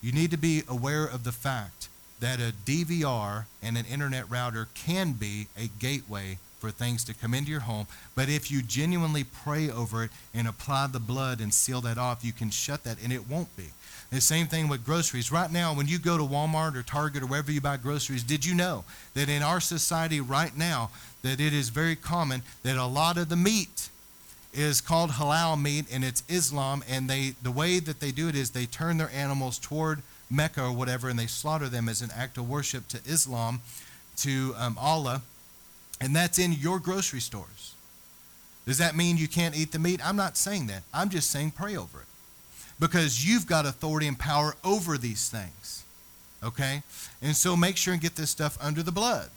You 0.00 0.12
need 0.12 0.30
to 0.30 0.38
be 0.38 0.62
aware 0.68 1.04
of 1.04 1.24
the 1.24 1.32
fact 1.32 1.88
that 2.20 2.40
a 2.40 2.52
DVR 2.64 3.44
and 3.62 3.76
an 3.76 3.86
internet 3.86 4.28
router 4.30 4.68
can 4.74 5.12
be 5.12 5.48
a 5.56 5.68
gateway 5.78 6.38
for 6.58 6.70
things 6.70 7.04
to 7.04 7.14
come 7.14 7.34
into 7.34 7.50
your 7.50 7.60
home. 7.60 7.86
But 8.14 8.28
if 8.28 8.50
you 8.50 8.62
genuinely 8.62 9.24
pray 9.24 9.70
over 9.70 10.04
it 10.04 10.10
and 10.34 10.48
apply 10.48 10.88
the 10.88 11.00
blood 11.00 11.40
and 11.40 11.54
seal 11.54 11.80
that 11.82 11.98
off, 11.98 12.24
you 12.24 12.32
can 12.32 12.50
shut 12.50 12.84
that 12.84 13.02
and 13.02 13.12
it 13.12 13.28
won't 13.28 13.54
be. 13.56 13.66
The 14.10 14.20
same 14.20 14.46
thing 14.46 14.68
with 14.68 14.84
groceries. 14.84 15.30
Right 15.30 15.52
now, 15.52 15.74
when 15.74 15.86
you 15.86 15.98
go 15.98 16.16
to 16.16 16.24
Walmart 16.24 16.74
or 16.74 16.82
Target 16.82 17.22
or 17.22 17.26
wherever 17.26 17.52
you 17.52 17.60
buy 17.60 17.76
groceries, 17.76 18.22
did 18.22 18.44
you 18.44 18.54
know 18.54 18.84
that 19.14 19.28
in 19.28 19.42
our 19.42 19.60
society 19.60 20.20
right 20.20 20.56
now, 20.56 20.90
that 21.22 21.40
it 21.40 21.52
is 21.52 21.68
very 21.68 21.94
common 21.94 22.42
that 22.62 22.76
a 22.76 22.86
lot 22.86 23.18
of 23.18 23.28
the 23.28 23.36
meat 23.36 23.90
is 24.54 24.80
called 24.80 25.10
halal 25.10 25.60
meat 25.60 25.84
and 25.92 26.04
it's 26.04 26.22
Islam 26.28 26.82
and 26.88 27.08
they 27.08 27.34
the 27.42 27.50
way 27.50 27.78
that 27.80 28.00
they 28.00 28.10
do 28.10 28.28
it 28.28 28.34
is 28.34 28.50
they 28.50 28.64
turn 28.64 28.96
their 28.96 29.10
animals 29.10 29.58
toward 29.58 30.02
Mecca 30.30 30.62
or 30.62 30.72
whatever, 30.72 31.08
and 31.08 31.18
they 31.18 31.26
slaughter 31.26 31.68
them 31.68 31.88
as 31.88 32.02
an 32.02 32.10
act 32.14 32.38
of 32.38 32.48
worship 32.48 32.88
to 32.88 32.98
Islam, 33.06 33.60
to 34.18 34.54
um, 34.58 34.76
Allah, 34.78 35.22
and 36.00 36.14
that's 36.14 36.38
in 36.38 36.52
your 36.52 36.78
grocery 36.78 37.20
stores. 37.20 37.74
Does 38.66 38.78
that 38.78 38.94
mean 38.94 39.16
you 39.16 39.28
can't 39.28 39.56
eat 39.56 39.72
the 39.72 39.78
meat? 39.78 40.06
I'm 40.06 40.16
not 40.16 40.36
saying 40.36 40.66
that. 40.66 40.82
I'm 40.92 41.08
just 41.08 41.30
saying 41.30 41.52
pray 41.52 41.76
over 41.76 42.00
it. 42.00 42.06
Because 42.78 43.26
you've 43.26 43.46
got 43.46 43.66
authority 43.66 44.06
and 44.06 44.18
power 44.18 44.54
over 44.62 44.98
these 44.98 45.28
things. 45.30 45.84
Okay? 46.44 46.82
And 47.22 47.34
so 47.34 47.56
make 47.56 47.76
sure 47.76 47.94
and 47.94 48.02
get 48.02 48.16
this 48.16 48.30
stuff 48.30 48.58
under 48.60 48.82
the 48.82 48.92
blood. 48.92 49.30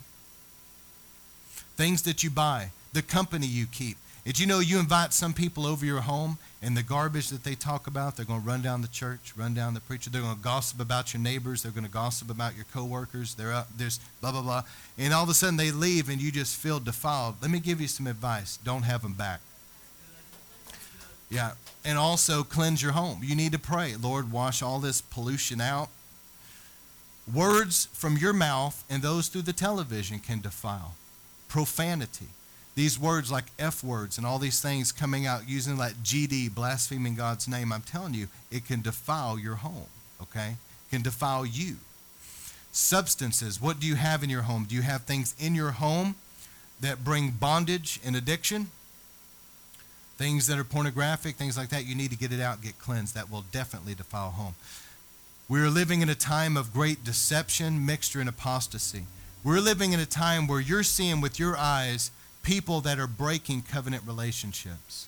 Things 1.77 2.01
that 2.03 2.23
you 2.23 2.29
buy, 2.29 2.71
the 2.93 3.01
company 3.01 3.47
you 3.47 3.65
keep, 3.65 3.97
did 4.23 4.39
you 4.39 4.45
know 4.45 4.59
you 4.59 4.79
invite 4.79 5.13
some 5.13 5.33
people 5.33 5.65
over 5.65 5.83
your 5.83 6.01
home 6.01 6.37
and 6.61 6.77
the 6.77 6.83
garbage 6.83 7.29
that 7.29 7.43
they 7.43 7.55
talk 7.55 7.87
about, 7.87 8.15
they're 8.15 8.25
going 8.25 8.41
to 8.41 8.47
run 8.47 8.61
down 8.61 8.83
the 8.83 8.87
church, 8.87 9.33
run 9.35 9.55
down 9.55 9.73
the 9.73 9.79
preacher. 9.79 10.11
They're 10.11 10.21
going 10.21 10.35
to 10.35 10.41
gossip 10.41 10.79
about 10.79 11.11
your 11.11 11.21
neighbors. 11.21 11.63
They're 11.63 11.71
going 11.71 11.85
to 11.85 11.91
gossip 11.91 12.29
about 12.29 12.55
your 12.55 12.65
coworkers. 12.71 13.33
They're 13.33 13.51
up, 13.51 13.69
there's 13.75 13.99
blah, 14.21 14.31
blah, 14.31 14.43
blah. 14.43 14.63
And 14.99 15.11
all 15.11 15.23
of 15.23 15.29
a 15.29 15.33
sudden 15.33 15.57
they 15.57 15.71
leave 15.71 16.07
and 16.07 16.21
you 16.21 16.31
just 16.31 16.55
feel 16.55 16.79
defiled. 16.79 17.35
Let 17.41 17.49
me 17.49 17.59
give 17.59 17.81
you 17.81 17.87
some 17.87 18.05
advice. 18.05 18.57
Don't 18.63 18.83
have 18.83 19.01
them 19.01 19.13
back. 19.13 19.39
Yeah. 21.31 21.53
And 21.83 21.97
also 21.97 22.43
cleanse 22.43 22.83
your 22.83 22.91
home. 22.91 23.21
You 23.23 23.35
need 23.35 23.53
to 23.53 23.59
pray. 23.59 23.95
Lord, 23.95 24.31
wash 24.31 24.61
all 24.61 24.79
this 24.79 25.01
pollution 25.01 25.59
out. 25.59 25.89
Words 27.33 27.87
from 27.93 28.17
your 28.17 28.33
mouth 28.33 28.83
and 28.87 29.01
those 29.01 29.29
through 29.29 29.43
the 29.43 29.53
television 29.53 30.19
can 30.19 30.41
defile. 30.41 30.93
Profanity 31.47 32.27
these 32.75 32.97
words 32.97 33.31
like 33.31 33.45
F 33.59 33.83
words 33.83 34.17
and 34.17 34.25
all 34.25 34.39
these 34.39 34.61
things 34.61 34.91
coming 34.91 35.25
out 35.25 35.47
using 35.47 35.77
that 35.77 36.03
GD, 36.03 36.53
blaspheming 36.55 37.15
God's 37.15 37.47
name, 37.47 37.73
I'm 37.73 37.81
telling 37.81 38.13
you, 38.13 38.27
it 38.49 38.65
can 38.65 38.81
defile 38.81 39.37
your 39.37 39.55
home, 39.55 39.87
okay? 40.21 40.55
can 40.91 41.01
defile 41.01 41.45
you. 41.45 41.77
Substances, 42.71 43.59
what 43.59 43.79
do 43.79 43.87
you 43.87 43.95
have 43.95 44.23
in 44.23 44.29
your 44.29 44.43
home? 44.43 44.65
Do 44.69 44.75
you 44.75 44.81
have 44.83 45.03
things 45.03 45.33
in 45.39 45.55
your 45.55 45.71
home 45.71 46.15
that 46.81 47.03
bring 47.03 47.31
bondage 47.31 47.99
and 48.05 48.15
addiction? 48.15 48.67
Things 50.17 50.47
that 50.47 50.59
are 50.59 50.63
pornographic, 50.63 51.35
things 51.35 51.57
like 51.57 51.69
that, 51.69 51.87
you 51.87 51.95
need 51.95 52.11
to 52.11 52.17
get 52.17 52.31
it 52.31 52.39
out, 52.39 52.61
get 52.61 52.77
cleansed. 52.77 53.15
That 53.15 53.31
will 53.31 53.45
definitely 53.51 53.95
defile 53.95 54.31
home. 54.31 54.53
We're 55.49 55.69
living 55.69 56.01
in 56.01 56.09
a 56.09 56.15
time 56.15 56.55
of 56.55 56.73
great 56.73 57.03
deception, 57.03 57.85
mixture, 57.85 58.19
and 58.19 58.29
apostasy. 58.29 59.05
We're 59.43 59.59
living 59.59 59.93
in 59.93 59.99
a 59.99 60.05
time 60.05 60.47
where 60.47 60.59
you're 60.59 60.83
seeing 60.83 61.19
with 61.19 61.39
your 61.39 61.57
eyes 61.57 62.11
people 62.43 62.81
that 62.81 62.99
are 62.99 63.07
breaking 63.07 63.63
covenant 63.63 64.03
relationships. 64.05 65.07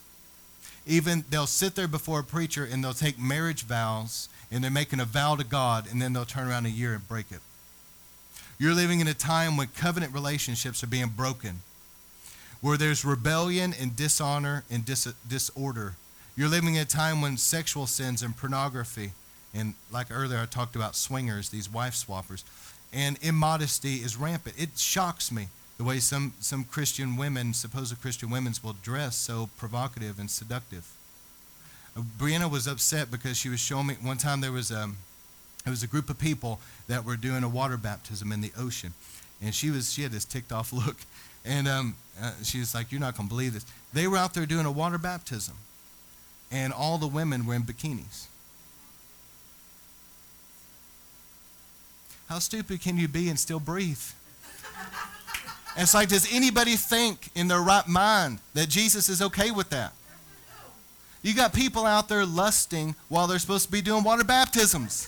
Even 0.85 1.23
they'll 1.29 1.47
sit 1.47 1.75
there 1.75 1.87
before 1.87 2.19
a 2.19 2.23
preacher 2.23 2.67
and 2.69 2.83
they'll 2.83 2.93
take 2.93 3.17
marriage 3.17 3.63
vows 3.63 4.29
and 4.51 4.63
they're 4.63 4.71
making 4.71 4.99
a 4.99 5.05
vow 5.05 5.35
to 5.35 5.43
God 5.43 5.89
and 5.89 6.01
then 6.01 6.13
they'll 6.13 6.25
turn 6.25 6.47
around 6.47 6.65
a 6.65 6.69
year 6.69 6.93
and 6.93 7.07
break 7.07 7.31
it. 7.31 7.39
You're 8.59 8.73
living 8.73 8.99
in 8.99 9.07
a 9.07 9.13
time 9.13 9.57
when 9.57 9.67
covenant 9.67 10.13
relationships 10.13 10.83
are 10.83 10.87
being 10.87 11.07
broken, 11.07 11.61
where 12.61 12.77
there's 12.77 13.03
rebellion 13.03 13.73
and 13.79 13.95
dishonor 13.95 14.63
and 14.69 14.85
dis- 14.85 15.13
disorder. 15.27 15.95
You're 16.35 16.49
living 16.49 16.75
in 16.75 16.81
a 16.81 16.85
time 16.85 17.21
when 17.21 17.37
sexual 17.37 17.87
sins 17.87 18.21
and 18.21 18.37
pornography, 18.37 19.11
and 19.53 19.73
like 19.91 20.07
earlier 20.11 20.39
I 20.39 20.45
talked 20.45 20.75
about 20.75 20.95
swingers, 20.95 21.49
these 21.49 21.71
wife 21.71 21.93
swappers, 21.93 22.43
and 22.93 23.17
immodesty 23.21 23.95
is 23.95 24.17
rampant. 24.17 24.55
It 24.57 24.77
shocks 24.77 25.31
me 25.31 25.47
the 25.83 25.89
way 25.89 25.99
some, 25.99 26.33
some 26.39 26.63
Christian 26.63 27.17
women, 27.17 27.53
supposed 27.53 27.99
Christian 28.01 28.29
women, 28.29 28.53
will 28.63 28.75
dress 28.81 29.17
so 29.17 29.49
provocative 29.57 30.17
and 30.17 30.31
seductive. 30.31 30.87
Uh, 31.95 32.01
Brianna 32.17 32.49
was 32.49 32.67
upset 32.67 33.11
because 33.11 33.37
she 33.37 33.49
was 33.49 33.59
showing 33.59 33.87
me 33.87 33.95
one 34.01 34.17
time 34.17 34.39
there 34.39 34.51
was 34.51 34.71
a, 34.71 34.83
um, 34.83 34.97
it 35.65 35.69
was 35.69 35.83
a 35.83 35.87
group 35.87 36.09
of 36.09 36.17
people 36.17 36.61
that 36.87 37.03
were 37.03 37.17
doing 37.17 37.43
a 37.43 37.49
water 37.49 37.75
baptism 37.75 38.31
in 38.31 38.39
the 38.39 38.51
ocean, 38.57 38.93
and 39.41 39.53
she 39.53 39.71
was 39.71 39.91
she 39.91 40.03
had 40.03 40.11
this 40.11 40.25
ticked 40.25 40.51
off 40.51 40.71
look, 40.73 40.97
and 41.43 41.67
um, 41.67 41.95
uh, 42.21 42.31
she 42.43 42.59
was 42.59 42.73
like, 42.73 42.91
"You're 42.91 43.01
not 43.01 43.17
gonna 43.17 43.29
believe 43.29 43.53
this." 43.53 43.65
They 43.93 44.07
were 44.07 44.17
out 44.17 44.33
there 44.33 44.45
doing 44.45 44.65
a 44.65 44.71
water 44.71 44.97
baptism, 44.97 45.55
and 46.51 46.71
all 46.71 46.97
the 46.97 47.07
women 47.07 47.45
were 47.45 47.55
in 47.55 47.63
bikinis. 47.63 48.27
How 52.27 52.39
stupid 52.39 52.81
can 52.81 52.97
you 52.97 53.07
be 53.07 53.29
and 53.29 53.37
still 53.37 53.59
breathe? 53.59 54.01
it's 55.77 55.93
like, 55.93 56.09
does 56.09 56.27
anybody 56.31 56.75
think 56.75 57.29
in 57.35 57.47
their 57.47 57.61
right 57.61 57.87
mind 57.87 58.39
that 58.53 58.69
Jesus 58.69 59.09
is 59.09 59.21
okay 59.21 59.51
with 59.51 59.69
that? 59.71 59.93
You 61.23 61.33
got 61.33 61.53
people 61.53 61.85
out 61.85 62.09
there 62.09 62.25
lusting 62.25 62.95
while 63.07 63.27
they're 63.27 63.39
supposed 63.39 63.65
to 63.65 63.71
be 63.71 63.81
doing 63.81 64.03
water 64.03 64.25
baptisms. 64.25 65.07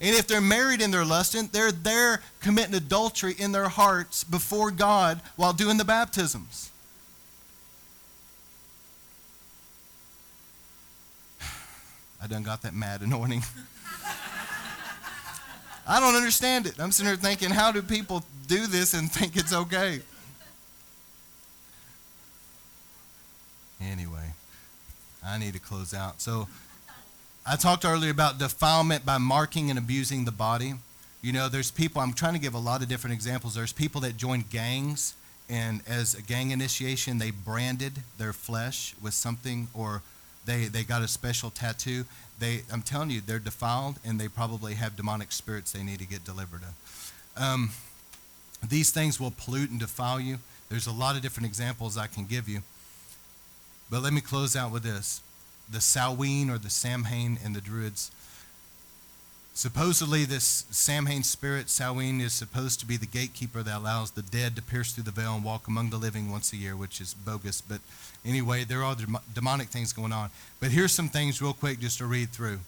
And 0.00 0.14
if 0.16 0.26
they're 0.26 0.40
married 0.40 0.80
and 0.80 0.92
they're 0.92 1.04
lusting, 1.04 1.50
they're 1.52 1.72
there 1.72 2.22
committing 2.40 2.74
adultery 2.74 3.34
in 3.36 3.52
their 3.52 3.68
hearts 3.68 4.24
before 4.24 4.70
God 4.70 5.20
while 5.36 5.52
doing 5.52 5.76
the 5.76 5.84
baptisms. 5.84 6.70
I 12.22 12.26
done 12.26 12.42
got 12.42 12.62
that 12.62 12.74
mad 12.74 13.02
anointing. 13.02 13.42
I 15.86 16.00
don't 16.00 16.14
understand 16.14 16.66
it. 16.66 16.78
I'm 16.78 16.92
sitting 16.92 17.08
here 17.08 17.16
thinking, 17.16 17.50
how 17.50 17.72
do 17.72 17.82
people 17.82 18.24
do 18.48 18.66
this 18.66 18.94
and 18.94 19.10
think 19.10 19.36
it's 19.36 19.52
okay? 19.52 20.00
Anyway, 23.80 24.32
I 25.24 25.38
need 25.38 25.52
to 25.54 25.60
close 25.60 25.94
out. 25.94 26.20
So, 26.20 26.48
I 27.46 27.56
talked 27.56 27.86
earlier 27.86 28.10
about 28.10 28.38
defilement 28.38 29.06
by 29.06 29.16
marking 29.16 29.70
and 29.70 29.78
abusing 29.78 30.26
the 30.26 30.32
body. 30.32 30.74
You 31.22 31.32
know, 31.32 31.48
there's 31.48 31.70
people, 31.70 32.02
I'm 32.02 32.12
trying 32.12 32.34
to 32.34 32.38
give 32.38 32.52
a 32.54 32.58
lot 32.58 32.82
of 32.82 32.88
different 32.88 33.14
examples. 33.14 33.54
There's 33.54 33.72
people 33.72 34.02
that 34.02 34.18
join 34.18 34.44
gangs, 34.50 35.14
and 35.48 35.80
as 35.86 36.14
a 36.14 36.20
gang 36.20 36.50
initiation, 36.50 37.18
they 37.18 37.30
branded 37.30 38.02
their 38.18 38.34
flesh 38.34 38.94
with 39.00 39.14
something 39.14 39.68
or 39.72 40.02
they, 40.44 40.64
they 40.64 40.84
got 40.84 41.00
a 41.00 41.08
special 41.08 41.50
tattoo. 41.50 42.04
They, 42.38 42.62
I'm 42.70 42.82
telling 42.82 43.10
you, 43.10 43.20
they're 43.20 43.38
defiled 43.38 43.98
and 44.04 44.20
they 44.20 44.28
probably 44.28 44.74
have 44.74 44.96
demonic 44.96 45.32
spirits 45.32 45.72
they 45.72 45.82
need 45.82 46.00
to 46.00 46.06
get 46.06 46.24
delivered 46.24 46.62
of. 46.62 47.12
Um, 47.36 47.70
these 48.66 48.90
things 48.90 49.20
will 49.20 49.30
pollute 49.30 49.70
and 49.70 49.80
defile 49.80 50.20
you. 50.20 50.38
There's 50.68 50.86
a 50.86 50.92
lot 50.92 51.16
of 51.16 51.22
different 51.22 51.46
examples 51.46 51.96
I 51.96 52.06
can 52.06 52.24
give 52.24 52.48
you. 52.48 52.60
But 53.90 54.02
let 54.02 54.12
me 54.12 54.20
close 54.20 54.56
out 54.56 54.72
with 54.72 54.82
this. 54.82 55.22
The 55.70 55.80
Samhain 55.80 56.50
or 56.50 56.58
the 56.58 56.70
Samhain 56.70 57.38
and 57.44 57.54
the 57.54 57.60
Druids 57.60 58.10
Supposedly, 59.58 60.24
this 60.24 60.66
Samhain 60.70 61.24
spirit, 61.24 61.68
Samhain, 61.68 62.20
is 62.20 62.32
supposed 62.32 62.78
to 62.78 62.86
be 62.86 62.96
the 62.96 63.06
gatekeeper 63.06 63.60
that 63.64 63.78
allows 63.78 64.12
the 64.12 64.22
dead 64.22 64.54
to 64.54 64.62
pierce 64.62 64.92
through 64.92 65.02
the 65.02 65.10
veil 65.10 65.34
and 65.34 65.42
walk 65.42 65.66
among 65.66 65.90
the 65.90 65.96
living 65.96 66.30
once 66.30 66.52
a 66.52 66.56
year, 66.56 66.76
which 66.76 67.00
is 67.00 67.12
bogus. 67.12 67.60
But 67.60 67.80
anyway, 68.24 68.62
there 68.62 68.84
are 68.84 68.94
demonic 69.34 69.66
things 69.66 69.92
going 69.92 70.12
on. 70.12 70.30
But 70.60 70.70
here's 70.70 70.92
some 70.92 71.08
things, 71.08 71.42
real 71.42 71.54
quick, 71.54 71.80
just 71.80 71.98
to 71.98 72.06
read 72.06 72.30
through. 72.30 72.60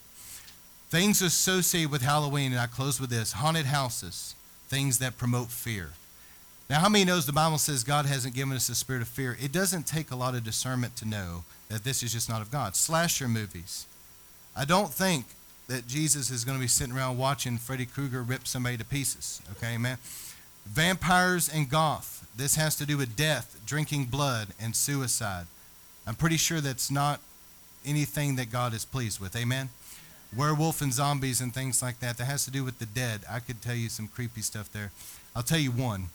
Things 0.88 1.22
associated 1.22 1.92
with 1.92 2.02
Halloween, 2.02 2.50
and 2.50 2.60
I 2.60 2.66
close 2.66 3.00
with 3.00 3.10
this 3.10 3.34
haunted 3.34 3.66
houses, 3.66 4.34
things 4.70 5.01
that 5.01 5.18
promote 5.18 5.48
fear. 5.48 5.90
Now, 6.70 6.78
how 6.78 6.88
many 6.88 7.05
knows 7.05 7.26
the 7.26 7.32
Bible 7.32 7.59
says 7.59 7.82
God 7.82 8.06
hasn't 8.06 8.34
given 8.34 8.55
us 8.55 8.68
a 8.68 8.76
spirit 8.76 9.02
of 9.02 9.09
fear? 9.09 9.36
It 9.42 9.51
doesn't 9.51 9.88
take 9.88 10.12
a 10.12 10.16
lot 10.16 10.36
of 10.36 10.44
discernment 10.44 10.94
to 10.97 11.05
know 11.05 11.42
that 11.68 11.82
this 11.82 12.05
is 12.05 12.12
just 12.12 12.28
not 12.28 12.40
of 12.40 12.52
God. 12.52 12.76
Slasher 12.76 13.26
movies. 13.26 13.86
I 14.56 14.64
don't 14.64 14.94
think 14.94 15.26
that 15.66 15.88
Jesus 15.88 16.30
is 16.30 16.44
going 16.44 16.56
to 16.56 16.62
be 16.62 16.68
sitting 16.68 16.94
around 16.94 17.18
watching 17.18 17.59
Freddy 17.59 17.86
Krueger 17.86 18.22
rip 18.22 18.47
somebody 18.47 18.76
to 18.76 18.84
pieces. 18.84 19.42
Okay, 19.52 19.76
man? 19.76 19.98
Vampires 20.64 21.48
and 21.48 21.68
goth. 21.68 22.28
This 22.36 22.55
has 22.55 22.76
to 22.76 22.86
do 22.86 22.97
with 22.97 23.16
death, 23.16 23.60
drinking 23.66 24.05
blood, 24.06 24.48
and 24.60 24.76
suicide. 24.76 25.47
I'm 26.06 26.14
pretty 26.14 26.36
sure 26.36 26.60
that's 26.60 26.90
not 26.90 27.20
anything 27.84 28.36
that 28.36 28.52
God 28.52 28.74
is 28.74 28.84
pleased 28.84 29.20
with. 29.20 29.34
Amen? 29.34 29.70
Werewolf 30.36 30.81
and 30.81 30.93
zombies 30.93 31.40
and 31.40 31.52
things 31.52 31.82
like 31.82 32.01
that. 32.01 32.19
That 32.19 32.24
has 32.24 32.44
to 32.44 32.51
do 32.51 32.65
with 32.65 32.78
the 32.78 32.86
dead. 32.86 33.23
I 33.28 33.40
could 33.40 33.61
tell 33.61 33.74
you 33.74 33.89
some 33.89 34.09
creepy 34.09 34.43
stuff 34.43 34.70
there. 34.73 34.93
I'll 35.35 35.43
tell 35.43 35.59
you 35.59 35.70
one. 35.70 36.07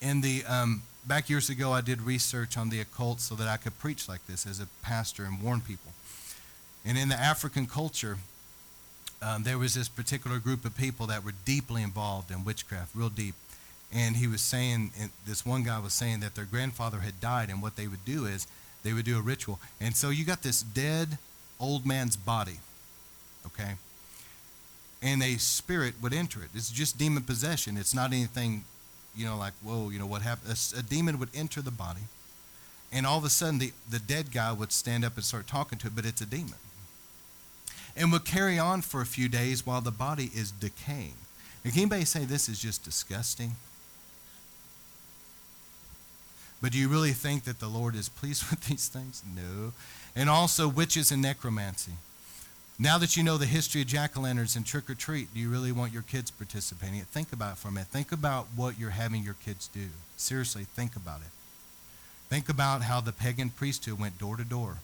In 0.00 0.20
the 0.20 0.44
um, 0.46 0.82
back 1.06 1.28
years 1.30 1.48
ago, 1.48 1.72
I 1.72 1.80
did 1.80 2.02
research 2.02 2.56
on 2.56 2.70
the 2.70 2.80
occult 2.80 3.20
so 3.20 3.34
that 3.34 3.48
I 3.48 3.56
could 3.56 3.78
preach 3.78 4.08
like 4.08 4.26
this 4.26 4.46
as 4.46 4.60
a 4.60 4.66
pastor 4.82 5.24
and 5.24 5.42
warn 5.42 5.60
people. 5.60 5.92
And 6.84 6.96
in 6.96 7.08
the 7.08 7.16
African 7.16 7.66
culture, 7.66 8.18
um, 9.22 9.42
there 9.42 9.58
was 9.58 9.74
this 9.74 9.88
particular 9.88 10.38
group 10.38 10.64
of 10.64 10.76
people 10.76 11.06
that 11.06 11.24
were 11.24 11.32
deeply 11.44 11.82
involved 11.82 12.30
in 12.30 12.44
witchcraft, 12.44 12.94
real 12.94 13.08
deep. 13.08 13.34
And 13.92 14.16
he 14.16 14.26
was 14.26 14.40
saying, 14.40 14.92
this 15.26 15.46
one 15.46 15.62
guy 15.62 15.78
was 15.78 15.92
saying 15.92 16.20
that 16.20 16.34
their 16.34 16.44
grandfather 16.44 16.98
had 16.98 17.20
died, 17.20 17.48
and 17.48 17.62
what 17.62 17.76
they 17.76 17.86
would 17.86 18.04
do 18.04 18.26
is 18.26 18.46
they 18.82 18.92
would 18.92 19.04
do 19.04 19.18
a 19.18 19.22
ritual. 19.22 19.58
And 19.80 19.96
so 19.96 20.10
you 20.10 20.24
got 20.24 20.42
this 20.42 20.62
dead 20.62 21.18
old 21.58 21.86
man's 21.86 22.16
body, 22.16 22.58
okay? 23.58 23.72
And 25.02 25.22
a 25.22 25.38
spirit 25.38 25.94
would 26.02 26.12
enter 26.12 26.42
it. 26.42 26.48
It's 26.54 26.70
just 26.70 26.98
demon 26.98 27.22
possession. 27.22 27.76
It's 27.76 27.94
not 27.94 28.12
anything, 28.12 28.64
you 29.16 29.26
know, 29.26 29.36
like, 29.36 29.52
whoa, 29.62 29.90
you 29.90 29.98
know, 29.98 30.06
what 30.06 30.22
happened? 30.22 30.52
A, 30.52 30.78
a 30.78 30.82
demon 30.82 31.18
would 31.18 31.30
enter 31.34 31.60
the 31.60 31.70
body, 31.70 32.02
and 32.92 33.06
all 33.06 33.18
of 33.18 33.24
a 33.24 33.30
sudden 33.30 33.58
the, 33.58 33.72
the 33.88 33.98
dead 33.98 34.32
guy 34.32 34.52
would 34.52 34.72
stand 34.72 35.04
up 35.04 35.16
and 35.16 35.24
start 35.24 35.46
talking 35.46 35.78
to 35.78 35.88
it, 35.88 35.96
but 35.96 36.06
it's 36.06 36.20
a 36.20 36.26
demon 36.26 36.54
and 37.96 38.12
would 38.12 38.24
carry 38.24 38.58
on 38.58 38.82
for 38.82 39.00
a 39.00 39.06
few 39.06 39.28
days 39.28 39.64
while 39.64 39.80
the 39.80 39.90
body 39.90 40.30
is 40.34 40.50
decaying. 40.50 41.14
Can 41.62 41.72
anybody 41.74 42.04
say 42.04 42.24
this 42.24 42.48
is 42.48 42.60
just 42.60 42.84
disgusting? 42.84 43.56
But 46.62 46.72
do 46.72 46.78
you 46.78 46.88
really 46.88 47.12
think 47.12 47.44
that 47.44 47.58
the 47.58 47.68
Lord 47.68 47.96
is 47.96 48.08
pleased 48.08 48.44
with 48.50 48.66
these 48.66 48.88
things? 48.88 49.22
No. 49.34 49.72
And 50.14 50.30
also 50.30 50.68
witches 50.68 51.10
and 51.10 51.22
necromancy. 51.22 51.92
Now 52.78 52.98
that 52.98 53.16
you 53.16 53.22
know 53.22 53.38
the 53.38 53.46
history 53.46 53.80
of 53.80 53.86
jack 53.86 54.18
o' 54.18 54.20
lanterns 54.20 54.54
and 54.54 54.66
trick 54.66 54.90
or 54.90 54.94
treat, 54.94 55.32
do 55.32 55.40
you 55.40 55.48
really 55.48 55.72
want 55.72 55.94
your 55.94 56.02
kids 56.02 56.30
participating? 56.30 57.00
Think 57.00 57.32
about 57.32 57.52
it 57.52 57.58
for 57.58 57.68
a 57.68 57.72
minute. 57.72 57.88
Think 57.88 58.12
about 58.12 58.48
what 58.54 58.78
you're 58.78 58.90
having 58.90 59.22
your 59.22 59.36
kids 59.44 59.68
do. 59.68 59.86
Seriously, 60.16 60.64
think 60.64 60.94
about 60.94 61.20
it. 61.20 61.28
Think 62.28 62.48
about 62.50 62.82
how 62.82 63.00
the 63.00 63.12
pagan 63.12 63.48
priesthood 63.48 63.98
went 63.98 64.18
door 64.18 64.36
to 64.36 64.44
door 64.44 64.76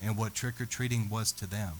and 0.00 0.16
what 0.16 0.34
trick 0.34 0.60
or 0.60 0.66
treating 0.66 1.08
was 1.08 1.32
to 1.32 1.46
them. 1.46 1.72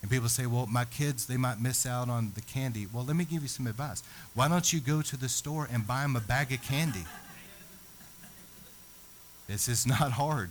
And 0.00 0.10
people 0.10 0.30
say, 0.30 0.46
well, 0.46 0.66
my 0.66 0.86
kids, 0.86 1.26
they 1.26 1.36
might 1.36 1.60
miss 1.60 1.84
out 1.84 2.08
on 2.08 2.32
the 2.34 2.40
candy. 2.40 2.86
Well, 2.90 3.04
let 3.04 3.16
me 3.16 3.26
give 3.26 3.42
you 3.42 3.48
some 3.48 3.66
advice. 3.66 4.02
Why 4.32 4.48
don't 4.48 4.72
you 4.72 4.80
go 4.80 5.02
to 5.02 5.16
the 5.18 5.28
store 5.28 5.68
and 5.70 5.86
buy 5.86 6.02
them 6.02 6.16
a 6.16 6.20
bag 6.20 6.52
of 6.52 6.62
candy? 6.62 7.04
This 9.46 9.68
is 9.68 9.86
not 9.86 10.12
hard. 10.12 10.50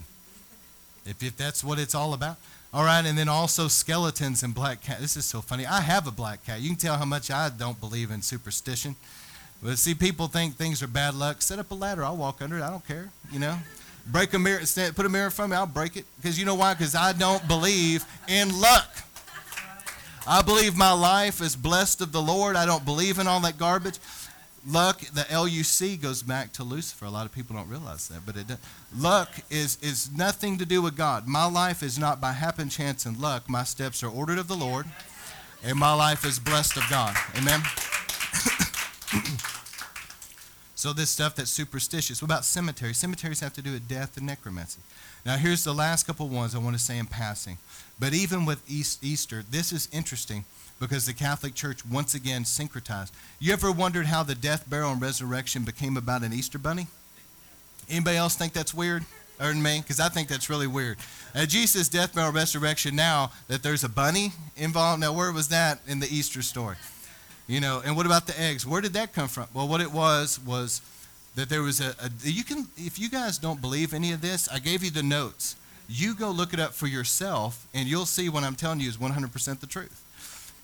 If, 1.05 1.23
if 1.23 1.35
that's 1.35 1.63
what 1.63 1.79
it's 1.79 1.95
all 1.95 2.13
about. 2.13 2.37
All 2.71 2.83
right, 2.83 3.03
and 3.03 3.17
then 3.17 3.27
also 3.27 3.67
skeletons 3.67 4.43
and 4.43 4.53
black 4.53 4.81
cat. 4.81 4.99
This 4.99 5.17
is 5.17 5.25
so 5.25 5.41
funny. 5.41 5.65
I 5.65 5.81
have 5.81 6.05
a 6.05 6.11
black 6.11 6.45
cat. 6.45 6.61
You 6.61 6.69
can 6.69 6.77
tell 6.77 6.97
how 6.97 7.05
much 7.05 7.31
I 7.31 7.49
don't 7.49 7.79
believe 7.79 8.11
in 8.11 8.21
superstition. 8.21 8.95
But 9.63 9.79
see, 9.79 9.95
people 9.95 10.27
think 10.27 10.55
things 10.55 10.83
are 10.83 10.87
bad 10.87 11.15
luck. 11.15 11.41
Set 11.41 11.57
up 11.57 11.71
a 11.71 11.73
ladder. 11.73 12.05
I'll 12.05 12.15
walk 12.15 12.43
under 12.43 12.57
it. 12.57 12.61
I 12.61 12.69
don't 12.69 12.85
care. 12.87 13.09
You 13.31 13.39
know? 13.39 13.57
Break 14.05 14.33
a 14.33 14.39
mirror, 14.39 14.61
put 14.95 15.05
a 15.05 15.09
mirror 15.09 15.25
in 15.25 15.31
front 15.31 15.51
of 15.51 15.55
me. 15.55 15.57
I'll 15.57 15.65
break 15.65 15.97
it. 15.97 16.05
Because 16.17 16.37
you 16.37 16.45
know 16.45 16.55
why? 16.55 16.75
Because 16.75 16.93
I 16.93 17.11
don't 17.11 17.45
believe 17.47 18.05
in 18.27 18.59
luck. 18.61 18.87
I 20.27 20.43
believe 20.43 20.77
my 20.77 20.91
life 20.91 21.41
is 21.41 21.55
blessed 21.55 22.01
of 22.01 22.11
the 22.11 22.21
Lord. 22.21 22.55
I 22.55 22.67
don't 22.67 22.85
believe 22.85 23.17
in 23.17 23.27
all 23.27 23.39
that 23.41 23.57
garbage. 23.57 23.97
Luck, 24.67 24.99
the 24.99 25.25
LUC 25.31 26.01
goes 26.01 26.21
back 26.21 26.51
to 26.53 26.63
Lucifer. 26.63 27.05
A 27.05 27.09
lot 27.09 27.25
of 27.25 27.31
people 27.31 27.55
don't 27.55 27.69
realize 27.69 28.07
that, 28.09 28.25
but 28.25 28.35
it 28.35 28.47
does. 28.47 28.57
Luck 28.95 29.29
is, 29.49 29.77
is 29.81 30.11
nothing 30.15 30.57
to 30.57 30.65
do 30.65 30.81
with 30.81 30.97
God. 30.97 31.27
My 31.27 31.45
life 31.45 31.81
is 31.81 31.97
not 31.97 32.19
by 32.19 32.33
happen, 32.33 32.69
chance, 32.69 33.05
and 33.05 33.19
luck. 33.19 33.49
My 33.49 33.63
steps 33.63 34.03
are 34.03 34.09
ordered 34.09 34.37
of 34.37 34.47
the 34.47 34.55
Lord, 34.55 34.85
and 35.63 35.77
my 35.77 35.93
life 35.93 36.25
is 36.25 36.39
blessed 36.39 36.77
of 36.77 36.83
God. 36.89 37.15
Amen? 37.37 37.61
so, 40.75 40.91
this 40.93 41.09
stuff 41.09 41.35
that's 41.35 41.51
superstitious. 41.51 42.21
What 42.21 42.27
about 42.27 42.43
cemeteries? 42.43 42.97
Cemeteries 42.97 43.39
have 43.39 43.53
to 43.53 43.61
do 43.61 43.71
with 43.71 43.87
death 43.87 44.17
and 44.17 44.25
necromancy. 44.25 44.81
Now, 45.25 45.37
here's 45.37 45.63
the 45.63 45.73
last 45.73 46.05
couple 46.05 46.27
ones 46.27 46.53
I 46.53 46.59
want 46.59 46.75
to 46.75 46.81
say 46.81 46.97
in 46.97 47.05
passing. 47.05 47.57
But 47.99 48.13
even 48.13 48.45
with 48.45 48.61
East, 48.69 49.03
Easter, 49.03 49.43
this 49.49 49.71
is 49.71 49.87
interesting 49.91 50.43
because 50.79 51.05
the 51.05 51.13
Catholic 51.13 51.55
Church 51.55 51.85
once 51.85 52.13
again 52.13 52.43
syncretized. 52.43 53.11
You 53.39 53.53
ever 53.53 53.71
wondered 53.71 54.05
how 54.05 54.23
the 54.23 54.35
death, 54.35 54.69
burial, 54.69 54.91
and 54.91 55.01
resurrection 55.01 55.63
became 55.63 55.97
about 55.97 56.23
an 56.23 56.33
Easter 56.33 56.57
bunny? 56.57 56.87
Anybody 57.89 58.17
else 58.17 58.35
think 58.35 58.53
that's 58.53 58.73
weird? 58.73 59.05
Than 59.37 59.63
me? 59.63 59.79
Because 59.79 60.01
I 60.01 60.09
think 60.09 60.27
that's 60.27 60.49
really 60.49 60.67
weird. 60.67 60.97
At 61.33 61.47
Jesus' 61.47 61.87
death, 61.87 62.13
burial, 62.13 62.33
resurrection, 62.33 62.93
now 62.95 63.31
that 63.47 63.63
there's 63.63 63.85
a 63.85 63.89
bunny 63.89 64.33
involved, 64.57 64.99
now 64.99 65.13
where 65.13 65.31
was 65.31 65.47
that 65.47 65.79
in 65.87 66.01
the 66.01 66.13
Easter 66.13 66.41
story? 66.41 66.75
You 67.47 67.61
know, 67.61 67.81
and 67.83 67.95
what 67.95 68.05
about 68.05 68.27
the 68.27 68.39
eggs? 68.39 68.65
Where 68.67 68.81
did 68.81 68.93
that 68.93 69.13
come 69.13 69.29
from? 69.29 69.47
Well, 69.53 69.67
what 69.67 69.79
it 69.79 69.93
was 69.93 70.39
was 70.45 70.81
that 71.35 71.47
there 71.47 71.61
was 71.61 71.79
a, 71.79 71.95
a 72.01 72.11
you 72.23 72.43
can 72.43 72.67
if 72.75 72.99
you 72.99 73.09
guys 73.09 73.37
don't 73.37 73.61
believe 73.61 73.93
any 73.93 74.11
of 74.11 74.19
this, 74.21 74.49
I 74.49 74.59
gave 74.59 74.83
you 74.83 74.91
the 74.91 75.03
notes. 75.03 75.55
You 75.87 76.13
go 76.13 76.29
look 76.29 76.53
it 76.53 76.59
up 76.59 76.73
for 76.73 76.85
yourself, 76.85 77.65
and 77.73 77.87
you'll 77.87 78.05
see 78.05 78.29
what 78.29 78.43
I'm 78.43 78.55
telling 78.55 78.81
you 78.81 78.89
is 78.89 78.97
100% 78.97 79.59
the 79.59 79.67
truth. 79.67 80.03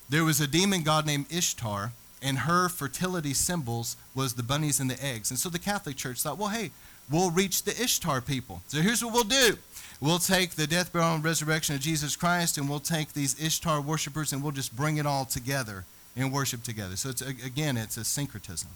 There 0.10 0.24
was 0.24 0.40
a 0.40 0.48
demon 0.48 0.84
god 0.84 1.06
named 1.06 1.26
Ishtar, 1.32 1.92
and 2.22 2.40
her 2.40 2.70
fertility 2.70 3.34
symbols 3.34 3.98
was 4.14 4.34
the 4.34 4.44
bunnies 4.44 4.80
and 4.80 4.90
the 4.90 5.04
eggs. 5.04 5.30
And 5.30 5.40
so 5.40 5.50
the 5.50 5.60
Catholic 5.60 5.96
Church 5.96 6.22
thought, 6.22 6.38
well, 6.38 6.50
hey, 6.50 6.72
we'll 7.10 7.32
reach 7.32 7.64
the 7.64 7.80
Ishtar 7.82 8.22
people. 8.22 8.62
So 8.68 8.82
here's 8.82 9.04
what 9.04 9.14
we'll 9.14 9.24
do. 9.24 9.58
We'll 10.02 10.20
take 10.20 10.52
the 10.52 10.68
death, 10.68 10.92
burial, 10.92 11.16
and 11.16 11.24
resurrection 11.24 11.76
of 11.76 11.82
Jesus 11.82 12.16
Christ, 12.16 12.58
and 12.58 12.70
we'll 12.70 12.80
take 12.80 13.14
these 13.14 13.42
Ishtar 13.44 13.82
worshipers, 13.82 14.34
and 14.34 14.44
we'll 14.44 14.52
just 14.52 14.76
bring 14.76 14.98
it 14.98 15.06
all 15.06 15.26
together 15.26 15.86
and 16.16 16.32
worship 16.32 16.64
together. 16.64 16.96
So 16.96 17.10
it's 17.10 17.22
again, 17.22 17.78
it's 17.78 17.98
a 17.98 18.04
syncretism. 18.04 18.70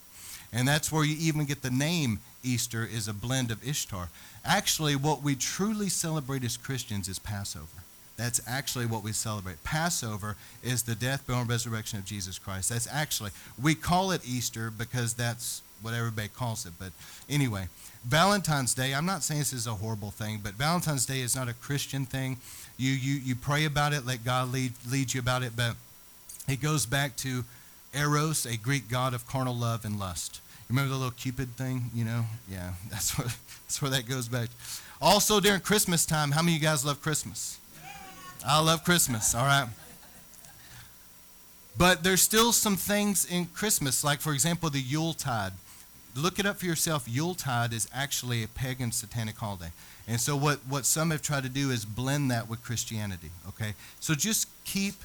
And 0.51 0.68
that's 0.68 0.91
where 0.91 1.03
you 1.03 1.15
even 1.19 1.45
get 1.45 1.61
the 1.61 1.69
name 1.69 2.19
Easter 2.43 2.84
is 2.84 3.07
a 3.07 3.14
blend 3.14 3.51
of 3.51 3.68
Ishtar. 3.68 4.10
Actually, 4.43 4.95
what 4.95 5.22
we 5.22 5.35
truly 5.35 5.89
celebrate 5.89 6.43
as 6.43 6.57
Christians 6.57 7.07
is 7.07 7.19
Passover. 7.19 7.84
That's 8.19 8.41
actually 8.45 8.85
what 8.85 9.01
we 9.01 9.13
celebrate. 9.13 9.63
Passover 9.63 10.35
is 10.61 10.83
the 10.83 10.93
death, 10.93 11.25
burial, 11.25 11.41
and 11.41 11.49
resurrection 11.49 11.99
of 11.99 12.05
Jesus 12.05 12.37
Christ. 12.37 12.69
That's 12.69 12.85
actually, 12.91 13.31
we 13.61 13.75
call 13.75 14.11
it 14.11 14.27
Easter 14.27 14.69
because 14.69 15.13
that's 15.13 15.61
what 15.81 15.93
everybody 15.93 16.27
calls 16.27 16.65
it. 16.65 16.73
But 16.77 16.91
anyway, 17.29 17.69
Valentine's 18.03 18.73
Day, 18.73 18.93
I'm 18.93 19.05
not 19.05 19.23
saying 19.23 19.39
this 19.39 19.53
is 19.53 19.67
a 19.67 19.75
horrible 19.75 20.11
thing, 20.11 20.41
but 20.43 20.55
Valentine's 20.55 21.05
Day 21.05 21.21
is 21.21 21.33
not 21.33 21.47
a 21.47 21.53
Christian 21.53 22.05
thing. 22.05 22.35
You, 22.77 22.91
you, 22.91 23.15
you 23.15 23.35
pray 23.35 23.63
about 23.63 23.93
it, 23.93 24.05
let 24.05 24.25
God 24.25 24.51
lead, 24.51 24.73
lead 24.91 25.13
you 25.13 25.21
about 25.21 25.41
it, 25.41 25.53
but 25.55 25.77
it 26.49 26.59
goes 26.59 26.85
back 26.85 27.15
to 27.17 27.45
Eros, 27.93 28.45
a 28.45 28.57
Greek 28.57 28.89
god 28.89 29.13
of 29.13 29.25
carnal 29.27 29.55
love 29.55 29.85
and 29.85 29.97
lust. 29.97 30.41
Remember 30.69 30.89
the 30.89 30.97
little 30.97 31.11
Cupid 31.11 31.55
thing? 31.55 31.89
You 31.95 32.03
know? 32.03 32.25
Yeah, 32.51 32.73
that's 32.89 33.17
where, 33.17 33.27
that's 33.65 33.81
where 33.81 33.91
that 33.91 34.09
goes 34.09 34.27
back. 34.27 34.49
Also, 35.01 35.39
during 35.39 35.61
Christmas 35.61 36.05
time, 36.05 36.31
how 36.31 36.41
many 36.41 36.57
of 36.57 36.61
you 36.61 36.67
guys 36.67 36.85
love 36.85 37.01
Christmas? 37.01 37.59
I 38.45 38.61
love 38.61 38.84
Christmas, 38.84 39.36
all 39.36 39.45
right? 39.45 39.68
But 41.78 42.03
there's 42.03 42.22
still 42.22 42.52
some 42.52 42.76
things 42.76 43.26
in 43.26 43.45
Christmas, 43.45 44.03
like, 44.03 44.20
for 44.20 44.34
example, 44.34 44.70
the 44.70 44.82
Yuletide. 44.82 45.53
Look 46.16 46.40
it 46.40 46.45
up 46.45 46.57
for 46.57 46.66
yourself. 46.66 47.06
Yuletide 47.07 47.72
is 47.72 47.88
actually 47.94 48.44
a 48.44 48.48
pagan 48.48 48.91
satanic 48.91 49.38
holiday. 49.38 49.72
And 50.07 50.20
so, 50.20 50.36
what, 50.36 50.60
what 50.68 50.86
some 50.86 51.11
have 51.11 51.22
tried 51.22 51.44
to 51.44 51.49
do 51.49 51.70
is 51.70 51.86
blend 51.86 52.32
that 52.32 52.49
with 52.49 52.64
Christianity, 52.64 53.30
okay? 53.48 53.76
So, 53.99 54.16
just 54.16 54.48
keep 54.66 54.95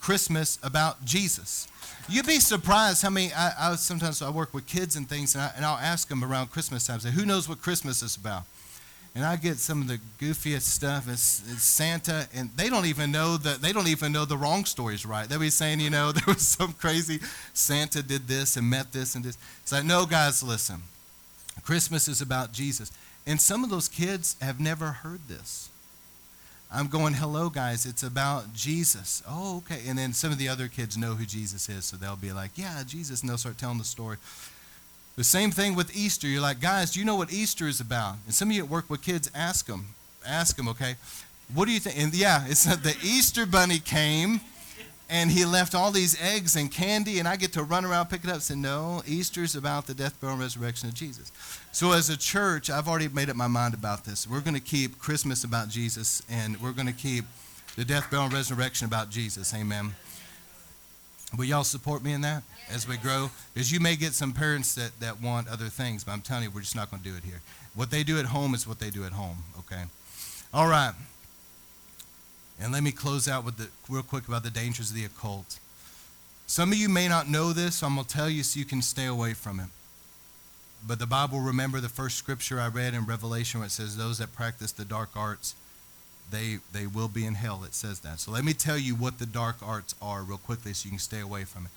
Christmas 0.00 0.58
about 0.62 1.04
Jesus. 1.04 1.68
You'd 2.08 2.26
be 2.26 2.40
surprised 2.40 3.02
how 3.02 3.10
many. 3.10 3.32
I, 3.32 3.72
I 3.72 3.76
sometimes 3.76 4.20
I 4.20 4.30
work 4.30 4.52
with 4.52 4.66
kids 4.66 4.96
and 4.96 5.08
things, 5.08 5.34
and, 5.34 5.42
I, 5.42 5.52
and 5.56 5.64
I'll 5.64 5.78
ask 5.78 6.08
them 6.08 6.24
around 6.24 6.50
Christmas 6.50 6.86
time, 6.86 7.00
say, 7.00 7.10
"Who 7.10 7.24
knows 7.24 7.48
what 7.48 7.62
Christmas 7.62 8.02
is 8.02 8.16
about?" 8.16 8.44
And 9.14 9.24
I 9.24 9.36
get 9.36 9.58
some 9.58 9.80
of 9.80 9.86
the 9.86 10.00
goofiest 10.18 10.62
stuff. 10.62 11.08
It's, 11.08 11.40
it's 11.48 11.62
Santa, 11.62 12.26
and 12.34 12.50
they 12.56 12.68
don't 12.68 12.86
even 12.86 13.12
know 13.12 13.36
that 13.36 13.62
they 13.62 13.72
don't 13.72 13.86
even 13.86 14.10
know 14.10 14.24
the 14.24 14.36
wrong 14.36 14.64
stories 14.64 15.06
right. 15.06 15.28
They'll 15.28 15.38
be 15.38 15.50
saying, 15.50 15.78
you 15.78 15.90
know, 15.90 16.10
there 16.12 16.24
was 16.26 16.46
some 16.46 16.72
crazy 16.72 17.20
Santa 17.52 18.02
did 18.02 18.26
this 18.26 18.56
and 18.56 18.68
met 18.68 18.92
this 18.92 19.14
and 19.14 19.24
this. 19.24 19.38
It's 19.62 19.72
like, 19.72 19.84
no, 19.84 20.04
guys, 20.04 20.42
listen. 20.42 20.82
Christmas 21.62 22.08
is 22.08 22.20
about 22.20 22.52
Jesus, 22.52 22.90
and 23.26 23.40
some 23.40 23.62
of 23.62 23.70
those 23.70 23.88
kids 23.88 24.36
have 24.40 24.58
never 24.58 24.86
heard 24.86 25.20
this. 25.28 25.70
I'm 26.72 26.88
going, 26.88 27.14
hello, 27.14 27.50
guys, 27.50 27.86
it's 27.86 28.02
about 28.02 28.52
Jesus. 28.52 29.22
Oh, 29.28 29.58
okay. 29.58 29.82
And 29.86 29.96
then 29.96 30.12
some 30.12 30.32
of 30.32 30.38
the 30.38 30.48
other 30.48 30.66
kids 30.66 30.96
know 30.96 31.14
who 31.14 31.24
Jesus 31.24 31.68
is, 31.68 31.84
so 31.84 31.96
they'll 31.96 32.16
be 32.16 32.32
like, 32.32 32.50
yeah, 32.56 32.82
Jesus, 32.84 33.20
and 33.20 33.30
they'll 33.30 33.38
start 33.38 33.58
telling 33.58 33.78
the 33.78 33.84
story. 33.84 34.16
The 35.16 35.24
same 35.24 35.50
thing 35.50 35.74
with 35.74 35.96
Easter. 35.96 36.26
You're 36.26 36.40
like, 36.40 36.60
guys, 36.60 36.92
do 36.92 37.00
you 37.00 37.06
know 37.06 37.16
what 37.16 37.32
Easter 37.32 37.68
is 37.68 37.80
about? 37.80 38.16
And 38.26 38.34
some 38.34 38.50
of 38.50 38.56
you 38.56 38.64
at 38.64 38.70
work 38.70 38.90
with 38.90 39.02
kids, 39.02 39.30
ask 39.34 39.66
them. 39.66 39.86
Ask 40.26 40.56
them, 40.56 40.68
okay? 40.68 40.96
What 41.54 41.66
do 41.66 41.72
you 41.72 41.80
think? 41.80 41.98
And 41.98 42.14
yeah, 42.14 42.44
it's 42.48 42.64
the 42.64 42.96
Easter 43.02 43.46
bunny 43.46 43.78
came 43.78 44.40
and 45.10 45.30
he 45.30 45.44
left 45.44 45.74
all 45.74 45.90
these 45.90 46.20
eggs 46.20 46.56
and 46.56 46.70
candy, 46.70 47.18
and 47.18 47.28
I 47.28 47.36
get 47.36 47.52
to 47.52 47.62
run 47.62 47.84
around, 47.84 48.06
pick 48.06 48.24
it 48.24 48.28
up, 48.28 48.34
and 48.34 48.42
say, 48.42 48.54
No, 48.54 49.02
Easter's 49.06 49.54
about 49.54 49.86
the 49.86 49.94
death, 49.94 50.18
burial, 50.20 50.34
and 50.34 50.42
resurrection 50.42 50.88
of 50.88 50.94
Jesus. 50.94 51.30
So, 51.72 51.92
as 51.92 52.08
a 52.08 52.16
church, 52.16 52.70
I've 52.70 52.88
already 52.88 53.08
made 53.08 53.28
up 53.28 53.36
my 53.36 53.46
mind 53.46 53.74
about 53.74 54.04
this. 54.04 54.26
We're 54.26 54.40
going 54.40 54.54
to 54.54 54.60
keep 54.60 54.98
Christmas 54.98 55.44
about 55.44 55.68
Jesus, 55.68 56.22
and 56.30 56.60
we're 56.60 56.72
going 56.72 56.86
to 56.86 56.92
keep 56.92 57.26
the 57.76 57.84
death, 57.84 58.10
burial, 58.10 58.26
and 58.26 58.34
resurrection 58.34 58.86
about 58.86 59.10
Jesus. 59.10 59.52
Amen. 59.54 59.94
Will 61.36 61.44
y'all 61.44 61.64
support 61.64 62.02
me 62.02 62.12
in 62.12 62.20
that 62.22 62.42
as 62.70 62.86
we 62.86 62.96
grow? 62.96 63.30
Because 63.52 63.72
you 63.72 63.80
may 63.80 63.96
get 63.96 64.12
some 64.12 64.32
parents 64.32 64.74
that, 64.74 64.98
that 65.00 65.20
want 65.20 65.48
other 65.48 65.66
things, 65.66 66.04
but 66.04 66.12
I'm 66.12 66.20
telling 66.20 66.44
you, 66.44 66.50
we're 66.50 66.60
just 66.60 66.76
not 66.76 66.90
going 66.90 67.02
to 67.02 67.08
do 67.08 67.16
it 67.16 67.24
here. 67.24 67.40
What 67.74 67.90
they 67.90 68.02
do 68.02 68.18
at 68.18 68.26
home 68.26 68.54
is 68.54 68.66
what 68.66 68.78
they 68.78 68.90
do 68.90 69.04
at 69.04 69.12
home, 69.12 69.38
okay? 69.58 69.84
All 70.52 70.68
right. 70.68 70.92
And 72.60 72.72
let 72.72 72.82
me 72.82 72.92
close 72.92 73.28
out 73.28 73.44
with 73.44 73.56
the 73.56 73.68
real 73.88 74.02
quick 74.02 74.28
about 74.28 74.44
the 74.44 74.50
dangers 74.50 74.90
of 74.90 74.96
the 74.96 75.04
occult. 75.04 75.58
Some 76.46 76.70
of 76.72 76.78
you 76.78 76.88
may 76.88 77.08
not 77.08 77.28
know 77.28 77.52
this, 77.52 77.76
so 77.76 77.86
I'm 77.86 77.94
going 77.94 78.06
to 78.06 78.14
tell 78.14 78.30
you 78.30 78.42
so 78.42 78.58
you 78.58 78.64
can 78.64 78.82
stay 78.82 79.06
away 79.06 79.34
from 79.34 79.58
it. 79.58 79.66
But 80.86 80.98
the 80.98 81.06
Bible, 81.06 81.40
remember 81.40 81.80
the 81.80 81.88
first 81.88 82.18
scripture 82.18 82.60
I 82.60 82.68
read 82.68 82.92
in 82.92 83.06
Revelation 83.06 83.60
where 83.60 83.66
it 83.66 83.70
says, 83.70 83.96
Those 83.96 84.18
that 84.18 84.34
practice 84.34 84.70
the 84.70 84.84
dark 84.84 85.10
arts, 85.16 85.54
they, 86.30 86.58
they 86.72 86.86
will 86.86 87.08
be 87.08 87.26
in 87.26 87.34
hell. 87.34 87.62
It 87.64 87.74
says 87.74 88.00
that. 88.00 88.20
So 88.20 88.32
let 88.32 88.44
me 88.44 88.54
tell 88.54 88.78
you 88.78 88.94
what 88.94 89.18
the 89.18 89.26
dark 89.26 89.56
arts 89.62 89.94
are 90.00 90.22
real 90.22 90.38
quickly 90.38 90.72
so 90.72 90.86
you 90.86 90.90
can 90.90 90.98
stay 90.98 91.20
away 91.20 91.44
from 91.44 91.66
it. 91.66 91.70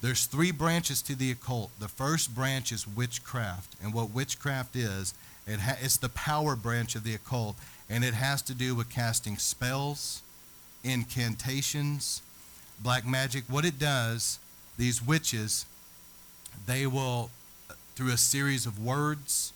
There's 0.00 0.26
three 0.26 0.50
branches 0.50 1.00
to 1.02 1.14
the 1.14 1.30
occult. 1.30 1.70
The 1.78 1.88
first 1.88 2.34
branch 2.34 2.72
is 2.72 2.88
witchcraft. 2.88 3.76
And 3.82 3.94
what 3.94 4.10
witchcraft 4.10 4.74
is, 4.74 5.14
it 5.46 5.60
ha- 5.60 5.78
it's 5.80 5.96
the 5.96 6.08
power 6.08 6.56
branch 6.56 6.96
of 6.96 7.04
the 7.04 7.14
occult 7.14 7.56
and 7.88 8.04
it 8.04 8.14
has 8.14 8.40
to 8.42 8.54
do 8.54 8.74
with 8.74 8.88
casting 8.88 9.36
spells, 9.36 10.22
incantations, 10.82 12.22
black 12.80 13.06
magic. 13.06 13.44
What 13.48 13.64
it 13.64 13.78
does, 13.78 14.38
these 14.78 15.04
witches, 15.04 15.66
they 16.66 16.86
will, 16.86 17.30
uh, 17.68 17.74
through 17.94 18.12
a 18.12 18.16
series 18.16 18.66
of 18.66 18.82
words 18.82 19.52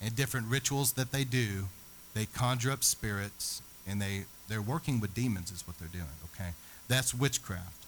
and 0.00 0.16
different 0.16 0.48
rituals 0.48 0.92
that 0.94 1.12
they 1.12 1.22
do, 1.22 1.68
they 2.16 2.24
conjure 2.24 2.70
up 2.70 2.82
spirits 2.82 3.60
and 3.86 4.00
they, 4.00 4.24
they're 4.48 4.62
working 4.62 5.00
with 5.00 5.14
demons, 5.14 5.50
is 5.52 5.66
what 5.66 5.78
they're 5.78 5.88
doing, 5.88 6.06
okay? 6.34 6.50
That's 6.88 7.14
witchcraft. 7.14 7.84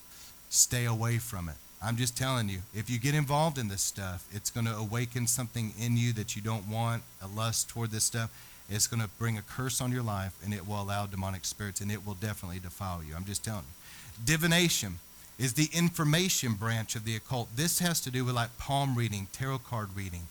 Stay 0.51 0.85
away 0.85 1.17
from 1.19 1.49
it. 1.49 1.55
I'm 1.83 1.97
just 1.97 2.17
telling 2.17 2.49
you, 2.49 2.59
if 2.75 2.91
you 2.91 2.99
get 2.99 3.15
involved 3.15 3.57
in 3.57 3.69
this 3.69 3.81
stuff, 3.81 4.27
it's 4.33 4.51
going 4.51 4.67
to 4.67 4.77
awaken 4.77 5.27
something 5.27 5.73
in 5.81 5.97
you 5.97 6.13
that 6.13 6.37
you 6.37 6.43
don't 6.43 6.69
want, 6.69 7.05
a 7.23 7.29
lust 7.29 7.69
toward 7.71 7.91
this 7.91 8.05
stuff. 8.05 8.31
It's 8.69 8.87
going 8.87 9.03
to 9.03 9.09
bring 9.19 9.39
a 9.39 9.43
curse 9.43 9.81
on 9.81 9.93
your 9.93 10.03
life 10.03 10.37
and 10.45 10.53
it 10.53 10.69
will 10.69 10.83
allow 10.83 11.07
demonic 11.07 11.45
spirits 11.45 11.81
and 11.81 11.91
it 11.91 12.05
will 12.05 12.15
definitely 12.15 12.59
defile 12.59 13.03
you. 13.03 13.15
I'm 13.17 13.25
just 13.25 13.45
telling 13.45 13.63
you. 13.63 14.25
Divination 14.25 14.99
is 15.39 15.55
the 15.55 15.71
information 15.73 16.55
branch 16.55 16.97
of 16.97 17.05
the 17.05 17.17
occult. 17.17 17.49
This 17.57 17.79
has 17.79 18.01
to 18.03 18.11
do 18.11 18.25
with 18.25 18.35
like 18.35 18.59
palm 18.59 18.95
reading, 18.95 19.29
tarot 19.33 19.61
card 19.61 19.91
reading, 19.95 20.27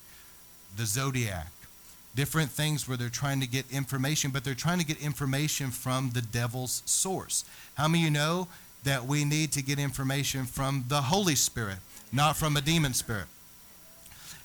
the 0.76 0.86
zodiac, 0.86 1.48
different 2.15 2.49
things 2.49 2.88
where 2.88 2.97
they're 2.97 3.09
trying 3.09 3.39
to 3.41 3.47
get 3.47 3.65
information, 3.71 4.31
but 4.31 4.43
they're 4.43 4.55
trying 4.55 4.79
to 4.79 4.85
get 4.85 4.99
information 4.99 5.71
from 5.71 6.11
the 6.13 6.21
devil's 6.21 6.81
source. 6.85 7.45
How 7.75 7.88
many 7.88 8.03
of 8.03 8.05
you 8.05 8.11
know 8.11 8.47
that 8.84 9.05
we 9.05 9.23
need 9.23 9.51
to 9.53 9.61
get 9.61 9.79
information 9.79 10.45
from 10.45 10.85
the 10.88 11.01
Holy 11.01 11.35
Spirit, 11.35 11.77
not 12.11 12.38
from 12.38 12.57
a 12.57 12.61
demon 12.61 12.93
spirit? 12.93 13.25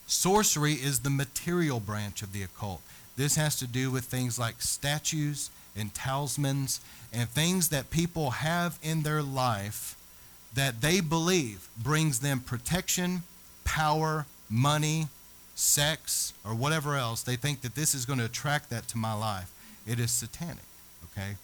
Sorcery 0.07 0.75
is 0.75 1.01
the 1.01 1.11
material 1.11 1.81
branch 1.81 2.23
of 2.23 2.33
the 2.33 2.43
occult. 2.43 2.83
This 3.17 3.37
has 3.37 3.57
to 3.57 3.67
do 3.67 3.91
with 3.91 4.05
things 4.05 4.39
like 4.39 4.61
statues 4.61 5.51
and 5.77 5.95
talismans 5.95 6.81
and 7.13 7.29
things 7.29 7.69
that 7.69 7.91
people 7.91 8.31
have 8.31 8.79
in 8.83 9.03
their 9.03 9.23
life 9.23 9.97
that 10.55 10.81
they 10.81 11.01
believe 11.01 11.69
brings 11.77 12.21
them 12.21 12.41
protection, 12.41 13.23
power, 13.65 14.27
money, 14.51 15.09
sex, 15.63 16.35
or 16.45 16.55
whatever 16.55 16.97
else. 16.97 17.23
They 17.23 17.37
think 17.37 17.61
that 17.61 17.75
this 17.75 17.95
is 17.95 18.05
going 18.05 18.19
to 18.19 18.25
attract 18.25 18.69
that 18.71 18.89
to 18.89 18.99
my 18.99 19.15
life. 19.15 19.51
It 19.87 20.01
is 20.01 20.11
satanic, 20.11 20.65
okay? 21.05 21.37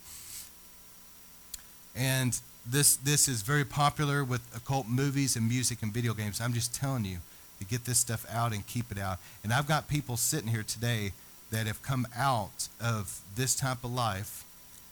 And 1.95 2.39
this, 2.67 2.97
this 2.97 3.29
is 3.29 3.43
very 3.43 3.65
popular 3.65 4.25
with 4.25 4.43
occult 4.55 4.89
movies 4.89 5.37
and 5.37 5.49
music 5.49 5.83
and 5.83 5.93
video 5.93 6.15
games. 6.15 6.41
I'm 6.41 6.53
just 6.53 6.75
telling 6.75 7.05
you 7.05 7.19
to 7.61 7.65
get 7.65 7.85
this 7.85 7.99
stuff 7.99 8.27
out 8.31 8.53
and 8.53 8.67
keep 8.67 8.91
it 8.91 8.99
out. 8.99 9.19
And 9.43 9.53
I've 9.53 9.67
got 9.67 9.89
people 9.89 10.17
sitting 10.17 10.49
here 10.49 10.65
today 10.65 11.13
that 11.51 11.67
have 11.67 11.83
come 11.83 12.07
out 12.17 12.69
of 12.81 13.21
this 13.37 13.55
type 13.55 13.85
of 13.85 13.93
life, 13.93 14.45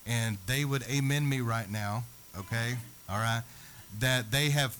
and 0.07 0.39
they 0.47 0.65
would 0.65 0.85
amen 0.91 1.29
me 1.29 1.41
right 1.41 1.71
now, 1.71 2.05
okay? 2.39 2.77
All 3.09 3.19
right? 3.19 3.43
That 3.99 4.31
they 4.31 4.51
have 4.51 4.77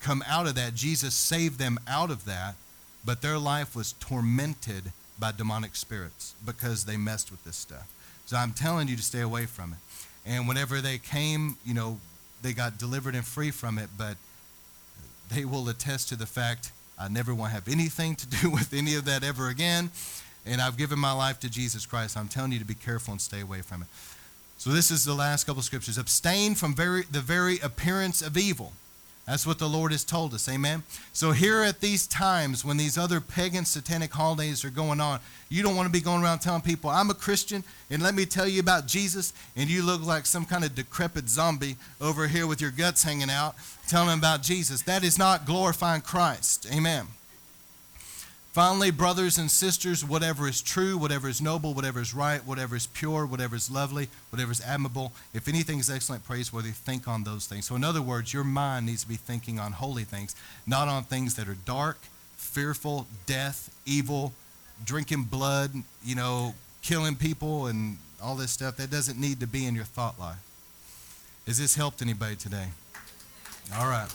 come 0.00 0.22
out 0.26 0.46
of 0.46 0.56
that. 0.56 0.74
Jesus 0.74 1.14
saved 1.14 1.58
them 1.58 1.78
out 1.88 2.10
of 2.10 2.24
that, 2.24 2.56
but 3.04 3.22
their 3.22 3.38
life 3.38 3.76
was 3.76 3.92
tormented 3.94 4.92
by 5.18 5.32
demonic 5.32 5.76
spirits 5.76 6.34
because 6.44 6.84
they 6.84 6.96
messed 6.96 7.30
with 7.30 7.44
this 7.44 7.56
stuff. 7.56 7.86
So 8.26 8.36
I'm 8.36 8.52
telling 8.52 8.88
you 8.88 8.96
to 8.96 9.02
stay 9.02 9.20
away 9.20 9.46
from 9.46 9.72
it. 9.72 9.78
And 10.26 10.48
whenever 10.48 10.80
they 10.80 10.98
came, 10.98 11.56
you 11.64 11.74
know, 11.74 11.98
they 12.42 12.52
got 12.52 12.78
delivered 12.78 13.14
and 13.14 13.24
free 13.24 13.50
from 13.50 13.78
it, 13.78 13.90
but 13.96 14.16
they 15.30 15.44
will 15.44 15.68
attest 15.68 16.08
to 16.10 16.16
the 16.16 16.26
fact 16.26 16.72
I 16.98 17.08
never 17.08 17.34
want 17.34 17.50
to 17.50 17.54
have 17.54 17.68
anything 17.68 18.14
to 18.16 18.26
do 18.26 18.50
with 18.58 18.72
any 18.72 18.94
of 18.94 19.04
that 19.04 19.22
ever 19.22 19.48
again. 19.48 19.90
And 20.46 20.60
I've 20.60 20.76
given 20.76 20.98
my 20.98 21.12
life 21.12 21.40
to 21.40 21.50
Jesus 21.50 21.86
Christ. 21.86 22.16
I'm 22.16 22.28
telling 22.28 22.52
you 22.52 22.58
to 22.58 22.64
be 22.64 22.74
careful 22.74 23.12
and 23.12 23.20
stay 23.20 23.40
away 23.40 23.62
from 23.62 23.82
it. 23.82 23.88
So 24.58 24.70
this 24.70 24.90
is 24.90 25.04
the 25.04 25.14
last 25.14 25.44
couple 25.44 25.60
of 25.60 25.64
scriptures. 25.64 25.98
Abstain 25.98 26.54
from 26.54 26.74
very, 26.74 27.02
the 27.10 27.20
very 27.20 27.58
appearance 27.58 28.22
of 28.22 28.36
evil. 28.36 28.72
That's 29.26 29.46
what 29.46 29.58
the 29.58 29.68
Lord 29.68 29.92
has 29.92 30.04
told 30.04 30.34
us. 30.34 30.48
Amen. 30.48 30.82
So 31.14 31.32
here 31.32 31.62
at 31.62 31.80
these 31.80 32.06
times 32.06 32.64
when 32.64 32.76
these 32.76 32.98
other 32.98 33.20
pagan 33.20 33.64
satanic 33.64 34.12
holidays 34.12 34.64
are 34.64 34.70
going 34.70 35.00
on, 35.00 35.20
you 35.48 35.62
don't 35.62 35.76
want 35.76 35.86
to 35.86 35.92
be 35.92 36.00
going 36.00 36.22
around 36.22 36.40
telling 36.40 36.60
people, 36.60 36.90
I'm 36.90 37.08
a 37.08 37.14
Christian, 37.14 37.64
and 37.88 38.02
let 38.02 38.14
me 38.14 38.26
tell 38.26 38.46
you 38.46 38.60
about 38.60 38.86
Jesus, 38.86 39.32
and 39.56 39.70
you 39.70 39.82
look 39.82 40.04
like 40.04 40.26
some 40.26 40.44
kind 40.44 40.62
of 40.62 40.74
decrepit 40.74 41.28
zombie 41.28 41.76
over 42.00 42.28
here 42.28 42.46
with 42.46 42.60
your 42.60 42.70
guts 42.70 43.02
hanging 43.02 43.30
out, 43.30 43.54
telling 43.88 44.08
them 44.08 44.18
about 44.18 44.42
Jesus. 44.42 44.82
That 44.82 45.02
is 45.02 45.18
not 45.18 45.46
glorifying 45.46 46.02
Christ. 46.02 46.66
Amen. 46.70 47.06
Finally, 48.54 48.92
brothers 48.92 49.36
and 49.36 49.50
sisters, 49.50 50.04
whatever 50.04 50.46
is 50.46 50.62
true, 50.62 50.96
whatever 50.96 51.28
is 51.28 51.42
noble, 51.42 51.74
whatever 51.74 52.00
is 52.00 52.14
right, 52.14 52.46
whatever 52.46 52.76
is 52.76 52.86
pure, 52.86 53.26
whatever 53.26 53.56
is 53.56 53.68
lovely, 53.68 54.08
whatever 54.30 54.52
is 54.52 54.60
admirable, 54.60 55.12
if 55.34 55.48
anything 55.48 55.80
is 55.80 55.90
excellent, 55.90 56.24
praiseworthy, 56.24 56.70
think 56.70 57.08
on 57.08 57.24
those 57.24 57.46
things. 57.46 57.66
So, 57.66 57.74
in 57.74 57.82
other 57.82 58.00
words, 58.00 58.32
your 58.32 58.44
mind 58.44 58.86
needs 58.86 59.02
to 59.02 59.08
be 59.08 59.16
thinking 59.16 59.58
on 59.58 59.72
holy 59.72 60.04
things, 60.04 60.36
not 60.68 60.86
on 60.86 61.02
things 61.02 61.34
that 61.34 61.48
are 61.48 61.56
dark, 61.64 61.98
fearful, 62.36 63.08
death, 63.26 63.74
evil, 63.86 64.32
drinking 64.84 65.24
blood, 65.24 65.72
you 66.04 66.14
know, 66.14 66.54
killing 66.80 67.16
people, 67.16 67.66
and 67.66 67.98
all 68.22 68.36
this 68.36 68.52
stuff. 68.52 68.76
That 68.76 68.88
doesn't 68.88 69.18
need 69.18 69.40
to 69.40 69.48
be 69.48 69.66
in 69.66 69.74
your 69.74 69.82
thought 69.82 70.16
life. 70.16 70.38
Has 71.48 71.58
this 71.58 71.74
helped 71.74 72.02
anybody 72.02 72.36
today? 72.36 72.68
All 73.76 73.88
right. 73.88 74.08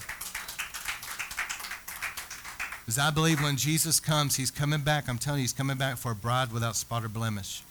Because 2.89 2.97
I 2.97 3.11
believe 3.11 3.43
when 3.43 3.55
Jesus 3.55 3.99
comes, 3.99 4.35
he's 4.35 4.49
coming 4.49 4.81
back. 4.81 5.07
I'm 5.07 5.19
telling 5.19 5.41
you, 5.41 5.43
he's 5.43 5.53
coming 5.53 5.77
back 5.77 5.97
for 5.97 6.13
a 6.13 6.15
bride 6.15 6.51
without 6.51 6.75
spot 6.75 7.05
or 7.05 7.07
blemish. 7.07 7.61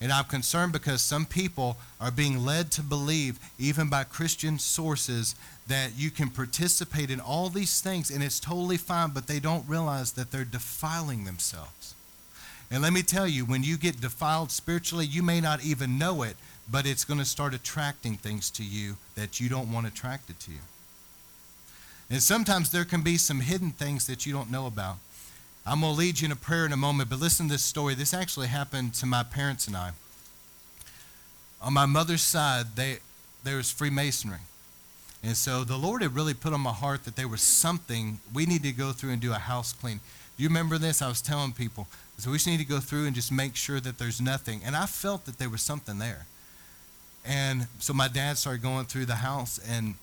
And 0.00 0.12
I'm 0.12 0.26
concerned 0.26 0.72
because 0.72 1.02
some 1.02 1.26
people 1.26 1.78
are 2.00 2.12
being 2.12 2.44
led 2.44 2.70
to 2.70 2.82
believe, 2.84 3.40
even 3.58 3.88
by 3.88 4.04
Christian 4.04 4.56
sources, 4.60 5.34
that 5.66 5.98
you 5.98 6.12
can 6.12 6.30
participate 6.30 7.10
in 7.10 7.18
all 7.18 7.48
these 7.48 7.80
things 7.80 8.08
and 8.08 8.22
it's 8.22 8.38
totally 8.38 8.76
fine, 8.76 9.10
but 9.10 9.26
they 9.26 9.40
don't 9.40 9.68
realize 9.68 10.12
that 10.12 10.30
they're 10.30 10.44
defiling 10.44 11.24
themselves. 11.24 11.96
And 12.70 12.80
let 12.80 12.92
me 12.92 13.02
tell 13.02 13.26
you, 13.26 13.44
when 13.44 13.64
you 13.64 13.78
get 13.78 14.00
defiled 14.00 14.52
spiritually, 14.52 15.06
you 15.06 15.24
may 15.24 15.40
not 15.40 15.64
even 15.64 15.98
know 15.98 16.22
it, 16.22 16.36
but 16.70 16.86
it's 16.86 17.04
going 17.04 17.18
to 17.18 17.26
start 17.26 17.52
attracting 17.52 18.16
things 18.16 18.48
to 18.50 18.62
you 18.62 18.96
that 19.16 19.40
you 19.40 19.48
don't 19.48 19.72
want 19.72 19.88
attracted 19.88 20.38
to 20.38 20.52
you. 20.52 20.60
And 22.10 22.22
sometimes 22.22 22.70
there 22.70 22.84
can 22.84 23.02
be 23.02 23.18
some 23.18 23.40
hidden 23.40 23.70
things 23.70 24.06
that 24.06 24.24
you 24.24 24.32
don't 24.32 24.50
know 24.50 24.66
about. 24.66 24.96
I'm 25.66 25.80
going 25.80 25.92
to 25.92 25.98
lead 25.98 26.20
you 26.20 26.26
in 26.26 26.32
a 26.32 26.36
prayer 26.36 26.64
in 26.64 26.72
a 26.72 26.76
moment, 26.76 27.10
but 27.10 27.20
listen 27.20 27.48
to 27.48 27.54
this 27.54 27.62
story. 27.62 27.94
This 27.94 28.14
actually 28.14 28.46
happened 28.46 28.94
to 28.94 29.06
my 29.06 29.22
parents 29.22 29.66
and 29.66 29.76
I. 29.76 29.90
On 31.60 31.74
my 31.74 31.84
mother's 31.84 32.22
side, 32.22 32.76
they, 32.76 32.98
there 33.44 33.56
was 33.56 33.70
Freemasonry. 33.70 34.38
And 35.22 35.36
so 35.36 35.64
the 35.64 35.76
Lord 35.76 36.00
had 36.00 36.14
really 36.14 36.32
put 36.32 36.52
on 36.54 36.60
my 36.60 36.72
heart 36.72 37.04
that 37.04 37.16
there 37.16 37.28
was 37.28 37.42
something 37.42 38.20
we 38.32 38.46
need 38.46 38.62
to 38.62 38.72
go 38.72 38.92
through 38.92 39.10
and 39.10 39.20
do 39.20 39.32
a 39.32 39.38
house 39.38 39.72
clean. 39.72 40.00
Do 40.36 40.42
you 40.42 40.48
remember 40.48 40.78
this? 40.78 41.02
I 41.02 41.08
was 41.08 41.20
telling 41.20 41.52
people. 41.52 41.88
So 42.18 42.30
we 42.30 42.36
just 42.36 42.46
need 42.46 42.58
to 42.58 42.64
go 42.64 42.78
through 42.80 43.06
and 43.06 43.14
just 43.14 43.30
make 43.30 43.54
sure 43.54 43.80
that 43.80 43.98
there's 43.98 44.20
nothing. 44.20 44.60
And 44.64 44.74
I 44.74 44.86
felt 44.86 45.26
that 45.26 45.38
there 45.38 45.50
was 45.50 45.60
something 45.60 45.98
there. 45.98 46.26
And 47.24 47.66
so 47.78 47.92
my 47.92 48.08
dad 48.08 48.38
started 48.38 48.62
going 48.62 48.86
through 48.86 49.06
the 49.06 49.16
house 49.16 49.60
and 49.68 49.94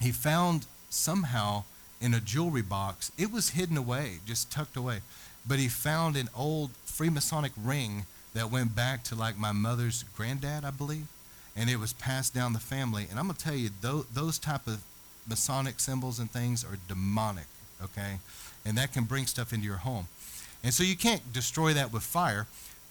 he 0.00 0.12
found 0.12 0.66
somehow 0.88 1.64
in 2.00 2.14
a 2.14 2.20
jewelry 2.20 2.62
box. 2.62 3.10
It 3.18 3.32
was 3.32 3.50
hidden 3.50 3.76
away, 3.76 4.18
just 4.26 4.50
tucked 4.50 4.76
away. 4.76 5.00
But 5.46 5.58
he 5.58 5.68
found 5.68 6.16
an 6.16 6.28
old 6.34 6.70
Freemasonic 6.86 7.52
ring 7.56 8.06
that 8.34 8.50
went 8.50 8.74
back 8.74 9.02
to 9.04 9.14
like 9.14 9.38
my 9.38 9.52
mother's 9.52 10.04
granddad, 10.16 10.64
I 10.64 10.70
believe, 10.70 11.06
and 11.56 11.70
it 11.70 11.78
was 11.78 11.92
passed 11.94 12.34
down 12.34 12.52
the 12.52 12.58
family. 12.58 13.06
And 13.10 13.18
I'm 13.18 13.26
gonna 13.26 13.38
tell 13.38 13.54
you, 13.54 13.70
those, 13.80 14.06
those 14.12 14.38
type 14.38 14.66
of 14.66 14.82
Masonic 15.28 15.80
symbols 15.80 16.18
and 16.18 16.30
things 16.30 16.64
are 16.64 16.78
demonic, 16.88 17.46
okay, 17.82 18.18
and 18.64 18.76
that 18.76 18.92
can 18.92 19.04
bring 19.04 19.26
stuff 19.26 19.52
into 19.52 19.64
your 19.64 19.78
home. 19.78 20.06
And 20.62 20.74
so 20.74 20.82
you 20.82 20.96
can't 20.96 21.32
destroy 21.32 21.72
that 21.74 21.92
with 21.92 22.02
fire. 22.02 22.46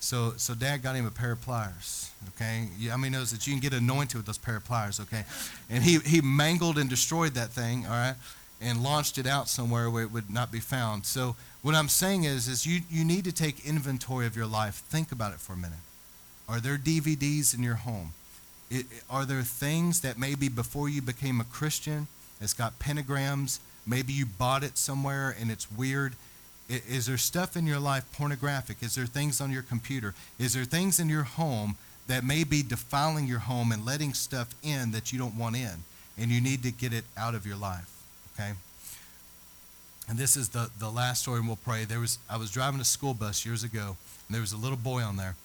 So, 0.06 0.34
so 0.38 0.53
dad 0.53 0.84
got 0.84 0.95
him 0.95 1.07
a 1.07 1.10
pair 1.10 1.32
of 1.32 1.41
pliers, 1.41 2.11
okay? 2.30 2.68
I 2.94 2.95
mean, 2.95 3.11
knows 3.11 3.32
that 3.32 3.48
you 3.48 3.53
can 3.53 3.60
get 3.60 3.73
anointed 3.73 4.15
with 4.15 4.27
those 4.27 4.38
pair 4.38 4.57
of 4.57 4.64
pliers, 4.64 4.99
okay? 4.99 5.23
And 5.68 5.84
he, 5.84 5.98
he 5.98 6.22
mangled 6.22 6.77
and 6.77 6.88
destroyed 6.88 7.34
that 7.34 7.49
thing, 7.49 7.88
all 7.88 7.91
right, 7.91 8.14
and 8.61 8.84
launched 8.84 9.18
it 9.18 9.26
out 9.26 9.49
somewhere 9.49 9.90
where 9.90 10.03
it 10.03 10.11
would 10.11 10.30
not 10.30 10.52
be 10.52 10.60
found. 10.60 11.07
So 11.07 11.36
what 11.64 11.73
I'm 11.73 11.90
saying 11.90 12.23
is, 12.23 12.48
is 12.48 12.68
you, 12.68 12.82
you 12.88 13.03
need 13.03 13.23
to 13.23 13.32
take 13.32 13.65
inventory 13.65 14.27
of 14.27 14.36
your 14.36 14.45
life. 14.45 14.76
Think 14.76 15.11
about 15.11 15.34
it 15.34 15.40
for 15.40 15.53
a 15.53 15.57
minute. 15.57 15.80
Are 16.48 16.60
there 16.60 16.77
DVDs 16.77 17.56
in 17.56 17.64
your 17.64 17.73
home? 17.73 18.14
It, 18.69 18.86
are 19.10 19.26
there 19.26 19.41
things 19.41 20.02
that 20.02 20.19
maybe 20.19 20.49
before 20.49 20.88
you 20.88 21.02
became 21.02 21.41
a 21.41 21.45
Christian, 21.45 22.06
it's 22.40 22.53
got 22.53 22.77
pentagrams, 22.77 23.57
maybe 23.88 24.14
you 24.14 24.27
bought 24.27 24.64
it 24.64 24.77
somewhere 24.77 25.36
and 25.41 25.49
it's 25.49 25.72
weird, 25.72 26.14
is 26.67 27.05
there 27.05 27.17
stuff 27.17 27.55
in 27.55 27.67
your 27.67 27.79
life 27.79 28.05
pornographic? 28.13 28.77
Is 28.81 28.95
there 28.95 29.05
things 29.05 29.39
on 29.39 29.51
your 29.51 29.61
computer? 29.61 30.13
Is 30.39 30.53
there 30.53 30.63
things 30.63 30.99
in 30.99 31.09
your 31.09 31.23
home 31.23 31.75
that 32.07 32.23
may 32.23 32.43
be 32.43 32.63
defiling 32.63 33.27
your 33.27 33.39
home 33.39 33.71
and 33.71 33.85
letting 33.85 34.13
stuff 34.13 34.49
in 34.63 34.91
that 34.91 35.13
you 35.13 35.19
don't 35.19 35.37
want 35.37 35.55
in? 35.55 35.83
And 36.17 36.31
you 36.31 36.41
need 36.41 36.63
to 36.63 36.71
get 36.71 36.93
it 36.93 37.03
out 37.17 37.35
of 37.35 37.45
your 37.45 37.57
life, 37.57 37.91
okay? 38.33 38.53
And 40.07 40.17
this 40.17 40.37
is 40.37 40.49
the, 40.49 40.69
the 40.79 40.89
last 40.89 41.23
story, 41.23 41.39
and 41.39 41.47
we'll 41.47 41.57
pray. 41.57 41.83
There 41.83 41.99
was 41.99 42.19
I 42.29 42.37
was 42.37 42.51
driving 42.51 42.79
a 42.79 42.85
school 42.85 43.13
bus 43.13 43.45
years 43.45 43.63
ago, 43.63 43.97
and 44.27 44.35
there 44.35 44.41
was 44.41 44.53
a 44.53 44.57
little 44.57 44.77
boy 44.77 45.01
on 45.01 45.17
there. 45.17 45.35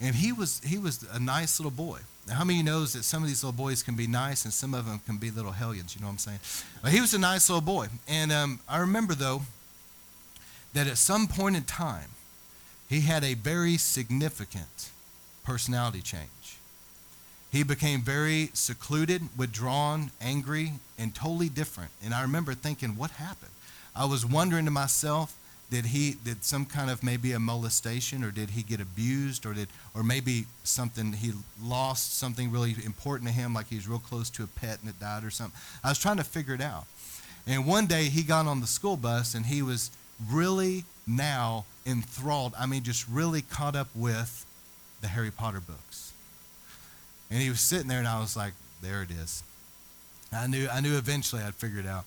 And 0.00 0.14
he 0.14 0.32
was 0.32 0.60
he 0.64 0.78
was 0.78 1.04
a 1.12 1.18
nice 1.18 1.58
little 1.58 1.70
boy. 1.70 1.98
Now, 2.26 2.34
how 2.34 2.44
many 2.44 2.60
of 2.60 2.66
you 2.66 2.72
knows 2.72 2.92
that 2.94 3.04
some 3.04 3.22
of 3.22 3.28
these 3.28 3.44
little 3.44 3.56
boys 3.56 3.82
can 3.82 3.94
be 3.94 4.06
nice 4.06 4.44
and 4.44 4.52
some 4.52 4.74
of 4.74 4.84
them 4.84 5.00
can 5.06 5.16
be 5.16 5.30
little 5.30 5.52
hellions? 5.52 5.94
You 5.94 6.00
know 6.00 6.08
what 6.08 6.14
I'm 6.14 6.18
saying? 6.18 6.40
But 6.82 6.92
he 6.92 7.00
was 7.00 7.14
a 7.14 7.18
nice 7.18 7.48
little 7.48 7.62
boy. 7.62 7.86
And 8.08 8.32
um, 8.32 8.60
I 8.68 8.78
remember, 8.78 9.14
though, 9.14 9.42
that 10.76 10.86
at 10.86 10.98
some 10.98 11.26
point 11.26 11.56
in 11.56 11.62
time, 11.62 12.10
he 12.86 13.00
had 13.00 13.24
a 13.24 13.32
very 13.32 13.78
significant 13.78 14.90
personality 15.42 16.02
change. 16.02 16.58
He 17.50 17.62
became 17.62 18.02
very 18.02 18.50
secluded, 18.52 19.22
withdrawn, 19.38 20.10
angry, 20.20 20.72
and 20.98 21.14
totally 21.14 21.48
different. 21.48 21.92
And 22.04 22.12
I 22.12 22.20
remember 22.20 22.52
thinking, 22.52 22.90
what 22.90 23.12
happened? 23.12 23.52
I 23.94 24.04
was 24.04 24.26
wondering 24.26 24.66
to 24.66 24.70
myself, 24.70 25.34
did 25.70 25.86
he 25.86 26.16
did 26.22 26.44
some 26.44 26.66
kind 26.66 26.90
of 26.90 27.02
maybe 27.02 27.32
a 27.32 27.40
molestation 27.40 28.22
or 28.22 28.30
did 28.30 28.50
he 28.50 28.62
get 28.62 28.78
abused 28.78 29.46
or 29.46 29.54
did 29.54 29.68
or 29.94 30.02
maybe 30.02 30.44
something 30.62 31.14
he 31.14 31.32
lost 31.60 32.18
something 32.18 32.52
really 32.52 32.76
important 32.84 33.30
to 33.30 33.34
him 33.34 33.54
like 33.54 33.68
he's 33.68 33.88
real 33.88 33.98
close 33.98 34.28
to 34.30 34.44
a 34.44 34.46
pet 34.46 34.78
and 34.80 34.88
it 34.88 35.00
died 35.00 35.24
or 35.24 35.30
something 35.30 35.58
i 35.82 35.88
was 35.88 35.98
trying 35.98 36.18
to 36.18 36.22
figure 36.22 36.54
it 36.54 36.60
out 36.60 36.86
and 37.48 37.66
one 37.66 37.86
day 37.86 38.04
he 38.04 38.22
got 38.22 38.46
on 38.46 38.60
the 38.60 38.66
school 38.68 38.96
bus 38.96 39.34
and 39.34 39.46
he 39.46 39.60
was 39.60 39.90
really 40.30 40.84
now 41.06 41.64
enthralled, 41.86 42.54
I 42.58 42.66
mean, 42.66 42.82
just 42.82 43.06
really 43.08 43.42
caught 43.42 43.76
up 43.76 43.88
with 43.94 44.44
the 45.00 45.08
Harry 45.08 45.30
Potter 45.30 45.60
books. 45.60 46.12
And 47.30 47.40
he 47.40 47.48
was 47.48 47.60
sitting 47.60 47.88
there, 47.88 47.98
and 47.98 48.08
I 48.08 48.20
was 48.20 48.36
like, 48.36 48.54
there 48.82 49.02
it 49.02 49.10
is. 49.10 49.42
I 50.32 50.46
knew, 50.46 50.68
I 50.68 50.80
knew 50.80 50.96
eventually 50.96 51.42
I'd 51.42 51.54
figure 51.54 51.80
it 51.80 51.86
out. 51.86 52.04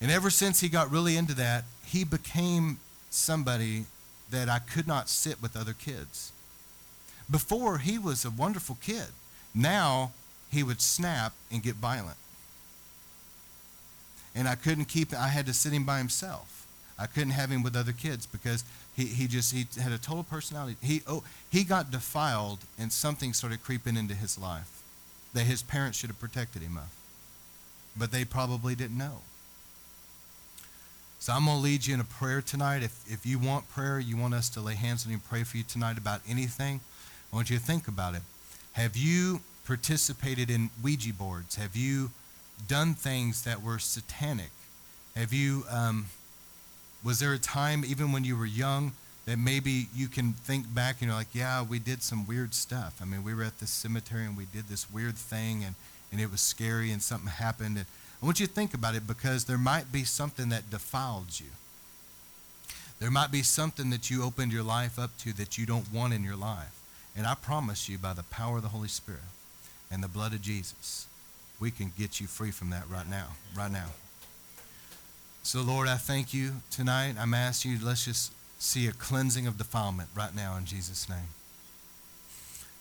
And 0.00 0.10
ever 0.10 0.30
since 0.30 0.60
he 0.60 0.68
got 0.68 0.90
really 0.90 1.16
into 1.16 1.34
that, 1.34 1.64
he 1.84 2.04
became 2.04 2.78
somebody 3.10 3.86
that 4.30 4.48
I 4.48 4.58
could 4.58 4.86
not 4.86 5.08
sit 5.08 5.40
with 5.40 5.56
other 5.56 5.72
kids. 5.72 6.32
Before, 7.30 7.78
he 7.78 7.98
was 7.98 8.24
a 8.24 8.30
wonderful 8.30 8.78
kid. 8.82 9.06
Now, 9.54 10.12
he 10.50 10.62
would 10.62 10.80
snap 10.80 11.32
and 11.50 11.62
get 11.62 11.76
violent. 11.76 12.16
And 14.34 14.48
I 14.48 14.54
couldn't 14.54 14.86
keep, 14.86 15.14
I 15.14 15.28
had 15.28 15.46
to 15.46 15.54
sit 15.54 15.72
him 15.72 15.84
by 15.84 15.98
himself. 15.98 16.61
I 16.98 17.06
couldn't 17.06 17.30
have 17.30 17.50
him 17.50 17.62
with 17.62 17.76
other 17.76 17.92
kids 17.92 18.26
because 18.26 18.64
he, 18.94 19.06
he 19.06 19.26
just, 19.26 19.52
he 19.52 19.66
had 19.80 19.92
a 19.92 19.98
total 19.98 20.24
personality. 20.24 20.76
He, 20.82 21.02
oh, 21.06 21.24
he 21.50 21.64
got 21.64 21.90
defiled 21.90 22.60
and 22.78 22.92
something 22.92 23.32
started 23.32 23.62
creeping 23.62 23.96
into 23.96 24.14
his 24.14 24.38
life 24.38 24.82
that 25.34 25.44
his 25.44 25.62
parents 25.62 25.98
should 25.98 26.10
have 26.10 26.20
protected 26.20 26.62
him 26.62 26.76
of. 26.76 26.90
But 27.96 28.12
they 28.12 28.24
probably 28.24 28.74
didn't 28.74 28.98
know. 28.98 29.22
So 31.18 31.32
I'm 31.32 31.44
to 31.44 31.54
lead 31.54 31.86
you 31.86 31.94
in 31.94 32.00
a 32.00 32.04
prayer 32.04 32.42
tonight. 32.42 32.82
If, 32.82 33.00
if 33.06 33.24
you 33.24 33.38
want 33.38 33.68
prayer, 33.70 34.00
you 34.00 34.16
want 34.16 34.34
us 34.34 34.48
to 34.50 34.60
lay 34.60 34.74
hands 34.74 35.06
on 35.06 35.12
you 35.12 35.16
and 35.16 35.24
pray 35.24 35.44
for 35.44 35.56
you 35.56 35.62
tonight 35.62 35.96
about 35.96 36.20
anything, 36.28 36.80
I 37.32 37.36
want 37.36 37.48
you 37.48 37.58
to 37.58 37.62
think 37.62 37.86
about 37.86 38.14
it. 38.14 38.22
Have 38.72 38.96
you 38.96 39.40
participated 39.64 40.50
in 40.50 40.70
Ouija 40.82 41.12
boards? 41.12 41.54
Have 41.54 41.76
you 41.76 42.10
done 42.66 42.94
things 42.94 43.44
that 43.44 43.62
were 43.62 43.78
satanic? 43.78 44.50
Have 45.14 45.32
you, 45.32 45.64
um, 45.70 46.06
was 47.04 47.18
there 47.18 47.32
a 47.32 47.38
time, 47.38 47.84
even 47.84 48.12
when 48.12 48.24
you 48.24 48.36
were 48.36 48.46
young, 48.46 48.92
that 49.26 49.38
maybe 49.38 49.86
you 49.94 50.08
can 50.08 50.32
think 50.32 50.72
back 50.74 50.96
and 51.00 51.08
you're 51.08 51.16
like, 51.16 51.34
yeah, 51.34 51.62
we 51.62 51.78
did 51.78 52.02
some 52.02 52.26
weird 52.26 52.54
stuff. 52.54 52.98
I 53.00 53.04
mean, 53.04 53.22
we 53.22 53.34
were 53.34 53.44
at 53.44 53.60
this 53.60 53.70
cemetery 53.70 54.24
and 54.24 54.36
we 54.36 54.46
did 54.46 54.68
this 54.68 54.90
weird 54.90 55.16
thing 55.16 55.64
and, 55.64 55.74
and 56.10 56.20
it 56.20 56.30
was 56.30 56.40
scary 56.40 56.90
and 56.90 57.00
something 57.00 57.28
happened. 57.28 57.76
And 57.76 57.86
I 58.20 58.24
want 58.24 58.40
you 58.40 58.46
to 58.46 58.52
think 58.52 58.74
about 58.74 58.94
it 58.94 59.06
because 59.06 59.44
there 59.44 59.58
might 59.58 59.92
be 59.92 60.04
something 60.04 60.48
that 60.48 60.70
defiled 60.70 61.38
you. 61.38 61.46
There 62.98 63.10
might 63.10 63.32
be 63.32 63.42
something 63.42 63.90
that 63.90 64.10
you 64.10 64.22
opened 64.22 64.52
your 64.52 64.62
life 64.62 64.98
up 64.98 65.16
to 65.18 65.32
that 65.34 65.58
you 65.58 65.66
don't 65.66 65.92
want 65.92 66.14
in 66.14 66.22
your 66.22 66.36
life. 66.36 66.78
And 67.16 67.26
I 67.26 67.34
promise 67.34 67.88
you, 67.88 67.98
by 67.98 68.12
the 68.12 68.22
power 68.22 68.56
of 68.56 68.62
the 68.62 68.68
Holy 68.68 68.88
Spirit 68.88 69.20
and 69.90 70.02
the 70.02 70.08
blood 70.08 70.32
of 70.32 70.40
Jesus, 70.40 71.06
we 71.60 71.70
can 71.70 71.92
get 71.98 72.20
you 72.20 72.26
free 72.26 72.50
from 72.50 72.70
that 72.70 72.88
right 72.88 73.08
now. 73.08 73.28
Right 73.56 73.70
now. 73.70 73.88
So, 75.44 75.60
Lord, 75.60 75.88
I 75.88 75.96
thank 75.96 76.32
you 76.32 76.52
tonight. 76.70 77.16
I'm 77.18 77.34
asking 77.34 77.72
you, 77.72 77.78
let's 77.82 78.04
just 78.04 78.32
see 78.60 78.86
a 78.86 78.92
cleansing 78.92 79.48
of 79.48 79.58
defilement 79.58 80.08
right 80.14 80.34
now 80.34 80.56
in 80.56 80.64
Jesus' 80.64 81.08
name. 81.08 81.30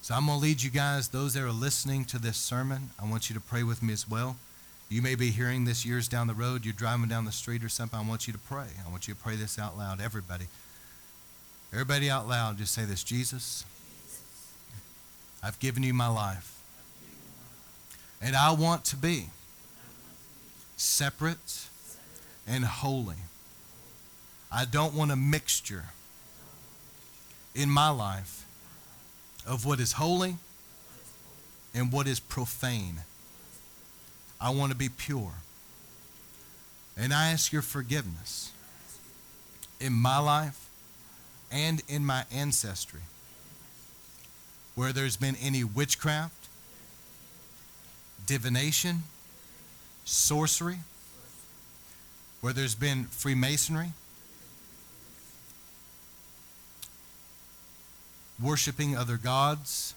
So, 0.04 0.14
I'm 0.14 0.28
going 0.28 0.38
to 0.38 0.44
lead 0.44 0.62
you 0.62 0.70
guys, 0.70 1.08
those 1.08 1.34
that 1.34 1.44
are 1.44 1.52
listening 1.52 2.06
to 2.06 2.20
this 2.20 2.38
sermon, 2.38 2.92
I 3.02 3.10
want 3.10 3.30
you 3.30 3.34
to 3.34 3.42
pray 3.42 3.64
with 3.64 3.82
me 3.82 3.94
as 3.94 4.08
well. 4.08 4.36
You 4.90 5.02
may 5.02 5.16
be 5.16 5.32
hearing 5.32 5.66
this 5.66 5.86
years 5.86 6.08
down 6.08 6.28
the 6.28 6.34
road. 6.36 6.64
You're 6.64 6.74
driving 6.74 7.08
down 7.08 7.26
the 7.26 7.32
street 7.32 7.64
or 7.64 7.70
something. 7.70 7.98
I 7.98 8.08
want 8.08 8.28
you 8.28 8.34
to 8.34 8.40
pray. 8.40 8.68
I 8.86 8.92
want 8.92 9.08
you 9.08 9.16
to 9.16 9.20
pray 9.20 9.36
this 9.36 9.58
out 9.58 9.78
loud. 9.78 10.00
Everybody. 10.00 10.46
Everybody 11.74 12.10
out 12.10 12.28
loud, 12.28 12.58
just 12.58 12.74
say 12.74 12.84
this 12.84 13.04
Jesus, 13.04 13.64
I've 15.42 15.58
given 15.60 15.84
you 15.84 15.94
my 15.94 16.10
life. 16.10 16.60
And 18.22 18.36
I 18.36 18.52
want 18.52 18.86
to 18.86 18.98
be 18.98 19.30
separate 20.76 21.70
and 22.52 22.65
holy. 22.65 23.15
I 24.52 24.65
don't 24.65 24.94
want 24.94 25.10
a 25.11 25.15
mixture 25.15 25.86
in 27.56 27.69
my 27.69 27.90
life 27.90 28.45
of 29.48 29.65
what 29.65 29.80
is 29.80 29.94
holy 29.94 30.36
and 31.73 31.94
what 31.94 32.07
is 32.07 32.19
profane. 32.19 33.03
I 34.40 34.49
want 34.49 34.72
to 34.73 34.78
be 34.78 34.90
pure. 34.90 35.32
And 36.98 37.14
I 37.14 37.32
ask 37.32 37.53
your 37.53 37.61
forgiveness 37.61 38.52
in 39.80 39.94
my 39.94 40.19
life 40.19 40.69
and 41.52 41.82
in 41.88 42.06
my 42.06 42.26
ancestry 42.34 43.02
where 44.76 44.91
there's 44.91 45.15
been 45.15 45.36
any 45.41 45.64
witchcraft, 45.64 46.49
divination, 48.26 49.03
sorcery, 50.03 50.80
where 52.41 52.53
there's 52.53 52.76
been 52.76 53.05
Freemasonry, 53.05 53.91
worshiping 58.41 58.97
other 58.97 59.18
gods, 59.18 59.93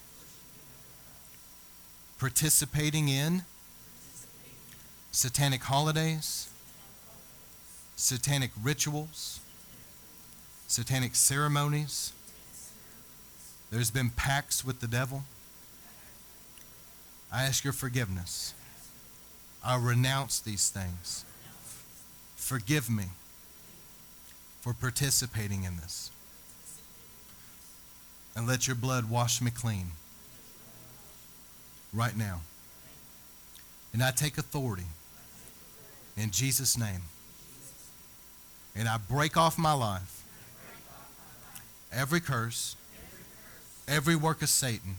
participating 2.19 3.09
in 3.09 3.43
satanic 5.11 5.63
holidays, 5.63 6.49
satanic 7.95 8.51
rituals, 8.61 9.39
satanic 10.67 11.15
ceremonies. 11.15 12.13
There's 13.71 13.89
been 13.89 14.11
pacts 14.11 14.63
with 14.63 14.79
the 14.81 14.87
devil. 14.87 15.23
I 17.31 17.43
ask 17.43 17.63
your 17.63 17.73
forgiveness. 17.73 18.53
I 19.63 19.77
renounce 19.77 20.39
these 20.39 20.69
things. 20.69 21.25
Forgive 22.35 22.89
me 22.89 23.05
for 24.61 24.73
participating 24.73 25.63
in 25.63 25.77
this. 25.77 26.11
And 28.35 28.47
let 28.47 28.67
your 28.67 28.75
blood 28.75 29.09
wash 29.09 29.41
me 29.41 29.51
clean 29.51 29.91
right 31.93 32.15
now. 32.15 32.41
And 33.93 34.03
I 34.03 34.11
take 34.11 34.37
authority 34.37 34.83
in 36.17 36.31
Jesus' 36.31 36.77
name. 36.77 37.01
And 38.75 38.89
I 38.89 38.97
break 38.97 39.37
off 39.37 39.57
my 39.57 39.73
life 39.73 40.23
every 41.93 42.19
curse, 42.19 42.75
every 43.87 44.15
work 44.15 44.41
of 44.41 44.49
Satan 44.49 44.97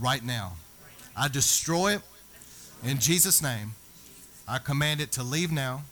right 0.00 0.24
now. 0.24 0.52
I 1.16 1.28
destroy 1.28 1.94
it 1.94 2.02
in 2.84 2.98
Jesus' 2.98 3.42
name. 3.42 3.72
I 4.50 4.58
command 4.58 5.00
it 5.00 5.12
to 5.12 5.22
leave 5.22 5.52
now. 5.52 5.84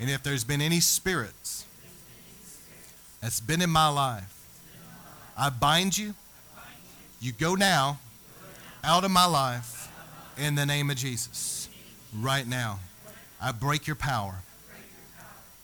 And 0.00 0.08
if 0.08 0.22
there's 0.22 0.42
been 0.42 0.62
any 0.62 0.80
spirits 0.80 1.66
that's 3.20 3.40
been 3.40 3.60
in 3.60 3.68
my 3.68 3.88
life, 3.88 4.32
I 5.36 5.50
bind 5.50 5.98
you. 5.98 6.14
You 7.20 7.32
go 7.32 7.54
now 7.54 7.98
out 8.82 9.04
of 9.04 9.10
my 9.10 9.26
life 9.26 9.92
in 10.38 10.54
the 10.54 10.64
name 10.64 10.88
of 10.88 10.96
Jesus. 10.96 11.68
Right 12.18 12.46
now. 12.46 12.80
I 13.38 13.52
break 13.52 13.86
your 13.86 13.96
power. 13.96 14.36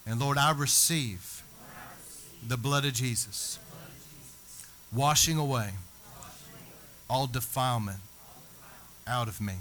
And 0.07 0.21
Lord, 0.21 0.37
I 0.37 0.53
receive 0.53 1.43
the 2.47 2.59
blood 2.59 2.85
of 2.85 2.93
Jesus, 2.93 3.59
washing 4.93 5.39
away 5.39 5.71
all 7.09 7.27
defilement 7.27 8.01
out 9.07 9.29
of 9.29 9.41
me. 9.41 9.55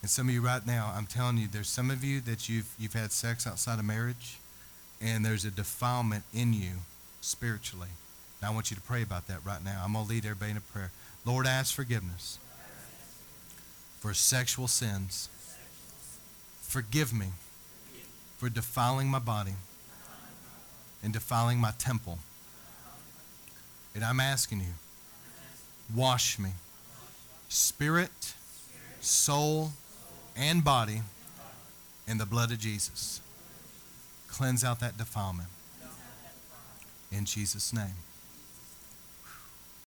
And 0.00 0.10
some 0.10 0.28
of 0.28 0.34
you 0.34 0.40
right 0.40 0.64
now, 0.66 0.92
I'm 0.94 1.06
telling 1.06 1.38
you, 1.38 1.48
there's 1.48 1.68
some 1.68 1.90
of 1.90 2.04
you 2.04 2.20
that 2.20 2.48
you've, 2.48 2.72
you've 2.78 2.92
had 2.92 3.10
sex 3.12 3.46
outside 3.46 3.78
of 3.78 3.84
marriage, 3.84 4.38
and 5.00 5.24
there's 5.24 5.44
a 5.44 5.50
defilement 5.50 6.24
in 6.32 6.52
you 6.52 6.70
spiritually. 7.20 7.88
Now, 8.40 8.52
I 8.52 8.54
want 8.54 8.70
you 8.70 8.76
to 8.76 8.82
pray 8.82 9.02
about 9.02 9.26
that 9.26 9.44
right 9.44 9.64
now. 9.64 9.82
I'm 9.84 9.92
going 9.92 10.04
to 10.04 10.10
lead 10.10 10.24
everybody 10.24 10.52
in 10.52 10.56
a 10.56 10.60
prayer. 10.60 10.92
Lord, 11.24 11.46
ask 11.46 11.74
forgiveness 11.74 12.38
for 13.98 14.14
sexual 14.14 14.68
sins. 14.68 15.28
Forgive 16.62 17.12
me 17.12 17.26
for 18.38 18.48
defiling 18.48 19.08
my 19.08 19.18
body 19.18 19.54
and 21.02 21.12
defiling 21.12 21.58
my 21.58 21.72
temple. 21.78 22.18
And 23.94 24.04
I'm 24.04 24.20
asking 24.20 24.60
you, 24.60 24.74
wash 25.94 26.38
me, 26.38 26.50
spirit, 27.48 28.34
soul, 29.00 29.72
and 30.38 30.62
body 30.64 31.02
in 32.06 32.18
the 32.18 32.26
blood 32.26 32.52
of 32.52 32.58
Jesus. 32.58 33.20
Cleanse 34.28 34.64
out 34.64 34.80
that 34.80 34.96
defilement. 34.96 35.48
In 37.10 37.24
Jesus' 37.24 37.72
name. 37.72 37.96